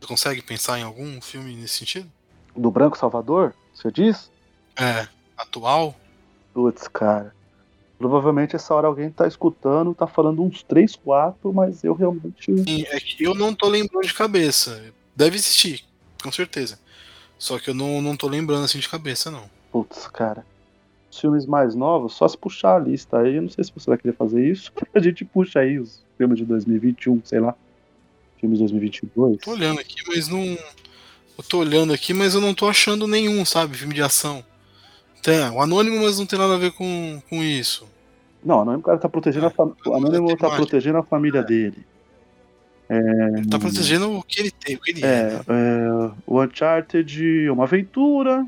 Você 0.00 0.06
consegue 0.06 0.42
pensar 0.42 0.78
em 0.78 0.82
algum 0.82 1.20
filme 1.20 1.54
nesse 1.56 1.78
sentido? 1.78 2.10
Do 2.56 2.70
Branco 2.70 2.96
Salvador, 2.98 3.54
você 3.74 3.90
diz? 3.90 4.30
É, 4.78 5.06
atual? 5.36 5.98
Putz, 6.54 6.86
cara. 6.88 7.34
Provavelmente 7.98 8.56
essa 8.56 8.74
hora 8.74 8.86
alguém 8.86 9.10
tá 9.10 9.26
escutando, 9.28 9.94
tá 9.94 10.06
falando 10.06 10.42
uns 10.42 10.62
3, 10.62 10.96
4, 10.96 11.52
mas 11.52 11.84
eu 11.84 11.92
realmente. 11.94 12.44
Sim, 12.64 12.84
É 12.88 12.98
que 12.98 13.22
eu 13.24 13.34
não 13.34 13.54
tô 13.54 13.68
lembrando 13.68 14.06
de 14.06 14.14
cabeça. 14.14 14.82
Deve 15.14 15.36
existir, 15.36 15.84
com 16.22 16.32
certeza. 16.32 16.78
Só 17.40 17.58
que 17.58 17.70
eu 17.70 17.74
não, 17.74 18.02
não 18.02 18.14
tô 18.14 18.28
lembrando 18.28 18.64
assim 18.64 18.78
de 18.78 18.88
cabeça, 18.88 19.30
não. 19.30 19.44
Putz, 19.72 20.06
cara. 20.08 20.44
Os 21.10 21.18
filmes 21.18 21.46
mais 21.46 21.74
novos, 21.74 22.12
só 22.12 22.28
se 22.28 22.36
puxar 22.36 22.76
a 22.76 22.78
lista 22.78 23.18
aí. 23.18 23.36
Eu 23.36 23.42
não 23.42 23.48
sei 23.48 23.64
se 23.64 23.72
você 23.74 23.88
vai 23.88 23.96
querer 23.96 24.12
fazer 24.12 24.46
isso. 24.46 24.70
A 24.94 25.00
gente 25.00 25.24
puxa 25.24 25.60
aí 25.60 25.78
os 25.78 26.04
filmes 26.18 26.36
de 26.36 26.44
2021, 26.44 27.22
sei 27.24 27.40
lá. 27.40 27.54
Filmes 28.38 28.58
de 28.58 28.64
2022. 28.64 29.38
Tô 29.38 29.52
olhando 29.52 29.80
aqui, 29.80 29.96
mas 30.06 30.28
não. 30.28 30.42
Eu 30.42 31.44
tô 31.48 31.60
olhando 31.60 31.94
aqui, 31.94 32.12
mas 32.12 32.34
eu 32.34 32.42
não 32.42 32.52
tô 32.52 32.68
achando 32.68 33.08
nenhum, 33.08 33.42
sabe? 33.46 33.74
Filme 33.74 33.94
de 33.94 34.02
ação. 34.02 34.44
Tem, 35.22 35.40
o 35.48 35.62
Anônimo, 35.62 36.02
mas 36.02 36.18
não 36.18 36.26
tem 36.26 36.38
nada 36.38 36.54
a 36.54 36.58
ver 36.58 36.72
com, 36.72 37.22
com 37.30 37.42
isso. 37.42 37.86
Não, 38.44 38.58
o 38.58 38.60
Anônimo 38.60 38.82
cara 38.82 38.98
tá 38.98 39.08
protegendo 39.08 39.46
a 39.46 39.50
família. 39.50 39.80
O 39.86 39.94
Anônimo 39.94 40.36
tá 40.36 40.50
protegendo 40.50 40.98
a 40.98 41.02
família 41.02 41.42
dele. 41.42 41.86
Ele 42.90 43.46
tá 43.48 43.58
protegendo 43.58 44.18
o 44.18 44.22
que 44.22 44.40
ele 44.40 44.50
tem, 44.50 44.74
o 44.76 44.80
que 44.80 44.90
ele 44.90 45.04
é. 45.04 45.08
É, 45.08 45.30
né? 45.30 45.42
é, 45.48 46.10
o 46.26 46.42
Uncharted, 46.42 47.48
uma 47.50 47.64
aventura. 47.64 48.44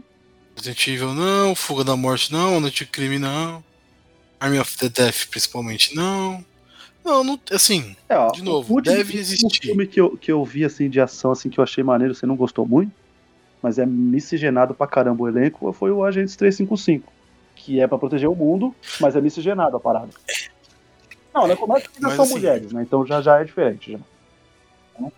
Resident 0.56 0.86
Evil 0.88 1.14
não, 1.14 1.54
Fuga 1.54 1.84
da 1.84 1.96
Morte 1.96 2.32
não, 2.32 2.58
Noite 2.60 2.84
Crime 2.84 3.18
não. 3.18 3.62
Army 4.40 4.58
of 4.58 4.76
the 4.78 4.88
Death, 4.88 5.26
principalmente, 5.30 5.94
não. 5.94 6.44
Não, 7.04 7.22
não 7.24 7.38
assim, 7.50 7.96
É, 8.08 8.16
ó, 8.16 8.30
de 8.30 8.42
novo, 8.42 8.72
o 8.72 8.76
último- 8.76 8.96
deve 8.96 9.16
O 9.16 9.20
existir. 9.20 9.60
filme 9.68 9.86
que 9.86 10.00
eu, 10.00 10.16
que 10.16 10.30
eu 10.30 10.44
vi, 10.44 10.64
assim, 10.64 10.88
de 10.90 11.00
ação, 11.00 11.30
assim, 11.32 11.48
que 11.48 11.58
eu 11.58 11.64
achei 11.64 11.82
maneiro, 11.82 12.14
você 12.14 12.26
não 12.26 12.36
gostou 12.36 12.66
muito, 12.66 12.92
mas 13.62 13.78
é 13.78 13.86
miscigenado 13.86 14.74
pra 14.74 14.86
caramba 14.86 15.22
o 15.24 15.28
elenco, 15.28 15.72
foi 15.72 15.90
o 15.90 16.04
Agentes 16.04 16.34
355, 16.36 17.12
que 17.56 17.80
é 17.80 17.86
pra 17.86 17.98
proteger 17.98 18.28
o 18.28 18.34
mundo, 18.36 18.74
mas 19.00 19.14
é 19.16 19.20
miscigenado 19.20 19.76
a 19.76 19.80
parada. 19.80 20.10
Não? 21.34 21.56
Começa 21.56 21.88
que 21.88 22.00
já 22.00 22.08
Mas, 22.08 22.14
são 22.16 22.24
assim, 22.24 22.34
mulheres, 22.34 22.72
né? 22.72 22.82
Então 22.82 23.06
já, 23.06 23.22
já 23.22 23.40
é 23.40 23.44
diferente. 23.44 23.92
Já. 23.92 23.98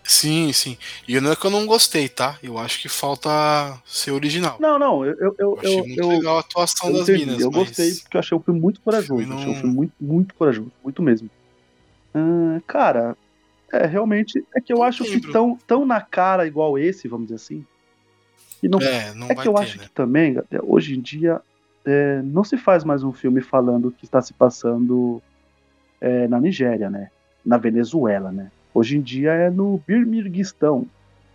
Sim, 0.02 0.52
sim. 0.52 0.76
E 1.08 1.18
não 1.20 1.32
é 1.32 1.36
que 1.36 1.46
eu 1.46 1.50
não 1.50 1.66
gostei, 1.66 2.08
tá? 2.08 2.38
Eu 2.42 2.58
acho 2.58 2.80
que 2.80 2.88
falta 2.88 3.30
ser 3.84 4.10
original. 4.12 4.58
Não, 4.60 4.78
não, 4.78 5.04
eu, 5.04 5.14
eu, 5.18 5.34
eu, 5.38 5.54
Eu 5.54 5.58
achei 5.60 5.82
muito 5.82 6.02
eu, 6.02 6.08
legal 6.08 6.36
a 6.36 6.40
atuação 6.40 6.92
das 6.92 7.02
entendi, 7.08 7.26
minas, 7.26 7.42
eu 7.42 7.50
mas... 7.50 7.60
gostei 7.60 7.94
porque 7.94 8.16
eu 8.16 8.20
achei 8.20 8.36
o 8.36 8.40
filme 8.40 8.60
muito 8.60 8.80
corajoso. 8.80 9.18
filme 9.18 9.34
Achei 9.34 9.52
não- 9.52 9.60
filme 9.60 9.74
muito, 9.74 9.92
muito 10.00 10.34
corajoso, 10.34 10.72
muito 10.82 11.02
mesmo. 11.02 11.30
Ah, 12.14 12.60
cara, 12.66 13.16
é 13.72 13.86
realmente. 13.86 14.44
É 14.54 14.60
que 14.60 14.72
eu 14.72 14.78
Não 14.78 14.84
acho 14.84 15.04
que 15.04 15.10
lembro. 15.10 15.32
tão, 15.32 15.58
tão 15.66 15.86
na 15.86 16.00
cara 16.00 16.46
igual 16.46 16.78
esse, 16.78 17.08
vamos 17.08 17.26
dizer 17.26 17.36
assim. 17.36 17.64
E 18.62 18.68
não 18.68 18.78
É, 18.80 19.12
não 19.14 19.28
É 19.28 19.34
que 19.34 19.48
eu 19.48 19.54
ter, 19.54 19.60
acho 19.60 19.78
né? 19.78 19.84
que 19.84 19.90
também, 19.92 20.36
hoje 20.62 20.96
em 20.96 21.00
dia, 21.00 21.40
é, 21.84 22.22
não 22.22 22.44
se 22.44 22.56
faz 22.56 22.84
mais 22.84 23.02
um 23.02 23.12
filme 23.12 23.40
falando 23.40 23.90
que 23.90 24.04
está 24.04 24.22
se 24.22 24.32
passando 24.32 25.20
é, 26.00 26.28
na 26.28 26.40
Nigéria, 26.40 26.88
né? 26.88 27.10
Na 27.44 27.58
Venezuela, 27.58 28.30
né? 28.30 28.50
Hoje 28.74 28.96
em 28.96 29.00
dia 29.00 29.30
é 29.32 29.48
no 29.50 29.80
Birminghistão, 29.86 30.84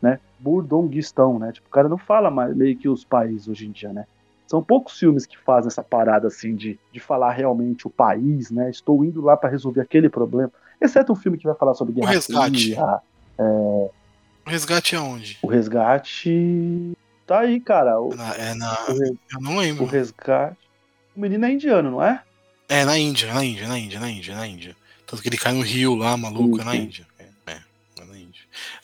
né? 0.02 0.20
Burdonguistão, 0.40 1.40
né? 1.40 1.52
Tipo, 1.54 1.68
o 1.68 1.72
cara 1.72 1.88
não 1.90 1.98
fala 1.98 2.30
mais 2.30 2.54
meio 2.56 2.76
que 2.78 2.88
os 2.90 3.04
países 3.06 3.48
hoje 3.48 3.66
em 3.66 3.72
dia, 3.72 3.92
né? 3.94 4.06
São 4.46 4.62
poucos 4.64 4.98
filmes 5.00 5.26
que 5.26 5.38
fazem 5.38 5.68
essa 5.68 5.84
parada 5.84 6.28
assim 6.28 6.56
de, 6.56 6.78
de 6.92 7.00
falar 7.00 7.32
realmente 7.32 7.88
o 7.88 7.90
país, 7.90 8.52
né? 8.52 8.70
Estou 8.70 9.06
indo 9.06 9.22
lá 9.22 9.38
para 9.38 9.50
resolver 9.50 9.82
aquele 9.82 10.10
problema. 10.10 10.52
Exceto 10.82 11.14
um 11.14 11.16
filme 11.16 11.38
que 11.38 11.46
vai 11.46 11.56
falar 11.56 11.74
sobre 11.76 11.94
guerra 11.94 12.12
Resgate. 12.12 12.64
fria, 12.74 13.02
O 13.38 14.50
resgate 14.50 14.96
é 14.96 15.00
onde? 15.00 15.38
o 15.42 15.48
resgate. 15.48 16.94
Tá 17.28 17.42
aí, 17.42 17.60
cara. 17.60 18.00
O, 18.02 18.12
É 18.14 18.54
na, 18.56 18.74
é 18.88 18.92
o 18.92 19.04
Eu 19.04 19.42
não 19.42 19.58
lembro. 19.58 19.84
o 19.84 19.88
resgate. 19.88 20.58
O 21.16 21.20
menino 21.22 21.46
é 21.46 21.52
indiano, 21.52 21.92
não 21.92 22.04
é? 22.04 22.22
É 22.68 22.84
na 22.86 22.98
Índia, 22.98 23.34
na 23.34 23.44
Índia, 23.44 23.68
na 23.68 23.78
Índia, 23.78 24.00
na 24.00 24.10
Índia, 24.10 24.36
na 24.36 24.48
Índia. 24.48 24.76
Tanto 25.06 25.22
que 25.22 25.30
ele 25.30 25.38
cai 25.38 25.54
no 25.54 25.62
rio 25.62 25.96
lá, 25.96 26.16
maluco, 26.18 26.56
Sim, 26.58 26.62
é 26.62 26.66
na. 26.66 26.76
Índia. 26.76 27.06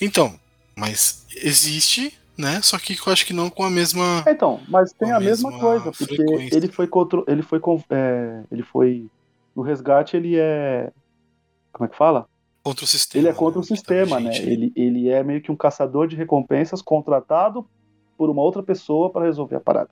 Então, 0.01 0.33
mas 0.75 1.25
existe, 1.35 2.17
né? 2.37 2.61
Só 2.61 2.77
que 2.77 2.95
eu 3.05 3.13
acho 3.13 3.25
que 3.25 3.33
não 3.33 3.49
com 3.49 3.63
a 3.63 3.69
mesma. 3.69 4.23
Então, 4.27 4.59
mas 4.67 4.91
tem 4.93 5.11
a 5.11 5.17
a 5.17 5.19
mesma 5.19 5.49
mesma 5.49 5.61
coisa, 5.61 5.91
porque 5.91 6.15
frequência. 6.15 6.57
ele 6.57 6.67
foi 6.67 6.87
contra, 6.87 7.23
ele 7.27 7.41
foi 7.41 7.61
é, 7.89 8.43
ele 8.51 8.63
foi 8.63 9.07
no 9.55 9.61
resgate 9.61 10.17
ele 10.17 10.37
é 10.37 10.91
como 11.71 11.85
é 11.85 11.89
que 11.89 11.97
fala? 11.97 12.27
Contra 12.63 12.85
o 12.85 12.87
sistema. 12.87 13.21
Ele 13.21 13.29
é 13.29 13.33
contra 13.33 13.59
o 13.59 13.61
né? 13.61 13.67
Tá 13.67 13.75
sistema, 13.75 14.19
né? 14.19 14.37
Ele, 14.37 14.71
ele 14.75 15.09
é 15.09 15.21
meio 15.23 15.41
que 15.41 15.51
um 15.51 15.55
caçador 15.55 16.07
de 16.07 16.15
recompensas 16.15 16.81
contratado 16.81 17.67
por 18.17 18.29
uma 18.29 18.41
outra 18.41 18.63
pessoa 18.63 19.11
para 19.11 19.25
resolver 19.25 19.57
a 19.57 19.59
parada. 19.59 19.89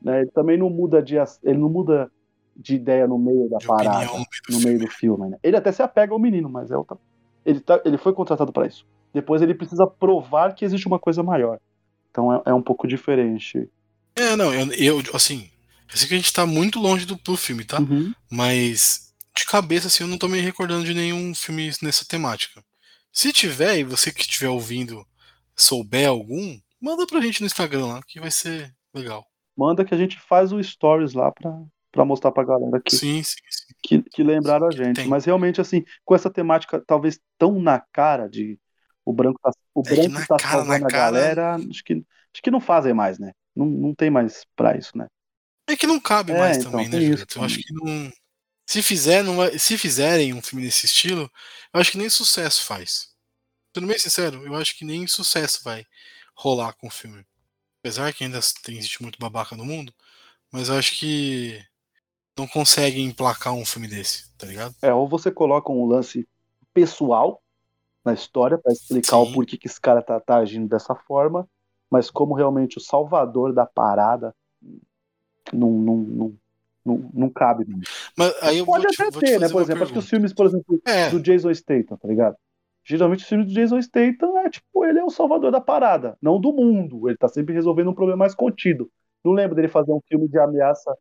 Né? 0.00 0.20
Ele 0.20 0.30
também 0.30 0.58
não 0.58 0.68
muda 0.68 1.02
de 1.02 1.16
ele 1.16 1.58
não 1.58 1.68
muda 1.68 2.10
de 2.54 2.74
ideia 2.74 3.06
no 3.06 3.18
meio 3.18 3.48
da 3.48 3.58
De 3.58 3.66
parada, 3.66 4.04
opinião 4.04 4.26
no 4.50 4.60
meio 4.60 4.78
do 4.78 4.88
filme. 4.88 5.30
Né? 5.30 5.38
Ele 5.42 5.56
até 5.56 5.72
se 5.72 5.82
apega 5.82 6.12
ao 6.12 6.18
menino, 6.18 6.50
mas 6.50 6.70
é 6.70 6.76
outra. 6.76 6.98
Ele, 7.44 7.60
tá, 7.60 7.80
ele 7.84 7.96
foi 7.96 8.12
contratado 8.12 8.52
para 8.52 8.66
isso. 8.66 8.86
Depois 9.12 9.42
ele 9.42 9.54
precisa 9.54 9.86
provar 9.86 10.54
que 10.54 10.64
existe 10.64 10.86
uma 10.86 10.98
coisa 10.98 11.22
maior. 11.22 11.58
Então 12.10 12.32
é, 12.32 12.42
é 12.46 12.54
um 12.54 12.62
pouco 12.62 12.86
diferente. 12.86 13.68
É, 14.14 14.36
não, 14.36 14.52
eu, 14.54 15.00
eu, 15.00 15.02
assim, 15.14 15.50
eu 15.90 15.96
sei 15.96 16.08
que 16.08 16.14
a 16.14 16.16
gente 16.16 16.32
tá 16.32 16.46
muito 16.46 16.78
longe 16.80 17.06
do, 17.06 17.16
do 17.16 17.36
filme, 17.36 17.64
tá? 17.64 17.80
Uhum. 17.80 18.12
Mas 18.30 19.12
de 19.36 19.46
cabeça, 19.46 19.86
assim, 19.88 20.04
eu 20.04 20.08
não 20.08 20.18
tô 20.18 20.28
me 20.28 20.40
recordando 20.40 20.84
de 20.84 20.94
nenhum 20.94 21.34
filme 21.34 21.70
nessa 21.82 22.04
temática. 22.04 22.62
Se 23.10 23.32
tiver, 23.32 23.78
e 23.78 23.84
você 23.84 24.12
que 24.12 24.22
estiver 24.22 24.48
ouvindo 24.48 25.06
souber 25.54 26.08
algum, 26.08 26.58
manda 26.80 27.06
pra 27.06 27.20
gente 27.20 27.40
no 27.40 27.46
Instagram 27.46 27.86
lá, 27.86 28.00
que 28.06 28.20
vai 28.20 28.30
ser 28.30 28.74
legal. 28.94 29.26
Manda 29.56 29.84
que 29.84 29.94
a 29.94 29.98
gente 29.98 30.18
faz 30.18 30.52
o 30.52 30.62
stories 30.62 31.12
lá 31.12 31.30
pra, 31.30 31.62
pra 31.90 32.04
mostrar 32.04 32.32
pra 32.32 32.44
galera 32.44 32.80
que, 32.80 32.96
Sim, 32.96 33.22
sim, 33.22 33.36
sim. 33.50 33.74
que, 33.82 34.02
que 34.02 34.22
lembraram 34.22 34.66
a 34.66 34.70
que 34.70 34.78
gente. 34.78 34.96
tem. 34.96 35.06
Mas 35.06 35.24
realmente, 35.24 35.60
assim, 35.60 35.84
com 36.04 36.14
essa 36.14 36.30
temática 36.30 36.82
talvez 36.86 37.20
tão 37.38 37.60
na 37.60 37.80
cara 37.92 38.28
de 38.28 38.58
o 39.04 39.12
branco 39.12 39.38
tá, 39.42 39.50
o 39.74 39.82
É 39.86 39.94
branco 39.94 40.10
na 40.10 40.26
tá 40.26 40.36
cara, 40.38 40.58
salvando 40.58 40.84
a 40.86 40.90
cara- 40.90 40.90
galera, 40.90 41.56
acho 41.56 41.84
que, 41.84 41.94
acho 41.94 42.42
que 42.42 42.50
não 42.50 42.60
fazem 42.60 42.94
mais, 42.94 43.18
né? 43.18 43.32
Não, 43.54 43.66
não 43.66 43.94
tem 43.94 44.10
mais 44.10 44.44
pra 44.56 44.76
isso, 44.76 44.96
né? 44.96 45.06
É 45.68 45.76
que 45.76 45.86
não 45.86 46.00
cabe 46.00 46.32
É, 46.32 46.38
mais 46.38 46.58
então, 46.58 46.72
também, 46.72 46.88
né, 46.88 46.98
isso 46.98 47.26
Eu 47.36 47.44
acho 47.44 47.58
que 47.58 47.72
não. 47.72 48.12
Se, 48.66 48.82
fizer, 48.82 49.22
não 49.24 49.36
vai... 49.36 49.58
Se 49.58 49.78
fizerem 49.78 50.34
um 50.34 50.42
filme 50.42 50.64
desse 50.64 50.86
estilo, 50.86 51.30
eu 51.74 51.80
acho 51.80 51.92
que 51.92 51.98
nem 51.98 52.10
sucesso 52.10 52.64
faz. 52.64 53.10
Sendo 53.74 53.86
bem 53.88 53.98
sincero, 53.98 54.44
eu 54.46 54.54
acho 54.56 54.76
que 54.76 54.84
nem 54.84 55.06
sucesso 55.06 55.62
vai 55.64 55.86
rolar 56.36 56.74
com 56.74 56.88
o 56.88 56.90
filme. 56.90 57.24
Apesar 57.80 58.12
que 58.14 58.24
ainda 58.24 58.40
tem, 58.64 58.78
existe 58.78 59.02
muito 59.02 59.18
babaca 59.18 59.56
no 59.56 59.64
mundo, 59.64 59.94
mas 60.52 60.68
eu 60.68 60.76
acho 60.76 60.96
que 60.98 61.64
não 62.38 62.46
conseguem 62.48 63.06
emplacar 63.06 63.54
um 63.54 63.64
filme 63.66 63.88
desse, 63.88 64.30
tá 64.36 64.46
ligado? 64.46 64.74
É, 64.80 64.92
ou 64.92 65.08
você 65.08 65.30
coloca 65.30 65.70
um 65.72 65.86
lance 65.86 66.28
pessoal 66.72 67.41
na 68.04 68.12
história 68.12 68.58
pra 68.58 68.72
explicar 68.72 69.18
o 69.18 69.26
Sim. 69.26 69.32
porquê 69.32 69.56
que 69.56 69.66
esse 69.66 69.80
cara 69.80 70.02
tá, 70.02 70.18
tá 70.18 70.36
agindo 70.36 70.68
dessa 70.68 70.94
forma, 70.94 71.48
mas 71.90 72.10
como 72.10 72.34
realmente 72.34 72.78
o 72.78 72.80
salvador 72.80 73.52
da 73.52 73.66
parada 73.66 74.34
não, 75.52 75.70
não, 75.70 75.96
não, 75.96 76.34
não, 76.84 77.10
não 77.12 77.30
cabe 77.30 77.64
muito. 77.64 77.88
Mas 78.16 78.34
aí 78.42 78.64
Pode 78.64 78.86
até 78.86 79.10
te 79.10 79.18
ter, 79.20 79.40
né? 79.40 79.48
Por 79.48 79.62
exemplo, 79.62 79.82
acho 79.82 79.92
que 79.92 79.98
os 79.98 80.08
filmes, 80.08 80.32
por 80.32 80.46
exemplo, 80.46 80.80
É, 80.86 81.10
do 81.10 81.20
Jason 81.20 81.52
Statham, 81.54 81.96
tá 81.96 82.08
ligado? 82.08 82.36
Geralmente 82.84 83.22
os 83.22 83.28
filmes 83.28 83.46
do 83.46 83.54
Jason 83.54 83.80
Statham 83.80 84.38
é 84.38 84.50
tipo, 84.50 84.84
ele 84.84 84.98
é 84.98 85.04
o 85.04 85.10
salvador 85.10 85.52
da 85.52 85.60
parada, 85.60 86.16
não 86.20 86.40
do 86.40 86.52
mundo. 86.52 87.08
Ele 87.08 87.16
tá 87.16 87.28
sempre 87.28 87.54
resolvendo 87.54 87.90
um 87.90 87.94
problema 87.94 88.18
mais 88.18 88.34
contido. 88.34 88.90
Não 89.24 89.32
lembro 89.32 89.54
dele 89.54 89.68
fazer 89.68 89.92
um 89.92 90.00
filme 90.08 90.28
de 90.28 90.38
ameaça 90.38 90.92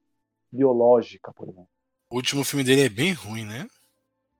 biológica, 0.52 1.32
por 1.34 1.50
exemplo. 1.50 1.68
o 2.10 2.16
último 2.16 2.44
filme 2.44 2.64
dele 2.64 2.84
é 2.84 2.90
bem 2.90 3.14
ruim, 3.14 3.46
né? 3.46 3.66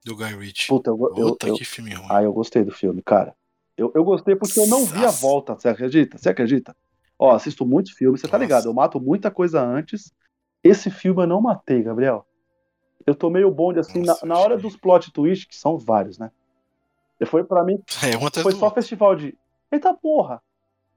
Do 0.04 0.16
Guy 0.16 0.34
Ritchie. 0.34 0.68
Puta, 0.68 0.90
eu, 0.90 0.98
eu, 1.16 1.26
Puta 1.28 1.48
eu, 1.48 1.54
que 1.54 1.64
filme 1.64 1.94
ruim. 1.94 2.08
ah, 2.10 2.22
eu 2.22 2.32
gostei 2.32 2.64
do 2.64 2.72
filme, 2.72 3.02
cara. 3.02 3.34
Eu, 3.76 3.90
eu 3.94 4.04
gostei 4.04 4.36
porque 4.36 4.58
eu 4.58 4.66
não 4.66 4.84
vi 4.84 5.04
a 5.04 5.10
volta, 5.10 5.54
você 5.54 5.68
acredita? 5.68 6.18
Você 6.18 6.28
acredita? 6.28 6.76
Ó, 7.18 7.30
assisto 7.34 7.64
muitos 7.64 7.92
filmes, 7.92 8.20
você 8.20 8.26
tá 8.26 8.36
Nossa. 8.36 8.44
ligado? 8.44 8.64
Eu 8.66 8.74
mato 8.74 9.00
muita 9.00 9.30
coisa 9.30 9.62
antes. 9.62 10.12
Esse 10.62 10.90
filme 10.90 11.22
eu 11.22 11.26
não 11.26 11.40
matei, 11.40 11.82
Gabriel. 11.82 12.26
Eu 13.06 13.14
tomei 13.14 13.44
o 13.44 13.50
bonde 13.50 13.78
assim, 13.80 14.02
Nossa, 14.02 14.26
na, 14.26 14.34
na 14.34 14.40
hora 14.40 14.56
dos 14.56 14.76
plot 14.76 15.12
twists, 15.12 15.46
que 15.46 15.56
são 15.56 15.78
vários, 15.78 16.18
né? 16.18 16.30
Foi 17.26 17.44
pra 17.44 17.64
mim, 17.64 17.80
É, 18.02 18.42
foi 18.42 18.52
só 18.52 18.70
festival 18.70 19.14
de. 19.14 19.36
Eita 19.70 19.94
porra! 19.94 20.42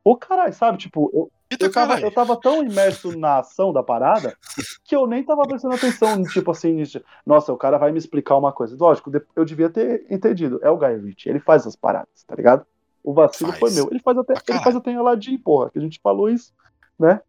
Ô 0.05 0.15
caralho, 0.15 0.53
sabe? 0.53 0.77
Tipo, 0.77 1.09
eu, 1.11 1.31
eu, 1.59 1.71
tava, 1.71 1.99
eu 1.99 2.11
tava 2.13 2.39
tão 2.39 2.63
imerso 2.63 3.17
na 3.17 3.39
ação 3.39 3.73
da 3.73 3.81
parada 3.81 4.37
que 4.83 4.95
eu 4.95 5.07
nem 5.07 5.23
tava 5.23 5.41
prestando 5.47 5.73
atenção, 5.73 6.21
tipo 6.23 6.51
assim, 6.51 6.83
nossa, 7.25 7.51
o 7.51 7.57
cara 7.57 7.79
vai 7.79 7.91
me 7.91 7.97
explicar 7.97 8.37
uma 8.37 8.53
coisa. 8.53 8.77
Lógico, 8.79 9.11
eu 9.35 9.43
devia 9.43 9.67
ter 9.67 10.05
entendido. 10.07 10.59
É 10.61 10.69
o 10.69 10.77
Guy 10.77 10.95
Ritchie, 10.97 11.29
ele 11.29 11.39
faz 11.39 11.65
as 11.65 11.75
paradas, 11.75 12.23
tá 12.27 12.35
ligado? 12.35 12.67
O 13.03 13.13
vacilo 13.13 13.51
Faz. 13.51 13.59
foi 13.59 13.71
meu. 13.71 13.87
Ele 13.91 13.99
faz 13.99 14.17
até, 14.17 14.33
Pra 14.33 14.55
ele 14.55 14.63
faz 14.63 14.75
até 14.75 14.91
em 14.91 14.95
Aladdin, 14.95 15.37
porra, 15.37 15.71
que 15.71 15.79
a 15.79 15.81
gente 15.81 15.99
falou 16.01 16.29
isso, 16.29 16.53
né? 16.99 17.19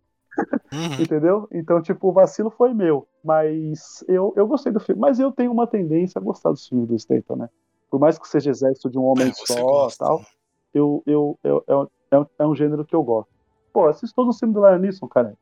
Uhum. 0.72 1.00
Entendeu? 1.00 1.48
Então, 1.50 1.80
tipo, 1.80 2.08
o 2.08 2.12
vacilo 2.12 2.50
foi 2.50 2.74
meu. 2.74 3.06
Mas 3.24 4.04
eu, 4.08 4.32
eu 4.36 4.46
gostei 4.46 4.72
do 4.72 4.80
filme. 4.80 5.00
Mas 5.00 5.18
eu 5.18 5.32
tenho 5.32 5.52
uma 5.52 5.66
tendência 5.66 6.18
a 6.18 6.22
gostar 6.22 6.50
dos 6.50 6.66
filmes 6.66 6.88
do 6.88 6.98
Statham, 6.98 7.36
né? 7.36 7.50
Por 7.90 8.00
mais 8.00 8.18
que 8.18 8.26
seja 8.28 8.50
exército 8.50 8.90
de 8.90 8.98
um 8.98 9.04
homem 9.04 9.28
É, 9.28 9.32
só 9.32 9.60
gosta, 9.60 10.04
tal, 10.04 10.18
né? 10.20 10.26
eu, 10.72 11.02
eu, 11.06 11.38
eu, 11.42 11.90
é, 12.10 12.18
um- 12.18 12.26
é, 12.38 12.46
um- 12.46 12.54
gênero 12.56 12.84
que 12.84 12.94
eu 12.94 13.02
gosto. 13.02 13.28
Pô, 13.72 13.86
assisto 13.88 14.14
todos 14.14 14.34
os 14.34 14.38
filmes 14.38 14.54
do 14.54 14.66
Lion 14.66 14.78
Neeson, 14.78 15.06
cara. 15.08 15.34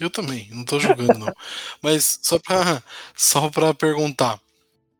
Eu 0.00 0.10
também, 0.10 0.48
não 0.52 0.64
tô 0.64 0.78
julgando, 0.80 1.18
não. 1.18 1.32
Mas 1.82 2.18
só 2.22 2.38
pra, 2.38 2.82
só 3.14 3.48
pra 3.50 3.74
perguntar, 3.74 4.40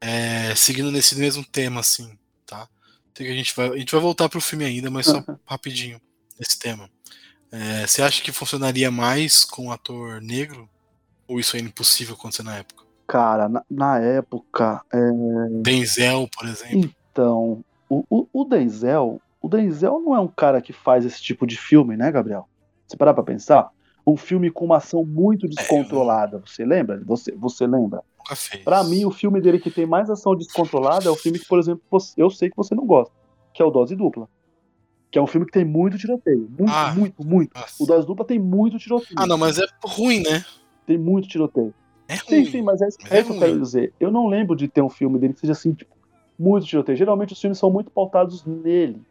é, 0.01 0.55
seguindo 0.55 0.91
nesse 0.93 1.17
mesmo 1.19 1.45
tema, 1.45 1.81
assim, 1.81 2.17
tá? 2.47 2.69
Que 3.15 3.25
a 3.25 3.33
gente 3.33 3.55
vai, 3.57 3.69
a 3.71 3.77
gente 3.77 3.93
vai 3.93 4.01
voltar 4.01 4.29
pro 4.29 4.41
filme 4.41 4.65
ainda, 4.65 4.91
mas 4.91 5.07
só 5.07 5.23
rapidinho 5.45 6.01
nesse 6.39 6.59
tema. 6.59 6.89
É, 7.53 7.87
você 7.87 8.01
acha 8.03 8.23
que 8.23 8.33
funcionaria 8.33 8.91
mais 8.91 9.45
com 9.45 9.67
um 9.67 9.73
ator 9.73 10.21
negro? 10.23 10.69
Ou 11.29 11.39
isso 11.39 11.57
é 11.57 11.61
impossível 11.61 12.15
acontecer 12.15 12.43
na 12.43 12.57
época? 12.57 12.85
Cara, 13.07 13.49
na, 13.49 13.65
na 13.69 13.99
época, 13.99 14.83
é, 14.93 14.99
Denzel, 15.63 16.29
por 16.35 16.47
exemplo. 16.49 16.91
então, 17.11 17.65
o, 17.89 18.05
o, 18.09 18.27
o 18.33 18.45
Denzel, 18.45 19.21
o 19.41 19.49
Denzel 19.49 20.01
não 20.01 20.15
é 20.15 20.21
um 20.21 20.29
cara 20.29 20.61
que 20.61 20.73
faz 20.73 21.05
esse 21.05 21.23
tipo 21.23 21.47
de 21.47 21.57
filme, 21.57 21.97
né, 21.97 22.11
Gabriel? 22.11 22.49
Você 22.87 22.97
parar 22.97 23.15
pra 23.15 23.23
pensar? 23.23 23.71
Um 24.07 24.17
filme 24.17 24.51
com 24.51 24.65
uma 24.65 24.79
ação 24.79 25.05
muito 25.05 25.47
descontrolada, 25.49 26.43
você 26.45 26.65
lembra? 26.65 27.03
Você, 27.07 27.33
você 27.33 27.67
lembra? 27.67 28.03
Pra 28.65 28.83
mim, 28.85 29.05
o 29.05 29.11
filme 29.11 29.41
dele 29.41 29.59
que 29.59 29.71
tem 29.71 29.87
mais 29.87 30.09
ação 30.11 30.35
descontrolada 30.37 31.07
é 31.07 31.11
o 31.11 31.17
filme 31.17 31.39
que, 31.39 31.47
por 31.47 31.59
exemplo, 31.59 31.83
você- 31.91 32.15
eu 32.17 32.31
sei 32.31 32.49
que 32.51 32.57
você 32.57 32.75
não 32.75 32.87
gosta, 32.87 33.13
que 33.55 33.63
é 33.63 33.65
o 33.65 33.71
Dose 33.71 33.95
Dupla. 33.97 34.29
Que 35.11 35.19
é 35.19 35.23
um 35.23 35.27
filme 35.27 35.45
que 35.47 35.53
tem 35.53 35.65
muito 35.65 35.99
tiroteio. 35.99 36.49
Muito, 36.57 36.73
Ah. 36.73 36.95
muito, 36.97 37.27
muito. 37.27 37.51
Nossa. 37.55 37.83
O 37.83 37.87
Dose 37.87 38.07
Dupla 38.07 38.25
tem 38.25 38.39
muito 38.39 38.79
tiroteio. 38.79 39.15
Ah, 39.17 39.27
não, 39.27 39.37
mas 39.37 39.59
é 39.59 39.67
ruim, 39.85 40.23
né? 40.23 40.45
Tem 40.87 40.97
muito 40.97 41.27
tiroteio. 41.29 41.75
É 42.09 42.17
Sim, 42.17 42.37
ruim. 42.37 42.45
sim, 42.47 42.63
mas 42.63 42.81
é 42.81 42.85
Mas 42.87 43.11
é 43.13 43.17
é 43.17 43.21
isso 43.21 43.31
que 43.31 43.37
eu 43.37 43.41
quero 43.41 43.61
dizer. 43.61 43.93
Eu 43.99 44.11
não 44.11 44.29
lembro 44.29 44.55
de 44.57 44.69
ter 44.69 44.83
um 44.83 44.89
filme 44.89 45.19
dele 45.19 45.35
que 45.35 45.41
seja 45.41 45.53
assim, 45.53 45.73
tipo, 45.75 45.95
muito 46.39 46.67
tiroteio. 46.67 46.97
Geralmente 46.97 47.33
os 47.33 47.41
filmes 47.41 47.59
são 47.59 47.71
muito 47.71 47.91
pautados 47.91 48.45
nele. 48.45 49.03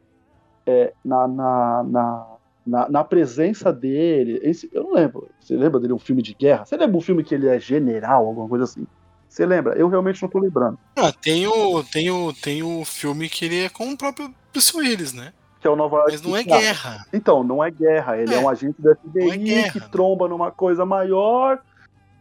É, 0.66 0.94
na, 1.04 1.28
na, 1.28 1.84
na, 1.84 2.26
na, 2.66 2.90
na 2.90 3.04
presença 3.04 3.72
dele. 3.74 4.40
Esse- 4.44 4.70
eu 4.74 4.84
não 4.84 4.94
lembro. 4.94 5.30
Você 5.40 5.56
lembra 5.56 5.80
dele 5.80 5.94
um 5.94 6.00
filme 6.00 6.22
de 6.22 6.34
guerra? 6.34 6.66
Você 6.66 6.78
lembra 6.78 6.98
um 6.98 7.02
filme 7.02 7.24
que 7.24 7.34
ele 7.34 7.48
é 7.48 7.60
general, 7.60 8.26
alguma 8.28 8.48
coisa 8.48 8.66
assim? 8.66 8.86
Você 9.28 9.46
lembra? 9.46 9.76
Eu 9.76 9.88
realmente 9.90 10.22
não 10.22 10.30
tô 10.30 10.40
lembrando. 10.40 10.78
Ah, 10.96 11.12
tem 11.12 11.46
o, 11.48 11.84
tem, 11.84 12.10
o, 12.10 12.34
tem 12.34 12.64
o 12.64 12.84
filme 12.84 13.30
que 13.30 13.46
ele 13.46 13.64
é 13.66 13.70
com 13.70 13.90
o 13.92 13.98
próprio 13.98 14.34
Bruce 14.52 14.76
Willis, 14.76 15.14
né? 15.14 15.34
Que 15.62 15.68
é 15.68 15.70
o 15.70 15.76
Nova 15.76 16.06
Mas 16.08 16.22
não 16.22 16.36
é 16.36 16.42
guerra. 16.44 17.06
Então, 17.14 17.44
não 17.44 17.64
é 17.64 17.70
guerra. 17.70 18.18
Ele 18.18 18.34
é, 18.34 18.38
É. 18.38 18.40
um 18.40 18.50
agente 18.50 18.82
da 18.82 18.96
FBI 18.96 19.54
é 19.54 19.70
que 19.72 19.80
tromba 19.90 20.28
numa 20.28 20.52
coisa 20.52 20.86
maior. 20.86 21.60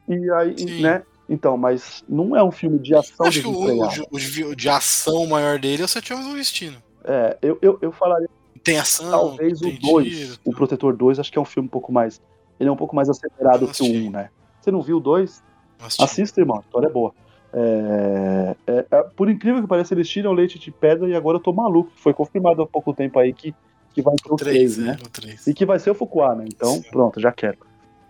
E 0.09 0.31
aí, 0.33 0.59
Sim. 0.59 0.83
né? 0.83 1.03
Então, 1.29 1.57
mas 1.57 2.03
não 2.09 2.35
é 2.35 2.43
um 2.43 2.51
filme 2.51 2.79
de 2.79 2.95
ação 2.95 3.27
Acho 3.27 3.43
que 3.43 3.47
o, 3.47 3.53
o, 3.53 4.51
o 4.51 4.57
de 4.57 4.69
ação 4.69 5.27
maior 5.27 5.59
dele 5.59 5.83
é 5.83 5.85
o 5.85 5.89
Sete 5.89 6.13
Homens 6.13 6.29
do 6.29 6.35
Destino. 6.35 6.83
É, 7.09 7.39
eu, 7.41 7.59
eu, 7.63 7.79
eu 7.81 7.91
falaria 7.91 8.29
Tem 8.63 8.79
ação, 8.79 9.11
talvez 9.11 9.61
tem 9.61 9.75
o 9.77 9.81
2. 9.81 10.09
tiro, 10.09 10.39
O 10.45 10.53
Protetor 10.53 10.95
2, 10.95 11.19
acho 11.19 11.33
que 11.33 11.39
é 11.39 11.41
um 11.41 11.45
filme 11.47 11.67
um 11.67 11.71
pouco 11.71 11.91
mais. 11.91 12.21
Ele 12.61 12.69
é 12.69 12.73
um 12.73 12.77
pouco 12.77 12.95
mais 12.95 13.09
acelerado 13.09 13.61
que 13.61 13.65
o 13.65 13.71
assisti. 13.71 14.09
1, 14.09 14.11
né? 14.11 14.31
Você 14.61 14.71
não 14.71 14.83
viu 14.83 14.99
o 14.99 15.01
2? 15.01 15.43
assisti. 15.81 16.05
Assista, 16.05 16.41
irmão. 16.41 16.59
A 16.59 16.61
história 16.61 16.87
é 16.87 16.91
boa. 16.91 17.15
É, 17.51 18.57
é, 18.67 18.87
é, 18.91 19.03
por 19.17 19.31
incrível 19.31 19.63
que 19.63 19.67
pareça, 19.69 19.95
eles 19.95 20.09
tiram 20.09 20.33
leite 20.33 20.59
de 20.59 20.71
pedra 20.71 21.09
e 21.09 21.15
agora 21.15 21.39
eu 21.39 21.43
tô 21.43 21.53
maluco. 21.53 21.91
Foi 21.97 22.13
confirmado 22.13 22.61
há 22.63 22.67
pouco 22.67 22.93
tempo 22.93 23.19
aí 23.19 23.33
que, 23.33 23.55
que 23.95 24.03
vai 24.03 24.15
ter 24.17 24.31
O 24.31 24.35
o 24.35 24.37
3, 24.37 24.75
3, 24.75 24.79
né? 24.79 24.85
né? 24.93 24.99
O 25.03 25.09
3. 25.09 25.47
E 25.47 25.55
que 25.55 25.65
vai 25.65 25.79
ser 25.79 25.91
o 25.91 25.95
Fuqua, 25.95 26.35
né? 26.35 26.45
Então, 26.47 26.75
Sim. 26.75 26.83
pronto, 26.91 27.19
já 27.21 27.33
quero. 27.33 27.59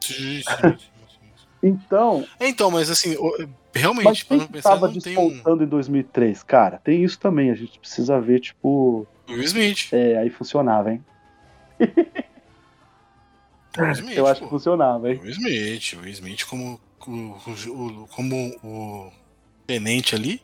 Sim, 0.00 0.40
sim. 0.42 0.76
Então, 1.62 2.24
Então, 2.40 2.70
mas 2.70 2.90
assim, 2.90 3.16
o- 3.86 3.94
mas 3.94 4.02
realmente, 4.02 4.24
quem 4.26 4.38
que 4.40 4.48
pensar, 4.52 4.70
tava 4.70 4.86
um 4.88 5.62
em 5.62 5.66
2003? 5.66 6.42
Cara, 6.42 6.78
tem 6.78 7.04
isso 7.04 7.18
também. 7.18 7.50
A 7.50 7.54
gente 7.54 7.78
precisa 7.78 8.20
ver, 8.20 8.40
tipo. 8.40 9.06
Will 9.28 9.42
Smith. 9.42 9.88
É, 9.92 10.18
aí 10.18 10.30
funcionava, 10.30 10.92
hein? 10.92 11.04
Will 13.78 13.92
Smith, 13.92 14.16
Eu 14.16 14.26
acho 14.26 14.42
que 14.42 14.48
funcionava, 14.48 15.10
hein? 15.12 15.20
Will 15.22 15.30
Smith, 15.30 15.92
Will 15.94 16.08
Smith 16.12 16.44
como, 16.46 16.80
como, 16.98 18.08
como 18.08 18.56
o 18.64 19.12
tenente 19.66 20.14
ali, 20.14 20.40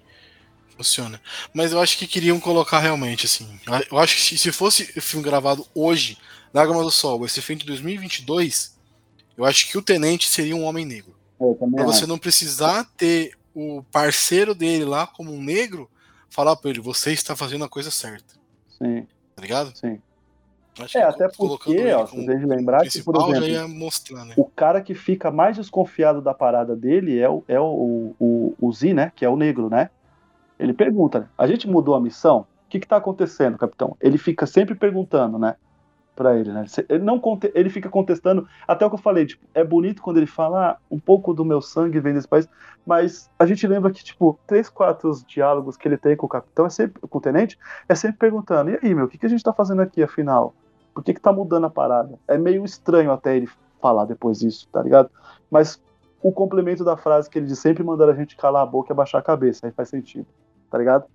funciona. 0.77 1.21
Mas 1.53 1.73
eu 1.73 1.81
acho 1.81 1.97
que 1.99 2.07
queriam 2.07 2.39
colocar 2.39 2.79
realmente, 2.81 3.27
assim. 3.27 3.49
Eu 3.91 3.99
acho 3.99 4.17
que 4.17 4.23
se- 4.23 4.39
se 4.39 4.53
fosse 4.53 4.93
o 4.97 5.03
filme 5.03 5.25
gravado 5.25 5.67
hoje, 5.75 6.19
Lágrima 6.53 6.83
do 6.83 6.91
Sol, 6.91 7.25
esse 7.27 7.41
feito 7.43 7.63
em 7.65 7.67
2022, 7.67 8.79
eu 9.37 9.45
acho 9.45 9.69
que 9.69 9.79
o 9.79 9.83
tenente 9.83 10.29
seria 10.29 10.55
um 10.55 10.65
homem 10.65 10.85
negro. 10.85 11.15
É, 11.41 11.55
Pra 11.55 11.85
você 11.85 12.07
não 12.07 12.19
precisar 12.19 12.85
ter 12.97 13.33
o 13.55 13.83
parceiro 13.91 14.55
dele 14.55 14.85
lá 14.85 15.07
como 15.07 15.33
um 15.33 15.43
negro, 15.43 15.89
falar 16.29 16.57
pra 16.57 16.71
ele, 16.71 16.81
você 16.81 17.13
está 17.13 17.37
fazendo 17.37 17.65
a 17.65 17.69
coisa 17.69 17.91
certa, 17.91 18.35
Sim, 18.69 19.07
tá 19.35 19.43
ligado? 19.43 19.77
sim. 19.77 20.01
Acho 20.81 20.99
É, 20.99 21.03
que 21.03 21.07
até 21.07 21.29
porque, 21.29 21.71
ele 21.71 21.93
ó, 21.93 22.05
você 22.05 22.17
que 22.17 22.47
lembrar 22.47 22.83
que, 22.89 23.03
por 23.03 23.15
exemplo, 23.17 23.35
já 23.35 23.47
ia 23.47 23.69
mostrar, 23.69 24.25
né? 24.25 24.35
o 24.37 24.45
cara 24.45 24.81
que 24.83 24.93
fica 24.93 25.31
mais 25.31 25.57
desconfiado 25.57 26.21
da 26.21 26.35
parada 26.35 26.75
dele 26.75 27.19
é 27.19 27.29
o, 27.29 27.45
é 27.47 27.61
o, 27.61 28.15
o, 28.19 28.55
o 28.61 28.73
Z, 28.73 28.93
né? 28.93 29.13
Que 29.15 29.25
é 29.25 29.29
o 29.29 29.37
negro, 29.37 29.71
né? 29.71 29.89
Ele 30.59 30.73
pergunta, 30.73 31.21
né? 31.21 31.29
A 31.39 31.47
gente 31.47 31.69
mudou 31.69 31.95
a 31.95 32.01
missão? 32.01 32.41
O 32.41 32.47
que 32.69 32.81
que 32.81 32.89
tá 32.89 32.97
acontecendo, 32.97 33.57
capitão? 33.57 33.97
Ele 34.01 34.19
fica 34.19 34.47
sempre 34.47 34.75
perguntando, 34.75 35.39
né? 35.39 35.55
Pra 36.15 36.39
ele, 36.39 36.53
né? 36.53 36.65
Ele, 36.89 37.03
não, 37.03 37.21
ele 37.55 37.69
fica 37.69 37.89
contestando, 37.89 38.47
até 38.69 38.87
o 38.87 38.89
que 38.89 38.95
eu 38.95 39.01
falei, 39.01 39.27
tipo, 39.27 39.45
é 39.53 39.65
bonito 39.65 40.01
quando 40.01 40.19
ele 40.19 40.27
fala 40.27 40.71
ah, 40.71 40.77
um 40.89 40.99
pouco 40.99 41.35
do 41.35 41.45
meu 41.45 41.61
sangue 41.61 41.99
vem 41.99 42.15
desse 42.15 42.29
país, 42.29 42.49
mas 42.87 43.29
a 43.37 43.45
gente 43.45 43.67
lembra 43.67 43.91
que, 43.91 44.05
tipo, 44.05 44.39
três, 44.47 44.69
quatro 44.69 45.11
diálogos 45.27 45.77
que 45.77 45.89
ele 45.89 45.97
tem 45.97 46.17
com 46.17 46.27
o 46.27 46.29
capitão, 46.29 46.67
é 46.67 46.71
sempre, 46.71 47.01
com 47.09 47.19
o 47.19 47.21
tenente, 47.21 47.59
é 47.89 47.97
sempre 47.97 48.17
perguntando, 48.17 48.71
e 48.71 48.79
aí, 48.81 48.95
meu, 48.95 49.07
o 49.07 49.09
que, 49.09 49.19
que 49.19 49.27
a 49.27 49.29
gente 49.29 49.43
tá 49.43 49.53
fazendo 49.53 49.83
aqui, 49.83 50.05
afinal? 50.05 50.55
Por 50.95 51.03
que, 51.03 51.13
que 51.13 51.21
tá 51.21 51.33
mudando 51.33 51.67
a 51.67 51.71
parada? 51.71 52.17
É 52.29 52.39
meio 52.39 52.65
estranho 52.65 53.11
até 53.11 53.37
ele 53.37 53.49
falar 53.83 54.05
depois 54.05 54.39
disso, 54.39 54.69
tá 54.73 54.81
ligado? 54.81 55.11
Mas 55.51 55.83
o 56.23 56.33
complemento 56.33 56.85
da 56.85 56.97
frase 56.97 57.29
que 57.29 57.39
ele 57.39 57.47
diz 57.47 57.59
sempre 57.59 57.83
mandar 57.83 58.09
a 58.09 58.15
gente 58.15 58.37
calar 58.37 58.63
a 58.63 58.67
boca 58.67 58.91
e 58.91 58.95
abaixar 58.95 59.21
a 59.21 59.25
cabeça, 59.25 59.67
aí 59.67 59.73
faz 59.73 59.89
sentido, 59.89 60.27
tá 60.71 60.79
ligado? 60.79 61.07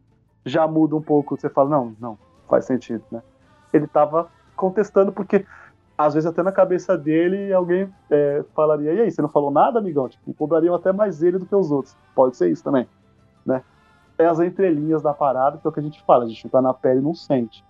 Já 0.45 0.67
muda 0.67 0.95
um 0.95 1.01
pouco, 1.01 1.35
você 1.35 1.49
fala, 1.49 1.69
não, 1.69 1.95
não, 1.99 2.19
faz 2.49 2.65
sentido, 2.65 3.03
né? 3.09 3.23
Ele 3.71 3.87
tava 3.87 4.29
contestando 4.59 5.11
porque 5.11 5.45
às 5.97 6.13
vezes 6.13 6.29
até 6.29 6.43
na 6.43 6.51
cabeça 6.51 6.97
dele 6.97 7.51
alguém 7.51 7.89
é, 8.09 8.43
falaria, 8.53 8.93
e 8.93 9.01
aí, 9.01 9.11
você 9.11 9.21
não 9.21 9.29
falou 9.29 9.51
nada, 9.51 9.79
amigão? 9.79 10.07
Tipo, 10.07 10.33
cobrariam 10.33 10.75
até 10.75 10.91
mais 10.93 11.23
ele 11.23 11.37
do 11.37 11.45
que 11.45 11.55
os 11.55 11.71
outros. 11.71 11.95
Pode 12.15 12.37
ser 12.37 12.49
isso 12.49 12.63
também, 12.63 12.87
né? 13.45 13.63
É 14.17 14.25
as 14.25 14.39
entrelinhas 14.39 15.01
da 15.01 15.13
parada, 15.13 15.57
que 15.57 15.67
é 15.67 15.69
o 15.69 15.73
que 15.73 15.79
a 15.79 15.83
gente 15.83 16.01
fala, 16.03 16.25
a 16.25 16.27
gente 16.27 16.47
tá 16.47 16.61
na 16.61 16.73
pele 16.73 16.99
e 16.99 17.03
não 17.03 17.13
sente. 17.13 17.63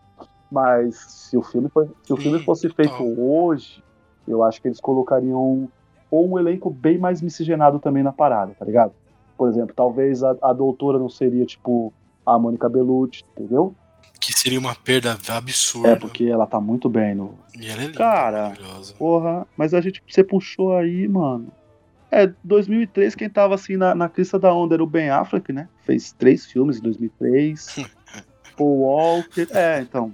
Mas 0.51 0.95
se 0.95 1.37
o 1.37 1.41
filme, 1.41 1.69
foi, 1.69 1.89
se 2.03 2.13
o 2.13 2.17
filme 2.17 2.39
fosse 2.43 2.69
feito 2.69 3.03
hoje, 3.19 3.83
eu 4.27 4.43
acho 4.43 4.61
que 4.61 4.67
eles 4.67 4.79
colocariam 4.79 5.67
ou 6.11 6.27
um 6.27 6.39
elenco 6.39 6.69
bem 6.69 6.97
mais 6.97 7.21
miscigenado 7.21 7.79
também 7.79 8.03
na 8.03 8.11
parada, 8.11 8.53
tá 8.57 8.65
ligado? 8.65 8.93
Por 9.37 9.47
exemplo, 9.47 9.73
talvez 9.75 10.23
a, 10.23 10.35
a 10.41 10.53
doutora 10.53 10.97
não 10.97 11.09
seria 11.09 11.45
tipo 11.45 11.93
a 12.25 12.37
Mônica 12.37 12.67
Bellucci, 12.67 13.23
entendeu? 13.31 13.73
Que 14.20 14.34
seria 14.34 14.59
uma 14.59 14.76
perda 14.76 15.17
absurda. 15.30 15.89
É, 15.89 15.95
porque 15.95 16.26
ela 16.26 16.45
tá 16.45 16.59
muito 16.59 16.89
bem 16.89 17.15
no. 17.15 17.38
E 17.57 17.67
ela 17.70 17.82
é 17.82 17.86
linda, 17.86 17.97
Cara. 17.97 18.53
Porra, 18.97 19.47
mas 19.55 19.74
a 19.74 19.82
gente, 19.82 20.03
você 20.07 20.24
puxou 20.24 20.76
aí, 20.76 21.07
mano. 21.07 21.51
É, 22.11 22.32
2003, 22.43 23.15
quem 23.15 23.30
tava 23.30 23.55
assim 23.55 23.78
na, 23.78 23.93
na 23.93 24.09
crista 24.09 24.39
da 24.39 24.53
onda 24.53 24.76
era 24.76 24.84
o 24.84 24.88
Ben 24.88 25.09
Affleck, 25.09 25.53
né? 25.53 25.70
Fez 25.86 26.11
três 26.11 26.45
filmes 26.45 26.78
em 26.78 26.82
2003. 26.82 27.86
Paul 28.57 28.80
Walker. 28.80 29.47
É, 29.51 29.80
então. 29.80 30.11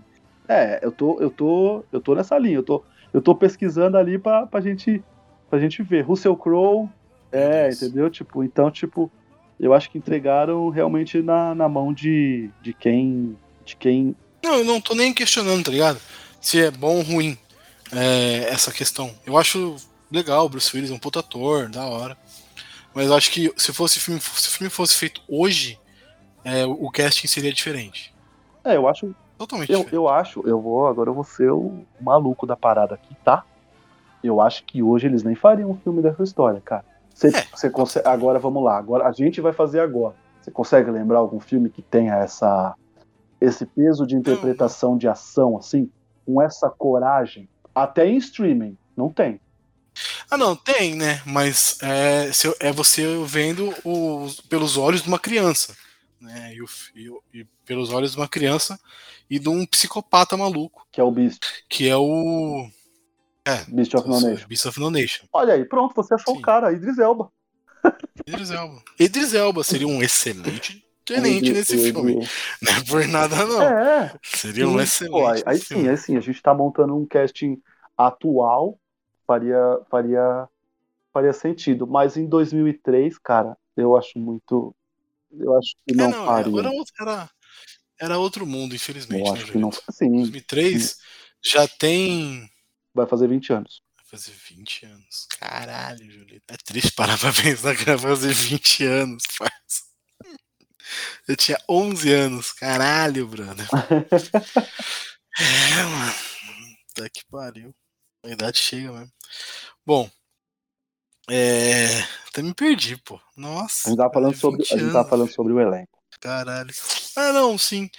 É, 0.47 0.79
eu 0.83 0.91
tô, 0.91 1.19
eu 1.19 1.31
tô, 1.31 1.83
eu 1.91 1.99
tô 1.99 2.13
nessa 2.13 2.37
linha. 2.37 2.57
Eu 2.57 2.63
tô, 2.63 2.83
eu 3.13 3.21
tô 3.21 3.33
pesquisando 3.33 3.97
ali 3.97 4.19
pra, 4.19 4.45
pra, 4.45 4.61
gente, 4.61 5.03
pra 5.49 5.59
gente 5.59 5.81
ver. 5.81 6.01
Russell 6.01 6.35
Crowe. 6.35 6.89
É, 7.31 7.69
entendeu? 7.69 8.09
Tipo, 8.09 8.43
então, 8.43 8.69
tipo, 8.69 9.11
eu 9.59 9.73
acho 9.73 9.89
que 9.89 9.97
entregaram 9.97 10.69
realmente 10.69 11.21
na, 11.21 11.55
na 11.55 11.67
mão 11.67 11.93
de, 11.93 12.49
de 12.61 12.73
quem. 12.73 13.37
De 13.65 13.75
quem. 13.75 14.15
Não, 14.43 14.55
eu 14.57 14.63
não 14.63 14.79
tô 14.79 14.93
nem 14.93 15.13
questionando, 15.13 15.65
tá 15.65 15.71
ligado? 15.71 15.99
Se 16.39 16.61
é 16.61 16.69
bom 16.71 16.97
ou 16.97 17.01
ruim 17.01 17.37
é, 17.91 18.47
essa 18.49 18.71
questão. 18.71 19.11
Eu 19.25 19.37
acho 19.37 19.75
legal, 20.11 20.45
o 20.45 20.49
Bruce 20.49 20.75
Willis 20.75 20.91
é 20.91 20.93
um 20.93 20.99
puta 20.99 21.19
ator, 21.19 21.67
da 21.69 21.85
hora. 21.85 22.17
Mas 22.93 23.07
eu 23.07 23.15
acho 23.15 23.31
que 23.31 23.51
se 23.57 23.73
fosse 23.73 23.99
filme, 23.99 24.21
se 24.21 24.47
o 24.47 24.51
filme 24.51 24.69
fosse 24.69 24.95
feito 24.95 25.21
hoje, 25.27 25.79
é, 26.43 26.65
o 26.65 26.85
o 26.85 26.91
casting 26.91 27.27
seria 27.27 27.51
diferente. 27.51 28.13
É, 28.63 28.75
eu 28.75 28.87
acho 28.87 29.13
Totalmente 29.37 29.69
Eu, 29.69 29.79
diferente. 29.79 29.95
eu 29.95 30.07
acho, 30.07 30.47
eu 30.47 30.61
vou, 30.61 30.87
agora 30.87 31.09
eu 31.09 31.13
vou 31.13 31.23
ser 31.25 31.51
o 31.51 31.85
maluco 31.99 32.47
da 32.47 32.55
parada 32.55 32.95
aqui, 32.95 33.13
tá? 33.25 33.43
Eu 34.23 34.39
acho 34.39 34.63
que 34.63 34.81
hoje 34.81 35.07
eles 35.07 35.23
nem 35.23 35.35
fariam 35.35 35.71
um 35.71 35.77
filme 35.77 36.01
dessa 36.01 36.23
história, 36.23 36.61
cara. 36.61 36.85
Você, 37.13 37.27
É. 37.35 37.45
você 37.53 37.69
consegue, 37.69 38.07
agora 38.07 38.39
vamos 38.39 38.63
lá, 38.63 38.77
agora 38.77 39.05
a 39.05 39.11
gente 39.11 39.41
vai 39.41 39.51
fazer 39.51 39.81
agora. 39.81 40.15
Você 40.41 40.51
consegue 40.51 40.89
lembrar 40.89 41.19
algum 41.19 41.39
filme 41.41 41.69
que 41.69 41.81
tenha 41.81 42.15
essa 42.15 42.75
esse 43.39 43.65
peso 43.65 44.05
de 44.05 44.15
interpretação 44.15 44.97
de 44.97 45.07
ação 45.07 45.57
assim, 45.57 45.89
com 46.25 46.41
essa 46.41 46.69
coragem, 46.69 47.47
até 47.73 48.07
em 48.07 48.17
streaming, 48.17 48.77
não 48.95 49.09
tem. 49.11 49.39
Ah, 50.29 50.37
não, 50.37 50.55
tem, 50.55 50.95
né? 50.95 51.21
Mas 51.25 51.77
é, 51.81 52.29
é 52.59 52.71
você 52.71 53.05
vendo 53.25 53.73
os, 53.83 54.41
pelos 54.41 54.77
olhos 54.77 55.01
de 55.01 55.07
uma 55.07 55.19
criança. 55.19 55.75
Né? 56.19 56.55
E, 56.55 56.61
o 56.61 56.65
e 56.95 57.39
e 57.41 57.45
pelos 57.65 57.91
olhos 57.91 58.11
de 58.11 58.17
uma 58.17 58.27
criança 58.27 58.79
e 59.29 59.39
de 59.39 59.49
um 59.49 59.65
psicopata 59.65 60.37
maluco, 60.37 60.87
Que 60.91 61.01
é 61.01 61.03
o 61.03 61.11
Beast, 61.11 61.45
que 61.69 61.87
é 61.87 61.95
o. 61.95 62.67
É, 63.45 63.63
Beast 63.65 63.93
of 63.93 64.07
No 64.07 64.19
Nation. 64.19 64.47
Beast 64.47 64.65
of 64.65 64.79
No 64.79 64.89
Nation. 64.89 65.25
Olha 65.31 65.53
aí, 65.53 65.65
pronto, 65.65 65.93
você 65.95 66.13
achou 66.13 66.33
Sim. 66.33 66.39
o 66.39 66.43
cara, 66.43 66.71
Idris 66.71 66.97
Elba. 66.97 67.31
Idris 68.25 68.51
Elba. 68.51 68.83
Idris 68.99 69.33
Elba 69.33 69.63
seria 69.63 69.87
um 69.87 70.01
excelente 70.01 70.84
tenente 71.05 71.51
nesse 71.53 71.77
filme. 71.77 72.15
Não 72.61 72.71
é 72.73 72.83
por 72.83 73.07
nada, 73.07 73.45
não. 73.45 73.61
É, 73.61 74.13
Seria 74.23 74.67
um 74.67 74.77
Sim, 74.77 74.83
excelente. 74.83 75.11
pô, 75.11 75.27
aí, 75.27 75.43
aí 75.45 75.59
sim, 75.59 75.87
aí 75.87 75.97
sim, 75.97 76.17
a 76.17 76.21
gente 76.21 76.41
tá 76.41 76.53
montando 76.53 76.95
um 76.95 77.05
casting 77.07 77.61
atual, 77.97 78.79
faria, 79.25 79.57
faria, 79.89 80.47
faria 81.13 81.33
sentido. 81.33 81.87
Mas 81.87 82.17
em 82.17 82.27
2003, 82.27 83.17
cara, 83.19 83.57
eu 83.77 83.95
acho 83.97 84.19
muito. 84.19 84.75
Eu 85.31 85.57
acho 85.57 85.75
que 85.87 85.93
É, 85.93 86.07
não, 86.07 86.09
não, 86.09 86.25
faria. 86.25 86.59
era, 86.59 86.71
outro, 86.71 86.93
era, 86.99 87.29
era 87.99 88.17
outro 88.17 88.45
mundo, 88.45 88.75
infelizmente. 88.75 89.25
eu 89.27 89.33
né, 89.33 89.41
acho 89.41 89.51
que 89.51 89.57
não. 89.57 89.71
Julito? 89.71 89.91
Sim, 89.91 90.11
2003 90.11 90.97
já 91.43 91.67
tem. 91.67 92.49
vai 92.93 93.05
fazer 93.07 93.27
20 93.27 93.53
anos. 93.53 93.81
Vai 93.97 94.05
fazer 94.05 94.33
20 94.49 94.85
anos. 94.85 95.27
Caralho, 95.39 96.09
Julito. 96.11 96.43
É 96.49 96.57
triste 96.57 96.91
parar 96.93 97.17
pra 97.19 97.31
pensar 97.33 97.75
que 97.75 97.85
vai 97.85 97.97
fazer 97.97 98.33
20 98.33 98.83
anos, 98.85 99.23
faz. 99.31 99.84
Eu 101.27 101.35
tinha 101.35 101.57
11 101.69 102.11
anos. 102.11 102.51
Caralho, 102.53 103.27
brother. 103.27 103.67
É, 105.37 105.83
mano. 105.83 106.13
Tá 106.93 107.09
que 107.09 107.25
pariu. 107.29 107.75
A 108.23 108.29
idade 108.29 108.57
chega 108.57 108.89
mesmo. 108.91 109.11
Bom. 109.85 110.09
É. 111.29 112.01
Até 112.29 112.41
me 112.41 112.53
perdi, 112.53 112.95
pô. 112.97 113.19
Nossa. 113.35 113.87
A 113.87 113.89
gente 113.89 113.97
tava 113.97 114.13
falando, 114.13 114.33
de 114.33 114.39
sobre, 114.39 114.57
20 114.59 114.73
a 114.73 114.77
gente 114.77 114.93
tava 114.93 115.09
falando 115.09 115.31
sobre 115.33 115.53
o 115.53 115.59
elenco. 115.59 115.99
Caralho. 116.21 116.73
Ah, 117.17 117.33
não, 117.33 117.57
sim. 117.57 117.89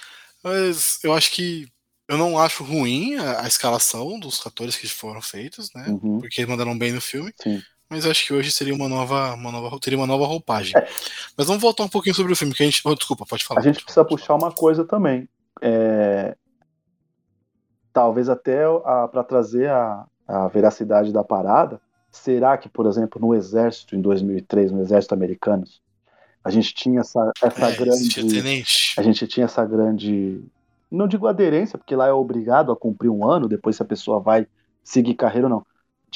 Mas 0.43 0.99
eu 1.05 1.13
acho 1.13 1.31
que. 1.33 1.69
Eu 2.09 2.17
não 2.17 2.39
acho 2.39 2.63
ruim 2.63 3.17
a, 3.17 3.43
a 3.43 3.49
escalação 3.49 4.19
dos 4.19 4.47
atores 4.47 4.77
que 4.77 4.89
foram 4.89 5.21
feitos, 5.21 5.73
né? 5.75 5.87
Uhum, 5.89 6.21
Porque 6.21 6.41
eles 6.41 6.49
mandaram 6.49 6.79
bem 6.79 6.93
no 6.93 7.01
filme. 7.01 7.35
sim. 7.43 7.61
Mas 7.89 8.05
acho 8.05 8.27
que 8.27 8.35
hoje 8.35 8.51
seria 8.51 8.75
uma 8.75 8.89
nova, 8.89 9.35
uma 9.35 9.53
nova, 9.53 9.79
teria 9.79 9.99
uma 9.99 10.07
nova 10.07 10.27
roupagem. 10.27 10.73
É. 10.77 10.89
Mas 11.37 11.47
vamos 11.47 11.63
voltar 11.63 11.85
um 11.85 11.89
pouquinho 11.89 12.15
sobre 12.15 12.33
o 12.33 12.37
filme, 12.37 12.55
que 12.55 12.63
a 12.63 12.67
gente. 12.67 12.83
oh, 12.85 12.95
desculpa, 12.95 13.25
pode 13.25 13.45
falar. 13.45 13.61
A 13.61 13.63
gente 13.63 13.83
precisa 13.83 14.05
puxar 14.05 14.35
uma 14.35 14.51
coisa 14.51 14.85
também. 14.85 15.29
É, 15.63 16.37
Talvez 17.97 18.29
até 18.29 18.63
para 19.11 19.25
trazer 19.25 19.71
a, 19.71 20.05
a 20.29 20.49
veracidade 20.49 21.11
da 21.15 21.25
parada. 21.25 21.81
Será 22.13 22.55
que, 22.59 22.69
por 22.69 22.85
exemplo, 22.85 23.19
no 23.19 23.35
Exército, 23.35 23.97
em 23.97 24.03
2003, 24.03 24.71
no 24.71 24.83
Exército 24.83 25.15
americano, 25.15 25.65
a 26.45 26.51
gente 26.51 26.75
tinha 26.75 27.01
essa, 27.01 27.33
essa. 27.43 27.71
É, 27.71 27.75
grande. 27.75 28.65
A 28.99 29.03
gente 29.03 29.27
tinha 29.27 29.47
essa 29.47 29.65
grande. 29.65 30.45
Não 30.91 31.09
digo 31.09 31.27
aderência, 31.27 31.79
porque 31.79 31.97
lá 31.97 32.07
é 32.07 32.13
obrigado 32.13 32.71
a 32.71 32.77
cumprir 32.77 33.09
um 33.09 33.27
ano, 33.27 33.49
depois 33.49 33.77
se 33.77 33.83
a 33.83 33.87
pessoa 33.87 34.21
vai 34.21 34.47
seguir 34.85 35.15
carreira 35.15 35.47
ou 35.47 35.51
não. 35.51 35.67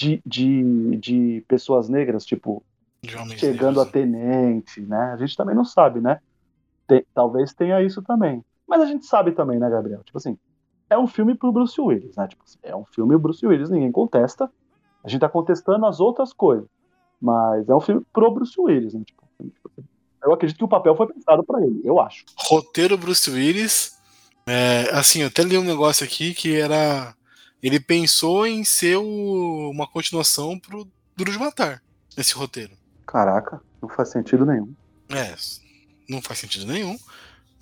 De, 0.01 0.23
de, 0.25 0.97
de 0.97 1.45
pessoas 1.47 1.89
negras, 1.89 2.25
tipo, 2.25 2.63
chegando 3.39 3.81
a 3.81 3.85
negros, 3.85 3.93
tenente, 3.93 4.81
né? 4.81 5.13
A 5.13 5.17
gente 5.17 5.37
também 5.37 5.55
não 5.55 5.65
sabe, 5.65 6.01
né? 6.01 6.19
Tem- 6.87 7.05
talvez 7.15 7.53
tenha 7.53 7.83
isso 7.83 8.01
também. 8.03 8.43
Mas 8.67 8.81
a 8.81 8.87
gente 8.87 9.05
sabe 9.05 9.33
também, 9.33 9.59
né, 9.59 9.69
Gabriel? 9.69 10.03
Tipo 10.03 10.19
assim, 10.19 10.39
é 10.89 10.99
um 10.99 11.07
filme 11.07 11.35
pro 11.35 11.53
Bruce 11.53 11.79
Willis, 11.81 12.17
né? 12.17 12.27
Tipo 12.29 12.43
assim, 12.45 12.59
é 12.63 12.75
um 12.75 12.85
filme 12.85 13.17
Bruce 13.19 13.47
Willis, 13.47 13.69
ninguém 13.69 13.93
contesta. 13.93 14.51
A 15.05 15.09
gente 15.09 15.21
tá 15.21 15.29
contestando 15.29 15.85
as 15.87 16.01
outras 16.01 16.33
coisas. 16.33 16.67
Mas 17.21 17.69
é 17.69 17.75
um 17.75 17.81
filme 17.81 18.03
pro 18.13 18.31
Bruce 18.31 18.59
Willis, 18.59 18.95
né? 18.95 19.03
Tipo, 19.05 19.23
tipo, 19.43 19.71
eu 20.25 20.33
acredito 20.33 20.57
que 20.59 20.65
o 20.65 20.69
papel 20.69 20.97
foi 20.97 21.07
pensado 21.13 21.45
pra 21.45 21.61
ele, 21.61 21.81
eu 21.85 22.01
acho. 22.01 22.25
Roteiro 22.37 22.97
Bruce 22.97 23.31
Willis. 23.31 23.99
É, 24.47 24.89
assim, 24.93 25.21
eu 25.21 25.29
até 25.29 25.43
li 25.43 25.57
um 25.59 25.65
negócio 25.65 26.05
aqui 26.05 26.35
que 26.35 26.57
era. 26.57 27.15
Ele 27.63 27.79
pensou 27.81 28.47
em 28.47 28.65
ser 28.65 28.97
o- 28.97 29.71
uma 29.71 29.87
continuação 29.87 30.59
pro 30.59 30.87
Duro 31.17 31.31
de 31.33 31.39
Matar, 31.39 31.83
esse 32.17 32.35
roteiro. 32.35 32.73
Caraca, 33.07 33.61
não 33.83 33.89
faz 33.89 34.09
sentido 34.11 34.47
nenhum. 34.47 34.73
É, 35.09 35.35
não 36.09 36.23
faz 36.23 36.39
sentido 36.39 36.67
nenhum. 36.67 36.99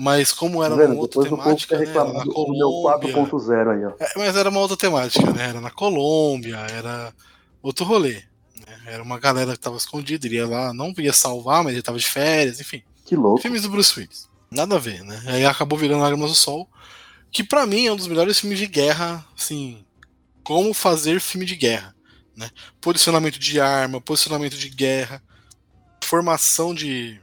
Mas 0.01 0.31
como 0.33 0.63
era 0.63 0.77
Tá 0.77 0.85
uma 0.85 0.95
outra 0.95 1.23
Depois 1.25 1.43
temática, 1.43 1.77
né? 1.79 1.91
Era 1.91 2.13
na 2.13 2.25
Colômbia. 2.25 3.09
4.0 3.11 3.71
aí, 3.71 3.85
ó. 3.85 3.93
É, 3.99 4.13
mas 4.17 4.37
era 4.37 4.49
uma 4.49 4.61
outra 4.61 4.77
temática, 4.77 5.33
né? 5.33 5.49
Era 5.49 5.61
na 5.61 5.71
Colômbia, 5.73 6.57
era 6.71 7.13
outro 7.61 7.85
rolê. 7.85 8.23
né? 8.65 8.79
Era 8.87 9.03
uma 9.03 9.19
galera 9.19 9.53
que 9.55 9.59
tava 9.61 9.77
escondida, 9.77 10.25
iria 10.27 10.47
lá, 10.47 10.73
não 10.73 10.95
ia 10.99 11.13
salvar, 11.13 11.65
mas 11.65 11.73
ele 11.73 11.83
tava 11.83 11.99
de 11.99 12.07
férias, 12.07 12.61
enfim. 12.61 12.83
Que 13.05 13.17
louco. 13.17 13.41
Filmes 13.43 13.63
do 13.63 13.71
Bruce 13.71 13.99
Willis. 13.99 14.29
Nada 14.51 14.77
a 14.77 14.79
ver, 14.79 15.03
né? 15.03 15.21
Aí 15.27 15.45
acabou 15.45 15.77
virando 15.79 16.01
Lágrimas 16.03 16.31
do 16.31 16.37
Sol, 16.37 16.69
que 17.33 17.43
pra 17.43 17.67
mim 17.67 17.87
é 17.87 17.93
um 17.93 17.97
dos 17.97 18.07
melhores 18.07 18.39
filmes 18.39 18.59
de 18.59 18.67
guerra, 18.69 19.27
assim, 19.37 19.85
como 20.49 20.73
fazer 20.73 21.21
filme 21.21 21.45
de 21.45 21.55
guerra, 21.55 21.95
né? 22.35 22.49
Posicionamento 22.81 23.39
de 23.39 23.61
arma, 23.61 24.01
posicionamento 24.01 24.57
de 24.57 24.71
guerra, 24.71 25.23
formação 26.03 26.73
de 26.75 27.21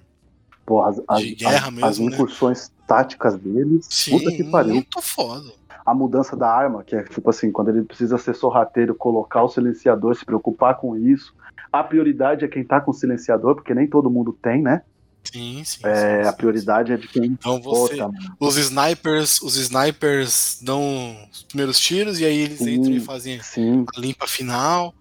Porra, 0.64 0.90
as, 0.92 1.02
as, 1.08 1.20
de 1.22 1.36
guerra 1.36 1.68
as- 1.70 1.74
mesmo, 1.74 1.88
as 1.88 2.00
né? 2.00 2.06
incursões 2.06 2.72
táticas 2.88 3.36
deles. 3.36 3.88
sim, 3.90 4.12
puta 4.12 4.32
que 4.32 4.44
pariu. 4.44 4.76
muito 4.76 5.02
foda. 5.02 5.52
a 5.84 5.94
mudança 5.94 6.36
da 6.38 6.48
arma, 6.50 6.84
que 6.84 6.96
é 6.96 7.04
tipo 7.04 7.28
assim, 7.32 7.52
quando 7.52 7.70
ele 7.70 7.82
precisa 7.84 8.18
ser 8.20 8.36
sorrateiro, 8.36 8.94
colocar 8.94 9.42
o 9.44 9.50
silenciador, 9.50 10.16
se 10.16 10.24
preocupar 10.24 10.78
com 10.78 10.96
isso. 10.96 11.34
A 11.74 11.84
prioridade 11.84 12.46
é 12.46 12.48
quem 12.48 12.64
tá 12.64 12.80
com 12.80 12.92
o 12.92 12.94
silenciador, 12.94 13.56
porque 13.56 13.74
nem 13.74 13.88
todo 13.88 14.10
mundo 14.10 14.34
tem, 14.40 14.62
né? 14.62 14.84
Sim, 15.32 15.64
sim. 15.64 15.82
É, 15.84 16.24
sim, 16.24 16.28
a 16.28 16.32
sim, 16.32 16.38
prioridade 16.38 16.92
é 16.94 16.98
de 16.98 17.08
quem. 17.08 17.24
sim. 17.24 17.32
Então 17.34 17.62
você, 17.62 17.96
mano. 17.96 18.14
os 18.40 18.58
snipers, 18.58 19.42
os 19.42 19.56
snipers 19.56 20.60
dão 20.62 21.30
os 21.32 21.44
primeiros 21.44 21.80
tiros 21.80 22.20
e 22.20 22.26
aí 22.26 22.38
eles 22.38 22.60
Sim. 22.60 22.76
entram 22.76 22.94
e 22.94 23.00
fazem 23.00 23.42
Sim, 23.42 23.86
a 23.96 24.00
limpa 24.00 24.28
final. 24.28 24.94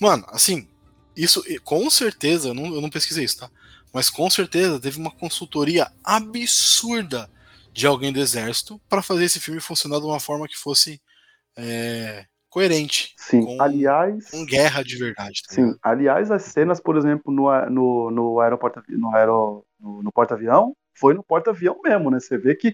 Mano, 0.00 0.24
assim, 0.28 0.68
isso 1.16 1.42
com 1.62 1.88
certeza, 1.90 2.48
eu 2.48 2.54
não, 2.54 2.66
eu 2.74 2.80
não 2.80 2.90
pesquisei 2.90 3.24
isso, 3.24 3.38
tá? 3.38 3.50
Mas 3.92 4.10
com 4.10 4.28
certeza 4.28 4.80
teve 4.80 4.98
uma 4.98 5.10
consultoria 5.10 5.90
absurda 6.02 7.30
de 7.72 7.86
alguém 7.86 8.12
do 8.12 8.20
exército 8.20 8.80
para 8.88 9.02
fazer 9.02 9.24
esse 9.24 9.40
filme 9.40 9.60
funcionar 9.60 9.98
de 9.98 10.06
uma 10.06 10.20
forma 10.20 10.48
que 10.48 10.56
fosse 10.56 11.00
é, 11.56 12.26
coerente 12.54 13.12
sim. 13.18 13.44
Com- 13.44 13.60
aliás, 13.60 14.30
com 14.30 14.46
guerra 14.46 14.84
de 14.84 14.96
verdade. 14.96 15.42
Tá 15.48 15.54
sim. 15.54 15.62
ligado? 15.62 15.78
Aliás, 15.82 16.30
as 16.30 16.42
cenas, 16.42 16.80
por 16.80 16.96
exemplo, 16.96 17.32
no, 17.32 17.50
no, 17.68 18.10
no 18.12 18.40
aeroporto, 18.40 18.80
no, 18.88 19.14
aero, 19.16 19.66
no, 19.80 20.04
no 20.04 20.12
porta-avião, 20.12 20.72
foi 20.96 21.14
no 21.14 21.22
porta-avião 21.24 21.80
mesmo, 21.82 22.12
né? 22.12 22.20
Você 22.20 22.38
vê 22.38 22.54
que 22.54 22.72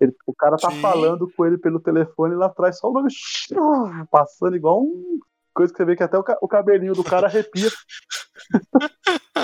ele- 0.00 0.14
o 0.26 0.34
cara 0.34 0.56
tá 0.56 0.70
Sim. 0.70 0.80
falando 0.80 1.30
com 1.36 1.44
ele 1.44 1.58
pelo 1.58 1.78
telefone 1.78 2.34
lá 2.34 2.46
atrás, 2.46 2.78
só 2.78 2.88
o 2.88 2.92
nome 2.94 3.08
passando 4.10 4.56
igual 4.56 4.82
um. 4.82 5.18
Coisa 5.52 5.72
que 5.72 5.76
você 5.76 5.84
vê 5.84 5.94
que 5.94 6.02
até 6.02 6.16
o, 6.16 6.24
o 6.40 6.48
cabelinho 6.48 6.94
do 6.94 7.04
cara 7.04 7.26
arrepia. 7.26 7.68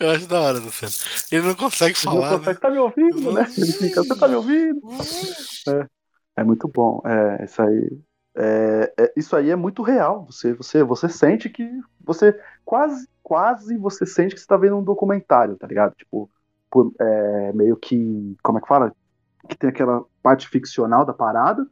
Eu 0.00 0.10
acho 0.10 0.26
da 0.26 0.40
hora, 0.40 0.58
Luciano. 0.58 0.92
Ele 1.30 1.46
não 1.46 1.54
consegue 1.54 1.96
Ele 1.96 2.06
não 2.06 2.20
falar, 2.22 2.38
consegue, 2.38 2.60
tá 2.60 2.70
me 2.70 2.78
ouvindo, 2.78 3.32
né? 3.32 3.46
Ele 3.56 3.72
fica, 3.72 4.02
você 4.02 4.18
tá 4.18 4.26
me 4.26 4.34
ouvindo? 4.34 4.80
né? 5.66 5.86
É 6.36 6.42
muito 6.44 6.66
bom. 6.68 7.00
É, 7.04 7.44
isso 7.44 7.62
aí. 7.62 7.98
É, 8.36 8.92
é- 8.98 9.12
isso 9.16 9.34
aí 9.34 9.50
é 9.50 9.56
muito 9.56 9.82
real. 9.82 10.26
Você, 10.26 10.52
você, 10.54 10.82
você 10.82 11.08
sente 11.08 11.48
que 11.48 11.68
você 12.00 12.38
quase, 12.64 13.08
quase 13.22 13.76
você 13.76 14.06
sente 14.06 14.34
que 14.34 14.40
você 14.40 14.46
tá 14.46 14.56
vendo 14.56 14.76
um 14.76 14.84
documentário, 14.84 15.56
tá 15.56 15.66
ligado? 15.66 15.94
Tipo, 15.96 16.30
por- 16.70 16.92
é, 17.00 17.52
meio 17.52 17.76
que, 17.76 18.36
como 18.42 18.58
é 18.58 18.60
que 18.60 18.68
fala? 18.68 18.92
Que 19.48 19.56
tem 19.56 19.70
aquela 19.70 20.04
parte 20.22 20.48
ficcional 20.48 21.04
da 21.04 21.12
parada, 21.12 21.66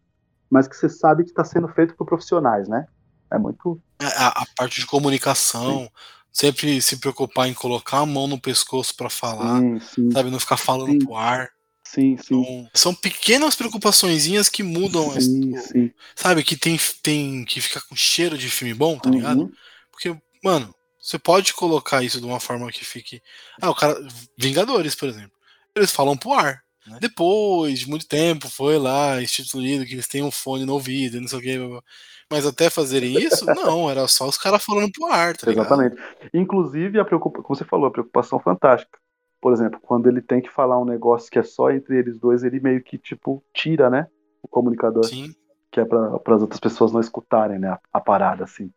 mas 0.50 0.66
que 0.66 0.76
você 0.76 0.88
sabe 0.88 1.24
que 1.24 1.32
tá 1.32 1.44
sendo 1.44 1.68
feito 1.68 1.94
por 1.94 2.06
profissionais, 2.06 2.68
né? 2.68 2.86
É 3.30 3.38
muito. 3.38 3.80
A, 4.00 4.42
a 4.42 4.46
parte 4.56 4.80
de 4.80 4.86
comunicação, 4.86 5.88
sempre 6.32 6.80
se 6.80 6.98
preocupar 6.98 7.46
em 7.48 7.54
colocar 7.54 7.98
a 7.98 8.06
mão 8.06 8.26
no 8.26 8.40
pescoço 8.40 8.96
para 8.96 9.10
falar, 9.10 9.60
Sim, 9.60 9.80
sim, 9.80 10.10
sabe? 10.10 10.30
Não 10.30 10.40
ficar 10.40 10.56
falando 10.56 10.92
Sim. 10.92 10.98
pro 10.98 11.14
ar. 11.14 11.50
Sim, 11.92 12.16
sim. 12.16 12.40
Então, 12.40 12.70
são 12.74 12.94
pequenas 12.94 13.54
preocupaçõezinhas 13.56 14.48
que 14.48 14.62
mudam, 14.62 15.10
a 15.10 15.20
Sim, 15.20 15.56
sim. 15.56 15.90
sabe? 16.14 16.42
Que 16.42 16.56
tem, 16.56 16.78
tem 17.02 17.44
que 17.44 17.60
ficar 17.60 17.80
com 17.82 17.96
cheiro 17.96 18.36
de 18.36 18.50
filme 18.50 18.74
bom, 18.74 18.98
tá 18.98 19.10
ligado? 19.10 19.42
Uhum. 19.42 19.52
Porque, 19.90 20.16
mano, 20.42 20.74
você 21.00 21.18
pode 21.18 21.54
colocar 21.54 22.02
isso 22.02 22.20
de 22.20 22.26
uma 22.26 22.40
forma 22.40 22.70
que 22.70 22.84
fique. 22.84 23.20
Ah, 23.60 23.70
o 23.70 23.74
cara. 23.74 23.98
Vingadores, 24.36 24.94
por 24.94 25.08
exemplo. 25.08 25.32
Eles 25.74 25.90
falam 25.92 26.16
pro 26.16 26.32
ar. 26.32 26.60
né? 26.86 26.98
Depois 27.00 27.78
de 27.80 27.88
muito 27.88 28.06
tempo, 28.06 28.48
foi 28.48 28.78
lá 28.78 29.22
instituído 29.22 29.86
que 29.86 29.94
eles 29.94 30.08
têm 30.08 30.22
um 30.22 30.30
fone 30.30 30.64
no 30.64 30.74
ouvido, 30.74 31.16
e 31.16 31.20
não 31.20 31.28
sei 31.28 31.38
o 31.38 31.42
que. 31.42 31.58
blá, 31.58 31.68
blá. 31.68 31.82
Mas 32.30 32.44
até 32.44 32.68
fazerem 32.68 33.18
isso, 33.18 33.44
não, 33.56 33.90
era 33.90 34.06
só 34.06 34.28
os 34.28 34.36
caras 34.36 34.62
falando 34.62 34.90
pro 34.92 35.06
ar, 35.06 35.36
tá 35.36 35.46
ligado? 35.48 35.66
Exatamente. 35.66 35.96
Inclusive, 36.34 36.98
a 37.00 37.04
preocupação, 37.04 37.42
como 37.42 37.56
você 37.56 37.64
falou, 37.64 37.86
a 37.86 37.90
preocupação 37.90 38.38
fantástica. 38.38 38.98
Por 39.40 39.52
exemplo, 39.52 39.78
quando 39.80 40.08
ele 40.08 40.20
tem 40.20 40.40
que 40.40 40.50
falar 40.50 40.78
um 40.80 40.84
negócio 40.84 41.30
que 41.30 41.38
é 41.38 41.42
só 41.42 41.70
entre 41.70 41.96
eles 41.98 42.18
dois, 42.18 42.42
ele 42.42 42.60
meio 42.60 42.82
que, 42.82 42.98
tipo, 42.98 43.42
tira, 43.52 43.88
né? 43.88 44.06
O 44.42 44.48
comunicador, 44.48 45.04
Sim. 45.04 45.32
que 45.70 45.80
é 45.80 45.84
para 45.84 46.34
as 46.34 46.42
outras 46.42 46.60
pessoas 46.60 46.92
não 46.92 47.00
escutarem, 47.00 47.58
né? 47.58 47.68
A, 47.68 47.80
a 47.94 48.00
parada, 48.00 48.44
assim. 48.44 48.70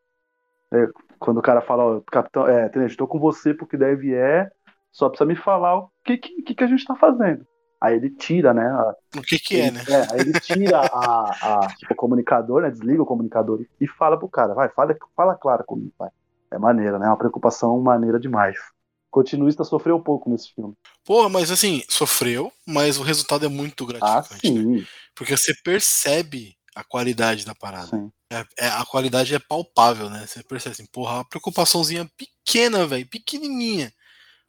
É, 0.74 0.88
quando 1.20 1.38
o 1.40 1.42
cara 1.42 1.62
fala, 1.62 1.84
ó, 1.84 2.02
capitão, 2.02 2.48
é, 2.48 2.70
tenente, 2.70 2.96
tô 2.96 3.08
com 3.08 3.20
você 3.20 3.54
porque 3.54 3.76
deve 3.78 4.14
é, 4.14 4.50
só 4.92 5.10
precisa 5.10 5.28
me 5.28 5.36
falar 5.36 5.78
o 5.80 5.92
que, 6.04 6.18
que, 6.18 6.56
que 6.56 6.64
a 6.64 6.68
gente 6.68 6.86
tá 6.86 6.96
fazendo. 6.96 7.46
Aí 7.80 7.96
ele 7.96 8.10
tira, 8.12 8.54
né? 8.54 8.68
a- 8.68 8.96
O 9.18 9.22
que 9.22 9.40
que 9.40 9.56
é, 9.56 9.68
ele- 9.68 9.72
né? 9.72 9.84
É, 9.90 10.14
aí 10.14 10.20
ele 10.22 10.40
tira 10.40 10.80
a, 10.80 11.66
a- 11.66 11.68
tipo, 11.78 11.94
o 11.94 11.98
comunicador, 11.98 12.62
né? 12.62 12.70
Desliga 12.70 13.02
o 13.02 13.06
comunicador 13.06 13.66
e 13.80 13.88
fala 13.88 14.18
pro 14.18 14.30
cara, 14.30 14.54
vai, 14.54 14.70
fala, 14.70 14.96
fala 15.16 15.36
claro 15.36 15.64
comigo, 15.66 15.92
vai. 15.98 16.10
É 16.52 16.58
maneira, 16.58 17.00
né? 17.00 17.06
É 17.08 17.10
uma 17.10 17.18
preocupação 17.18 17.80
maneira 17.82 18.20
demais. 18.20 18.58
Continuista 19.12 19.64
sofreu 19.66 19.98
um 19.98 20.02
pouco 20.02 20.30
nesse 20.30 20.54
filme. 20.54 20.74
Porra, 21.04 21.28
mas 21.28 21.52
assim, 21.52 21.84
sofreu, 21.90 22.52
mas 22.66 22.98
o 22.98 23.04
resultado 23.04 23.46
é 23.46 23.50
muito 23.50 23.84
Ah, 23.84 23.88
gratificante. 24.22 24.52
né? 24.52 24.62
sim, 24.80 24.86
Porque 25.14 25.36
você 25.36 25.54
percebe 25.64 26.56
a 26.74 26.84
qualidade 26.84 27.46
da 27.46 27.54
parada. 27.54 28.10
É, 28.32 28.46
é- 28.60 28.68
a 28.70 28.86
qualidade 28.86 29.36
é 29.36 29.40
palpável, 29.40 30.10
né? 30.10 30.26
Você 30.26 30.42
percebe 30.42 30.74
assim, 30.74 30.86
porra, 30.86 31.16
uma 31.16 31.26
preocupaçãozinha 31.26 32.10
pequena, 32.16 32.88
velho, 32.88 33.06
pequenininha, 33.06 33.94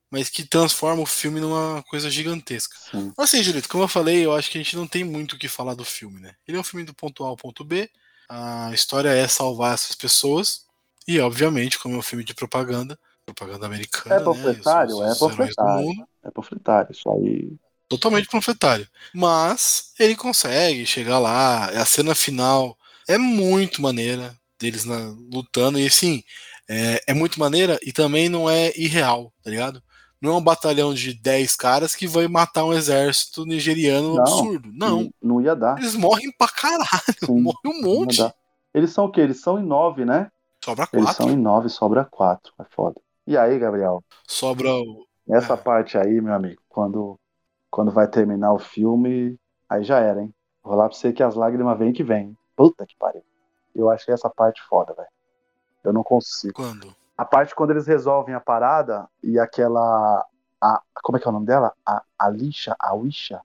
mas 0.09 0.29
que 0.29 0.45
transforma 0.45 1.03
o 1.03 1.07
filme 1.07 1.41
numa 1.41 1.83
coisa 1.89 2.09
gigantesca. 2.09 2.77
sim. 2.79 3.13
Assim, 3.19 3.43
Julito, 3.43 3.69
como 3.69 3.83
eu 3.83 3.89
falei, 3.89 4.25
eu 4.25 4.33
acho 4.33 4.49
que 4.51 4.59
a 4.59 4.63
gente 4.63 4.77
não 4.77 4.87
tem 4.87 5.03
muito 5.03 5.33
o 5.35 5.39
que 5.39 5.49
falar 5.49 5.75
do 5.75 5.85
filme, 5.85 6.21
né? 6.21 6.35
Ele 6.47 6.57
é 6.57 6.61
um 6.61 6.65
filme 6.65 6.85
do 6.85 6.95
ponto 6.95 7.25
A 7.25 7.29
ao 7.29 7.37
ponto 7.37 7.65
B, 7.65 7.91
a 8.29 8.71
história 8.73 9.09
é 9.09 9.27
salvar 9.27 9.75
essas 9.75 9.97
pessoas, 9.97 10.65
e 11.09 11.19
obviamente, 11.19 11.79
como 11.81 11.97
é 11.97 11.99
um 11.99 12.03
filme 12.03 12.23
de 12.25 12.35
propaganda, 12.35 12.97
propaganda 13.27 13.67
americana, 13.67 14.15
É 14.17 14.19
né? 14.19 14.25
panfletário, 14.25 14.97
Os- 14.97 15.17
é 15.17 15.19
panfletário. 15.19 15.91
É 16.25 16.31
panfletário, 16.31 16.93
isso 16.93 17.11
aí. 17.11 17.53
totalmente 17.89 18.29
panfletário. 18.29 18.89
Mas 19.15 19.93
ele 19.99 20.17
consegue 20.17 20.87
chegar 20.87 21.19
lá. 21.19 21.67
A 21.67 21.85
cena 21.85 22.15
final 22.15 22.77
é 23.09 23.19
muito 23.19 23.83
maneira 23.83 24.35
deles 24.59 24.85
na- 24.85 25.15
lutando. 25.33 25.79
E 25.79 25.87
assim, 25.87 26.23
é, 26.69 27.03
é 27.09 27.15
muito 27.15 27.39
maneira 27.39 27.79
e 27.83 27.93
também 27.93 28.29
não 28.29 28.49
é 28.49 28.73
irreal, 28.77 29.33
tá 29.43 29.51
ligado? 29.51 29.83
Não 30.21 30.35
é 30.35 30.37
um 30.37 30.43
batalhão 30.43 30.95
de 30.95 31.13
10 31.15 31.57
caras 31.57 31.97
que 31.97 32.07
vai 32.07 32.29
matar 32.29 32.65
um 32.65 32.73
exército 32.73 33.45
nigeriano 33.45 34.15
Não, 34.15 34.23
absurdo. 34.23 34.71
Não. 34.73 35.11
Não 35.21 35.41
ia 35.41 35.55
dar. 35.57 35.77
Eles 35.79 35.97
morrem 35.97 36.31
pra 36.39 36.47
caralho. 36.49 36.89
Sim, 37.27 37.41
Morre 37.43 37.59
um 37.67 37.83
monte. 37.83 38.23
Eles 38.73 38.91
são 38.93 39.05
o 39.07 39.11
quê? 39.11 39.21
Eles 39.21 39.41
são 39.41 39.59
em 39.59 39.65
nove, 39.65 40.05
né? 40.05 40.31
Sobra 40.65 40.89
Eles 40.93 41.07
quatro. 41.07 41.25
são 41.25 41.33
em 41.33 41.37
nove, 41.37 41.69
sobra 41.69 42.05
quatro. 42.05 42.53
É 42.61 42.65
foda. 42.71 43.01
E 43.27 43.37
aí, 43.37 43.59
Gabriel? 43.59 44.03
Sobra 44.27 44.69
o. 44.75 45.07
Essa 45.31 45.55
É. 45.55 45.57
parte 45.57 45.97
aí, 45.97 46.21
meu 46.21 46.35
amigo, 46.35 46.61
quando, 46.69 47.19
quando 47.71 47.91
vai 47.93 48.09
terminar 48.09 48.53
o 48.53 48.59
filme, 48.59 49.39
aí 49.69 49.85
já 49.85 49.99
era, 50.01 50.21
hein? 50.23 50.35
Vou 50.63 50.75
lá 50.75 50.89
pra 50.89 50.97
você 50.97 51.13
que 51.13 51.23
as 51.23 51.35
lágrimas 51.35 51.79
vêm 51.79 51.93
que 51.93 52.03
vêm. 52.03 52.37
Puta 52.57 52.85
que 52.87 52.97
pariu. 52.97 53.23
Eu 53.75 53.91
achei 53.91 54.13
essa 54.13 54.29
parte 54.29 54.61
foda, 54.69 54.93
velho. 54.95 55.09
Eu 55.85 55.93
não 55.93 56.03
consigo. 56.03 56.55
Quando? 56.55 56.95
A 57.17 57.25
parte 57.25 57.55
quando 57.55 57.71
eles 57.71 57.87
resolvem 57.87 58.35
a 58.35 58.41
parada 58.41 59.09
e 59.23 59.39
aquela. 59.39 60.27
A, 60.61 60.81
como 61.03 61.17
é 61.17 61.21
que 61.21 61.27
é 61.27 61.31
o 61.31 61.33
nome 61.33 61.47
dela? 61.47 61.73
A 61.87 62.03
Alisha? 62.19 62.77
A 62.79 62.95
Wisha? 62.95 63.41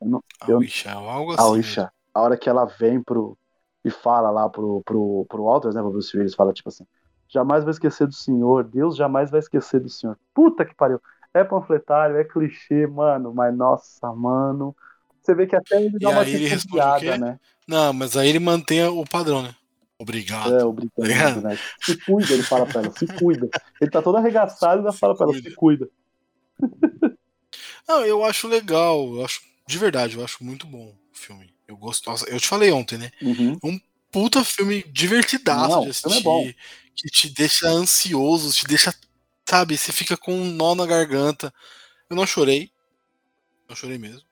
A 0.00 0.50
Eu- 0.50 0.58
Wisha, 0.58 0.92
algo 0.92 1.32
assim. 1.32 1.40
A 1.40 1.44
mesmo. 1.44 1.56
Wisha. 1.56 1.92
A 2.14 2.20
hora 2.22 2.36
que 2.36 2.48
ela 2.48 2.64
vem 2.64 3.02
pro. 3.02 3.36
E 3.84 3.90
fala 3.90 4.30
lá 4.30 4.48
pro, 4.48 4.82
pro, 4.84 5.24
pro 5.28 5.44
Walters, 5.44 5.74
né? 5.74 5.80
Pro 5.80 5.90
Bruce 5.90 6.16
Willis, 6.16 6.34
fala 6.34 6.52
tipo 6.52 6.68
assim: 6.68 6.86
jamais 7.28 7.64
vai 7.64 7.72
esquecer 7.72 8.06
do 8.06 8.14
senhor, 8.14 8.64
Deus 8.64 8.96
jamais 8.96 9.30
vai 9.30 9.40
esquecer 9.40 9.80
do 9.80 9.88
senhor. 9.88 10.18
Puta 10.34 10.64
que 10.64 10.74
pariu. 10.74 11.00
É 11.32 11.44
panfletário, 11.44 12.16
é 12.16 12.24
clichê, 12.24 12.86
mano, 12.86 13.32
mas 13.34 13.54
nossa, 13.54 14.12
mano. 14.12 14.74
Você 15.22 15.34
vê 15.34 15.46
que 15.46 15.54
até 15.54 15.76
ele 15.76 15.98
dá 15.98 16.08
E 16.08 16.12
uma 16.12 16.22
aí 16.22 16.34
ele 16.34 16.46
responde 16.46 17.18
né? 17.18 17.38
Não, 17.66 17.92
mas 17.92 18.16
aí 18.16 18.30
ele 18.30 18.38
mantém 18.38 18.82
o 18.86 19.04
padrão, 19.04 19.42
né? 19.42 19.54
Obrigado. 19.98 20.54
É, 20.54 20.64
o 20.64 20.72
britânico, 20.72 21.02
ligado? 21.02 21.40
né? 21.42 21.58
Se 21.82 21.96
cuida, 22.04 22.32
ele 22.32 22.42
fala 22.42 22.64
pra 22.64 22.82
ela, 22.82 22.92
se 22.92 23.06
cuida. 23.06 23.48
Ele 23.80 23.90
tá 23.90 24.00
todo 24.00 24.16
arregaçado 24.16 24.76
e 24.76 24.78
ainda 24.78 24.92
fala 24.92 25.14
pra 25.14 25.26
ela, 25.26 25.34
se 25.34 25.54
cuida. 25.54 25.88
Não, 27.86 28.04
eu 28.04 28.24
acho 28.24 28.46
legal. 28.46 29.16
Eu 29.16 29.24
acho, 29.24 29.40
de 29.66 29.78
verdade, 29.78 30.16
eu 30.16 30.24
acho 30.24 30.42
muito 30.44 30.66
bom 30.66 30.86
o 30.86 30.96
filme. 31.12 31.52
Eu 31.66 31.76
gosto. 31.76 32.08
nossa, 32.08 32.28
Eu 32.30 32.38
te 32.40 32.48
falei 32.48 32.70
ontem, 32.70 32.96
né? 32.96 33.10
Uhum. 33.20 33.80
Puta 34.10 34.42
filme 34.44 34.82
divertidaço 34.84 35.68
Não, 35.68 35.82
de 35.82 35.90
assistir. 35.90 36.18
é 36.18 36.22
bom. 36.22 36.50
Que 37.00 37.08
te 37.08 37.32
deixa 37.32 37.68
ansioso, 37.68 38.52
te 38.52 38.66
deixa. 38.66 38.92
Sabe, 39.48 39.78
você 39.78 39.92
fica 39.92 40.16
com 40.16 40.32
um 40.34 40.50
nó 40.52 40.74
na 40.74 40.84
garganta. 40.84 41.52
Eu 42.10 42.16
não 42.16 42.26
chorei. 42.26 42.70
Não 43.68 43.76
chorei 43.76 43.98
mesmo. 43.98 44.22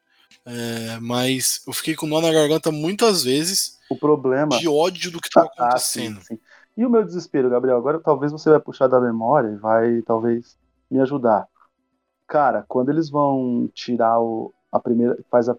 É, 0.45 0.99
mas 1.01 1.63
eu 1.67 1.73
fiquei 1.73 1.95
com 1.95 2.07
nó 2.07 2.21
na 2.21 2.33
garganta 2.33 2.71
muitas 2.71 3.23
vezes 3.25 3.79
O 3.91 3.97
problema. 3.97 4.59
de 4.59 4.69
ódio 4.69 5.11
do 5.11 5.21
que 5.21 5.29
tava 5.31 5.49
Ah, 5.59 5.77
sim, 5.79 6.09
acontecendo. 6.09 6.23
sim. 6.25 6.39
E 6.77 6.85
o 6.85 6.91
meu 6.91 7.05
desespero, 7.05 7.49
Gabriel? 7.49 7.77
Agora 7.79 7.99
talvez 8.01 8.31
você 8.33 8.51
vai 8.51 8.61
puxar 8.61 8.87
da 8.89 9.01
memória 9.01 9.49
e 9.49 9.57
vai 9.57 10.03
talvez 10.03 10.57
me 10.91 11.01
ajudar. 11.01 11.49
Cara, 12.27 12.65
quando 12.69 12.91
eles 12.91 13.09
vão 13.09 13.71
tirar 13.73 14.21
o, 14.21 14.53
a 14.73 14.79
primeira. 14.81 15.17
Faz 15.31 15.49
a. 15.49 15.57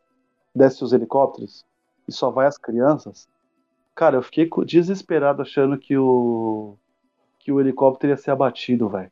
Desce 0.53 0.83
os 0.83 0.91
helicópteros 0.91 1.63
e 2.07 2.11
só 2.11 2.29
vai 2.31 2.47
as 2.47 2.57
crianças. 2.57 3.27
Cara, 3.95 4.17
eu 4.17 4.21
fiquei 4.21 4.49
desesperado 4.65 5.41
achando 5.41 5.77
que 5.77 5.97
o. 5.97 6.77
que 7.47 7.51
o 7.53 7.61
helicóptero 7.61 8.11
ia 8.11 8.17
ser 8.17 8.31
abatido, 8.31 8.89
velho. 8.89 9.09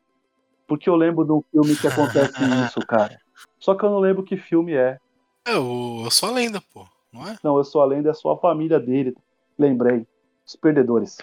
Porque 0.67 0.89
eu 0.89 0.95
lembro 0.97 1.23
de 1.23 1.31
um 1.31 1.41
filme 1.53 1.73
que 1.73 1.87
acontece 1.87 2.33
isso, 2.67 2.81
cara. 2.81 3.17
Só 3.57 3.73
que 3.73 3.85
eu 3.85 3.89
não 3.89 3.99
lembro 3.99 4.23
que 4.23 4.35
filme 4.35 4.73
é. 4.73 4.99
É, 5.47 5.55
o, 5.55 6.01
eu 6.03 6.11
sou 6.11 6.27
a 6.27 6.33
lenda, 6.33 6.61
pô. 6.73 6.85
Não 7.13 7.25
é? 7.25 7.37
Não, 7.41 7.55
eu 7.55 7.63
sou 7.63 7.81
a 7.81 7.85
lenda, 7.85 8.09
é 8.09 8.13
só 8.13 8.33
a 8.33 8.37
família 8.37 8.77
dele. 8.77 9.15
Lembrei. 9.57 10.05
Os 10.45 10.53
perdedores. 10.53 11.17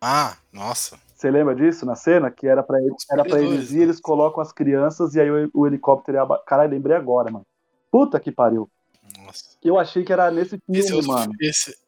Ah, 0.00 0.36
nossa. 0.52 0.98
Você 1.14 1.30
lembra 1.30 1.54
disso 1.54 1.86
na 1.86 1.94
cena? 1.94 2.28
Que 2.28 2.48
era 2.48 2.60
pra, 2.64 2.80
ele, 2.80 2.96
era 3.08 3.24
pra 3.24 3.40
eles 3.40 3.70
ir, 3.70 3.76
né? 3.76 3.82
eles 3.84 4.00
colocam 4.00 4.42
as 4.42 4.50
crianças 4.50 5.14
e 5.14 5.20
aí 5.20 5.30
o, 5.30 5.48
o 5.54 5.64
helicóptero 5.64 6.18
ia 6.18 6.22
aba... 6.22 6.42
Caralho, 6.44 6.72
lembrei 6.72 6.96
agora, 6.96 7.30
mano. 7.30 7.46
Puta 7.88 8.18
que 8.18 8.32
pariu. 8.32 8.68
Nossa. 9.16 9.44
Eu 9.62 9.78
achei 9.78 10.02
que 10.02 10.12
era 10.12 10.28
nesse 10.28 10.58
filme, 10.58 10.80
Esse 10.80 10.90
é, 10.90 10.96
outro, 10.96 11.08
mano. 11.12 11.32
esse, 11.40 11.78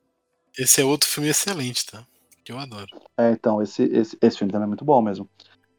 esse 0.56 0.80
é 0.80 0.84
outro 0.84 1.08
filme 1.08 1.28
excelente, 1.28 1.84
tá? 1.86 2.06
Que 2.50 2.54
eu 2.54 2.58
adoro. 2.58 2.88
É, 3.16 3.30
então, 3.30 3.62
esse, 3.62 3.84
esse, 3.84 4.18
esse 4.20 4.38
filme 4.38 4.52
também 4.52 4.64
é 4.64 4.66
muito 4.66 4.84
bom 4.84 5.00
mesmo. 5.00 5.30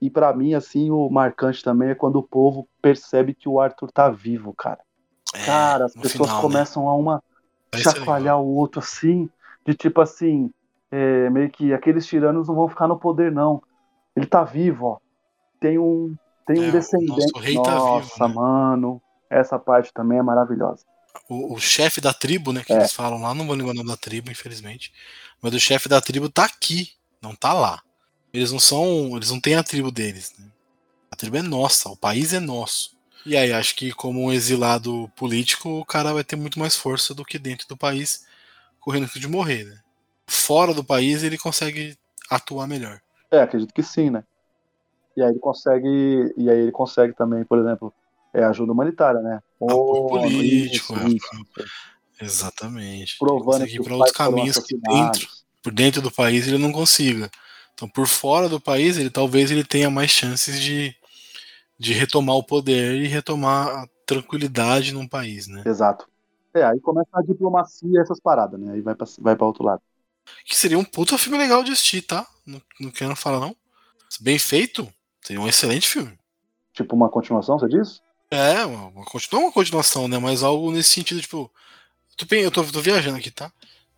E 0.02 0.10
pra 0.10 0.34
mim, 0.34 0.54
assim, 0.54 0.90
o 0.90 1.10
marcante 1.10 1.62
também 1.62 1.90
é 1.90 1.96
quando 1.96 2.16
o 2.16 2.24
povo 2.24 2.66
percebe 2.82 3.34
que 3.36 3.50
o 3.50 3.60
Arthur 3.60 3.92
tá 3.92 4.10
vivo, 4.10 4.54
cara. 4.54 4.80
É, 5.36 5.46
Cara, 5.46 5.86
as 5.86 5.94
pessoas 5.94 6.30
final, 6.30 6.36
né? 6.36 6.42
começam 6.42 6.88
a 6.88 6.96
uma 6.96 7.22
chacoalhar 7.76 8.40
o 8.40 8.56
outro 8.56 8.80
assim, 8.80 9.30
de 9.66 9.74
tipo 9.74 10.00
assim, 10.00 10.50
é, 10.90 11.30
meio 11.30 11.50
que 11.50 11.74
aqueles 11.74 12.06
tiranos 12.08 12.48
não 12.48 12.56
vão 12.56 12.70
ficar 12.70 12.88
no 12.88 12.98
poder, 12.98 13.34
não. 13.34 13.62
Ele 14.16 14.26
tá 14.26 14.42
vivo, 14.46 14.86
ó. 14.86 14.98
Tem 15.60 15.78
um, 15.78 16.16
tem 16.48 16.58
um 16.58 16.64
É, 16.64 16.70
o 16.70 16.72
descendente. 16.72 17.10
nosso 17.12 17.38
rei 17.40 17.56
tá 17.56 17.76
Nossa, 17.76 18.28
vivo, 18.28 18.28
né? 18.30 18.34
mano. 18.34 19.02
Essa 19.30 19.60
parte 19.60 19.94
também 19.94 20.20
é 20.20 20.24
maravilhosa. 20.24 20.86
O, 21.30 21.56
o 21.56 21.60
chefe 21.60 22.00
da 22.02 22.14
tribo, 22.14 22.52
né? 22.52 22.64
Que 22.64 22.74
É. 22.74 22.78
eles 22.78 22.94
falam 22.94 23.22
lá, 23.22 23.34
não 23.34 23.46
vou 23.48 23.56
lembrar 23.56 23.72
o 23.72 23.76
nome 23.76 23.90
da 23.90 23.98
tribo, 23.98 24.32
infelizmente. 24.32 24.92
Mas 25.42 25.54
o 25.54 25.60
chefe 25.60 25.88
da 25.90 26.02
tribo 26.02 26.30
tá 26.30 26.46
aqui, 26.46 26.92
não 27.22 27.36
tá 27.36 27.54
lá. 27.54 27.82
Eles 28.34 28.52
não 28.52 28.60
são. 28.60 29.16
Eles 29.16 29.32
não 29.32 29.40
têm 29.40 29.56
a 29.56 29.64
tribo 29.64 29.92
deles. 29.92 30.34
Né? 30.38 30.46
A 31.10 31.16
tribo 31.16 31.38
é 31.38 31.42
nossa, 31.42 31.90
o 31.90 31.98
país 31.98 32.34
é 32.34 32.40
nosso. 32.40 32.96
E 33.26 33.38
aí, 33.38 33.52
acho 33.54 33.76
que 33.76 33.92
como 33.92 34.24
um 34.24 34.32
exilado 34.32 35.12
político, 35.16 35.70
o 35.70 35.86
cara 35.86 36.14
vai 36.14 36.24
ter 36.24 36.36
muito 36.36 36.58
mais 36.60 36.76
força 36.76 37.14
do 37.14 37.24
que 37.24 37.38
dentro 37.38 37.68
do 37.68 37.78
país, 37.78 38.26
correndo 38.80 39.04
risco 39.04 39.20
de 39.20 39.28
morrer, 39.28 39.66
né? 39.66 39.80
Fora 40.26 40.74
do 40.74 40.84
país, 40.84 41.22
ele 41.22 41.38
consegue 41.38 41.96
atuar 42.30 42.68
melhor. 42.68 43.00
É, 43.30 43.42
acredito 43.42 43.74
que 43.74 43.84
sim, 43.84 44.10
né? 44.10 44.24
E 45.16 45.22
aí 45.22 45.30
ele 45.30 45.40
consegue. 45.40 46.34
E 46.38 46.50
aí 46.50 46.58
ele 46.58 46.72
consegue 46.72 47.14
também, 47.14 47.44
por 47.44 47.60
exemplo, 47.60 47.94
é 48.34 48.44
ajuda 48.44 48.72
humanitária, 48.72 49.22
né? 49.22 49.42
Apoio 49.66 50.08
político, 50.08 50.94
isso, 50.94 51.16
isso. 51.16 51.46
Exatamente. 52.22 53.18
Provando 53.18 53.66
que 53.66 53.82
para 53.82 53.96
outros 53.96 54.16
caminhos 54.16 54.58
que 54.60 54.78
dentro, 54.78 55.28
por 55.64 55.74
dentro 55.74 56.02
do 56.02 56.12
país 56.12 56.48
ele 56.48 56.58
não 56.58 56.72
consiga. 56.72 57.30
Então, 57.74 57.90
por 57.90 58.08
fora 58.08 58.48
do 58.48 58.60
país, 58.60 58.98
ele 58.98 59.10
talvez 59.10 59.50
ele 59.50 59.64
tenha 59.64 59.90
mais 59.90 60.12
chances 60.12 60.62
de, 60.62 60.96
de 61.80 61.94
retomar 61.94 62.36
o 62.36 62.44
poder 62.44 63.02
e 63.02 63.08
retomar 63.08 63.68
a 63.70 63.88
tranquilidade 64.06 64.94
num 64.94 65.08
país, 65.08 65.48
né? 65.48 65.64
Exato. 65.66 66.08
É, 66.54 66.64
aí 66.64 66.80
começa 66.80 67.10
a 67.14 67.22
diplomacia 67.22 68.02
essas 68.02 68.20
paradas, 68.20 68.60
né? 68.60 68.74
Aí 68.74 68.82
vai 68.82 68.94
pra, 68.94 69.08
vai 69.20 69.36
pra 69.36 69.48
outro 69.48 69.64
lado. 69.64 69.82
Que 70.46 70.56
seria 70.56 70.78
um 70.78 70.84
puta 70.84 71.18
filme 71.18 71.38
legal 71.38 71.64
de 71.64 71.72
assistir, 71.72 72.02
tá? 72.04 72.28
Não, 72.46 72.62
não 72.80 72.92
quero 72.92 73.16
falar 73.16 73.40
não. 73.40 73.56
Bem 74.20 74.38
feito, 74.38 74.88
seria 75.22 75.42
um 75.42 75.48
excelente 75.48 75.88
filme. 75.88 76.20
Tipo 76.74 76.96
uma 76.96 77.10
continuação, 77.10 77.58
você 77.58 77.68
diz? 77.68 78.02
É, 78.32 78.66
uma, 78.66 78.88
uma, 78.88 79.06
continu- 79.06 79.42
não 79.42 79.48
uma 79.48 79.54
continuação, 79.54 80.08
né? 80.08 80.18
Mas 80.18 80.42
algo 80.44 80.72
nesse 80.72 80.90
sentido, 80.90 81.22
tipo. 81.22 81.52
tô 82.18 82.26
bem- 82.26 82.44
Eu 82.44 82.52
tô, 82.52 82.64
tô 82.66 82.82
viajando 82.82 83.18
aqui, 83.18 83.30
tá? 83.32 83.52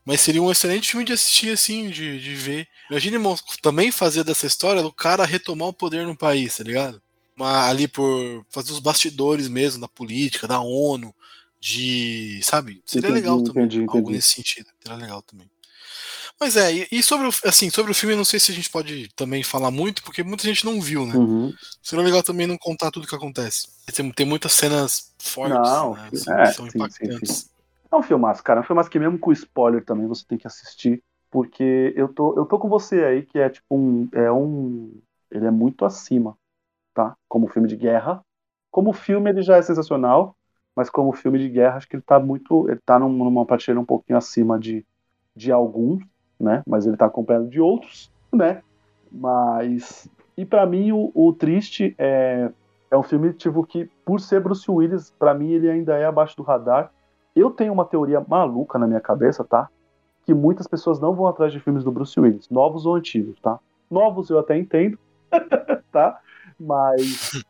Mas 0.06 0.22
seria 0.22 0.42
um 0.42 0.52
excelente 0.52 0.90
filme 0.90 1.06
de 1.06 1.14
assistir, 1.14 1.50
assim, 1.52 1.90
de, 1.90 2.20
de 2.20 2.36
ver. 2.36 2.68
Imagine 2.90 3.18
também 3.62 3.92
fazer 3.92 4.24
dessa 4.24 4.46
história 4.48 4.82
do 4.82 4.92
cara 4.92 5.26
retomar 5.26 5.70
o 5.70 5.74
poder 5.74 6.06
no 6.06 6.18
país, 6.18 6.58
tá 6.58 6.64
ligado? 6.64 7.02
Uma, 7.38 7.68
ali 7.70 7.88
por 7.88 8.46
fazer 8.50 8.72
os 8.74 8.80
bastidores 8.80 9.48
mesmo 9.48 9.82
da 9.82 9.88
política, 9.88 10.48
da 10.48 10.60
ONU, 10.62 11.14
de. 11.60 12.42
Sabe? 12.44 12.82
Seria 12.86 13.10
Entendi, 13.10 13.22
legal 13.22 13.42
também. 13.44 13.64
entendi, 13.66 13.80
Algo 13.82 14.00
entendi. 14.00 14.14
nesse 14.14 14.30
sentido. 14.30 14.68
Seria 14.82 14.98
legal 14.98 15.22
também. 15.22 15.50
Mas 16.40 16.58
é, 16.58 16.74
e, 16.74 16.88
e 16.92 17.04
sobre 17.04 17.28
o, 17.28 17.32
assim, 17.46 17.70
sobre 17.70 17.92
o 17.92 17.96
filme, 17.96 18.16
não 18.16 18.26
sei 18.26 18.40
se 18.40 18.52
a 18.52 18.56
gente 18.56 18.70
pode 18.70 19.08
também 19.16 19.44
falar 19.44 19.72
muito, 19.72 20.04
porque 20.04 20.24
muita 20.24 20.44
gente 20.44 20.66
não 20.66 20.82
viu, 20.82 21.06
né? 21.06 21.22
Uhum. 21.22 21.58
Seria 21.84 22.04
legal 22.06 22.24
também 22.24 22.48
não 22.48 22.58
contar 22.58 22.92
tudo 22.92 23.08
que 23.08 23.16
acontece. 23.16 23.68
Tem, 23.96 24.12
tem 24.12 24.26
muitas 24.26 24.54
cenas 24.54 25.14
fortes, 25.20 25.84
Não, 25.84 25.94
né? 25.94 26.12
assim, 26.14 26.38
é, 26.38 26.44
que 26.44 26.50
são 26.50 26.68
sim, 26.72 26.90
sim, 26.90 27.20
impactantes. 27.20 27.50
É 27.92 27.96
um 27.96 28.04
filmaço, 28.04 28.44
cara. 28.44 28.60
É 28.60 28.64
um 28.64 28.66
filmaço 28.66 28.90
que 28.90 29.00
mesmo 29.00 29.20
com 29.20 29.32
spoiler 29.32 29.84
também 29.86 30.08
você 30.08 30.26
tem 30.28 30.38
que 30.38 30.48
assistir. 30.48 31.04
Porque 31.32 31.94
eu 31.96 32.10
tô, 32.14 32.36
eu 32.38 32.46
tô 32.46 32.60
com 32.60 32.70
você 32.70 33.04
aí, 33.06 33.24
que 33.26 33.40
é 33.40 33.50
tipo 33.50 33.66
um. 33.78 34.10
É 34.14 34.32
um. 34.32 35.02
Ele 35.32 35.48
é 35.48 35.52
muito 35.52 35.86
acima, 35.86 36.38
tá? 36.94 37.16
Como 37.30 37.48
filme 37.50 37.68
de 37.70 37.78
guerra. 37.78 38.24
Como 38.72 38.94
filme 38.94 39.30
ele 39.32 39.42
já 39.44 39.58
é 39.58 39.62
sensacional, 39.64 40.36
mas 40.76 40.90
como 40.90 41.14
filme 41.14 41.40
de 41.40 41.50
guerra, 41.50 41.78
acho 41.78 41.88
que 41.90 41.96
ele 41.98 42.04
tá 42.04 42.20
muito. 42.20 42.70
Ele 42.70 42.82
tá 42.86 43.00
num- 43.00 43.10
numa 43.10 43.46
prateleira 43.46 43.82
um 43.82 43.86
pouquinho 43.86 44.18
acima 44.18 44.60
de, 44.60 44.86
de 45.36 45.52
alguns, 45.52 46.04
né? 46.40 46.64
Mas 46.68 46.86
ele 46.86 46.98
tá 46.98 47.06
acompanhado 47.06 47.48
de 47.48 47.60
outros, 47.60 48.12
né? 48.32 48.62
Mas. 49.12 50.10
E 50.36 50.46
pra 50.46 50.66
mim, 50.66 50.92
o, 50.92 51.12
o 51.14 51.34
Triste 51.34 51.96
é, 51.98 52.52
é 52.90 52.98
um 52.98 53.04
filme, 53.04 53.34
tipo, 53.34 53.64
que, 53.66 53.90
por 54.06 54.20
ser 54.20 54.42
Bruce 54.42 54.70
Willis, 54.70 55.12
pra 55.18 55.34
mim 55.34 55.52
ele 55.52 55.70
ainda 55.70 55.98
é 55.98 56.06
abaixo 56.06 56.36
do 56.36 56.44
radar. 56.44 56.92
Eu 57.36 57.52
tenho 57.52 57.74
uma 57.74 57.86
teoria 57.86 58.24
maluca 58.28 58.78
na 58.78 58.88
minha 58.88 59.02
cabeça, 59.02 59.44
tá? 59.44 59.70
Que 60.26 60.34
muitas 60.34 60.68
pessoas 60.68 61.00
não 61.00 61.14
vão 61.14 61.28
atrás 61.28 61.52
de 61.52 61.60
filmes 61.60 61.84
do 61.84 61.92
Bruce 61.92 62.20
Willis, 62.20 62.50
novos 62.50 62.86
ou 62.86 62.96
antigos, 62.96 63.40
tá? 63.40 63.60
Novos 63.90 64.30
eu 64.30 64.40
até 64.40 64.58
entendo, 64.58 64.98
tá? 65.92 66.20
Mas 66.60 67.44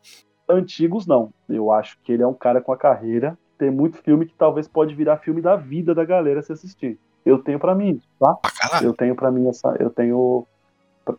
antigos 0.48 1.06
não. 1.06 1.32
Eu 1.48 1.70
acho 1.70 1.98
que 2.02 2.12
ele 2.12 2.22
é 2.22 2.26
um 2.26 2.34
cara 2.34 2.60
com 2.60 2.72
a 2.72 2.76
carreira. 2.76 3.38
Tem 3.56 3.70
muito 3.70 3.98
filme 3.98 4.26
que 4.26 4.34
talvez 4.34 4.66
pode 4.66 4.94
virar 4.94 5.18
filme 5.18 5.40
da 5.40 5.56
vida 5.56 5.94
da 5.94 6.04
galera 6.04 6.42
se 6.42 6.52
assistir. 6.52 6.98
Eu 7.24 7.38
tenho 7.38 7.58
pra 7.58 7.74
mim 7.74 7.92
isso, 7.92 8.08
tá? 8.18 8.36
Caralho. 8.60 8.86
Eu 8.86 8.92
tenho 8.92 9.14
pra 9.14 9.30
mim 9.30 9.48
essa. 9.48 9.74
Eu 9.78 9.90
tenho. 9.90 10.46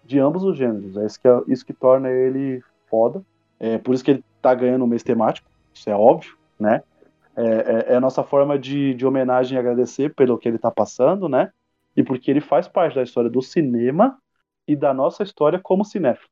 de 0.04 0.20
ambos 0.20 0.44
os 0.44 0.58
gêneros. 0.58 0.96
É 0.98 1.06
isso 1.06 1.20
que, 1.20 1.28
é, 1.28 1.42
isso 1.48 1.66
que 1.66 1.74
torna 1.74 2.10
ele 2.10 2.64
foda. 2.90 3.24
É 3.60 3.78
por 3.78 3.96
isso 3.96 4.04
que 4.04 4.12
ele 4.12 4.24
tá 4.42 4.54
ganhando 4.54 4.84
um 4.84 4.88
mês 4.88 5.02
temático, 5.02 5.50
isso 5.74 5.90
é 5.90 5.96
óbvio, 5.96 6.38
né? 6.60 6.84
É, 7.36 7.44
é, 7.44 7.86
é, 7.94 7.96
a 7.96 8.00
nossa 8.00 8.24
forma 8.24 8.58
de, 8.58 8.94
de 8.94 9.06
homenagem 9.06 9.56
e 9.56 9.60
agradecer 9.60 10.14
pelo 10.14 10.38
que 10.38 10.48
ele 10.48 10.58
tá 10.58 10.72
passando, 10.72 11.28
né? 11.28 11.52
E 11.96 12.04
porque 12.04 12.30
ele 12.30 12.42
faz 12.42 12.68
parte 12.68 12.96
da 12.96 13.04
história 13.04 13.30
do 13.30 13.42
cinema 13.42 14.18
e 14.68 14.76
da 14.76 14.94
nossa 14.94 15.24
história 15.24 15.60
como 15.60 15.84
cinéfilo. 15.84 16.30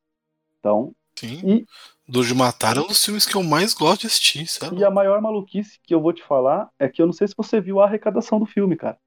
Então. 0.60 0.94
Sim. 1.16 1.42
E, 1.44 1.66
do 2.08 2.24
de 2.24 2.34
Matar 2.34 2.78
é 2.78 2.82
um 2.82 2.88
dos 2.88 3.04
filmes 3.04 3.26
que 3.26 3.36
eu 3.36 3.44
mais 3.44 3.74
gosto 3.74 4.02
de 4.02 4.08
assistir, 4.08 4.46
sabe? 4.48 4.78
E 4.78 4.84
a 4.84 4.92
maior 4.92 5.22
maluquice 5.22 5.80
que 5.84 5.94
eu 5.94 6.02
vou 6.02 6.14
te 6.14 6.24
falar 6.24 6.70
é 6.78 6.88
que 6.88 7.02
eu 7.02 7.06
não 7.06 7.14
sei 7.14 7.28
se 7.28 7.36
você 7.36 7.62
viu 7.62 7.80
a 7.80 7.86
arrecadação 7.86 8.40
do 8.40 8.46
filme, 8.46 8.76
cara. 8.76 8.98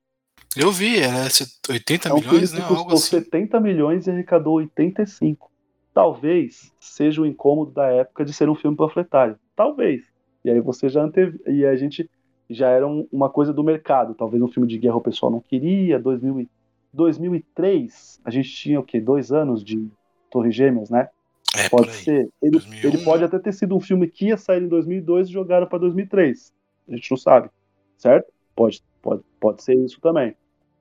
Eu 0.57 0.73
vi, 0.73 0.99
era 0.99 1.29
80 1.69 2.09
é 2.09 2.13
um 2.13 2.17
milhões, 2.17 2.53
né? 2.53 2.61
Que 2.61 2.67
custou 2.67 2.79
Algo 2.79 2.95
assim. 2.95 3.11
70 3.11 3.61
milhões 3.61 4.07
e 4.07 4.11
arrecadou 4.11 4.55
85. 4.55 5.51
Talvez 5.93 6.73
seja 6.81 7.21
o 7.21 7.27
incômodo 7.27 7.73
da 7.73 7.89
época 7.89 8.25
de 8.25 8.33
ser 8.33 8.49
um 8.49 8.55
filme 8.55 8.75
panfletário. 8.75 9.39
Talvez. 9.55 10.05
E 10.43 10.51
aí 10.51 10.61
você 10.61 10.89
já 10.89 11.03
anteve... 11.03 11.39
E 11.47 11.67
a 11.67 11.77
gente 11.77 12.09
já 12.49 12.71
era 12.71 12.87
um, 12.87 13.07
uma 13.13 13.29
coisa 13.29 13.53
do 13.53 13.63
mercado. 13.63 14.15
Talvez 14.15 14.43
um 14.43 14.49
filme 14.49 14.67
de 14.67 14.79
guerra 14.79 14.97
o 14.97 15.03
pessoal 15.03 15.31
não 15.31 15.41
queria. 15.41 15.99
2000 15.99 16.49
2003, 16.93 18.23
a 18.25 18.31
gente 18.31 18.51
tinha 18.51 18.81
o 18.81 18.83
quê? 18.83 18.99
Dois 18.99 19.31
anos 19.31 19.63
de 19.63 19.87
Torre 20.31 20.51
Gêmeas, 20.51 20.89
né? 20.89 21.11
É, 21.55 21.69
pode 21.69 21.93
ser. 21.93 22.31
Ele, 22.41 22.59
ele 22.83 22.99
pode 23.05 23.23
até 23.23 23.39
ter 23.39 23.53
sido 23.53 23.77
um 23.77 23.81
filme 23.81 24.09
que 24.09 24.29
ia 24.29 24.39
sair 24.39 24.63
em 24.63 24.69
2002 24.69 25.29
e 25.29 25.33
jogaram 25.33 25.67
para 25.67 25.79
2003. 25.81 26.55
A 26.89 26.97
gente 26.97 27.11
não 27.11 27.19
sabe, 27.19 27.51
certo? 27.99 28.33
Pode, 28.55 28.83
pode, 29.03 29.23
pode 29.39 29.63
ser 29.63 29.75
isso 29.75 30.01
também 30.01 30.35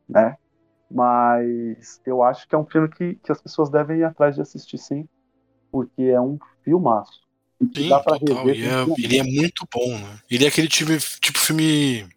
né? 0.07 0.37
Mas 0.89 1.99
eu 2.05 2.23
acho 2.23 2.47
que 2.47 2.55
é 2.55 2.57
um 2.57 2.65
filme 2.65 2.87
que, 2.89 3.15
que 3.15 3.31
as 3.31 3.41
pessoas 3.41 3.69
devem 3.69 3.99
ir 3.99 4.03
atrás 4.03 4.35
de 4.35 4.41
assistir 4.41 4.77
sim, 4.77 5.07
porque 5.71 6.03
é 6.03 6.21
um 6.21 6.37
filmaço. 6.63 7.25
Sim, 7.75 7.89
dá 7.89 7.99
pra 7.99 8.19
total. 8.19 8.45
Rever, 8.45 8.71
é, 8.71 9.03
ele 9.03 9.17
é 9.17 9.23
muito 9.23 9.67
bom, 9.73 9.97
né? 9.97 10.19
Ele 10.29 10.45
é 10.45 10.47
aquele 10.47 10.67
tipo, 10.67 10.91
tipo 11.19 11.39
filme 11.39 12.07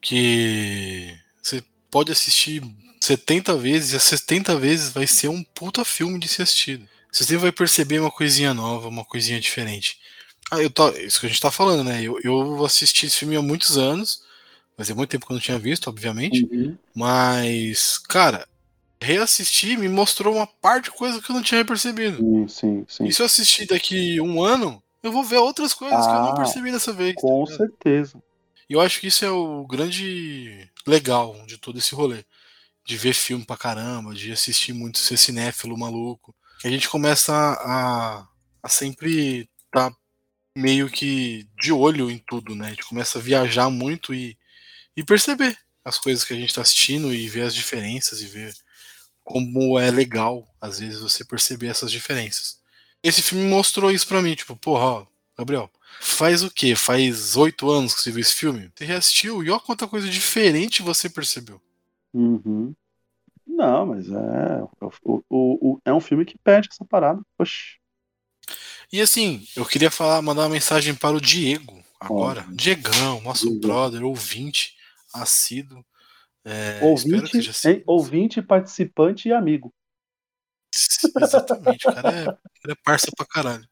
que 0.00 1.16
você 1.42 1.62
pode 1.90 2.12
assistir 2.12 2.62
70 3.00 3.56
vezes 3.56 3.92
e 3.92 3.96
as 3.96 4.02
70 4.02 4.56
vezes 4.56 4.90
vai 4.90 5.06
ser 5.06 5.28
um 5.28 5.42
puta 5.42 5.84
filme 5.84 6.18
de 6.18 6.28
ser 6.28 6.42
assistido. 6.42 6.86
Você 7.10 7.24
sempre 7.24 7.42
vai 7.42 7.52
perceber 7.52 7.98
uma 7.98 8.10
coisinha 8.10 8.52
nova, 8.52 8.88
uma 8.88 9.04
coisinha 9.04 9.40
diferente. 9.40 9.98
Ah, 10.50 10.62
eu 10.62 10.70
tô, 10.70 10.90
isso 10.90 11.18
que 11.18 11.26
a 11.26 11.28
gente 11.28 11.40
tá 11.40 11.50
falando, 11.50 11.82
né? 11.82 12.02
Eu, 12.02 12.20
eu 12.22 12.64
assisti 12.64 13.06
esse 13.06 13.16
filme 13.16 13.36
há 13.36 13.42
muitos 13.42 13.78
anos 13.78 14.22
Fazia 14.76 14.94
muito 14.94 15.10
tempo 15.10 15.26
que 15.26 15.32
eu 15.32 15.36
não 15.36 15.40
tinha 15.40 15.58
visto, 15.58 15.88
obviamente. 15.88 16.44
Uhum. 16.44 16.76
Mas, 16.94 17.96
cara, 17.98 18.46
reassistir 19.00 19.78
me 19.78 19.88
mostrou 19.88 20.34
uma 20.34 20.46
parte 20.46 20.84
de 20.84 20.90
coisa 20.90 21.20
que 21.20 21.30
eu 21.30 21.34
não 21.34 21.42
tinha 21.42 21.64
percebido. 21.64 22.18
Sim, 22.18 22.48
sim, 22.48 22.84
sim. 22.86 23.04
E 23.06 23.12
se 23.12 23.22
eu 23.22 23.26
assistir 23.26 23.66
daqui 23.66 24.20
um 24.20 24.42
ano, 24.42 24.82
eu 25.02 25.10
vou 25.10 25.24
ver 25.24 25.38
outras 25.38 25.72
coisas 25.72 25.98
ah, 25.98 26.02
que 26.02 26.14
eu 26.14 26.20
não 26.20 26.32
ah, 26.32 26.34
percebi 26.34 26.70
dessa 26.70 26.92
vez. 26.92 27.14
Com 27.16 27.44
tá 27.44 27.56
certeza. 27.56 28.22
E 28.68 28.74
eu 28.74 28.80
acho 28.80 29.00
que 29.00 29.06
isso 29.06 29.24
é 29.24 29.30
o 29.30 29.66
grande 29.66 30.68
legal 30.86 31.34
de 31.46 31.56
todo 31.56 31.78
esse 31.78 31.94
rolê. 31.94 32.24
De 32.84 32.96
ver 32.96 33.14
filme 33.14 33.44
pra 33.44 33.56
caramba, 33.56 34.14
de 34.14 34.30
assistir 34.30 34.72
muito, 34.72 34.98
ser 34.98 35.16
cinéfilo 35.16 35.78
maluco. 35.78 36.34
Que 36.60 36.68
a 36.68 36.70
gente 36.70 36.88
começa 36.88 37.32
a, 37.32 38.26
a 38.62 38.68
sempre 38.68 39.48
estar 39.66 39.90
tá 39.90 39.96
meio 40.56 40.88
que 40.88 41.46
de 41.60 41.72
olho 41.72 42.10
em 42.10 42.18
tudo, 42.18 42.54
né? 42.54 42.66
A 42.66 42.70
gente 42.70 42.86
começa 42.86 43.18
a 43.18 43.22
viajar 43.22 43.70
muito 43.70 44.14
e 44.14 44.36
e 44.96 45.04
perceber 45.04 45.58
as 45.84 45.98
coisas 45.98 46.24
que 46.24 46.32
a 46.32 46.36
gente 46.36 46.48
está 46.48 46.62
assistindo 46.62 47.14
e 47.14 47.28
ver 47.28 47.42
as 47.42 47.54
diferenças 47.54 48.20
e 48.20 48.26
ver 48.26 48.54
como 49.22 49.78
é 49.78 49.90
legal, 49.90 50.48
às 50.60 50.78
vezes, 50.78 51.00
você 51.00 51.24
perceber 51.24 51.66
essas 51.66 51.90
diferenças. 51.90 52.60
Esse 53.02 53.20
filme 53.20 53.44
mostrou 53.48 53.90
isso 53.90 54.06
para 54.06 54.22
mim, 54.22 54.34
tipo, 54.34 54.56
porra, 54.56 54.84
ó, 54.84 55.06
Gabriel, 55.36 55.70
faz 56.00 56.42
o 56.42 56.50
quê? 56.50 56.74
Faz 56.74 57.36
oito 57.36 57.68
anos 57.68 57.94
que 57.94 58.02
você 58.02 58.10
viu 58.10 58.20
esse 58.20 58.34
filme? 58.34 58.70
Você 58.74 58.84
reassistiu 58.84 59.42
e 59.42 59.50
olha 59.50 59.60
quanta 59.60 59.86
coisa 59.86 60.08
diferente 60.08 60.82
você 60.82 61.08
percebeu. 61.08 61.60
Uhum. 62.14 62.72
Não, 63.46 63.86
mas 63.86 64.08
é. 64.08 64.62
O, 65.02 65.22
o, 65.28 65.72
o, 65.72 65.80
é 65.84 65.92
um 65.92 66.00
filme 66.00 66.24
que 66.24 66.38
perde 66.38 66.68
essa 66.70 66.84
parada. 66.84 67.20
Oxi. 67.38 67.78
E 68.92 69.00
assim, 69.00 69.46
eu 69.56 69.64
queria 69.64 69.90
falar, 69.90 70.22
mandar 70.22 70.42
uma 70.42 70.50
mensagem 70.50 70.94
para 70.94 71.16
o 71.16 71.20
Diego 71.20 71.82
agora. 72.00 72.46
Oh. 72.48 72.52
Diegão, 72.54 73.20
nosso 73.22 73.46
Diego. 73.46 73.60
brother, 73.60 74.04
ouvinte 74.04 74.75
assíduo. 75.22 75.84
É, 76.44 76.80
ouvinte, 76.82 77.38
hein, 77.64 77.82
ouvinte, 77.86 78.40
participante 78.40 79.28
e 79.28 79.32
amigo. 79.32 79.74
Exatamente, 81.20 81.88
o 81.88 81.92
cara 81.92 82.10
é, 82.10 82.24
cara 82.24 82.40
é 82.68 82.74
parça 82.84 83.08
pra 83.16 83.26
caralho. 83.26 83.68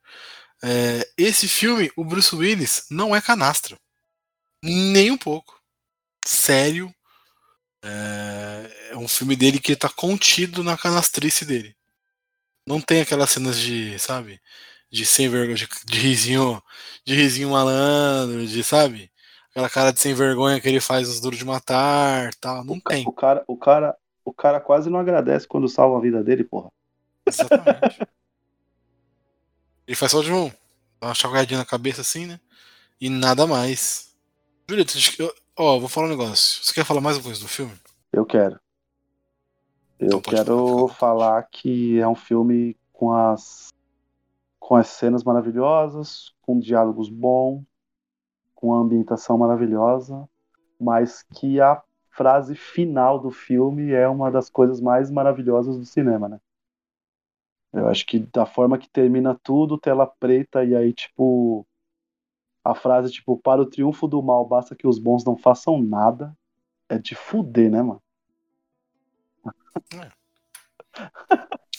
É, 0.63 1.09
esse 1.17 1.47
filme, 1.47 1.91
o 1.97 2.05
Bruce 2.05 2.35
Willis, 2.35 2.87
não 2.91 3.15
é 3.15 3.21
canastra. 3.21 3.79
Nem 4.63 5.11
um 5.11 5.19
pouco. 5.19 5.61
Sério. 6.27 6.93
É, 7.85 8.91
é 8.93 8.97
um 8.97 9.07
filme 9.07 9.37
dele 9.37 9.61
que 9.61 9.77
tá 9.77 9.91
contido 9.91 10.65
na 10.65 10.77
canastrice 10.77 11.45
dele. 11.45 11.77
Não 12.67 12.81
tem 12.81 13.03
aquelas 13.03 13.31
cenas 13.31 13.59
de, 13.59 13.99
sabe? 13.99 14.41
De 14.91 15.05
sem 15.05 15.29
vergonha, 15.29 15.57
de, 15.57 15.69
de 15.85 15.99
risinho, 15.99 16.63
de 17.05 17.15
risinho 17.15 17.51
malandro, 17.51 18.47
de, 18.47 18.65
sabe? 18.65 19.13
Aquela 19.55 19.71
cara 19.71 19.93
de 19.93 20.01
sem 20.01 20.13
vergonha 20.15 20.61
que 20.61 20.69
ele 20.69 20.81
faz 20.81 21.09
os 21.09 21.21
duros 21.21 21.39
de 21.39 21.45
matar, 21.45 22.35
tal, 22.41 22.65
não 22.65 22.75
o 22.75 22.81
tem. 22.81 23.07
O 23.07 23.13
cara, 23.13 23.45
o 23.47 23.57
cara, 23.57 23.97
o 24.25 24.33
cara 24.33 24.61
quase 24.61 24.91
não 24.91 24.99
agradece 24.99 25.47
quando 25.47 25.69
salva 25.69 25.97
a 25.97 26.01
vida 26.01 26.25
dele, 26.25 26.43
porra. 26.43 26.71
Exatamente. 27.25 28.01
ele 29.87 29.95
faz 29.95 30.11
só 30.11 30.23
de 30.23 30.33
um, 30.33 30.49
dá 31.01 31.07
uma 31.07 31.15
chacoalhadinha 31.15 31.61
na 31.61 31.65
cabeça 31.65 32.01
assim, 32.01 32.27
né? 32.27 32.41
E 33.01 33.09
nada 33.09 33.47
mais. 33.47 34.13
Julito, 34.69 34.99
ó, 35.57 35.79
vou 35.79 35.89
falar 35.89 36.09
um 36.09 36.11
negócio. 36.11 36.65
Você 36.65 36.75
quer 36.75 36.85
falar 36.85 37.01
mais 37.01 37.17
alguma 37.17 37.33
coisa 37.33 37.47
do 37.47 37.49
filme? 37.49 37.73
Eu 38.13 38.27
quero. 38.27 38.59
Eu 40.01 40.19
então 40.19 40.21
quero 40.21 40.89
falar, 40.89 40.95
falar 40.95 41.43
que 41.45 42.01
é 42.01 42.09
um 42.09 42.17
filme 42.17 42.77
com 42.93 43.13
as 43.13 43.73
com 44.59 44.75
as 44.75 44.89
cenas 44.89 45.23
maravilhosas, 45.23 46.33
com 46.41 46.59
diálogos 46.59 47.11
bons, 47.11 47.63
com 48.65 48.69
uma 48.69 48.83
ambientação 48.83 49.37
maravilhosa, 49.37 50.27
mas 50.81 51.23
que 51.35 51.61
a 51.61 51.83
frase 52.09 52.55
final 52.55 53.19
do 53.19 53.31
filme 53.31 53.93
é 53.93 54.09
uma 54.09 54.31
das 54.31 54.49
coisas 54.49 54.81
mais 54.81 55.11
maravilhosas 55.11 55.77
do 55.77 55.85
cinema, 55.85 56.31
né? 56.31 56.41
Eu 57.75 57.87
acho 57.89 58.07
que 58.07 58.21
da 58.21 58.47
forma 58.47 58.79
que 58.79 58.89
termina 58.89 59.39
tudo, 59.43 59.77
tela 59.77 60.07
preta, 60.07 60.65
e 60.65 60.75
aí, 60.75 60.95
tipo, 60.95 61.67
a 62.65 62.75
frase, 62.75 63.13
tipo, 63.13 63.37
para 63.37 63.61
o 63.61 63.67
triunfo 63.67 64.09
do 64.09 64.23
mal, 64.23 64.47
basta 64.47 64.75
que 64.75 64.87
os 64.87 64.99
bons 64.99 65.27
não 65.27 65.37
façam 65.37 65.83
nada, 65.83 66.35
é 66.89 66.97
de 66.97 67.15
fuder, 67.15 67.71
né, 67.71 67.83
mano? 67.83 68.03
É. 69.93 70.09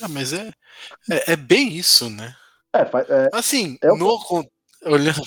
ah, 0.04 0.08
mas 0.08 0.34
é, 0.34 0.50
é, 1.10 1.32
é, 1.32 1.36
bem 1.36 1.70
isso, 1.70 2.12
né? 2.12 2.36
É, 2.72 2.82
é 2.82 3.30
assim, 3.34 3.76
é 3.82 3.88
no, 3.88 4.20
Olhando. 4.86 5.22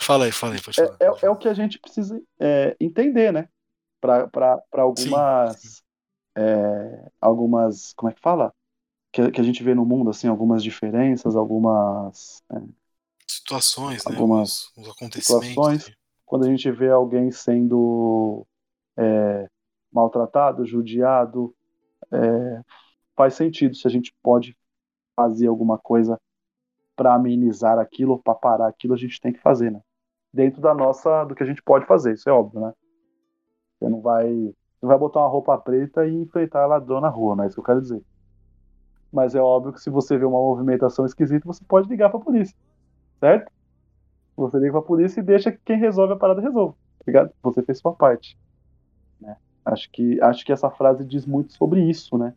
fala 0.00 0.24
aí, 0.24 0.32
fala 0.32 0.54
aí, 0.54 0.62
pode 0.62 0.76
falar. 0.76 0.96
É, 1.00 1.04
é, 1.04 1.26
é 1.26 1.30
o 1.30 1.36
que 1.36 1.48
a 1.48 1.54
gente 1.54 1.78
precisa 1.78 2.20
é, 2.40 2.76
entender, 2.80 3.32
né? 3.32 3.48
Para 4.00 4.62
algumas. 4.72 5.60
Sim, 5.60 5.68
sim. 5.68 5.82
É, 6.36 7.10
algumas. 7.20 7.92
Como 7.94 8.10
é 8.10 8.14
que 8.14 8.20
fala? 8.20 8.52
Que, 9.12 9.30
que, 9.30 9.40
a 9.40 9.44
gente 9.44 9.62
vê 9.62 9.74
no 9.74 9.84
mundo, 9.84 10.10
assim, 10.10 10.26
algumas 10.26 10.62
diferenças, 10.62 11.36
algumas. 11.36 12.42
É, 12.50 12.60
situações, 13.26 14.04
né? 14.04 14.12
algumas 14.12 14.70
né? 14.76 14.82
Os, 14.82 14.90
acontecimentos. 14.90 15.48
Situações, 15.48 15.96
quando 16.24 16.46
a 16.46 16.48
gente 16.48 16.70
vê 16.70 16.90
alguém 16.90 17.30
sendo 17.30 18.46
é, 18.96 19.48
maltratado, 19.92 20.66
judiado, 20.66 21.54
faz 23.16 23.34
sentido 23.34 23.74
se 23.74 23.86
a 23.86 23.90
gente 23.90 24.14
pode 24.22 24.56
fazer 25.16 25.48
alguma 25.48 25.78
coisa 25.78 26.20
para 26.96 27.14
amenizar 27.14 27.78
aquilo, 27.78 28.18
para 28.18 28.34
parar 28.34 28.68
aquilo, 28.68 28.94
a 28.94 28.96
gente 28.96 29.20
tem 29.20 29.32
que 29.32 29.40
fazer, 29.40 29.70
né? 29.70 29.80
Dentro 30.32 30.60
da 30.60 30.74
nossa, 30.74 31.24
do 31.24 31.34
que 31.34 31.42
a 31.42 31.46
gente 31.46 31.62
pode 31.62 31.86
fazer, 31.86 32.14
isso 32.14 32.28
é 32.28 32.32
óbvio, 32.32 32.60
né? 32.60 32.72
Você 33.78 33.88
não 33.88 34.00
vai, 34.00 34.28
não 34.80 34.88
vai 34.88 34.98
botar 34.98 35.20
uma 35.20 35.28
roupa 35.28 35.56
preta 35.58 36.06
e 36.06 36.14
enfrentar 36.14 36.66
ladrão 36.66 37.00
na 37.00 37.08
rua, 37.08 37.36
não 37.36 37.44
é 37.44 37.46
isso 37.46 37.56
que 37.56 37.60
eu 37.60 37.64
quero 37.64 37.80
dizer. 37.80 38.02
Mas 39.12 39.34
é 39.34 39.40
óbvio 39.40 39.72
que 39.72 39.80
se 39.80 39.90
você 39.90 40.18
vê 40.18 40.24
uma 40.24 40.38
movimentação 40.38 41.06
esquisita, 41.06 41.46
você 41.46 41.64
pode 41.64 41.88
ligar 41.88 42.10
para 42.10 42.18
a 42.18 42.22
polícia, 42.22 42.56
certo? 43.20 43.52
Você 44.36 44.58
liga 44.58 44.72
para 44.72 44.80
a 44.80 44.84
polícia 44.84 45.20
e 45.20 45.22
deixa 45.22 45.52
que 45.52 45.58
quem 45.64 45.78
resolve 45.78 46.14
a 46.14 46.16
parada 46.16 46.40
resolva, 46.40 46.74
tá 46.98 47.04
ligado? 47.06 47.32
Você 47.42 47.62
fez 47.62 47.78
sua 47.78 47.92
parte. 47.92 48.36
Né? 49.20 49.36
Acho 49.64 49.88
que 49.90 50.20
acho 50.20 50.44
que 50.44 50.52
essa 50.52 50.70
frase 50.70 51.04
diz 51.04 51.24
muito 51.24 51.52
sobre 51.52 51.80
isso, 51.88 52.18
né? 52.18 52.34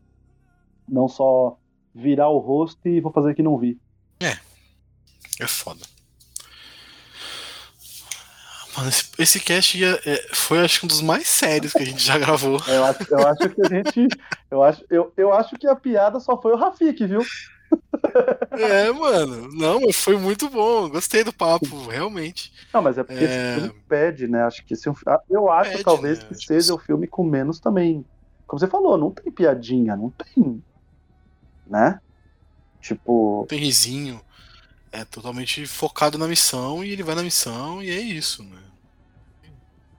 Não 0.88 1.08
só 1.08 1.58
virar 1.94 2.30
o 2.30 2.38
rosto 2.38 2.88
e 2.88 3.02
vou 3.02 3.12
fazer 3.12 3.34
que 3.34 3.42
não 3.42 3.58
vi. 3.58 3.80
É. 4.20 4.47
É 5.40 5.48
foda. 5.48 5.82
Mano, 8.76 8.90
esse, 8.90 9.06
esse 9.18 9.40
cast 9.40 9.78
ia, 9.78 10.00
é, 10.06 10.28
foi 10.34 10.60
acho 10.60 10.80
que 10.80 10.86
um 10.86 10.88
dos 10.88 11.02
mais 11.02 11.28
sérios 11.28 11.74
que 11.74 11.82
a 11.82 11.86
gente 11.86 12.04
já 12.04 12.18
gravou. 12.20 12.60
Eu 12.68 12.86
acho, 12.86 13.00
eu 13.10 13.28
acho 13.28 13.50
que 13.50 13.62
a 13.66 13.70
gente. 13.70 14.08
Eu 14.52 14.64
acho, 14.64 14.86
eu, 14.90 15.14
eu 15.18 15.34
acho 15.34 15.56
que 15.56 15.68
a 15.68 15.76
piada 15.76 16.20
só 16.20 16.40
foi 16.40 16.54
o 16.54 16.58
Rafik, 16.58 17.06
viu? 17.08 17.22
É, 18.52 18.92
mano. 18.92 19.50
Não, 19.52 19.82
mas 19.82 19.96
foi 19.96 20.16
muito 20.18 20.48
bom. 20.50 20.88
Gostei 20.90 21.24
do 21.24 21.34
papo, 21.34 21.88
realmente. 21.88 22.54
Não, 22.74 22.82
mas 22.82 22.98
é 22.98 23.04
porque 23.04 23.24
É. 23.24 23.26
esse 23.26 23.62
filme 23.62 23.82
pede, 23.90 24.28
né? 24.28 24.44
Acho 24.44 24.64
que 24.64 24.74
esse 24.74 24.88
é 24.88 24.94
ah, 25.08 25.20
eu 25.30 25.50
acho 25.52 25.72
Pede, 25.72 25.84
talvez 25.84 26.20
né? 26.20 26.26
que 26.30 26.36
seja 26.36 26.74
o 26.74 26.78
filme 26.78 27.08
com 27.08 27.24
menos 27.24 27.60
também. 27.60 28.06
Como 28.46 28.60
você 28.60 28.68
falou, 28.68 28.98
não 28.98 29.12
tem 29.12 29.32
piadinha, 29.32 29.96
não 29.96 30.10
tem, 30.12 30.64
né? 31.66 32.00
Tipo, 32.80 33.46
Tem 33.50 33.60
risinho. 33.60 34.22
É 34.92 35.04
totalmente 35.06 35.66
focado 35.68 36.18
na 36.18 36.28
missão 36.28 36.84
e 36.84 36.92
ele 36.92 37.04
vai 37.04 37.14
na 37.16 37.24
missão 37.24 37.82
e 37.84 37.90
é 37.90 38.00
isso, 38.00 38.44
né? 38.44 38.58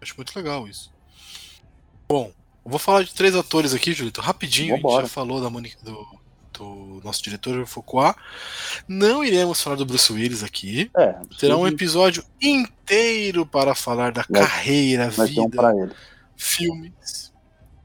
Acho 0.00 0.14
muito 0.16 0.34
legal 0.36 0.66
isso. 0.68 0.92
Bom, 2.08 2.32
vou 2.64 2.78
falar 2.78 3.02
de 3.04 3.12
três 3.14 3.34
atores 3.36 3.74
aqui, 3.74 3.92
Julito, 3.92 4.20
rapidinho. 4.20 4.74
A 4.74 4.76
Vambora. 4.76 5.02
gente 5.02 5.08
já 5.10 5.14
falou 5.14 5.40
da 5.40 5.50
Monique, 5.50 5.76
do, 5.84 6.06
do 6.52 7.00
nosso 7.04 7.22
diretor 7.22 7.66
Foucault. 7.66 8.18
Não 8.86 9.22
iremos 9.22 9.60
falar 9.60 9.76
do 9.76 9.84
Bruce 9.84 10.10
Willis 10.12 10.42
aqui. 10.42 10.90
é, 10.96 11.14
Terá 11.38 11.56
um 11.56 11.66
episódio 11.66 12.24
inteiro 12.40 13.44
para 13.44 13.74
falar 13.74 14.12
da 14.12 14.24
Vai- 14.28 14.40
carreira, 14.42 15.10
vai 15.10 15.28
vida, 15.28 15.94
filmes 16.36 17.32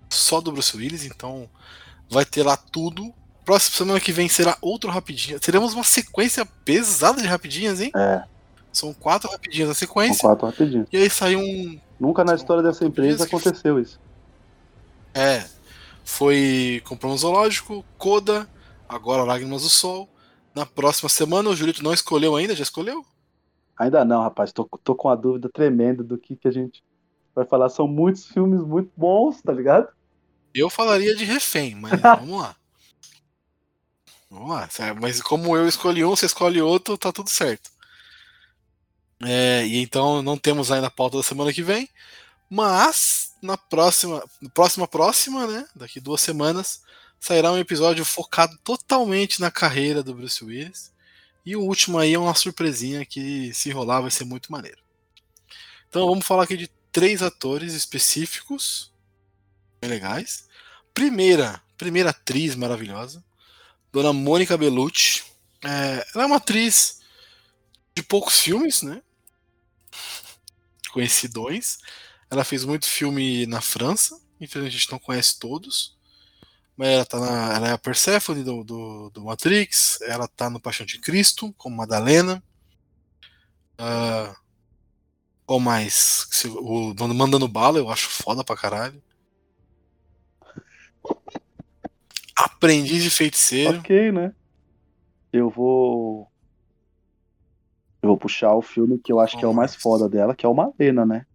só 0.10 0.40
do 0.40 0.52
Bruce 0.52 0.78
Willis, 0.78 1.04
então 1.06 1.50
vai 2.10 2.24
ter 2.24 2.44
lá 2.44 2.56
tudo. 2.56 3.14
Próxima 3.46 3.78
semana 3.78 4.00
que 4.00 4.12
vem 4.12 4.30
será 4.30 4.58
outro 4.62 4.90
rapidinho. 4.90 5.40
Teremos 5.40 5.74
uma 5.74 5.84
sequência 5.84 6.46
pesada 6.64 7.22
de 7.22 7.28
rapidinhas, 7.28 7.82
hein? 7.82 7.92
É, 7.96 8.24
São 8.72 8.94
quatro 8.94 9.30
rapidinhas 9.30 9.68
na 9.68 9.74
são 9.74 9.80
sequência. 9.88 10.22
quatro 10.22 10.46
rapidinho. 10.48 10.88
E 10.92 10.98
aí 10.98 11.10
sai 11.10 11.36
um. 11.36 11.80
Nunca 12.00 12.24
na 12.24 12.30
São 12.30 12.38
história 12.38 12.64
dessa 12.64 12.86
empresa 12.86 13.20
rapidinhas 13.20 13.48
aconteceu 13.48 13.80
isso. 13.80 14.00
É. 15.14 15.46
Foi 16.04 16.82
Compramos 16.86 17.22
Zoológico, 17.22 17.84
Coda, 17.98 18.48
agora 18.88 19.24
Lágrimas 19.24 19.62
do 19.64 19.70
Sol. 19.70 20.10
Na 20.56 20.66
próxima 20.66 21.10
semana 21.10 21.50
o 21.50 21.56
Julito 21.56 21.84
não 21.84 21.94
escolheu 21.94 22.36
ainda, 22.36 22.56
já 22.56 22.64
escolheu? 22.64 23.06
Ainda 23.78 24.06
não, 24.06 24.22
rapaz. 24.22 24.52
Tô, 24.52 24.66
tô 24.84 24.96
com 24.96 25.08
uma 25.08 25.18
dúvida 25.18 25.50
tremenda 25.50 26.04
do 26.04 26.18
que, 26.18 26.36
que 26.36 26.48
a 26.48 26.52
gente 26.52 26.84
vai 27.34 27.46
falar. 27.46 27.70
São 27.70 27.88
muitos 27.88 28.26
filmes 28.28 28.62
muito 28.62 28.92
bons, 28.96 29.42
tá 29.42 29.52
ligado? 29.52 29.88
Eu 30.54 30.70
falaria 30.70 31.16
de 31.16 31.26
refém, 31.26 31.74
mas 31.76 32.00
vamos 32.02 32.40
lá. 32.40 32.56
Vamos 34.34 34.50
lá. 34.50 34.68
sabe? 34.70 35.00
Mas 35.00 35.22
como 35.22 35.56
eu 35.56 35.68
escolhi 35.68 36.04
um, 36.04 36.10
você 36.16 36.26
escolhe 36.26 36.60
outro, 36.60 36.98
tá 36.98 37.12
tudo 37.12 37.30
certo. 37.30 37.72
É, 39.24 39.66
e 39.66 39.78
então 39.78 40.24
não 40.24 40.38
temos 40.38 40.72
ainda 40.72 40.88
a 40.88 40.92
pauta 40.92 41.18
da 41.18 41.24
semana 41.24 41.54
que 41.54 41.62
vem. 41.62 41.88
Mas 42.50 43.36
na 43.42 43.58
próxima, 43.58 44.24
próxima, 44.54 44.88
próxima, 44.88 45.46
né? 45.46 45.68
Daqui 45.76 46.00
duas 46.00 46.22
semanas, 46.22 46.82
sairá 47.20 47.52
um 47.52 47.58
episódio 47.58 48.04
focado 48.04 48.58
totalmente 48.64 49.40
na 49.40 49.52
carreira 49.52 50.02
do 50.02 50.16
Bruce 50.16 50.44
Willis. 50.44 50.92
E 51.46 51.56
o 51.56 51.62
último 51.62 52.00
aí 52.00 52.14
é 52.14 52.20
uma 52.20 52.34
surpresinha 52.34 53.06
que, 53.06 53.54
se 53.54 53.70
rolar, 53.70 54.02
vai 54.02 54.12
ser 54.12 54.26
muito 54.26 54.52
maneiro. 54.52 54.82
Então 55.90 56.08
vamos 56.08 56.26
falar 56.26 56.44
aqui 56.44 56.58
de 56.58 56.70
três 56.92 57.22
atores 57.22 57.74
específicos, 57.74 58.92
bem 59.80 59.92
legais. 59.92 60.48
Primeira, 60.94 61.62
primeira 61.78 62.12
atriz 62.12 62.56
maravilhosa, 62.56 63.24
Dona 63.94 64.12
Mônica 64.12 64.58
Bellucci. 64.58 65.24
É, 65.64 66.06
ela 66.14 66.24
é 66.24 66.26
uma 66.26 66.38
atriz 66.38 67.00
de 67.96 68.02
poucos 68.02 68.40
filmes, 68.40 68.82
né? 68.82 69.04
Conhecidões. 70.92 71.78
Ela 72.30 72.44
fez 72.44 72.66
muito 72.66 72.88
filme 72.88 73.46
na 73.46 73.62
França. 73.62 74.20
Infelizmente 74.42 74.76
a 74.76 74.80
gente 74.80 74.92
não 74.92 74.98
conhece 74.98 75.38
todos. 75.38 75.96
Mas 76.76 76.88
ela, 76.88 77.06
tá 77.06 77.20
na, 77.20 77.54
ela 77.54 77.68
é 77.68 77.72
a 77.72 77.78
Persephone 77.78 78.44
do, 78.44 78.64
do, 78.64 79.10
do 79.12 79.24
Matrix. 79.26 80.02
Ela 80.02 80.28
tá 80.28 80.50
no 80.50 80.60
Paixão 80.60 80.88
de 80.88 81.00
Cristo, 81.00 81.54
como 81.56 81.78
Madalena. 81.78 82.44
Ah, 83.78 84.36
qual 85.46 85.60
mais? 85.60 86.28
O 86.58 86.96
Mandando 87.14 87.48
Bala, 87.48 87.78
eu 87.78 87.92
acho 87.92 88.10
foda 88.10 88.44
pra 88.44 88.58
caralho. 88.58 89.02
Aprendiz 92.64 93.04
de 93.04 93.10
Feiticeiro. 93.10 93.80
Ok, 93.80 94.12
né? 94.14 94.34
Eu 95.34 95.50
vou. 95.50 96.32
Eu 98.02 98.08
vou 98.08 98.18
puxar 98.18 98.54
o 98.54 98.62
filme 98.62 98.98
que 98.98 99.12
eu 99.12 99.20
acho 99.20 99.38
que 99.38 99.44
é 99.44 99.48
o 99.48 99.54
mais 99.54 99.76
foda 99.76 100.08
dela, 100.08 100.34
que 100.34 100.46
é 100.46 100.50
o 100.50 100.54
Malena, 100.54 101.06
né? 101.06 101.26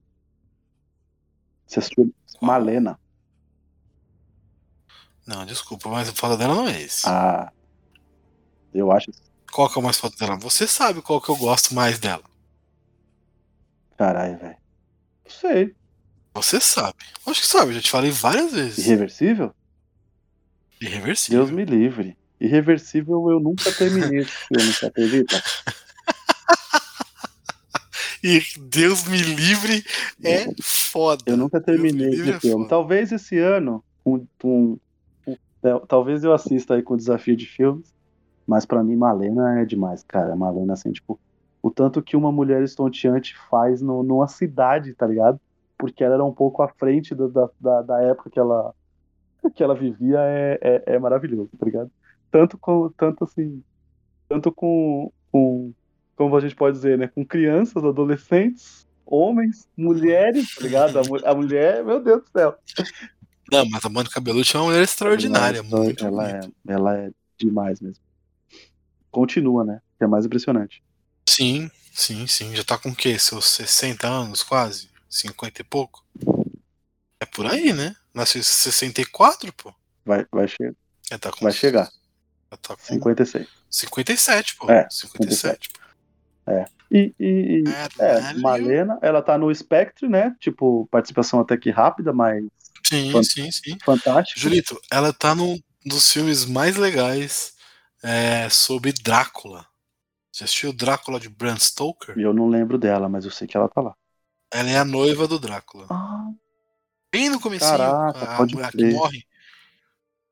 Você 1.66 1.80
assistiu 1.80 2.14
Malena? 2.40 2.98
Não, 5.26 5.44
desculpa, 5.44 5.90
mas 5.90 6.08
o 6.08 6.14
foda 6.14 6.36
dela 6.36 6.54
não 6.54 6.66
é 6.66 6.80
esse. 6.80 7.06
Ah. 7.06 7.52
Eu 8.72 8.90
acho. 8.90 9.10
Qual 9.52 9.68
que 9.68 9.78
é 9.78 9.80
o 9.80 9.84
mais 9.84 9.98
foda 9.98 10.16
dela? 10.16 10.38
Você 10.38 10.66
sabe 10.66 11.02
qual 11.02 11.20
que 11.20 11.28
eu 11.28 11.36
gosto 11.36 11.74
mais 11.74 11.98
dela. 11.98 12.24
Caralho, 13.98 14.38
velho. 14.38 14.56
Não 15.24 15.30
sei. 15.30 15.76
Você 16.34 16.58
sabe. 16.58 16.96
Acho 17.26 17.40
que 17.42 17.46
sabe, 17.46 17.70
eu 17.70 17.74
já 17.74 17.82
te 17.82 17.90
falei 17.90 18.10
várias 18.10 18.52
vezes. 18.52 18.86
Irreversível? 18.86 19.54
Irreversível. 20.80 21.40
Deus 21.44 21.50
me 21.50 21.64
livre. 21.64 22.16
Irreversível 22.40 23.30
eu 23.30 23.40
nunca 23.40 23.70
terminei 23.72 24.20
esse 24.20 24.30
filme, 24.46 24.72
você 24.72 24.86
acredita? 24.86 25.42
E 28.22 28.40
Deus 28.58 29.06
me 29.06 29.18
livre 29.18 29.84
é 30.24 30.46
foda. 30.60 31.22
Eu 31.26 31.36
nunca 31.36 31.60
terminei 31.60 32.08
esse 32.08 32.30
é 32.30 32.40
filme. 32.40 32.56
foda. 32.64 32.68
Talvez 32.68 33.12
esse 33.12 33.38
ano, 33.38 33.84
com- 34.02 34.26
com- 34.40 34.76
é, 35.62 35.78
talvez 35.86 36.24
eu 36.24 36.32
assista 36.32 36.74
aí 36.74 36.82
com 36.82 36.94
o 36.94 36.96
desafio 36.96 37.36
de 37.36 37.46
filmes, 37.46 37.94
mas 38.46 38.66
pra 38.66 38.82
mim 38.82 38.96
Malena 38.96 39.60
é 39.60 39.64
demais, 39.64 40.02
cara. 40.02 40.34
Malena, 40.34 40.72
assim, 40.72 40.90
tipo, 40.90 41.18
o 41.62 41.70
tanto 41.70 42.02
que 42.02 42.16
uma 42.16 42.32
mulher 42.32 42.62
estonteante 42.62 43.36
faz 43.48 43.80
no, 43.80 44.02
numa 44.02 44.26
cidade, 44.26 44.94
tá 44.94 45.06
ligado? 45.06 45.40
Porque 45.78 46.02
ela 46.02 46.14
era 46.14 46.24
um 46.24 46.32
pouco 46.34 46.60
à 46.62 46.68
frente 46.68 47.14
da, 47.14 47.28
da, 47.60 47.82
da 47.82 48.02
época 48.02 48.30
que 48.30 48.38
ela, 48.38 48.74
que 49.54 49.62
ela 49.62 49.74
vivia, 49.74 50.18
é, 50.20 50.58
é, 50.60 50.82
é 50.94 50.98
maravilhoso, 50.98 51.50
tá 51.58 51.64
ligado? 51.64 51.90
Tanto 52.30 52.58
com, 52.58 52.90
tanto 52.96 53.24
assim, 53.24 53.62
tanto 54.28 54.52
com, 54.52 55.10
com, 55.32 55.72
como 56.14 56.36
a 56.36 56.40
gente 56.40 56.54
pode 56.54 56.76
dizer, 56.76 56.98
né? 56.98 57.08
Com 57.08 57.24
crianças, 57.24 57.82
adolescentes, 57.84 58.86
homens, 59.06 59.68
mulheres, 59.76 60.54
tá 60.54 60.62
ligado? 60.62 60.98
A, 60.98 61.30
a 61.30 61.34
mulher, 61.34 61.84
meu 61.84 62.00
Deus 62.02 62.22
do 62.22 62.30
céu. 62.30 62.56
Não, 63.50 63.66
mas 63.70 63.84
a 63.84 63.88
Mônica 63.88 64.20
Bellucci 64.20 64.54
é 64.54 64.58
uma 64.58 64.66
mulher 64.66 64.82
extraordinária. 64.82 65.58
Ela, 65.58 65.68
muito 65.68 66.04
ela 66.04 66.28
bonita. 66.28 66.52
é, 66.68 66.72
ela 66.72 66.98
é 66.98 67.10
demais 67.38 67.80
mesmo. 67.80 68.02
Continua, 69.10 69.64
né? 69.64 69.80
Que 69.96 70.04
é 70.04 70.06
mais 70.06 70.26
impressionante. 70.26 70.82
Sim, 71.26 71.70
sim, 71.92 72.26
sim. 72.26 72.54
Já 72.54 72.62
tá 72.62 72.76
com 72.76 72.90
o 72.90 72.94
quê? 72.94 73.18
Seus 73.18 73.46
60 73.46 74.06
anos, 74.06 74.42
quase? 74.42 74.90
50 75.08 75.62
e 75.62 75.64
pouco? 75.64 76.04
É 77.18 77.24
por 77.24 77.46
aí, 77.46 77.72
né? 77.72 77.96
Nasceu 78.18 78.40
em 78.40 78.42
64, 78.42 79.52
pô. 79.52 79.72
Vai, 80.04 80.26
vai, 80.32 80.48
che 80.48 80.74
Já 81.08 81.18
tá 81.18 81.30
com 81.30 81.44
vai 81.44 81.52
chegar. 81.52 81.88
Já 82.50 82.56
tá 82.56 82.76
com 82.76 82.82
56. 82.82 83.46
57, 83.70 84.56
pô. 84.56 84.68
É, 84.68 84.88
57. 84.90 85.68
pô. 85.68 85.78
E, 86.90 87.14
e, 87.20 87.62
e 87.64 87.64
é, 87.68 87.82
Caralho. 87.92 88.40
Malena, 88.40 88.98
ela 89.02 89.22
tá 89.22 89.38
no 89.38 89.54
Spectre, 89.54 90.08
né? 90.08 90.34
Tipo, 90.40 90.88
participação 90.90 91.38
até 91.38 91.56
que 91.56 91.70
rápida, 91.70 92.12
mas 92.12 92.44
Sim, 92.84 93.12
Fan- 93.12 93.22
sim, 93.22 93.50
sim. 93.52 93.78
fantástica. 93.84 94.40
Julito, 94.40 94.80
ela 94.90 95.12
tá 95.12 95.34
num 95.34 95.60
dos 95.84 96.10
filmes 96.12 96.44
mais 96.44 96.76
legais 96.76 97.52
é, 98.02 98.48
sobre 98.48 98.92
Drácula. 98.92 99.64
Você 100.32 100.42
assistiu 100.42 100.72
Drácula 100.72 101.20
de 101.20 101.28
Bram 101.28 101.56
Stoker? 101.56 102.18
Eu 102.18 102.32
não 102.32 102.48
lembro 102.48 102.78
dela, 102.78 103.08
mas 103.08 103.24
eu 103.24 103.30
sei 103.30 103.46
que 103.46 103.56
ela 103.56 103.68
tá 103.68 103.80
lá. 103.80 103.94
Ela 104.50 104.70
é 104.70 104.78
a 104.78 104.84
noiva 104.84 105.28
do 105.28 105.38
Drácula. 105.38 105.86
Ah, 105.90 106.30
Bem 107.10 107.30
no 107.30 107.40
comecinho, 107.40 107.70
Caraca, 107.70 108.22
a, 108.22 108.36
pode 108.36 108.60
a 108.60 108.70
que 108.70 108.76
crer. 108.76 108.92
morre. 108.92 109.26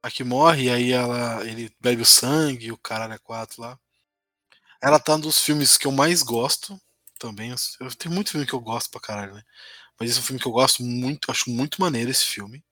A 0.03 0.11
que 0.11 0.23
morre, 0.23 0.65
e 0.65 0.70
aí 0.70 0.93
ela, 0.93 1.44
ele 1.47 1.70
bebe 1.81 2.03
o 2.03 2.07
sangue, 2.07 2.70
o 2.70 2.78
caralho 2.78 3.15
é 3.15 3.19
quatro 3.19 3.62
lá. 3.62 3.78
Ela 4.81 5.01
tá 5.01 5.16
num 5.16 5.23
dos 5.23 5.40
filmes 5.40 5.77
que 5.77 5.86
eu 5.86 5.93
mais 5.93 6.23
gosto 6.23 6.81
também. 7.19 7.55
Eu 7.81 7.94
tenho 7.94 8.15
muito 8.15 8.31
filme 8.31 8.47
que 8.47 8.53
eu 8.53 8.61
gosto 8.61 8.90
pra 8.90 9.01
caralho, 9.01 9.35
né? 9.35 9.43
Mas 9.98 10.11
esse 10.11 10.19
é 10.19 10.23
um 10.23 10.24
filme 10.24 10.40
que 10.40 10.47
eu 10.47 10.53
gosto 10.53 10.82
muito, 10.82 11.31
acho 11.31 11.51
muito 11.51 11.81
maneiro 11.81 12.11
esse 12.11 12.24
filme, 12.24 12.62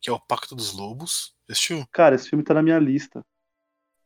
que 0.00 0.10
é 0.10 0.12
o 0.12 0.20
Pacto 0.20 0.54
dos 0.54 0.72
Lobos. 0.72 1.34
Assistiu? 1.48 1.86
cara, 1.90 2.14
esse 2.14 2.28
filme 2.28 2.44
tá 2.44 2.54
na 2.54 2.62
minha 2.62 2.78
lista. 2.78 3.24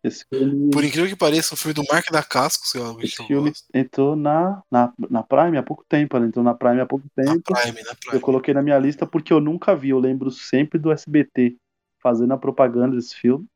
Esse 0.03 0.25
filme, 0.29 0.71
Por 0.71 0.85
incrível 0.85 1.09
que 1.09 1.17
pareça, 1.17 1.53
é 1.53 1.55
um 1.55 1.57
filme 1.57 1.75
do 1.75 1.85
Mark 1.91 2.11
da 2.11 2.23
Cascos, 2.23 2.75
é 2.75 2.79
algo 2.79 3.03
esse 3.03 3.17
que 3.17 3.23
eu 3.23 3.27
filme 3.27 3.51
gosto. 3.51 3.67
entrou 3.75 4.15
na, 4.17 4.63
na, 4.71 4.93
na 5.11 5.23
Prime 5.23 5.57
há 5.59 5.63
pouco 5.63 5.85
tempo. 5.89 6.17
Ela 6.17 6.27
entrou 6.27 6.45
na 6.45 6.55
Prime 6.55 6.81
há 6.81 6.87
pouco 6.87 7.05
Na 7.17 7.33
tempo. 7.35 7.55
Prime, 7.55 7.83
na 7.83 7.91
Eu 7.91 7.97
Prime. 7.97 8.21
coloquei 8.21 8.55
na 8.55 8.63
minha 8.63 8.79
lista 8.79 9.07
porque 9.07 9.33
eu 9.33 9.41
nunca 9.41 9.75
vi. 9.75 9.91
Eu 9.91 9.99
lembro 9.99 10.31
sempre 10.31 10.79
do 10.79 10.93
SBT 10.93 11.57
fazendo 12.01 12.33
a 12.33 12.39
propaganda 12.39 12.95
desse 12.97 13.15
filme. 13.17 13.47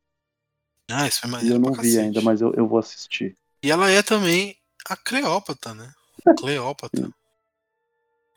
Ah, 0.91 1.07
isso 1.07 1.25
é 1.25 1.29
E 1.29 1.31
maneiro 1.31 1.55
eu 1.57 1.61
não 1.61 1.73
vi 1.73 1.99
ainda, 1.99 2.21
mas 2.21 2.41
eu, 2.41 2.53
eu 2.55 2.67
vou 2.67 2.79
assistir. 2.79 3.35
E 3.63 3.71
ela 3.71 3.89
é 3.91 4.03
também 4.03 4.57
a 4.89 4.97
Cleópatra, 4.97 5.75
né? 5.75 5.93
Cleópatra. 6.39 7.09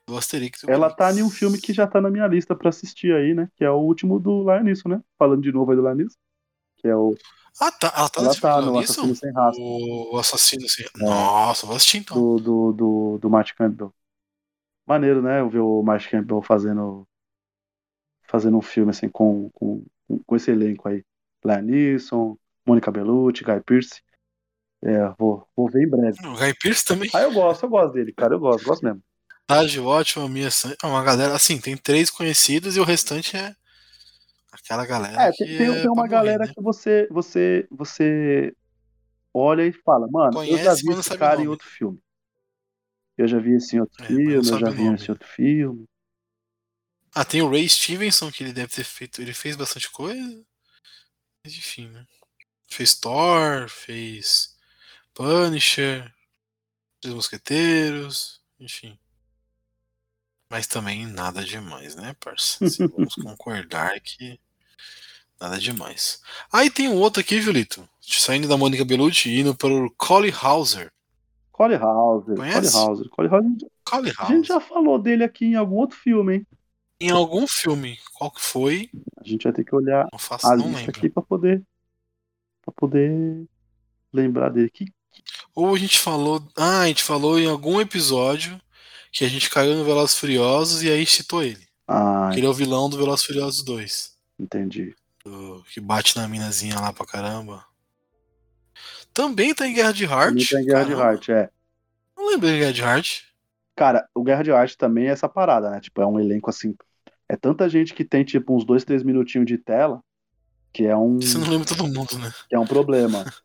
do 0.07 0.17
Asterix. 0.17 0.63
Ela 0.65 0.89
tá 0.93 1.11
em 1.11 1.23
um 1.23 1.29
filme 1.29 1.59
que 1.59 1.73
já 1.73 1.87
tá 1.87 1.99
na 1.99 2.09
minha 2.09 2.27
lista 2.27 2.55
pra 2.55 2.69
assistir 2.69 3.13
aí, 3.13 3.33
né? 3.33 3.49
Que 3.55 3.63
é 3.63 3.69
o 3.69 3.79
último 3.79 4.19
do 4.19 4.41
Lion 4.43 4.63
né? 4.87 5.01
Falando 5.17 5.41
de 5.41 5.51
novo 5.51 5.71
aí 5.71 5.77
do 5.77 5.83
Lion 5.83 6.07
Que 6.85 6.89
é 6.89 6.95
o. 6.95 7.17
Ah, 7.59 7.71
tá. 7.71 7.91
Ela 7.97 8.09
tá 8.09 8.21
Ela 8.21 8.35
tá 8.35 8.61
no? 8.61 8.77
Assassino 8.77 9.15
Sem 9.15 9.33
Rastro. 9.33 9.63
O 9.63 10.19
Assassino 10.19 10.69
Sem 10.69 10.85
Nossa, 10.97 11.65
vou 11.65 11.75
assistir 11.75 11.97
então. 11.97 12.15
do, 12.15 12.37
do, 12.37 12.73
do, 12.73 13.17
do 13.17 13.29
Mark 13.29 13.49
Campbell. 13.57 13.91
Maneiro, 14.85 15.19
né? 15.19 15.39
Eu 15.39 15.49
ver 15.49 15.61
o 15.61 15.81
Mark 15.81 16.07
Campbell 16.07 16.43
fazendo 16.43 17.07
fazendo 18.27 18.57
um 18.57 18.61
filme 18.61 18.91
assim 18.91 19.09
com, 19.09 19.49
com, 19.55 19.83
com 20.27 20.35
esse 20.35 20.51
elenco 20.51 20.87
aí. 20.87 21.03
Liam 21.43 21.61
Neeson, 21.63 22.37
Mônica 22.67 22.91
Bellucci, 22.91 23.43
Guy 23.43 23.61
Pearce. 23.65 23.99
É, 24.83 25.09
vou, 25.17 25.47
vou 25.55 25.67
ver 25.67 25.87
em 25.87 25.89
breve. 25.89 26.19
O 26.27 26.37
Guy 26.37 26.53
Pearce 26.61 26.85
também. 26.85 27.09
Ah, 27.15 27.23
eu 27.23 27.33
gosto, 27.33 27.63
eu 27.63 27.69
gosto 27.69 27.93
dele, 27.93 28.13
cara. 28.13 28.35
Eu 28.35 28.39
gosto, 28.39 28.63
gosto 28.63 28.85
mesmo. 28.85 29.01
Tágio 29.47 29.85
ótimo, 29.85 30.29
minha 30.29 30.49
é 30.49 30.85
uma 30.85 31.03
galera 31.03 31.33
assim, 31.33 31.59
tem 31.59 31.75
três 31.75 32.11
conhecidos 32.11 32.77
e 32.77 32.79
o 32.79 32.83
restante 32.83 33.35
é 33.35 33.55
aquela 34.55 34.85
galera 34.85 35.23
É, 35.23 35.31
tem, 35.31 35.47
tem, 35.47 35.67
é 35.67 35.71
tem 35.73 35.81
pra 35.81 35.91
uma 35.91 35.95
morrer, 36.03 36.09
galera 36.09 36.45
né? 36.45 36.53
que 36.53 36.61
você, 36.61 37.07
você, 37.11 37.67
você 37.71 38.53
olha 39.33 39.65
e 39.65 39.71
fala, 39.71 40.07
mano, 40.09 40.31
eu 40.31 40.33
Conhece, 40.33 40.63
já 40.63 40.73
vi 40.73 40.99
esse 40.99 41.17
cara 41.17 41.41
em 41.41 41.47
outro 41.47 41.67
filme. 41.67 41.99
Eu 43.17 43.27
já 43.27 43.39
vi 43.39 43.55
esse 43.55 43.75
em 43.75 43.79
outro 43.79 44.03
É, 44.03 44.07
filme, 44.07 44.33
eu 44.33 44.43
já 44.43 44.69
vi 44.69 44.93
esse 44.93 45.11
outro 45.11 45.27
filme. 45.27 45.85
Ah, 47.13 47.23
tem 47.23 47.41
o 47.41 47.49
Ray 47.49 47.67
Stevenson, 47.69 48.29
que 48.31 48.43
ele 48.43 48.51
deve 48.51 48.73
ter 48.73 48.83
feito. 48.83 49.21
Ele 49.21 49.33
fez 49.33 49.55
bastante 49.55 49.89
coisa. 49.89 50.45
Mas 51.43 51.53
enfim, 51.55 51.87
né? 51.89 52.05
Fez 52.67 52.95
Thor, 52.95 53.69
fez 53.69 54.55
Punisher, 55.13 56.13
Três 56.99 57.15
Mosqueteiros, 57.15 58.41
enfim. 58.59 58.99
Mas 60.49 60.67
também 60.67 61.05
nada 61.05 61.43
demais, 61.43 61.95
né, 61.95 62.15
parça? 62.19 62.59
Vamos 62.97 63.15
concordar 63.15 63.99
que 64.01 64.39
nada 65.39 65.57
demais. 65.59 66.21
Aí 66.51 66.69
tem 66.69 66.87
um 66.89 66.95
outro 66.95 67.21
aqui, 67.21 67.41
Julito. 67.41 67.87
Saindo 68.01 68.47
da 68.47 68.57
Mônica 68.57 68.85
Bellucci 68.85 69.29
e 69.29 69.39
indo 69.41 69.55
para 69.55 69.69
o 69.73 69.89
Collie 69.91 70.33
Hauser. 70.41 70.91
Collie 71.51 71.77
Hauser, 71.77 72.35
Collie 72.35 72.51
Conhece? 72.51 72.75
Hauser. 72.77 73.09
Collie 73.09 73.31
Hauser. 73.31 73.69
Collie 73.83 74.13
A 74.17 74.25
gente 74.25 74.31
Hauser. 74.31 74.45
já 74.45 74.59
falou 74.59 74.99
dele 74.99 75.23
aqui 75.23 75.45
em 75.45 75.55
algum 75.55 75.77
outro 75.77 75.97
filme, 75.97 76.35
hein? 76.35 76.47
Em 76.99 77.09
algum 77.11 77.45
filme. 77.47 77.97
Qual 78.13 78.29
que 78.31 78.41
foi? 78.41 78.89
A 79.17 79.27
gente 79.27 79.43
vai 79.43 79.53
ter 79.53 79.63
que 79.63 79.75
olhar 79.75 80.07
Não 80.11 80.19
faço, 80.19 80.47
a 80.47 80.55
não 80.55 80.65
lista 80.67 80.79
lembro. 80.81 80.97
aqui 80.97 81.09
pra 81.09 81.23
poder 81.23 81.63
para 82.63 82.73
poder 82.73 83.45
lembrar 84.13 84.49
dele. 84.49 84.69
Que 84.69 84.85
Ou 85.53 85.73
a 85.75 85.77
gente 85.77 85.99
falou. 85.99 86.45
Ah, 86.57 86.81
a 86.81 86.87
gente 86.87 87.03
falou 87.03 87.39
em 87.39 87.47
algum 87.49 87.79
episódio 87.81 88.59
que 89.11 89.23
a 89.23 89.29
gente 89.29 89.49
caiu 89.49 89.75
no 89.75 89.83
Velozes 89.85 90.17
Furiosos 90.17 90.83
e 90.83 90.89
aí 90.91 91.05
citou 91.05 91.41
ele. 91.43 91.65
ah, 91.87 92.29
Que 92.33 92.39
ele 92.39 92.47
é 92.47 92.49
o 92.49 92.53
vilão 92.53 92.89
do 92.89 92.97
Velozes 92.97 93.25
Furiosos 93.25 93.63
2. 93.63 94.13
entendi. 94.39 94.95
Do- 95.25 95.63
que 95.71 95.81
bate 95.81 96.15
na 96.17 96.27
minazinha 96.27 96.79
lá 96.79 96.93
pra 96.93 97.05
caramba. 97.05 97.65
Também 99.13 99.53
tá 99.53 99.67
em 99.67 99.73
Guerra 99.73 99.91
de 99.91 100.03
Heart. 100.05 100.27
Também 100.29 100.45
tá 100.45 100.61
em 100.61 100.65
Guerra 100.65 100.83
de 100.83 100.91
Caramba, 100.91 101.11
Heart, 101.11 101.29
é. 101.29 101.49
Não 102.17 102.27
lembro 102.29 102.47
de 102.47 102.57
Guerra 102.59 102.73
de 102.73 102.81
Heart. 102.81 103.21
Cara, 103.75 104.07
o 104.15 104.23
Guerra 104.23 104.43
de 104.43 104.51
Arte 104.51 104.77
também 104.77 105.07
é 105.07 105.11
essa 105.11 105.27
parada, 105.27 105.69
né? 105.69 105.81
Tipo, 105.81 106.01
é 106.01 106.07
um 106.07 106.17
elenco 106.19 106.49
assim. 106.49 106.75
É 107.27 107.35
tanta 107.35 107.67
gente 107.67 107.93
que 107.93 108.05
tem, 108.05 108.23
tipo, 108.23 108.55
uns 108.55 108.63
dois, 108.63 108.85
três 108.85 109.03
minutinhos 109.03 109.45
de 109.45 109.57
tela, 109.57 110.01
que 110.71 110.85
é 110.85 110.95
um, 110.95 111.19
Você 111.19 111.37
não 111.37 111.49
lembra 111.49 111.67
todo 111.67 111.83
mundo, 111.87 112.17
né? 112.17 112.31
que 112.47 112.55
é 112.55 112.59
um 112.59 112.65
problema. 112.65 113.25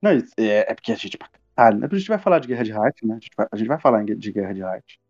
Não, 0.00 0.12
é, 0.12 0.22
é 0.70 0.74
porque 0.74 0.92
a 0.92 0.94
gente. 0.94 1.18
Ah, 1.56 1.70
a 1.70 1.96
gente 1.96 2.06
vai 2.08 2.18
falar 2.20 2.38
de 2.38 2.46
Guerra 2.46 2.62
de 2.62 2.70
Arte, 2.70 3.04
né? 3.04 3.14
A 3.14 3.18
gente 3.18 3.30
vai, 3.36 3.46
a 3.50 3.56
gente 3.56 3.66
vai 3.66 3.80
falar 3.80 4.04
de 4.04 4.32
Guerra 4.32 4.54
de 4.54 4.62
Arte. 4.62 5.00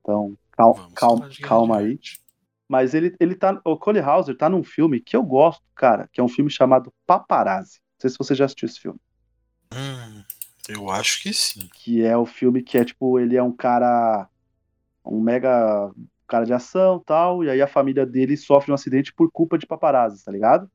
Então, 0.00 0.38
cal- 0.52 0.88
calma, 0.94 1.28
de 1.28 1.40
calma 1.40 1.78
de 1.78 1.82
aí. 1.84 1.90
Heart. 1.94 2.19
Mas 2.70 2.94
ele, 2.94 3.16
ele 3.18 3.34
tá. 3.34 3.60
O 3.64 3.76
Cole 3.76 3.98
Hauser 3.98 4.36
tá 4.36 4.48
num 4.48 4.62
filme 4.62 5.00
que 5.00 5.16
eu 5.16 5.24
gosto, 5.24 5.64
cara, 5.74 6.08
que 6.12 6.20
é 6.20 6.22
um 6.22 6.28
filme 6.28 6.48
chamado 6.48 6.94
Paparazzi. 7.04 7.80
Não 7.94 8.00
sei 8.02 8.10
se 8.10 8.16
você 8.16 8.32
já 8.32 8.44
assistiu 8.44 8.66
esse 8.66 8.78
filme. 8.78 9.00
Hum, 9.74 10.22
eu 10.68 10.88
acho 10.88 11.20
que 11.20 11.32
sim. 11.32 11.68
Que 11.74 12.04
é 12.04 12.16
o 12.16 12.24
filme 12.24 12.62
que 12.62 12.78
é 12.78 12.84
tipo, 12.84 13.18
ele 13.18 13.36
é 13.36 13.42
um 13.42 13.50
cara. 13.50 14.28
Um 15.04 15.20
mega 15.20 15.90
cara 16.28 16.46
de 16.46 16.52
ação 16.52 17.00
tal. 17.00 17.42
E 17.42 17.50
aí 17.50 17.60
a 17.60 17.66
família 17.66 18.06
dele 18.06 18.36
sofre 18.36 18.70
um 18.70 18.74
acidente 18.76 19.12
por 19.12 19.32
culpa 19.32 19.58
de 19.58 19.66
paparazzi, 19.66 20.24
tá 20.24 20.30
ligado? 20.30 20.70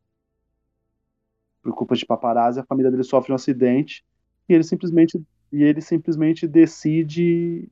Por 1.61 1.73
culpa 1.73 1.95
de 1.95 2.05
paparazzi, 2.05 2.59
a 2.59 2.65
família 2.65 2.91
dele 2.91 3.05
sofre 3.05 3.31
um 3.31 3.35
acidente. 3.35 4.03
E 4.49 4.53
ele 4.53 4.65
simplesmente. 4.65 5.17
E 5.49 5.63
ele 5.63 5.79
simplesmente 5.79 6.45
decide. 6.45 7.69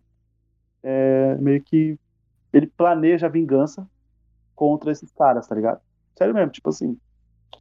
é, 0.81 1.35
meio 1.41 1.61
que. 1.61 1.99
Ele 2.53 2.67
planeja 2.67 3.25
a 3.25 3.29
vingança 3.29 3.85
contra 4.63 4.93
esses 4.93 5.11
caras, 5.11 5.45
tá 5.45 5.53
ligado? 5.53 5.81
Sério 6.17 6.33
mesmo, 6.33 6.49
tipo 6.49 6.69
assim. 6.69 6.97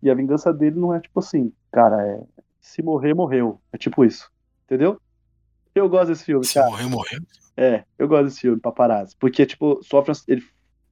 E 0.00 0.08
a 0.08 0.14
vingança 0.14 0.54
dele 0.54 0.78
não 0.78 0.94
é 0.94 1.00
tipo 1.00 1.18
assim, 1.18 1.52
cara, 1.72 2.00
é. 2.06 2.22
Se 2.60 2.80
morrer, 2.80 3.12
morreu. 3.12 3.60
É 3.72 3.76
tipo 3.76 4.04
isso. 4.04 4.30
Entendeu? 4.64 5.00
Eu 5.74 5.88
gosto 5.88 6.08
desse 6.08 6.24
filme, 6.24 6.46
Se 6.46 6.54
cara. 6.54 6.70
morrer, 6.70 6.86
morreu. 6.86 7.20
É, 7.56 7.82
eu 7.98 8.06
gosto 8.06 8.26
desse 8.26 8.40
filme, 8.42 8.60
Paparazzi. 8.60 9.16
Porque, 9.18 9.44
tipo, 9.44 9.82
sofre. 9.82 10.12
Ele, 10.28 10.44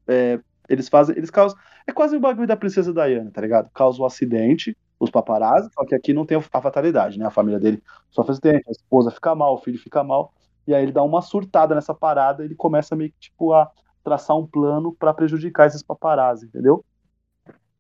é, 0.09 0.41
eles 0.69 0.89
fazem. 0.89 1.17
Eles 1.17 1.31
causam. 1.31 1.57
É 1.87 1.93
quase 1.93 2.17
o 2.17 2.21
bagulho 2.21 2.49
da 2.49 2.57
Princesa 2.57 2.93
Diana, 2.93 3.31
tá 3.31 3.41
ligado? 3.41 3.71
Causa 3.73 4.03
o 4.03 4.05
acidente, 4.05 4.77
os 4.99 5.11
paparazzi, 5.11 5.71
só 5.73 5.85
que 5.85 5.95
aqui 5.95 6.13
não 6.13 6.27
tem 6.27 6.37
a 6.37 6.61
fatalidade, 6.61 7.21
né? 7.21 7.27
A 7.27 7.31
família 7.31 7.61
dele 7.61 7.81
sofre 8.11 8.33
acidente, 8.33 8.65
a 8.67 8.73
esposa 8.73 9.13
fica 9.13 9.33
mal, 9.33 9.55
o 9.55 9.59
filho 9.59 9.79
fica 9.79 10.03
mal. 10.03 10.35
E 10.67 10.75
aí 10.75 10.83
ele 10.83 10.93
dá 10.93 11.05
uma 11.05 11.23
surtada 11.23 11.73
nessa 11.73 11.95
parada 11.95 12.43
e 12.43 12.47
ele 12.47 12.57
começa 12.57 12.97
meio 12.97 13.13
que, 13.13 13.21
tipo, 13.21 13.53
a 13.53 13.71
traçar 14.03 14.37
um 14.37 14.47
plano 14.47 14.95
pra 14.99 15.15
prejudicar 15.15 15.67
esses 15.67 15.83
paparazzi, 15.83 16.47
entendeu? 16.47 16.85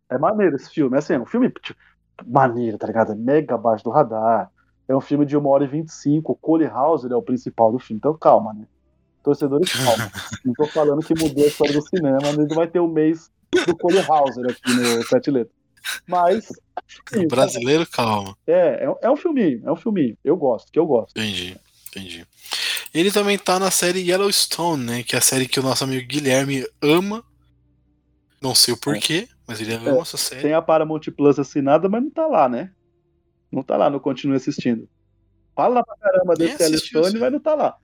É 0.09 0.19
maneiro 0.19 0.57
esse 0.57 0.71
filme. 0.71 0.97
É 0.97 0.99
assim, 0.99 1.15
é 1.15 1.21
um 1.21 1.27
filme 1.27 1.51
tipo, 1.51 1.79
maneiro, 2.27 2.77
tá 2.79 2.87
ligado? 2.87 3.13
É 3.13 3.15
mega 3.15 3.55
abaixo 3.55 3.85
do 3.85 3.91
radar. 3.91 4.51
É 4.89 4.97
um 4.97 5.01
filme 5.01 5.25
de 5.25 5.37
1 5.37 5.47
hora 5.47 5.65
e 5.65 5.69
25. 5.69 6.33
O 6.33 6.37
Cole 6.37 6.67
Hauser 6.67 7.13
é 7.13 7.17
o 7.17 7.23
principal 7.23 7.71
do 7.73 7.79
filme. 7.79 7.99
Então 7.99 8.17
calma, 8.17 8.53
né? 8.53 8.67
Torcedores, 9.23 9.73
calma. 9.73 10.11
Não 10.45 10.53
tô 10.55 10.67
falando 10.67 11.05
que 11.05 11.15
mudou 11.15 11.45
a 11.45 11.47
história 11.47 11.75
do 11.75 11.83
cinema, 11.83 12.33
mas 12.37 12.49
vai 12.55 12.67
ter 12.67 12.81
o 12.81 12.89
mês 12.89 13.31
do 13.67 13.77
Cole 13.77 14.01
Hauser 14.01 14.51
aqui 14.51 14.75
no 14.75 15.07
Sete 15.07 15.31
Letras. 15.31 15.61
Mas, 16.07 16.47
sim, 17.09 17.27
Brasileiro, 17.27 17.87
calma. 17.87 18.37
é, 18.47 18.85
é, 18.85 18.95
é 19.03 19.11
um 19.11 19.17
filminho, 19.17 19.63
é 19.65 19.73
um 19.73 19.77
filminho. 19.77 20.17
Eu 20.25 20.37
gosto, 20.37 20.71
que 20.71 20.79
eu 20.79 20.87
gosto. 20.87 21.19
Entendi, 21.19 21.57
entendi. 21.89 22.27
Ele 22.93 23.11
também 23.11 23.39
tá 23.39 23.59
na 23.59 23.71
série 23.71 24.01
Yellowstone, 24.09 24.85
né? 24.85 25.03
Que 25.03 25.15
é 25.15 25.19
a 25.19 25.23
série 25.23 25.47
que 25.47 25.61
o 25.61 25.63
nosso 25.63 25.85
amigo 25.85 26.07
Guilherme 26.07 26.67
ama. 26.83 27.25
Não 28.43 28.55
sei 28.55 28.73
o 28.75 28.77
porquê, 28.77 29.29
mas 29.47 29.61
ele 29.61 29.75
ama 29.75 30.01
essa 30.01 30.17
série. 30.17 30.43
Tem 30.43 30.55
a 30.55 30.63
Paramount 30.63 31.03
Plus 31.17 31.39
assinada, 31.39 31.89
mas 31.89 32.03
não 32.03 32.11
tá 32.11 32.27
lá, 32.27 32.49
né? 32.49 32.73
Não 33.53 33.63
tá 33.63 33.77
lá, 33.77 33.91
não 33.91 34.01
continue 34.01 34.37
assistindo. 34.37 34.89
Fala 35.55 35.85
pra 35.85 35.97
caramba 35.97 36.35
desse 36.35 36.63
assistiu, 36.63 36.99
Yellowstone, 37.01 37.21
mas 37.21 37.33
não 37.33 37.41
tá 37.41 37.55
lá. 37.55 37.77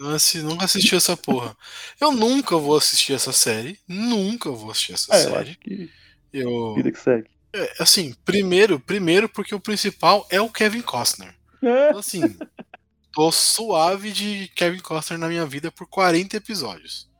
Não 0.00 0.16
nunca 0.44 0.64
assisti 0.64 0.94
essa 0.94 1.16
porra. 1.16 1.56
Eu 2.00 2.12
nunca 2.12 2.56
vou 2.56 2.76
assistir 2.76 3.14
essa 3.14 3.32
série. 3.32 3.78
Nunca 3.86 4.50
vou 4.50 4.70
assistir 4.70 4.92
essa 4.94 5.14
É, 5.14 5.18
eu 5.24 5.30
série. 5.30 5.50
acho 5.50 5.58
que 5.58 5.90
Eu, 6.32 6.74
vida 6.74 6.92
que 6.92 6.98
segue. 7.00 7.28
é, 7.52 7.74
assim, 7.80 8.14
primeiro, 8.24 8.78
primeiro 8.78 9.28
porque 9.28 9.54
o 9.54 9.60
principal 9.60 10.26
é 10.30 10.40
o 10.40 10.48
Kevin 10.50 10.82
Costner. 10.82 11.34
É, 11.62 11.88
Então, 11.88 11.98
assim, 11.98 12.20
tô 13.18 13.32
suave 13.32 14.12
de 14.12 14.46
Kevin 14.54 14.78
Costner 14.78 15.18
na 15.18 15.26
minha 15.26 15.44
vida 15.44 15.72
por 15.72 15.88
40 15.88 16.36
episódios. 16.36 17.10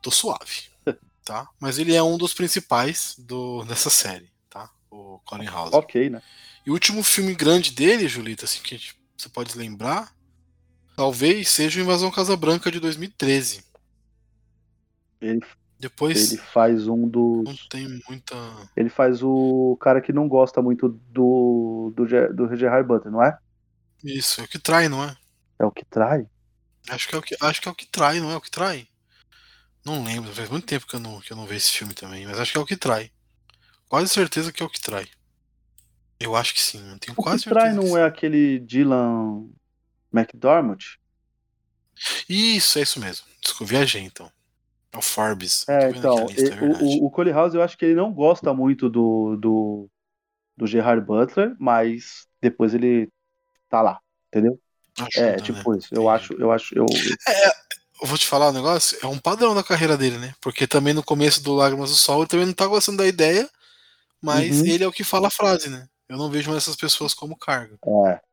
Tô 0.00 0.08
suave, 0.08 0.68
tá? 1.24 1.48
Mas 1.58 1.80
ele 1.80 1.96
é 1.96 2.02
um 2.02 2.16
dos 2.16 2.32
principais 2.32 3.16
do, 3.18 3.64
dessa 3.64 3.90
série, 3.90 4.30
tá? 4.48 4.70
O 4.88 5.18
Colin 5.24 5.48
Hauser. 5.48 5.74
ok, 5.74 6.10
né? 6.10 6.22
E 6.64 6.70
o 6.70 6.74
último 6.74 7.02
filme 7.02 7.34
grande 7.34 7.72
dele, 7.72 8.06
Julita, 8.06 8.44
assim, 8.44 8.62
que 8.62 8.76
gente- 8.76 8.94
você 9.18 9.28
pode 9.28 9.58
lembrar, 9.58 10.14
talvez 10.94 11.48
seja 11.48 11.80
o 11.80 11.82
Invasão 11.82 12.08
Casa 12.12 12.36
Branca 12.36 12.70
de 12.70 12.78
2013. 12.78 13.64
Ele, 15.20 15.40
Depois 15.76 16.30
ele 16.30 16.40
faz 16.40 16.86
um 16.86 16.96
não 16.98 17.08
dos. 17.08 17.66
tem 17.68 18.00
muita. 18.08 18.36
Ele 18.76 18.88
faz 18.88 19.24
o 19.24 19.76
cara 19.80 20.00
que 20.00 20.12
não 20.12 20.28
gosta 20.28 20.62
muito 20.62 20.88
do, 20.88 21.92
do, 21.96 22.32
do 22.32 22.56
Gerard 22.56 22.86
Butler, 22.86 23.12
não 23.12 23.24
é? 23.24 23.36
Isso, 24.04 24.40
é 24.40 24.44
o 24.44 24.48
que 24.48 24.58
trai, 24.58 24.88
não 24.88 25.02
é? 25.04 25.16
É 25.58 25.64
o 25.64 25.70
que 25.70 25.84
trai? 25.84 26.26
Acho 26.88 27.08
que 27.08 27.14
é 27.14 27.18
o 27.18 27.22
que, 27.22 27.36
acho 27.40 27.60
que, 27.60 27.68
é 27.68 27.70
o 27.70 27.74
que 27.74 27.86
trai, 27.86 28.20
não 28.20 28.30
é 28.30 28.36
o 28.36 28.40
que 28.40 28.50
trai? 28.50 28.88
Não 29.84 30.04
lembro, 30.04 30.34
faz 30.34 30.48
muito 30.48 30.66
tempo 30.66 30.86
que 30.86 30.96
eu, 30.96 31.00
não, 31.00 31.20
que 31.20 31.32
eu 31.32 31.36
não 31.36 31.46
vejo 31.46 31.58
esse 31.58 31.72
filme 31.72 31.94
também, 31.94 32.26
mas 32.26 32.38
acho 32.38 32.52
que 32.52 32.58
é 32.58 32.60
o 32.60 32.66
que 32.66 32.76
trai. 32.76 33.10
Quase 33.88 34.08
certeza 34.10 34.52
que 34.52 34.62
é 34.62 34.66
o 34.66 34.70
que 34.70 34.80
trai. 34.80 35.08
Eu 36.18 36.36
acho 36.36 36.52
que 36.54 36.60
sim, 36.62 36.78
eu 36.90 36.98
tenho 36.98 37.16
O 37.16 37.22
quase 37.22 37.44
que 37.44 37.48
trai 37.48 37.72
certeza. 37.72 37.74
não 37.74 37.92
que 37.92 37.98
é 37.98 38.04
aquele 38.04 38.58
Dylan 38.60 39.48
McDormand? 40.12 40.78
Isso, 42.28 42.78
é 42.78 42.82
isso 42.82 43.00
mesmo. 43.00 43.26
Desculpa, 43.40 43.70
viajei 43.72 44.02
então. 44.02 44.30
É 44.92 44.98
o 44.98 45.02
Forbes. 45.02 45.68
É, 45.68 45.90
então, 45.90 46.26
lista, 46.26 46.54
é 46.54 46.60
o, 46.62 47.04
o, 47.04 47.06
o 47.06 47.10
Cole 47.10 47.30
House 47.30 47.54
eu 47.54 47.62
acho 47.62 47.76
que 47.78 47.84
ele 47.84 47.94
não 47.94 48.12
gosta 48.12 48.52
muito 48.52 48.88
do, 48.88 49.36
do, 49.36 49.90
do 50.56 50.66
Gerard 50.66 51.04
Butler, 51.04 51.54
mas 51.58 52.26
depois 52.40 52.74
ele 52.74 53.08
tá 53.70 53.80
lá, 53.82 53.98
entendeu? 54.28 54.58
Ajuda, 54.98 55.26
É, 55.26 55.36
né? 55.36 55.42
tipo 55.42 55.74
isso. 55.76 55.88
Eu 55.94 56.08
acho, 56.10 56.32
eu 56.34 56.52
acho, 56.52 56.74
eu, 56.76 56.84
eu 58.02 58.06
vou 58.08 58.18
te 58.18 58.26
falar 58.26 58.48
um 58.48 58.52
negócio, 58.52 58.98
é 59.02 59.06
um 59.06 59.18
padrão 59.18 59.54
da 59.54 59.62
carreira 59.62 59.96
dele, 59.96 60.18
né? 60.18 60.34
Porque 60.40 60.66
também 60.66 60.92
no 60.92 61.02
começo 61.02 61.42
do 61.42 61.54
Lágrimas 61.54 61.90
do 61.90 61.96
Sol 61.96 62.20
ele 62.20 62.28
também 62.28 62.46
não 62.46 62.52
tá 62.52 62.66
gostando 62.66 62.98
da 62.98 63.06
ideia, 63.06 63.48
mas 64.20 64.58
Uhum. 64.60 64.66
ele 64.66 64.84
é 64.84 64.88
o 64.88 64.92
que 64.92 65.04
fala 65.04 65.28
a 65.28 65.30
frase, 65.30 65.68
né? 65.70 65.86
Eu 66.08 66.16
não 66.18 66.28
vejo 66.30 66.50
mais 66.50 66.64
essas 66.64 66.76
pessoas 66.76 67.14
como 67.14 67.36
carga. 67.38 67.78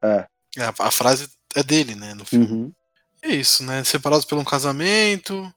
É, 0.02 0.08
é. 0.08 0.28
É, 0.58 0.64
A, 0.64 0.74
a 0.80 0.92
frase 0.92 1.30
é 1.56 1.62
dele, 1.64 1.94
né? 1.96 2.14
No 2.16 2.26
filme. 2.26 2.46
Uhum. 2.48 2.74
É 3.22 3.30
isso, 3.30 3.64
né? 3.64 3.84
Separados 3.84 4.26
por 4.26 4.38
um 4.38 4.44
casamento. 4.44 5.54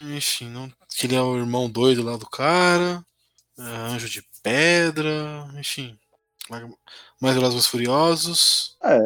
Enfim, 0.00 0.48
não, 0.48 0.70
que 0.90 1.06
ele 1.06 1.16
é 1.16 1.20
o 1.22 1.36
irmão 1.36 1.68
doido 1.68 2.02
lá 2.02 2.16
do 2.16 2.26
cara. 2.28 3.02
é, 3.58 3.62
anjo 3.62 4.08
de 4.08 4.22
pedra. 4.42 5.48
Enfim. 5.58 5.98
Mais 7.20 7.34
Velozes 7.34 7.66
Furiosos. 7.66 8.76
É, 8.82 8.98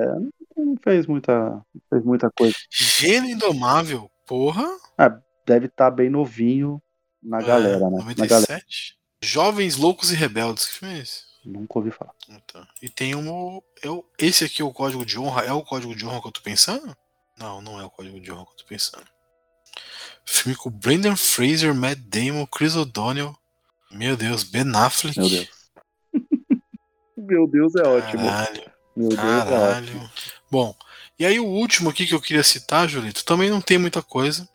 não 0.57 0.77
fez 0.83 1.07
muita, 1.07 1.33
não 1.35 1.83
fez 1.89 2.05
muita 2.05 2.31
coisa. 2.31 2.55
Gênio 2.71 3.31
Indomável. 3.31 4.11
Porra. 4.27 4.67
Deve 5.47 5.67
estar 5.67 5.91
bem 5.91 6.09
novinho 6.09 6.81
na 7.23 7.39
É, 7.39 7.45
galera, 7.45 7.91
né? 7.91 7.99
Na 8.17 8.27
galera. 8.27 8.47
97. 8.47 8.97
Jovens 9.23 9.77
Loucos 9.77 10.13
e 10.13 10.15
Rebeldes. 10.15 10.67
Que 10.67 10.73
filme 10.73 10.95
é 10.95 10.99
esse? 11.03 11.23
Nunca 11.45 11.79
ouvi 11.79 11.91
falar. 11.91 12.13
Tá. 12.47 12.69
E 12.83 12.89
tem 12.89 13.15
um. 13.15 13.61
É 13.83 13.89
o, 13.89 14.05
esse 14.19 14.45
aqui 14.45 14.63
é 14.63 14.65
o 14.65 14.73
código 14.73 15.05
de 15.05 15.19
honra? 15.19 15.43
É 15.43 15.53
o 15.53 15.63
código 15.63 15.95
de 15.95 16.07
honra 16.07 16.21
que 16.21 16.29
eu 16.29 16.33
tô 16.33 16.41
pensando? 16.43 16.97
Não, 17.39 17.61
não 17.63 17.81
é 17.81 17.85
o 17.85 17.91
código 17.91 18.21
de 18.21 18.31
honra 18.31 18.45
que 18.45 18.53
eu 18.53 18.57
tô 18.57 18.65
pensando. 18.67 19.07
Filme 20.25 20.57
com 20.57 20.71
Brendan 20.71 21.17
Fraser, 21.17 21.75
Matt 21.75 21.99
Damon, 21.99 22.47
Chris 22.47 22.77
O'Donnell. 22.77 23.35
Meu 23.91 24.17
Deus, 24.17 24.45
Ben 24.45 24.71
Affleck. 24.77 25.19
Meu 25.19 25.29
Deus. 25.29 25.49
Meu 27.21 27.47
Deus, 27.47 27.75
é 27.75 27.87
ótimo. 27.87 28.25
Caralho, 28.25 28.71
Meu 28.97 29.09
Deus, 29.09 29.21
é 29.21 29.25
ótimo. 29.25 29.51
caralho. 29.51 30.11
Bom, 30.51 30.75
e 31.19 31.27
aí 31.27 31.39
o 31.39 31.47
último 31.47 31.91
aqui 31.91 32.07
que 32.07 32.15
eu 32.15 32.21
queria 32.21 32.43
citar, 32.43 32.89
Julito, 32.89 33.25
também 33.25 33.51
não 33.51 33.61
tem 33.61 33.79
muita 33.79 34.03
coisa, 34.03 34.49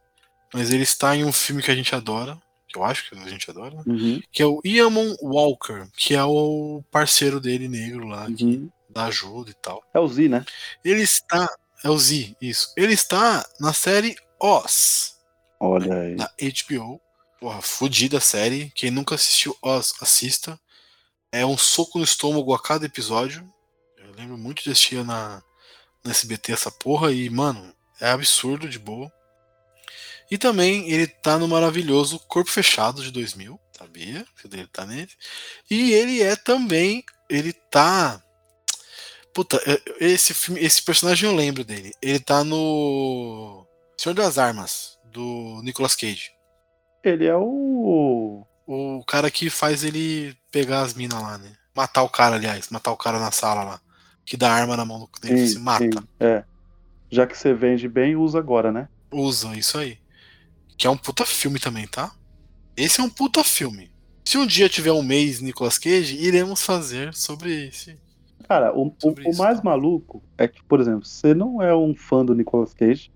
mas 0.54 0.72
ele 0.72 0.84
está 0.84 1.16
em 1.16 1.24
um 1.24 1.32
filme 1.32 1.62
que 1.62 1.72
a 1.72 1.76
gente 1.76 1.94
adora, 1.94 2.38
que 2.68 2.78
eu 2.78 2.84
acho 2.84 3.10
que 3.10 3.18
a 3.18 3.30
gente 3.30 3.50
adora, 3.50 3.76
né? 3.76 3.84
Uhum, 3.86 4.22
que 4.32 4.42
é 4.42 4.46
o 4.46 4.60
Iamon 4.66 5.16
Walker, 5.22 5.86
que 5.96 6.16
é 6.16 6.24
o 6.24 6.84
parceiro 6.92 7.40
dele 7.40 7.68
negro 7.68 8.08
lá, 8.08 8.26
que 8.32 8.44
uhum. 8.44 8.70
dá 8.90 9.06
ajuda 9.06 9.52
e 9.52 9.54
tal. 9.54 9.84
É 9.94 10.00
o 10.00 10.08
Z, 10.08 10.28
né? 10.28 10.46
Ele 10.84 11.02
está. 11.02 11.48
É 11.84 11.90
o 11.90 11.98
Z, 11.98 12.36
isso. 12.42 12.74
Ele 12.76 12.94
está 12.94 13.46
na 13.60 13.72
série 13.72 14.16
Oz, 14.40 15.18
Olha 15.60 16.02
aí. 16.02 16.16
da 16.16 16.32
HBO. 16.40 17.00
Porra, 17.40 17.62
fodida 17.62 18.20
série. 18.20 18.72
Quem 18.74 18.90
nunca 18.90 19.16
assistiu 19.16 19.56
Oz, 19.62 19.94
assista. 20.02 20.60
É 21.36 21.46
um 21.46 21.58
soco 21.58 21.98
no 21.98 22.06
estômago 22.06 22.54
a 22.54 22.62
cada 22.62 22.86
episódio. 22.86 23.46
Eu 23.98 24.14
lembro 24.14 24.38
muito 24.38 24.64
de 24.64 24.72
assistir 24.72 25.04
na, 25.04 25.44
na 26.02 26.12
SBT 26.12 26.54
essa 26.54 26.72
porra 26.72 27.12
e, 27.12 27.30
mano, 27.30 27.74
é 28.00 28.10
absurdo 28.10 28.70
de 28.70 28.80
boa. 28.80 29.12
E 30.32 30.38
também 30.38 30.90
ele 30.90 31.06
tá 31.06 31.38
no 31.38 31.46
maravilhoso 31.46 32.20
Corpo 32.20 32.50
Fechado 32.50 33.04
de 33.04 33.12
2000, 33.12 33.60
sabia? 33.78 34.26
Que 34.40 34.48
ele 34.48 34.66
tá 34.68 34.86
nele. 34.86 35.12
E 35.70 35.92
ele 35.92 36.24
é 36.24 36.38
também. 36.38 37.04
Ele 37.30 37.52
tá. 37.52 38.24
Puta, 39.34 39.62
é- 39.70 40.06
esse 40.06 40.34
filme, 40.34 40.62
esse 40.62 40.82
personagem 40.82 41.30
eu 41.30 41.36
lembro 41.36 41.66
dele. 41.66 41.92
Ele 42.02 42.20
tá 42.22 42.46
no 42.46 43.68
Senhor 43.98 44.16
das 44.16 44.38
Armas, 44.38 44.98
do 45.04 45.60
Nicolas 45.64 45.98
Cage. 45.98 46.32
Ele 47.04 47.26
é 47.26 47.36
o. 47.36 48.48
O 48.68 49.04
cara 49.06 49.30
que 49.30 49.50
faz 49.50 49.84
ele 49.84 50.36
pegar 50.52 50.82
as 50.82 50.94
minas 50.94 51.22
lá, 51.22 51.38
né? 51.38 51.52
Matar 51.76 52.04
o 52.04 52.10
cara, 52.10 52.36
aliás, 52.36 52.70
matar 52.70 52.92
o 52.92 52.98
cara 52.98 53.20
na 53.20 53.32
sala 53.32 53.64
lá. 53.64 53.82
Que 54.26 54.36
dá 54.36 54.52
arma 54.52 54.76
na 54.76 54.86
mão 54.86 55.08
dele, 55.22 55.48
se 55.48 55.60
mata. 55.60 55.84
sim, 55.84 55.92
é. 56.20 56.44
Já 57.12 57.28
que 57.28 57.38
você 57.38 57.54
vende 57.54 57.88
bem, 57.88 58.16
usa 58.16 58.40
agora, 58.40 58.72
né? 58.72 58.90
Usa, 59.12 59.56
isso 59.56 59.78
aí. 59.78 60.00
Que 60.78 60.88
é 60.88 60.90
um 60.90 60.98
puta 60.98 61.26
filme 61.26 61.60
também, 61.60 61.88
tá? 61.88 62.12
Esse 62.76 63.00
é 63.00 63.04
um 63.04 63.10
puta 63.10 63.44
filme. 63.44 63.92
Se 64.26 64.38
um 64.38 64.46
dia 64.48 64.68
tiver 64.68 64.92
um 64.92 65.04
mês 65.04 65.40
Nicolas 65.40 65.78
Cage, 65.78 66.18
iremos 66.18 66.64
fazer 66.64 67.14
sobre 67.14 67.68
esse. 67.68 67.98
Cara, 68.48 68.74
o, 68.76 68.88
o, 68.88 68.96
Sobre 69.00 69.28
o 69.28 69.30
isso, 69.30 69.42
mais 69.42 69.58
tá? 69.58 69.64
maluco 69.64 70.24
é 70.38 70.48
que, 70.48 70.64
por 70.64 70.80
exemplo, 70.80 71.06
você 71.06 71.34
não 71.34 71.62
é 71.62 71.76
um 71.76 71.96
fã 71.96 72.26
do 72.26 72.34
Nicolas 72.34 72.74
Cage, 72.74 73.12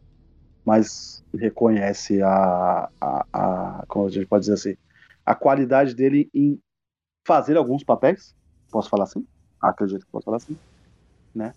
mas 0.63 1.23
reconhece 1.35 2.21
a, 2.21 2.89
a, 3.01 3.25
a. 3.33 3.83
Como 3.87 4.07
a 4.07 4.09
gente 4.09 4.27
pode 4.27 4.41
dizer 4.41 4.53
assim? 4.53 4.77
A 5.29 5.35
qualidade 5.35 5.93
dele 5.93 6.27
em 6.33 6.59
fazer 7.23 7.55
alguns 7.55 7.83
papéis. 7.83 8.35
Posso 8.71 8.89
falar 8.89 9.03
assim? 9.03 9.23
Acredito 9.61 10.03
que 10.03 10.11
posso 10.11 10.25
falar 10.25 10.37
assim. 10.37 10.57
Né? 11.35 11.53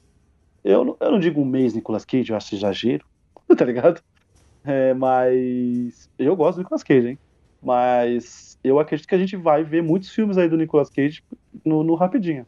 Eu, 0.62 0.94
eu 1.00 1.10
não 1.10 1.18
digo 1.18 1.40
um 1.40 1.46
mês 1.46 1.72
Nicolas 1.72 2.04
Cage, 2.04 2.28
eu 2.28 2.36
acho 2.36 2.54
exagero, 2.54 3.06
tá 3.56 3.64
ligado? 3.64 4.02
É, 4.62 4.92
mas 4.92 6.10
eu 6.18 6.36
gosto 6.36 6.56
do 6.56 6.64
Nicolas 6.64 6.82
Cage, 6.82 7.08
hein? 7.08 7.18
Mas 7.62 8.58
eu 8.62 8.78
acredito 8.78 9.08
que 9.08 9.14
a 9.14 9.18
gente 9.18 9.36
vai 9.36 9.64
ver 9.64 9.82
muitos 9.82 10.10
filmes 10.10 10.36
aí 10.36 10.50
do 10.50 10.58
Nicolas 10.58 10.90
Cage 10.90 11.24
no, 11.64 11.82
no 11.82 11.94
Rapidinho. 11.94 12.46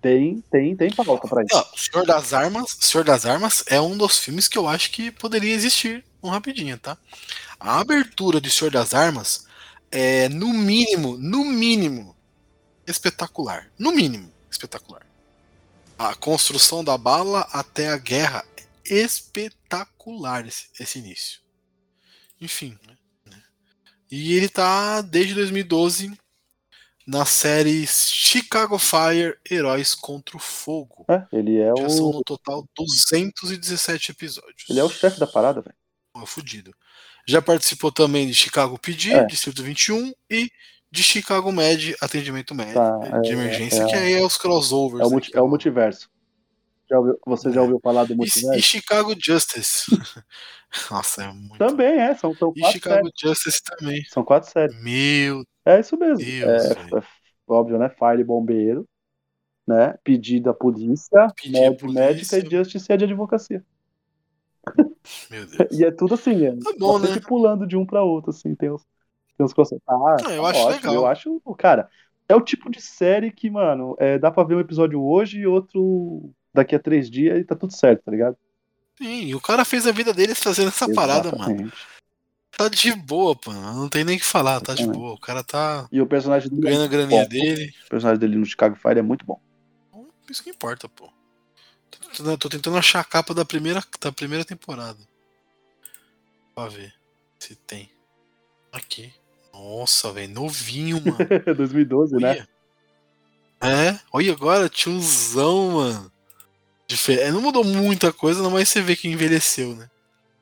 Tem, 0.00 0.42
tem, 0.50 0.74
tem 0.74 0.90
pauta 0.90 1.28
pra 1.28 1.44
isso. 1.44 1.54
Não, 1.54 1.64
Senhor 1.76 2.04
das 2.04 2.34
Armas, 2.34 2.76
Senhor 2.80 3.04
das 3.04 3.24
Armas 3.24 3.62
é 3.68 3.80
um 3.80 3.96
dos 3.96 4.18
filmes 4.18 4.48
que 4.48 4.58
eu 4.58 4.66
acho 4.66 4.90
que 4.90 5.12
poderia 5.12 5.54
existir 5.54 6.04
um 6.20 6.28
rapidinho, 6.28 6.76
tá? 6.76 6.98
A 7.60 7.78
abertura 7.78 8.40
de 8.40 8.50
Senhor 8.50 8.72
das 8.72 8.92
Armas 8.92 9.46
é 9.92 10.28
no 10.28 10.48
mínimo, 10.52 11.18
no 11.18 11.44
mínimo 11.44 12.16
espetacular, 12.86 13.70
no 13.78 13.92
mínimo 13.92 14.32
espetacular. 14.50 15.06
A 15.98 16.14
construção 16.14 16.82
da 16.82 16.96
bala 16.96 17.42
até 17.52 17.90
a 17.90 17.98
guerra 17.98 18.44
é 18.56 18.64
espetacular 18.94 20.46
esse, 20.46 20.68
esse 20.80 20.98
início. 20.98 21.40
Enfim, 22.40 22.76
né? 22.84 22.96
E 24.10 24.34
ele 24.34 24.48
tá 24.48 25.00
desde 25.00 25.34
2012 25.34 26.12
na 27.06 27.24
série 27.24 27.86
Chicago 27.86 28.78
Fire 28.78 29.38
Heróis 29.48 29.94
contra 29.94 30.36
o 30.36 30.40
Fogo. 30.40 31.04
É, 31.08 31.24
ele 31.32 31.58
é 31.58 31.72
Já 31.76 31.88
são 31.88 32.06
o, 32.06 32.12
no 32.14 32.24
total 32.24 32.66
217 32.76 34.12
episódios. 34.12 34.64
ele 34.68 34.80
é 34.80 34.84
o 34.84 34.88
chefe 34.88 35.20
da 35.20 35.26
parada, 35.26 35.60
velho. 35.60 35.76
É 36.16 36.26
fudido. 36.26 36.74
Já 37.26 37.40
participou 37.40 37.92
também 37.92 38.26
de 38.26 38.34
Chicago 38.34 38.78
PD, 38.78 39.12
É. 39.12 39.24
Distrito 39.24 39.62
21 39.62 40.12
e 40.30 40.50
de 40.90 41.02
Chicago 41.02 41.50
Med, 41.52 41.94
Atendimento 42.00 42.54
Médico 42.54 42.78
Tá, 42.80 43.20
de 43.20 43.30
é, 43.30 43.32
emergência, 43.32 43.82
é, 43.82 43.86
que 43.86 43.94
aí 43.94 44.12
é 44.14 44.22
os 44.22 44.36
crossovers. 44.36 45.00
É 45.02 45.06
o, 45.06 45.08
né, 45.08 45.14
multi- 45.14 45.30
que 45.30 45.38
é 45.38 45.40
o 45.40 45.48
multiverso. 45.48 46.10
Já 46.90 46.98
ouviu- 46.98 47.18
você 47.24 47.50
já 47.50 47.60
É. 47.60 47.62
ouviu 47.62 47.80
falar 47.80 48.04
do 48.04 48.12
E, 48.12 48.14
e 48.14 48.16
multiverso? 48.16 48.60
Chicago 48.62 49.14
Justice. 49.18 49.84
Nossa, 50.90 51.24
é 51.24 51.32
muito. 51.32 51.58
Também 51.58 52.00
é, 52.00 52.14
são, 52.14 52.34
são 52.34 52.52
E 52.56 52.60
quatro 52.60 52.72
Chicago 52.72 52.94
séries. 53.06 53.12
Justice 53.20 53.62
também. 53.64 54.04
São 54.10 54.24
quatro 54.24 54.50
séries. 54.50 54.82
Meu 54.82 55.44
É 55.64 55.80
isso 55.80 55.96
mesmo. 55.96 56.24
Deus, 56.24 56.64
é, 56.64 56.72
é 56.98 57.02
óbvio, 57.46 57.78
né? 57.78 57.88
Fire 57.88 58.24
bombeiro, 58.24 58.86
né? 59.66 59.94
Pedido 60.04 60.44
da 60.46 60.54
polícia, 60.54 61.28
Pedir 61.36 61.52
med, 61.52 61.78
polícia. 61.78 62.00
médica 62.06 62.38
e 62.38 62.50
justiça 62.50 62.98
de 62.98 63.04
advocacia. 63.04 63.64
Meu 65.30 65.46
Deus. 65.46 65.72
E 65.78 65.84
é 65.84 65.90
tudo 65.90 66.14
assim, 66.14 66.44
é. 66.46 66.52
Tá 66.56 66.72
bom, 66.78 66.98
sempre 67.00 67.20
pulando 67.20 67.66
de 67.66 67.76
um 67.76 67.84
pra 67.86 68.02
outro, 68.02 68.30
assim, 68.30 68.54
tem 68.54 68.70
uns, 68.70 68.82
tem 69.36 69.44
uns 69.44 69.52
conceitos. 69.52 69.84
Ah, 69.88 69.94
Ah, 70.26 70.32
eu 70.34 70.42
tá 70.42 70.48
acho 70.50 70.60
ótimo, 70.60 70.70
legal. 70.70 70.94
Eu 70.94 71.06
acho, 71.06 71.40
cara, 71.58 71.88
é 72.28 72.34
o 72.34 72.40
tipo 72.40 72.70
de 72.70 72.80
série 72.80 73.30
que, 73.32 73.50
mano, 73.50 73.96
é, 73.98 74.18
dá 74.18 74.30
pra 74.30 74.44
ver 74.44 74.54
um 74.56 74.60
episódio 74.60 75.02
hoje 75.02 75.40
e 75.40 75.46
outro 75.46 76.30
daqui 76.54 76.74
a 76.74 76.78
três 76.78 77.10
dias 77.10 77.38
e 77.40 77.44
tá 77.44 77.54
tudo 77.56 77.74
certo, 77.74 78.02
tá 78.04 78.10
ligado? 78.10 78.36
Sim, 78.98 79.24
e 79.24 79.34
o 79.34 79.40
cara 79.40 79.64
fez 79.64 79.86
a 79.86 79.92
vida 79.92 80.12
deles 80.12 80.38
fazendo 80.38 80.68
essa 80.68 80.92
parada, 80.92 81.30
mano. 81.32 81.44
Exatamente. 81.52 81.92
Tá 82.56 82.68
de 82.68 82.94
boa, 82.94 83.34
pô. 83.34 83.50
Não 83.50 83.88
tem 83.88 84.04
nem 84.04 84.16
o 84.16 84.20
que 84.20 84.26
falar, 84.26 84.60
tá 84.60 84.74
de 84.74 84.82
Exatamente. 84.82 85.00
boa. 85.02 85.14
O 85.14 85.18
cara 85.20 85.42
tá 85.42 85.88
E 85.90 86.00
o 86.02 86.06
personagem 86.06 86.50
dele, 86.50 86.60
ganhando 86.62 86.84
a 86.84 86.86
graninha 86.86 87.22
bom. 87.22 87.28
dele. 87.28 87.72
o 87.86 87.88
personagem 87.88 88.20
dele 88.20 88.36
no 88.36 88.44
Chicago 88.44 88.76
Fire 88.76 88.98
é 88.98 89.02
muito 89.02 89.24
bom. 89.24 89.40
Isso 90.30 90.44
que 90.44 90.50
importa, 90.50 90.86
pô. 90.88 91.10
Tô 92.38 92.48
tentando, 92.48 92.76
achar 92.76 93.00
a 93.00 93.04
capa 93.04 93.32
da 93.34 93.44
primeira, 93.44 93.82
da 94.00 94.12
primeira 94.12 94.44
temporada. 94.44 94.98
Pra 96.54 96.68
ver 96.68 96.94
se 97.38 97.54
tem. 97.54 97.90
Aqui. 98.72 99.12
Nossa, 99.52 100.12
velho. 100.12 100.32
Novinho, 100.32 101.00
mano. 101.04 101.18
2012, 101.56 102.16
né? 102.16 102.30
Olha. 102.30 102.48
É, 103.64 104.00
olha 104.12 104.32
agora, 104.32 104.68
tiozão, 104.68 105.70
mano. 105.72 106.12
Difer- 106.86 107.20
é, 107.20 107.30
Não 107.30 107.40
mudou 107.40 107.62
muita 107.64 108.12
coisa, 108.12 108.42
não, 108.42 108.50
mas 108.50 108.68
você 108.68 108.80
vê 108.82 108.96
que 108.96 109.08
envelheceu, 109.08 109.74
né? 109.76 109.88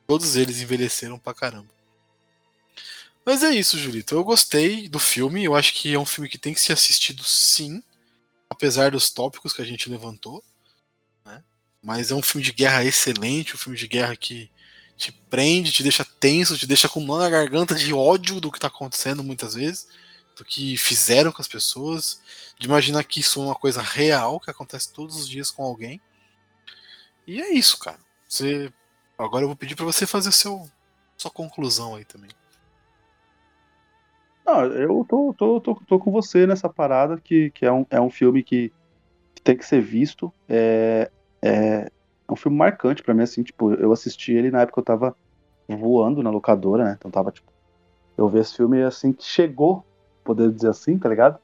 Todos 0.06 0.36
eles 0.36 0.60
envelheceram 0.60 1.18
pra 1.18 1.34
caramba. 1.34 1.68
Mas 3.24 3.42
é 3.44 3.50
isso, 3.50 3.78
Julito. 3.78 4.14
Eu 4.14 4.24
gostei 4.24 4.88
do 4.88 4.98
filme. 4.98 5.44
Eu 5.44 5.54
acho 5.54 5.74
que 5.74 5.92
é 5.94 5.98
um 5.98 6.06
filme 6.06 6.28
que 6.28 6.38
tem 6.38 6.54
que 6.54 6.60
ser 6.60 6.72
assistido 6.72 7.22
sim. 7.22 7.82
Apesar 8.48 8.90
dos 8.90 9.10
tópicos 9.10 9.52
que 9.52 9.62
a 9.62 9.64
gente 9.64 9.88
levantou. 9.90 10.42
Mas 11.82 12.10
é 12.10 12.14
um 12.14 12.22
filme 12.22 12.44
de 12.44 12.52
guerra 12.52 12.84
excelente. 12.84 13.54
Um 13.54 13.58
filme 13.58 13.78
de 13.78 13.88
guerra 13.88 14.14
que 14.16 14.50
te 14.96 15.12
prende, 15.12 15.72
te 15.72 15.82
deixa 15.82 16.04
tenso, 16.04 16.58
te 16.58 16.66
deixa 16.66 16.88
com 16.88 17.00
na 17.00 17.30
garganta 17.30 17.74
de 17.74 17.92
ódio 17.94 18.40
do 18.40 18.52
que 18.52 18.60
tá 18.60 18.66
acontecendo 18.66 19.24
muitas 19.24 19.54
vezes. 19.54 19.88
Do 20.36 20.44
que 20.44 20.76
fizeram 20.76 21.32
com 21.32 21.40
as 21.40 21.48
pessoas. 21.48 22.20
De 22.58 22.66
imaginar 22.66 23.04
que 23.04 23.20
isso 23.20 23.40
é 23.40 23.44
uma 23.44 23.54
coisa 23.54 23.80
real 23.80 24.38
que 24.38 24.50
acontece 24.50 24.92
todos 24.92 25.16
os 25.16 25.28
dias 25.28 25.50
com 25.50 25.62
alguém. 25.64 26.00
E 27.26 27.40
é 27.40 27.52
isso, 27.54 27.78
cara. 27.78 27.98
Você. 28.28 28.72
Agora 29.18 29.44
eu 29.44 29.48
vou 29.48 29.56
pedir 29.56 29.76
pra 29.76 29.84
você 29.84 30.06
fazer 30.06 30.32
seu, 30.32 30.68
sua 31.16 31.30
conclusão 31.30 31.94
aí 31.94 32.04
também. 32.04 32.30
Não, 34.44 34.64
eu 34.64 35.06
tô, 35.08 35.34
tô, 35.36 35.60
tô, 35.60 35.74
tô 35.86 35.98
com 35.98 36.10
você 36.10 36.46
nessa 36.46 36.68
parada, 36.68 37.20
que, 37.20 37.50
que 37.50 37.64
é, 37.64 37.70
um, 37.70 37.86
é 37.90 38.00
um 38.00 38.10
filme 38.10 38.42
que 38.42 38.72
tem 39.44 39.56
que 39.56 39.64
ser 39.64 39.80
visto. 39.80 40.32
É, 40.48 41.10
é, 41.42 41.90
é 42.28 42.32
um 42.32 42.36
filme 42.36 42.56
marcante 42.56 43.02
pra 43.02 43.14
mim, 43.14 43.22
assim, 43.22 43.42
tipo, 43.42 43.72
eu 43.74 43.92
assisti 43.92 44.32
ele 44.32 44.50
na 44.50 44.62
época 44.62 44.74
que 44.74 44.80
eu 44.80 44.96
tava 44.96 45.16
voando 45.68 46.22
na 46.22 46.30
locadora, 46.30 46.84
né? 46.84 46.96
Então 46.98 47.10
tava, 47.10 47.30
tipo, 47.30 47.50
eu 48.16 48.28
vi 48.28 48.38
esse 48.38 48.56
filme 48.56 48.82
assim 48.82 49.12
que 49.12 49.24
chegou, 49.24 49.84
poder 50.24 50.50
dizer 50.50 50.68
assim, 50.68 50.98
tá 50.98 51.08
ligado? 51.08 51.38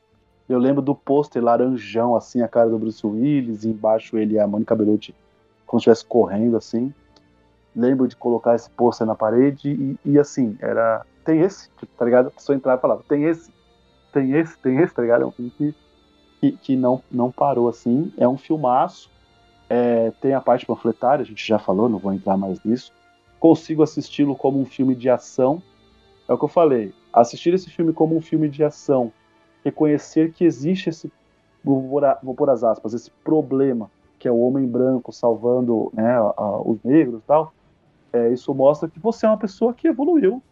Eu 0.49 0.59
lembro 0.59 0.83
do 0.83 0.95
pôster 0.95 1.43
laranjão, 1.43 2.15
assim, 2.15 2.41
a 2.43 2.49
cara 2.49 2.69
do 2.69 2.79
Bruce 2.79 3.05
Willis, 3.07 3.65
e 3.65 3.69
embaixo 3.69 4.17
ele 4.17 4.35
e 4.35 4.39
a 4.39 4.47
Mônica 4.47 4.75
Bellucci 4.75 5.15
como 5.67 5.81
se 5.81 5.91
estivesse 5.91 6.07
correndo, 6.07 6.57
assim. 6.57 6.95
Lembro 7.75 8.09
de 8.09 8.17
colocar 8.17 8.55
esse 8.55 8.71
pôster 8.71 9.07
na 9.07 9.15
parede 9.15 9.69
e, 9.69 10.13
e, 10.13 10.19
assim, 10.19 10.57
era. 10.61 11.05
Tem 11.25 11.41
esse, 11.41 11.69
tá 11.99 12.05
ligado? 12.05 12.29
A 12.29 12.31
pessoa 12.31 12.57
entrava 12.57 12.79
e 12.79 12.81
falava, 12.81 13.03
tem 13.09 13.25
esse, 13.25 13.51
tem 14.13 14.33
esse, 14.33 14.57
tem 14.59 14.79
esse, 14.79 14.95
tá 14.95 15.03
ligado? 15.03 15.23
É 15.23 15.27
um 15.27 15.33
filme 15.33 15.51
que, 15.51 15.75
que, 16.41 16.53
que 16.53 16.77
não, 16.77 17.03
não 17.11 17.33
parou, 17.33 17.69
assim. 17.69 18.13
É 18.17 18.27
um 18.29 18.39
filmaço. 18.39 19.11
É, 19.69 20.13
tem 20.21 20.35
a 20.35 20.41
parte 20.41 20.65
panfletária, 20.65 21.23
a 21.23 21.27
gente 21.27 21.47
já 21.47 21.59
falou, 21.59 21.89
não 21.89 21.99
vou 21.99 22.13
entrar 22.13 22.37
mais 22.37 22.63
nisso. 22.65 22.93
Consigo 23.41 23.83
assisti-lo 23.83 24.35
como 24.37 24.61
um 24.61 24.65
filme 24.65 24.95
de 24.95 25.11
ação. 25.11 25.63
É 26.29 26.33
o 26.33 26.39
que 26.39 26.45
eu 26.45 26.49
falei. 26.49 26.95
Assistir 27.13 27.55
esse 27.55 27.71
filme 27.71 27.93
como 27.93 28.17
um 28.17 28.21
filme 28.21 28.49
de 28.49 28.63
ação, 28.63 29.13
reconhecer 29.65 30.33
que 30.33 30.45
existe 30.45 30.91
esse, 30.91 31.13
vou 31.65 32.35
pôr 32.37 32.51
as 32.51 32.63
aspas, 32.63 32.95
esse 32.95 33.11
problema, 33.25 33.91
que 34.19 34.29
é 34.29 34.31
o 34.31 34.39
homem 34.39 34.67
branco 34.67 35.13
salvando 35.13 35.91
né, 35.93 36.13
a, 36.13 36.35
a, 36.37 36.61
os 36.63 36.83
negros 36.85 37.21
e 37.21 37.27
tal, 37.27 37.53
é, 38.13 38.33
isso 38.33 38.55
mostra 38.55 38.89
que 38.89 38.99
você 38.99 39.27
é 39.27 39.29
uma 39.29 39.37
pessoa 39.37 39.75
que 39.75 39.89
evoluiu. 39.89 40.43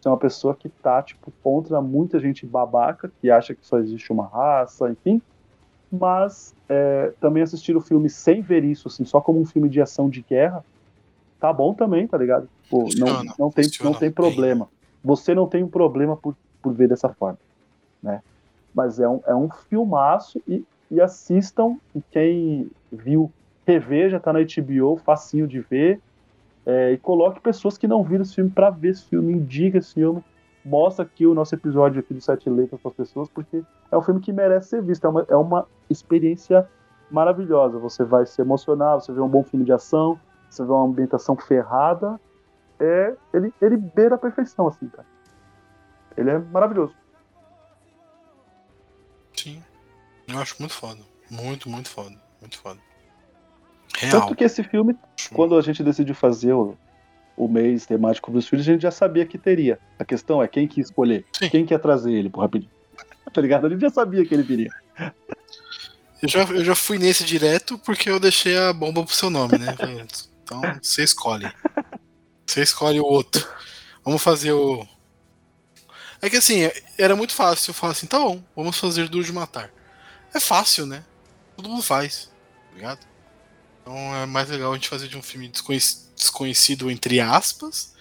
Você 0.00 0.08
é 0.08 0.10
uma 0.10 0.18
pessoa 0.18 0.54
que 0.54 0.68
tá, 0.68 1.02
tipo, 1.02 1.32
contra 1.42 1.80
muita 1.80 2.18
gente 2.18 2.44
babaca, 2.44 3.12
que 3.20 3.30
acha 3.30 3.54
que 3.54 3.64
só 3.64 3.78
existe 3.78 4.10
uma 4.12 4.26
raça, 4.26 4.90
enfim. 4.90 5.22
Mas 5.92 6.54
é, 6.70 7.12
também 7.20 7.42
assistir 7.42 7.76
o 7.76 7.80
filme 7.80 8.08
sem 8.08 8.40
ver 8.40 8.64
isso, 8.64 8.88
assim, 8.88 9.04
só 9.04 9.20
como 9.20 9.38
um 9.38 9.44
filme 9.44 9.68
de 9.68 9.78
ação 9.78 10.08
de 10.08 10.22
guerra, 10.22 10.64
tá 11.38 11.52
bom 11.52 11.74
também, 11.74 12.06
tá 12.06 12.16
ligado? 12.16 12.48
Pô, 12.70 12.88
não, 12.96 13.22
não, 13.38 13.50
tem, 13.50 13.66
não 13.82 13.92
tem 13.92 14.10
problema. 14.10 14.68
Você 15.04 15.34
não 15.34 15.46
tem 15.46 15.62
um 15.62 15.68
problema 15.68 16.16
por, 16.16 16.34
por 16.62 16.72
ver 16.72 16.88
dessa 16.88 17.10
forma, 17.10 17.38
né? 18.02 18.22
Mas 18.74 18.98
é 18.98 19.06
um, 19.06 19.20
é 19.26 19.34
um 19.34 19.50
filmaço 19.50 20.40
e, 20.48 20.64
e 20.90 20.98
assistam. 20.98 21.76
E 21.94 22.00
quem 22.10 22.70
viu, 22.90 23.30
reveja, 23.66 24.18
tá 24.18 24.32
na 24.32 24.38
HBO, 24.38 24.96
facinho 24.96 25.46
de 25.46 25.60
ver. 25.60 26.00
É, 26.64 26.92
e 26.92 26.96
coloque 26.96 27.40
pessoas 27.40 27.76
que 27.76 27.86
não 27.86 28.02
viram 28.02 28.22
esse 28.22 28.36
filme 28.36 28.50
para 28.50 28.70
ver 28.70 28.90
esse 28.90 29.04
filme, 29.04 29.32
indica 29.34 29.76
esse 29.76 29.92
filme, 29.94 30.22
mostra 30.64 31.04
aqui 31.04 31.26
o 31.26 31.34
nosso 31.34 31.54
episódio 31.54 32.00
aqui 32.00 32.14
do 32.14 32.20
Sete 32.20 32.48
Letras 32.48 32.80
para 32.80 32.90
as 32.90 32.96
pessoas, 32.96 33.28
porque 33.28 33.62
é 33.90 33.96
um 33.96 34.02
filme 34.02 34.20
que 34.20 34.32
merece 34.32 34.68
ser 34.68 34.82
visto, 34.82 35.04
é 35.04 35.08
uma, 35.08 35.26
é 35.28 35.36
uma 35.36 35.66
experiência 35.90 36.68
maravilhosa. 37.10 37.78
Você 37.78 38.04
vai 38.04 38.26
se 38.26 38.40
emocionar, 38.40 38.94
você 38.94 39.12
vê 39.12 39.20
um 39.20 39.28
bom 39.28 39.42
filme 39.42 39.64
de 39.64 39.72
ação, 39.72 40.18
você 40.48 40.64
vê 40.64 40.70
uma 40.70 40.84
ambientação 40.84 41.36
ferrada, 41.36 42.20
é, 42.78 43.14
ele, 43.32 43.52
ele 43.60 43.76
beira 43.76 44.14
a 44.14 44.18
perfeição, 44.18 44.66
assim, 44.66 44.88
cara. 44.88 45.06
Ele 46.16 46.30
é 46.30 46.38
maravilhoso. 46.38 46.94
Sim. 49.34 49.62
Eu 50.28 50.38
acho 50.38 50.56
muito 50.58 50.74
foda. 50.74 51.00
Muito, 51.30 51.68
muito 51.68 51.88
foda. 51.88 52.14
Muito 52.40 52.58
foda. 52.58 52.80
Real. 53.96 54.20
Tanto 54.20 54.34
que 54.34 54.44
esse 54.44 54.62
filme, 54.62 54.98
quando 55.34 55.56
a 55.56 55.60
gente 55.60 55.82
decidiu 55.82 56.14
fazer 56.14 56.52
o, 56.52 56.76
o 57.36 57.48
mês 57.48 57.86
temático 57.86 58.30
dos 58.30 58.46
filhos, 58.46 58.66
a 58.66 58.72
gente 58.72 58.82
já 58.82 58.90
sabia 58.90 59.26
que 59.26 59.38
teria. 59.38 59.78
A 59.98 60.04
questão 60.04 60.42
é 60.42 60.48
quem 60.48 60.68
que 60.68 60.80
escolher. 60.80 61.24
Sim. 61.32 61.48
Quem 61.50 61.66
quer 61.66 61.78
trazer 61.78 62.12
ele, 62.12 62.28
por 62.28 62.40
rapidinho. 62.40 62.70
Tá 63.32 63.40
ligado? 63.40 63.66
A 63.66 63.70
gente 63.70 63.80
já 63.80 63.88
sabia 63.88 64.26
que 64.26 64.34
ele 64.34 64.42
viria. 64.42 64.70
Eu 66.22 66.28
já, 66.28 66.42
eu 66.44 66.64
já 66.64 66.74
fui 66.74 66.98
nesse 66.98 67.24
direto 67.24 67.78
porque 67.78 68.10
eu 68.10 68.20
deixei 68.20 68.56
a 68.56 68.72
bomba 68.72 69.02
pro 69.04 69.14
seu 69.14 69.30
nome, 69.30 69.56
né? 69.58 69.74
Então 70.44 70.60
você 70.82 71.02
escolhe. 71.02 71.50
Você 72.46 72.62
escolhe 72.62 73.00
o 73.00 73.04
outro. 73.04 73.48
Vamos 74.04 74.22
fazer 74.22 74.52
o. 74.52 74.86
É 76.20 76.28
que 76.28 76.36
assim, 76.36 76.70
era 76.98 77.16
muito 77.16 77.32
fácil 77.32 77.70
eu 77.70 77.74
falar 77.74 77.92
assim, 77.92 78.06
tá 78.06 78.18
bom, 78.18 78.42
vamos 78.54 78.78
fazer 78.78 79.08
Duro 79.08 79.24
de 79.24 79.32
Matar. 79.32 79.72
É 80.34 80.38
fácil, 80.38 80.86
né? 80.86 81.04
Todo 81.56 81.68
mundo 81.68 81.82
faz, 81.82 82.30
tá 82.70 82.76
ligado? 82.76 83.00
Então 83.80 84.14
é 84.14 84.26
mais 84.26 84.48
legal 84.48 84.70
a 84.70 84.74
gente 84.74 84.88
fazer 84.88 85.08
de 85.08 85.16
um 85.16 85.22
filme 85.22 85.48
desconhecido, 85.48 86.01
entre 86.90 87.20
aspas, 87.20 87.94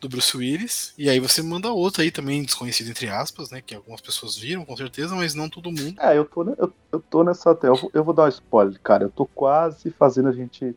do 0.00 0.08
Bruce 0.08 0.36
Willis. 0.36 0.94
E 0.96 1.08
aí 1.08 1.18
você 1.18 1.42
manda 1.42 1.70
outro 1.70 2.02
aí 2.02 2.10
também, 2.10 2.42
desconhecido 2.42 2.90
entre 2.90 3.08
aspas, 3.08 3.50
né? 3.50 3.62
Que 3.64 3.74
algumas 3.74 4.00
pessoas 4.00 4.36
viram, 4.36 4.64
com 4.64 4.76
certeza, 4.76 5.14
mas 5.14 5.34
não 5.34 5.48
todo 5.48 5.70
mundo. 5.70 5.94
É, 5.98 6.16
eu 6.16 6.24
tô, 6.24 6.42
eu, 6.42 6.72
eu 6.92 7.00
tô 7.00 7.24
nessa 7.24 7.50
até. 7.50 7.68
Eu, 7.68 7.90
eu 7.92 8.04
vou 8.04 8.14
dar 8.14 8.24
um 8.24 8.28
spoiler, 8.28 8.80
cara. 8.80 9.04
Eu 9.04 9.10
tô 9.10 9.26
quase 9.26 9.90
fazendo 9.90 10.28
a 10.28 10.32
gente 10.32 10.74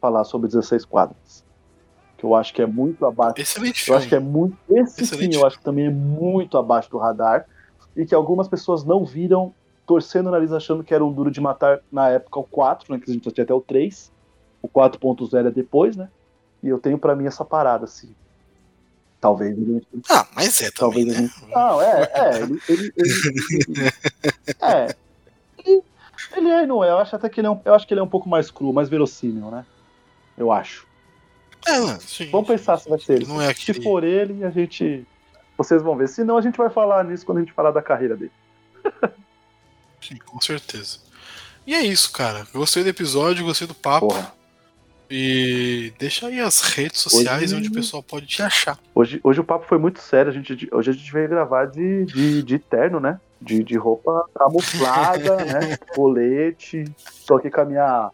falar 0.00 0.24
sobre 0.24 0.48
16 0.48 0.84
quadros. 0.84 1.44
Que 2.16 2.24
eu 2.24 2.34
acho 2.34 2.52
que 2.52 2.62
é 2.62 2.66
muito 2.66 3.04
abaixo. 3.06 3.34
Excelente 3.38 3.82
filme. 3.82 3.96
Eu 3.96 3.98
acho 3.98 4.08
que 4.08 4.14
é 4.14 4.20
muito. 4.20 4.56
Esse 4.68 5.02
Excelente 5.02 5.34
sim, 5.34 5.40
eu 5.40 5.46
acho 5.46 5.58
que 5.58 5.64
também 5.64 5.86
é 5.86 5.90
muito 5.90 6.58
abaixo 6.58 6.90
do 6.90 6.98
radar. 6.98 7.46
E 7.96 8.06
que 8.06 8.14
algumas 8.14 8.46
pessoas 8.46 8.84
não 8.84 9.04
viram 9.04 9.54
torcendo 9.86 10.28
o 10.28 10.30
nariz 10.30 10.52
achando 10.52 10.84
que 10.84 10.94
era 10.94 11.04
um 11.04 11.12
duro 11.12 11.30
de 11.30 11.40
matar 11.40 11.80
na 11.90 12.08
época 12.08 12.38
o 12.38 12.44
4, 12.44 12.92
né? 12.92 13.00
Que 13.00 13.10
a 13.10 13.14
gente 13.14 13.24
só 13.24 13.30
tinha 13.30 13.44
até 13.44 13.52
o 13.52 13.60
3. 13.60 14.12
O 14.62 14.68
4.0 14.68 15.46
é 15.46 15.50
depois, 15.50 15.96
né? 15.96 16.08
E 16.62 16.68
eu 16.68 16.78
tenho 16.78 16.98
para 16.98 17.16
mim 17.16 17.26
essa 17.26 17.44
parada, 17.44 17.84
assim. 17.84 18.14
Talvez. 19.20 19.56
Ah, 20.08 20.26
mas 20.34 20.60
é 20.62 20.70
também, 20.70 21.06
Talvez 21.06 21.06
né? 21.06 21.14
gente... 21.14 21.50
Não, 21.50 21.82
é, 21.82 22.10
é. 22.14 22.42
Ele, 22.42 22.62
ele, 22.68 22.92
ele, 22.96 23.92
é. 24.62 24.96
Ele, 25.58 25.82
ele 26.36 26.48
é 26.48 26.66
não 26.66 26.82
é. 26.82 26.90
Eu 26.90 26.98
acho 26.98 27.14
até 27.16 27.28
que 27.28 27.40
ele 27.40 27.46
é 27.46 27.50
um, 27.50 27.60
eu 27.64 27.74
acho 27.74 27.86
que 27.86 27.92
ele 27.92 28.00
é 28.00 28.02
um 28.02 28.08
pouco 28.08 28.28
mais 28.28 28.50
cru, 28.50 28.72
mais 28.72 28.88
verossímil, 28.88 29.50
né? 29.50 29.66
Eu 30.38 30.50
acho. 30.50 30.86
É, 31.66 31.98
sim, 32.00 32.30
Vamos 32.30 32.48
pensar 32.48 32.78
se 32.78 32.88
vai 32.88 32.98
ser 32.98 33.14
ele. 33.14 33.26
Não 33.26 33.40
é 33.40 33.52
Se 33.52 33.74
for 33.74 34.02
ele, 34.02 34.42
a 34.44 34.50
gente. 34.50 35.06
Vocês 35.58 35.82
vão 35.82 35.94
ver. 35.94 36.08
Senão 36.08 36.38
a 36.38 36.40
gente 36.40 36.56
vai 36.56 36.70
falar 36.70 37.04
nisso 37.04 37.26
quando 37.26 37.38
a 37.38 37.40
gente 37.42 37.52
falar 37.52 37.70
da 37.70 37.82
carreira 37.82 38.16
dele. 38.16 38.32
Sim, 40.00 40.16
com 40.24 40.40
certeza. 40.40 40.98
E 41.66 41.74
é 41.74 41.82
isso, 41.82 42.10
cara. 42.10 42.46
Gostei 42.54 42.82
do 42.82 42.88
episódio, 42.88 43.44
gostei 43.44 43.66
do 43.66 43.74
papo. 43.74 44.08
Porra. 44.08 44.32
E 45.10 45.92
deixa 45.98 46.28
aí 46.28 46.38
as 46.40 46.60
redes 46.60 47.00
sociais 47.00 47.44
Hoje- 47.52 47.56
onde 47.56 47.68
o 47.68 47.72
pessoal 47.72 48.02
pode 48.02 48.26
te 48.26 48.42
achar. 48.42 48.78
Hoje, 48.94 49.20
hoje 49.24 49.40
o 49.40 49.44
papo 49.44 49.66
foi 49.66 49.76
muito 49.78 50.00
sério. 50.00 50.30
A 50.30 50.34
gente, 50.34 50.68
hoje 50.72 50.90
a 50.90 50.92
gente 50.94 51.12
veio 51.12 51.28
gravar 51.28 51.66
de, 51.66 52.04
de, 52.06 52.42
de 52.42 52.58
terno, 52.58 53.00
né? 53.00 53.18
De, 53.42 53.64
de 53.64 53.76
roupa 53.76 54.24
camuflada, 54.34 55.36
né? 55.44 55.76
Colete. 55.94 56.84
Tô 57.26 57.36
aqui 57.36 57.50
com 57.50 57.60
a 57.62 57.64
minha, 57.64 58.10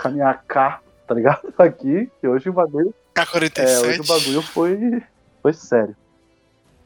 com 0.00 0.08
a 0.08 0.10
minha 0.10 0.34
K, 0.34 0.80
tá 1.06 1.14
ligado? 1.14 1.52
Aqui. 1.58 2.10
E 2.22 2.26
hoje 2.28 2.48
o 2.48 2.52
bagulho, 2.52 2.92
K47. 3.14 3.58
é, 3.58 3.78
hoje 3.80 4.00
o 4.00 4.04
bagulho 4.06 4.42
foi, 4.42 5.02
foi 5.42 5.52
sério. 5.52 5.94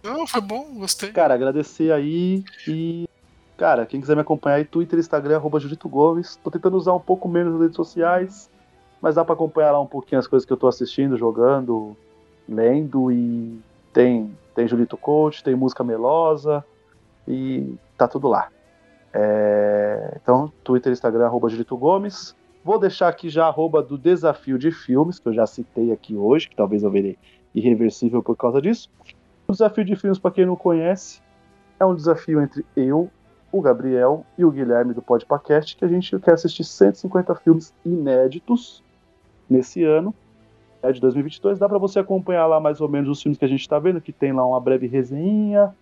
Não, 0.02 0.26
foi 0.26 0.40
bom, 0.40 0.74
gostei. 0.74 1.10
Cara, 1.12 1.34
agradecer 1.34 1.90
aí 1.92 2.44
e. 2.68 3.08
Cara, 3.56 3.86
quem 3.86 4.00
quiser 4.02 4.14
me 4.14 4.20
acompanhar 4.20 4.56
aí, 4.56 4.64
Twitter, 4.66 4.98
Instagram, 4.98 5.36
arroba 5.36 5.58
Julito 5.58 5.88
Gomes. 5.88 6.36
Tô 6.44 6.50
tentando 6.50 6.76
usar 6.76 6.92
um 6.92 7.00
pouco 7.00 7.26
menos 7.26 7.54
as 7.54 7.60
redes 7.62 7.76
sociais, 7.76 8.50
mas 9.01 9.14
dá 9.14 9.24
pra 9.24 9.35
acompanhar 9.35 9.73
lá 9.73 9.81
um 9.81 9.86
pouquinho 9.86 10.18
as 10.18 10.27
coisas 10.27 10.47
que 10.47 10.52
eu 10.52 10.56
tô 10.56 10.66
assistindo, 10.66 11.16
jogando, 11.16 11.97
lendo 12.48 13.10
e 13.12 13.59
tem, 13.93 14.36
tem 14.55 14.68
Julito 14.68 14.97
Coach, 14.97 15.43
tem 15.43 15.55
música 15.55 15.82
melosa 15.82 16.64
e 17.27 17.74
tá 17.97 18.06
tudo 18.06 18.28
lá. 18.28 18.48
É, 19.12 20.18
Então, 20.23 20.52
Twitter, 20.62 20.93
Instagram, 20.93 21.27
arroba 21.27 21.48
Julito 21.48 21.77
Gomes. 21.77 22.35
Vou 22.64 22.78
deixar 22.78 23.09
aqui 23.09 23.28
já 23.28 23.47
arroba 23.47 23.82
do 23.82 23.97
Desafio 23.97 24.59
de 24.59 24.73
Filmes, 24.73 25.18
que 25.18 25.28
eu 25.28 25.32
já 25.32 25.47
citei 25.47 25.93
aqui 25.93 26.16
hoje, 26.16 26.48
que 26.48 26.56
talvez 26.56 26.82
eu 26.82 26.90
verei 26.90 27.16
irreversível 27.55 28.23
por 28.23 28.36
causa 28.36 28.60
disso. 28.60 28.90
O 29.47 29.52
Desafio 29.52 29.85
de 29.85 29.94
Filmes, 29.94 30.18
para 30.18 30.32
quem 30.32 30.44
não 30.44 30.56
conhece, 30.56 31.23
é 31.78 31.85
um 31.85 31.94
desafio 31.94 32.43
entre 32.43 32.66
eu, 32.77 33.09
o 33.52 33.60
Gabriel 33.60 34.27
e 34.36 34.44
o 34.44 34.51
Guilherme 34.51 34.93
do 34.93 35.01
Podpacast, 35.01 35.77
que 35.77 35.85
a 35.85 35.89
gente 35.89 36.18
quer 36.18 36.32
assistir 36.32 36.64
150 36.64 37.35
filmes 37.36 37.73
inéditos 37.85 38.82
nesse 39.48 39.82
ano, 39.85 40.14
é 40.82 40.93
de 40.93 41.01
2022. 41.01 41.59
Dá 41.59 41.68
para 41.68 41.78
você 41.78 41.98
acompanhar 41.98 42.47
lá 42.47 42.60
mais 42.60 42.81
ou 42.81 42.89
menos 42.89 43.09
os 43.09 43.23
filmes 43.23 43.39
que 43.39 43.44
a 43.44 43.48
gente 43.48 43.60
está 43.60 43.78
vendo, 43.78 44.01
que 44.01 44.12
tem 44.12 44.32
lá 44.32 44.47
uma 44.47 44.60
breve 44.60 44.86
resenha, 44.86 45.74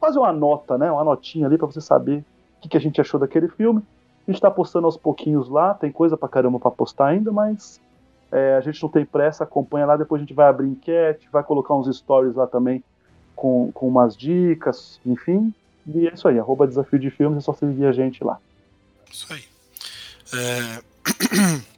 fazer 0.00 0.18
uma 0.18 0.32
nota, 0.32 0.78
né? 0.78 0.90
Uma 0.90 1.04
notinha 1.04 1.46
ali 1.46 1.58
para 1.58 1.66
você 1.66 1.80
saber 1.80 2.24
o 2.58 2.62
que, 2.62 2.68
que 2.68 2.76
a 2.76 2.80
gente 2.80 3.00
achou 3.00 3.18
daquele 3.18 3.48
filme. 3.48 3.82
A 4.26 4.30
gente 4.30 4.38
está 4.38 4.50
postando 4.50 4.86
aos 4.86 4.96
pouquinhos 4.96 5.48
lá, 5.48 5.74
tem 5.74 5.92
coisa 5.92 6.16
pra 6.16 6.28
caramba 6.28 6.58
para 6.58 6.70
postar 6.70 7.08
ainda, 7.08 7.30
mas 7.30 7.80
é, 8.32 8.56
a 8.56 8.60
gente 8.60 8.82
não 8.82 8.88
tem 8.88 9.04
pressa, 9.04 9.44
acompanha 9.44 9.84
lá, 9.84 9.96
depois 9.96 10.20
a 10.20 10.24
gente 10.24 10.34
vai 10.34 10.48
abrir 10.48 10.68
enquete, 10.68 11.28
vai 11.30 11.42
colocar 11.42 11.74
uns 11.74 11.94
stories 11.94 12.34
lá 12.34 12.46
também 12.46 12.82
com, 13.36 13.70
com 13.72 13.86
umas 13.86 14.16
dicas, 14.16 14.98
enfim. 15.04 15.52
E 15.86 16.08
é 16.08 16.14
isso 16.14 16.26
aí, 16.26 16.38
arroba 16.38 16.66
desafio 16.66 16.98
de 16.98 17.10
filmes, 17.10 17.38
é 17.38 17.40
só 17.42 17.52
seguir 17.52 17.84
a 17.84 17.92
gente 17.92 18.24
lá. 18.24 18.38
Isso 19.10 19.30
aí. 19.32 19.42
É... 20.32 21.64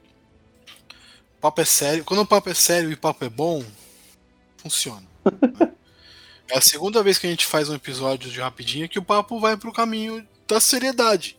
papo 1.47 1.61
é 1.61 1.65
sério. 1.65 2.05
Quando 2.05 2.21
o 2.21 2.27
papo 2.27 2.51
é 2.51 2.55
sério 2.55 2.91
e 2.91 2.95
o 2.95 2.99
papo 2.99 3.25
é 3.25 3.29
bom, 3.29 3.65
funciona. 4.57 5.07
né? 5.25 5.73
É 6.49 6.59
a 6.59 6.61
segunda 6.61 7.03
vez 7.03 7.19
que 7.19 7.27
a 7.27 7.31
gente 7.31 7.45
faz 7.45 7.69
um 7.69 7.75
episódio 7.75 8.31
de 8.31 8.39
rapidinho 8.39 8.89
que 8.89 9.01
o 9.01 9.03
papo 9.03 9.41
vai 9.41 9.57
pro 9.57 9.73
caminho 9.73 10.25
da 10.47 10.61
seriedade. 10.61 11.37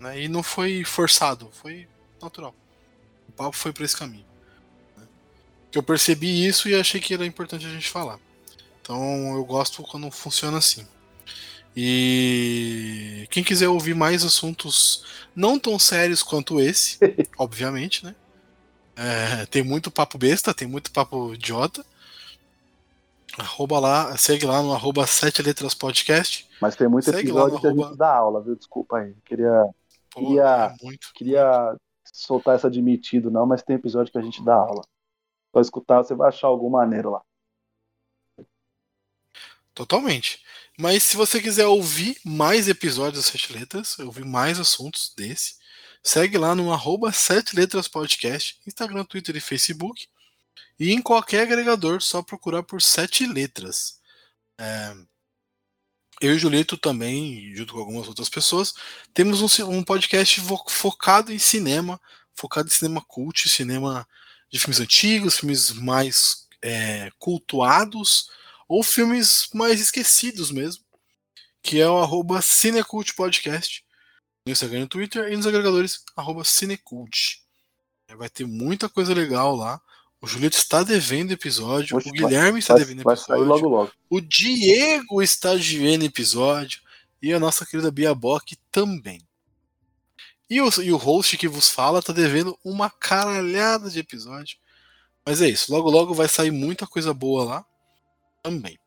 Né? 0.00 0.22
E 0.22 0.28
não 0.28 0.42
foi 0.42 0.82
forçado, 0.82 1.48
foi 1.52 1.86
natural. 2.20 2.52
O 3.28 3.32
papo 3.32 3.56
foi 3.56 3.72
para 3.72 3.84
esse 3.84 3.96
caminho. 3.96 4.26
Né? 4.96 5.04
Eu 5.72 5.80
percebi 5.80 6.44
isso 6.44 6.68
e 6.68 6.74
achei 6.74 7.00
que 7.00 7.14
era 7.14 7.24
importante 7.24 7.66
a 7.66 7.70
gente 7.70 7.88
falar. 7.88 8.18
Então 8.82 9.36
eu 9.36 9.44
gosto 9.44 9.80
quando 9.84 10.10
funciona 10.10 10.58
assim. 10.58 10.84
E 11.76 13.28
quem 13.30 13.44
quiser 13.44 13.68
ouvir 13.68 13.94
mais 13.94 14.24
assuntos 14.24 15.04
não 15.36 15.56
tão 15.56 15.78
sérios 15.78 16.20
quanto 16.20 16.60
esse, 16.60 16.98
obviamente, 17.38 18.04
né? 18.04 18.16
É, 19.00 19.46
tem 19.46 19.62
muito 19.62 19.90
papo 19.90 20.18
besta, 20.18 20.52
tem 20.52 20.66
muito 20.66 20.90
papo 20.90 21.32
idiota. 21.34 21.84
Arroba 23.38 23.78
lá, 23.78 24.16
segue 24.16 24.44
lá 24.44 24.60
no 24.62 24.72
arroba 24.72 25.06
7 25.06 25.40
letras 25.42 25.72
podcast. 25.72 26.48
Mas 26.60 26.74
tem 26.74 26.88
muito 26.88 27.04
Segue 27.04 27.18
episódio 27.20 27.60
que 27.60 27.66
a 27.66 27.70
arroba- 27.70 27.88
gente 27.90 27.96
dá 27.98 28.12
aula, 28.12 28.42
viu? 28.42 28.56
Desculpa 28.56 28.98
aí. 28.98 29.14
Queria, 29.24 29.64
Pô, 30.10 30.20
Queria- 30.20 30.74
é 30.76 30.84
muito. 30.84 31.12
queria 31.14 31.76
soltar 32.12 32.56
essa 32.56 32.66
admitido, 32.66 33.30
não, 33.30 33.46
mas 33.46 33.62
tem 33.62 33.76
episódio 33.76 34.10
que 34.10 34.18
a 34.18 34.22
gente 34.22 34.42
dá 34.44 34.54
aula. 34.54 34.82
Só 35.54 35.60
escutar, 35.60 35.98
você 36.02 36.14
vai 36.16 36.28
achar 36.30 36.48
algum 36.48 36.68
maneiro 36.68 37.10
lá. 37.10 37.22
Totalmente. 39.74 40.42
Mas 40.76 41.04
se 41.04 41.16
você 41.16 41.40
quiser 41.40 41.66
ouvir 41.66 42.16
mais 42.24 42.68
episódios 42.68 43.22
das 43.24 43.26
Sete 43.32 43.52
Letras, 43.52 43.98
ouvir 44.00 44.24
mais 44.24 44.58
assuntos 44.58 45.12
desse, 45.16 45.56
segue 46.02 46.38
lá 46.38 46.54
no 46.54 46.72
arroba 46.72 47.12
Sete 47.12 47.56
Letras 47.56 47.88
Podcast, 47.88 48.58
Instagram, 48.66 49.04
Twitter 49.04 49.36
e 49.36 49.40
Facebook. 49.40 50.06
E 50.78 50.92
em 50.92 51.02
qualquer 51.02 51.42
agregador, 51.42 52.00
só 52.02 52.22
procurar 52.22 52.62
por 52.62 52.80
Sete 52.80 53.26
Letras. 53.26 53.98
É, 54.58 54.94
eu 56.20 56.34
e 56.34 56.38
Julito 56.38 56.76
também, 56.76 57.54
junto 57.54 57.74
com 57.74 57.80
algumas 57.80 58.08
outras 58.08 58.28
pessoas, 58.28 58.74
temos 59.14 59.40
um, 59.40 59.70
um 59.70 59.84
podcast 59.84 60.40
focado 60.68 61.32
em 61.32 61.38
cinema, 61.38 62.00
focado 62.34 62.68
em 62.68 62.72
cinema 62.72 63.00
cult, 63.06 63.48
cinema 63.48 64.06
de 64.50 64.58
filmes 64.58 64.80
antigos, 64.80 65.38
filmes 65.38 65.70
mais 65.72 66.48
é, 66.62 67.10
cultuados, 67.18 68.30
ou 68.68 68.82
filmes 68.82 69.48
mais 69.54 69.80
esquecidos 69.80 70.50
mesmo, 70.50 70.84
que 71.62 71.80
é 71.80 71.88
o 71.88 71.98
arroba 71.98 72.42
Cinecult 72.42 73.14
Podcast, 73.14 73.84
no 74.48 74.52
Instagram 74.52 74.78
e 74.78 74.82
no 74.82 74.88
Twitter, 74.88 75.32
e 75.32 75.36
nos 75.36 75.46
agregadores 75.46 76.02
arroba 76.16 76.42
Cinecult. 76.44 77.42
É, 78.08 78.16
Vai 78.16 78.28
ter 78.28 78.46
muita 78.46 78.88
coisa 78.88 79.14
legal 79.14 79.54
lá. 79.54 79.80
O 80.20 80.26
Julito 80.26 80.56
está 80.56 80.82
devendo 80.82 81.30
episódio, 81.30 81.96
Oxe, 81.96 82.08
o 82.08 82.12
Guilherme 82.12 82.58
está 82.58 82.74
Vai, 82.74 82.84
devendo 82.84 83.04
vai 83.04 83.16
sair 83.16 83.36
episódio, 83.36 83.46
logo 83.46 83.68
logo. 83.68 83.92
o 84.10 84.20
Diego 84.20 85.22
está 85.22 85.54
devendo 85.54 86.04
episódio, 86.04 86.80
e 87.22 87.32
a 87.32 87.38
nossa 87.38 87.64
querida 87.64 87.90
Bia 87.90 88.14
Bock 88.14 88.56
também. 88.72 89.20
E 90.50 90.60
o, 90.60 90.68
e 90.82 90.90
o 90.92 90.96
host 90.96 91.36
que 91.36 91.46
vos 91.46 91.68
fala 91.68 92.02
tá 92.02 92.12
devendo 92.12 92.58
uma 92.64 92.90
caralhada 92.90 93.90
de 93.90 94.00
episódio. 94.00 94.56
Mas 95.24 95.42
é 95.42 95.48
isso, 95.48 95.70
logo 95.70 95.90
logo 95.90 96.14
vai 96.14 96.26
sair 96.26 96.50
muita 96.50 96.86
coisa 96.86 97.12
boa 97.14 97.44
lá 97.44 97.66
também. 98.42 98.78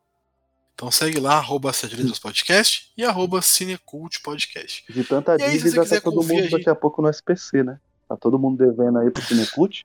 Então 0.82 0.90
segue 0.90 1.20
lá, 1.20 1.36
arroba 1.36 1.72
Podcast 2.20 2.92
e 2.98 3.04
arroba 3.06 3.40
Cinecult 3.40 4.20
Podcast. 4.24 4.84
De 4.90 5.04
tanta 5.04 5.34
aí, 5.34 5.52
dívida, 5.52 5.86
tá 5.86 6.02
todo 6.02 6.24
mundo 6.24 6.42
gente- 6.42 6.50
daqui 6.50 6.70
a 6.72 6.74
pouco 6.74 7.04
no 7.04 7.08
SPC, 7.08 7.62
né? 7.64 7.80
Tá 8.10 8.18
todo 8.18 8.40
mundo 8.40 8.58
devendo 8.66 8.98
aí 8.98 9.12
pro 9.12 9.22
Cinecult. 9.22 9.84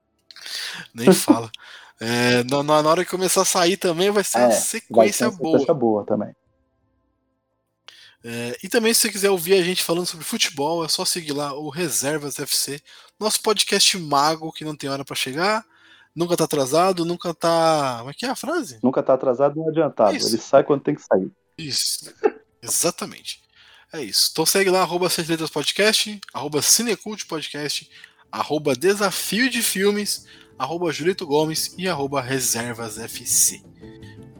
Nem 0.94 1.12
fala. 1.12 1.50
É, 2.00 2.42
na, 2.44 2.62
na 2.62 2.88
hora 2.88 3.04
que 3.04 3.10
começar 3.10 3.42
a 3.42 3.44
sair 3.44 3.76
também 3.76 4.10
vai 4.10 4.24
ser 4.24 4.38
É, 4.38 4.40
uma 4.44 4.48
Vai 4.48 4.58
sequência 4.58 5.28
uma 5.28 5.36
boa. 5.36 5.50
sequência 5.58 5.74
boa 5.74 6.06
também. 6.06 6.34
É, 8.24 8.56
e 8.64 8.70
também, 8.70 8.94
se 8.94 9.02
você 9.02 9.10
quiser 9.10 9.28
ouvir 9.30 9.52
a 9.52 9.62
gente 9.62 9.84
falando 9.84 10.06
sobre 10.06 10.24
futebol, 10.24 10.82
é 10.82 10.88
só 10.88 11.04
seguir 11.04 11.34
lá 11.34 11.52
o 11.52 11.68
Reservas 11.68 12.38
FC, 12.38 12.80
nosso 13.20 13.42
podcast 13.42 13.98
mago 13.98 14.50
que 14.50 14.64
não 14.64 14.74
tem 14.74 14.88
hora 14.88 15.04
pra 15.04 15.14
chegar, 15.14 15.62
nunca 16.16 16.36
tá 16.36 16.44
atrasado, 16.44 17.04
nunca 17.04 17.34
tá. 17.34 17.96
Como 17.98 18.10
é 18.10 18.14
que 18.14 18.24
é 18.24 18.30
a 18.30 18.34
frase? 18.34 18.78
Nunca 18.82 19.02
tá 19.02 19.14
atrasado 19.14 19.54
nem 19.54 19.68
adiantado. 19.68 20.16
Isso. 20.16 20.28
Ele 20.28 20.38
sai 20.38 20.64
quando 20.64 20.80
tem 20.82 20.94
que 20.94 21.02
sair. 21.02 21.30
Isso. 21.58 22.12
Exatamente. 22.62 23.42
É 23.92 24.02
isso. 24.02 24.30
Então 24.32 24.46
segue 24.46 24.70
lá, 24.70 24.80
arroba 24.80 25.10
Sete 25.10 25.30
Letras 25.30 25.50
Podcast, 25.50 26.20
arroba 26.32 26.62
Cinecult 26.62 27.26
Podcast, 27.26 27.88
arroba 28.32 28.74
Desafio 28.74 29.48
de 29.48 29.62
Filmes, 29.62 30.26
arroba 30.58 30.90
Julito 30.90 31.26
Gomes 31.26 31.74
e 31.78 31.88
arroba 31.88 32.20
Reservas 32.20 32.98
FC. 32.98 33.62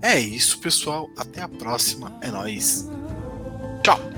É 0.03 0.19
isso, 0.19 0.59
pessoal. 0.59 1.09
Até 1.17 1.43
a 1.43 1.49
próxima. 1.49 2.17
É 2.21 2.31
nóis. 2.31 2.89
Tchau. 3.83 4.16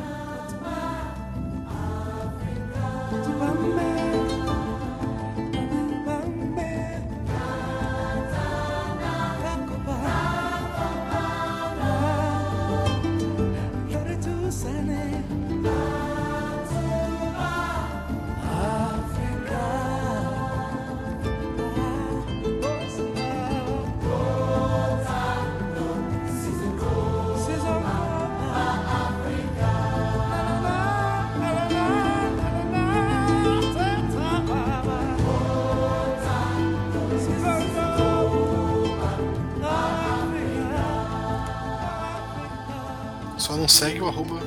Não 43.69 43.75
segue 43.75 44.01
o 44.01 44.09
arroba 44.09 44.41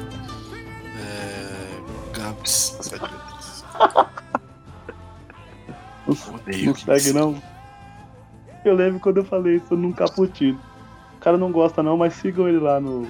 é, 0.98 2.18
Gabs 2.18 2.76
Odeio 6.34 6.65
não 6.65 6.76
segue, 6.76 6.98
isso. 6.98 7.14
não. 7.14 7.41
Eu 8.65 8.73
lembro 8.73 8.99
quando 8.99 9.18
eu 9.18 9.23
falei 9.23 9.57
isso 9.57 9.77
num 9.77 9.91
caputino. 9.91 10.60
O 11.15 11.19
cara 11.19 11.38
não 11.38 11.52
gosta, 11.52 11.84
não, 11.84 11.95
mas 11.95 12.15
sigam 12.15 12.49
ele 12.49 12.57
lá 12.57 12.80
no. 12.81 13.07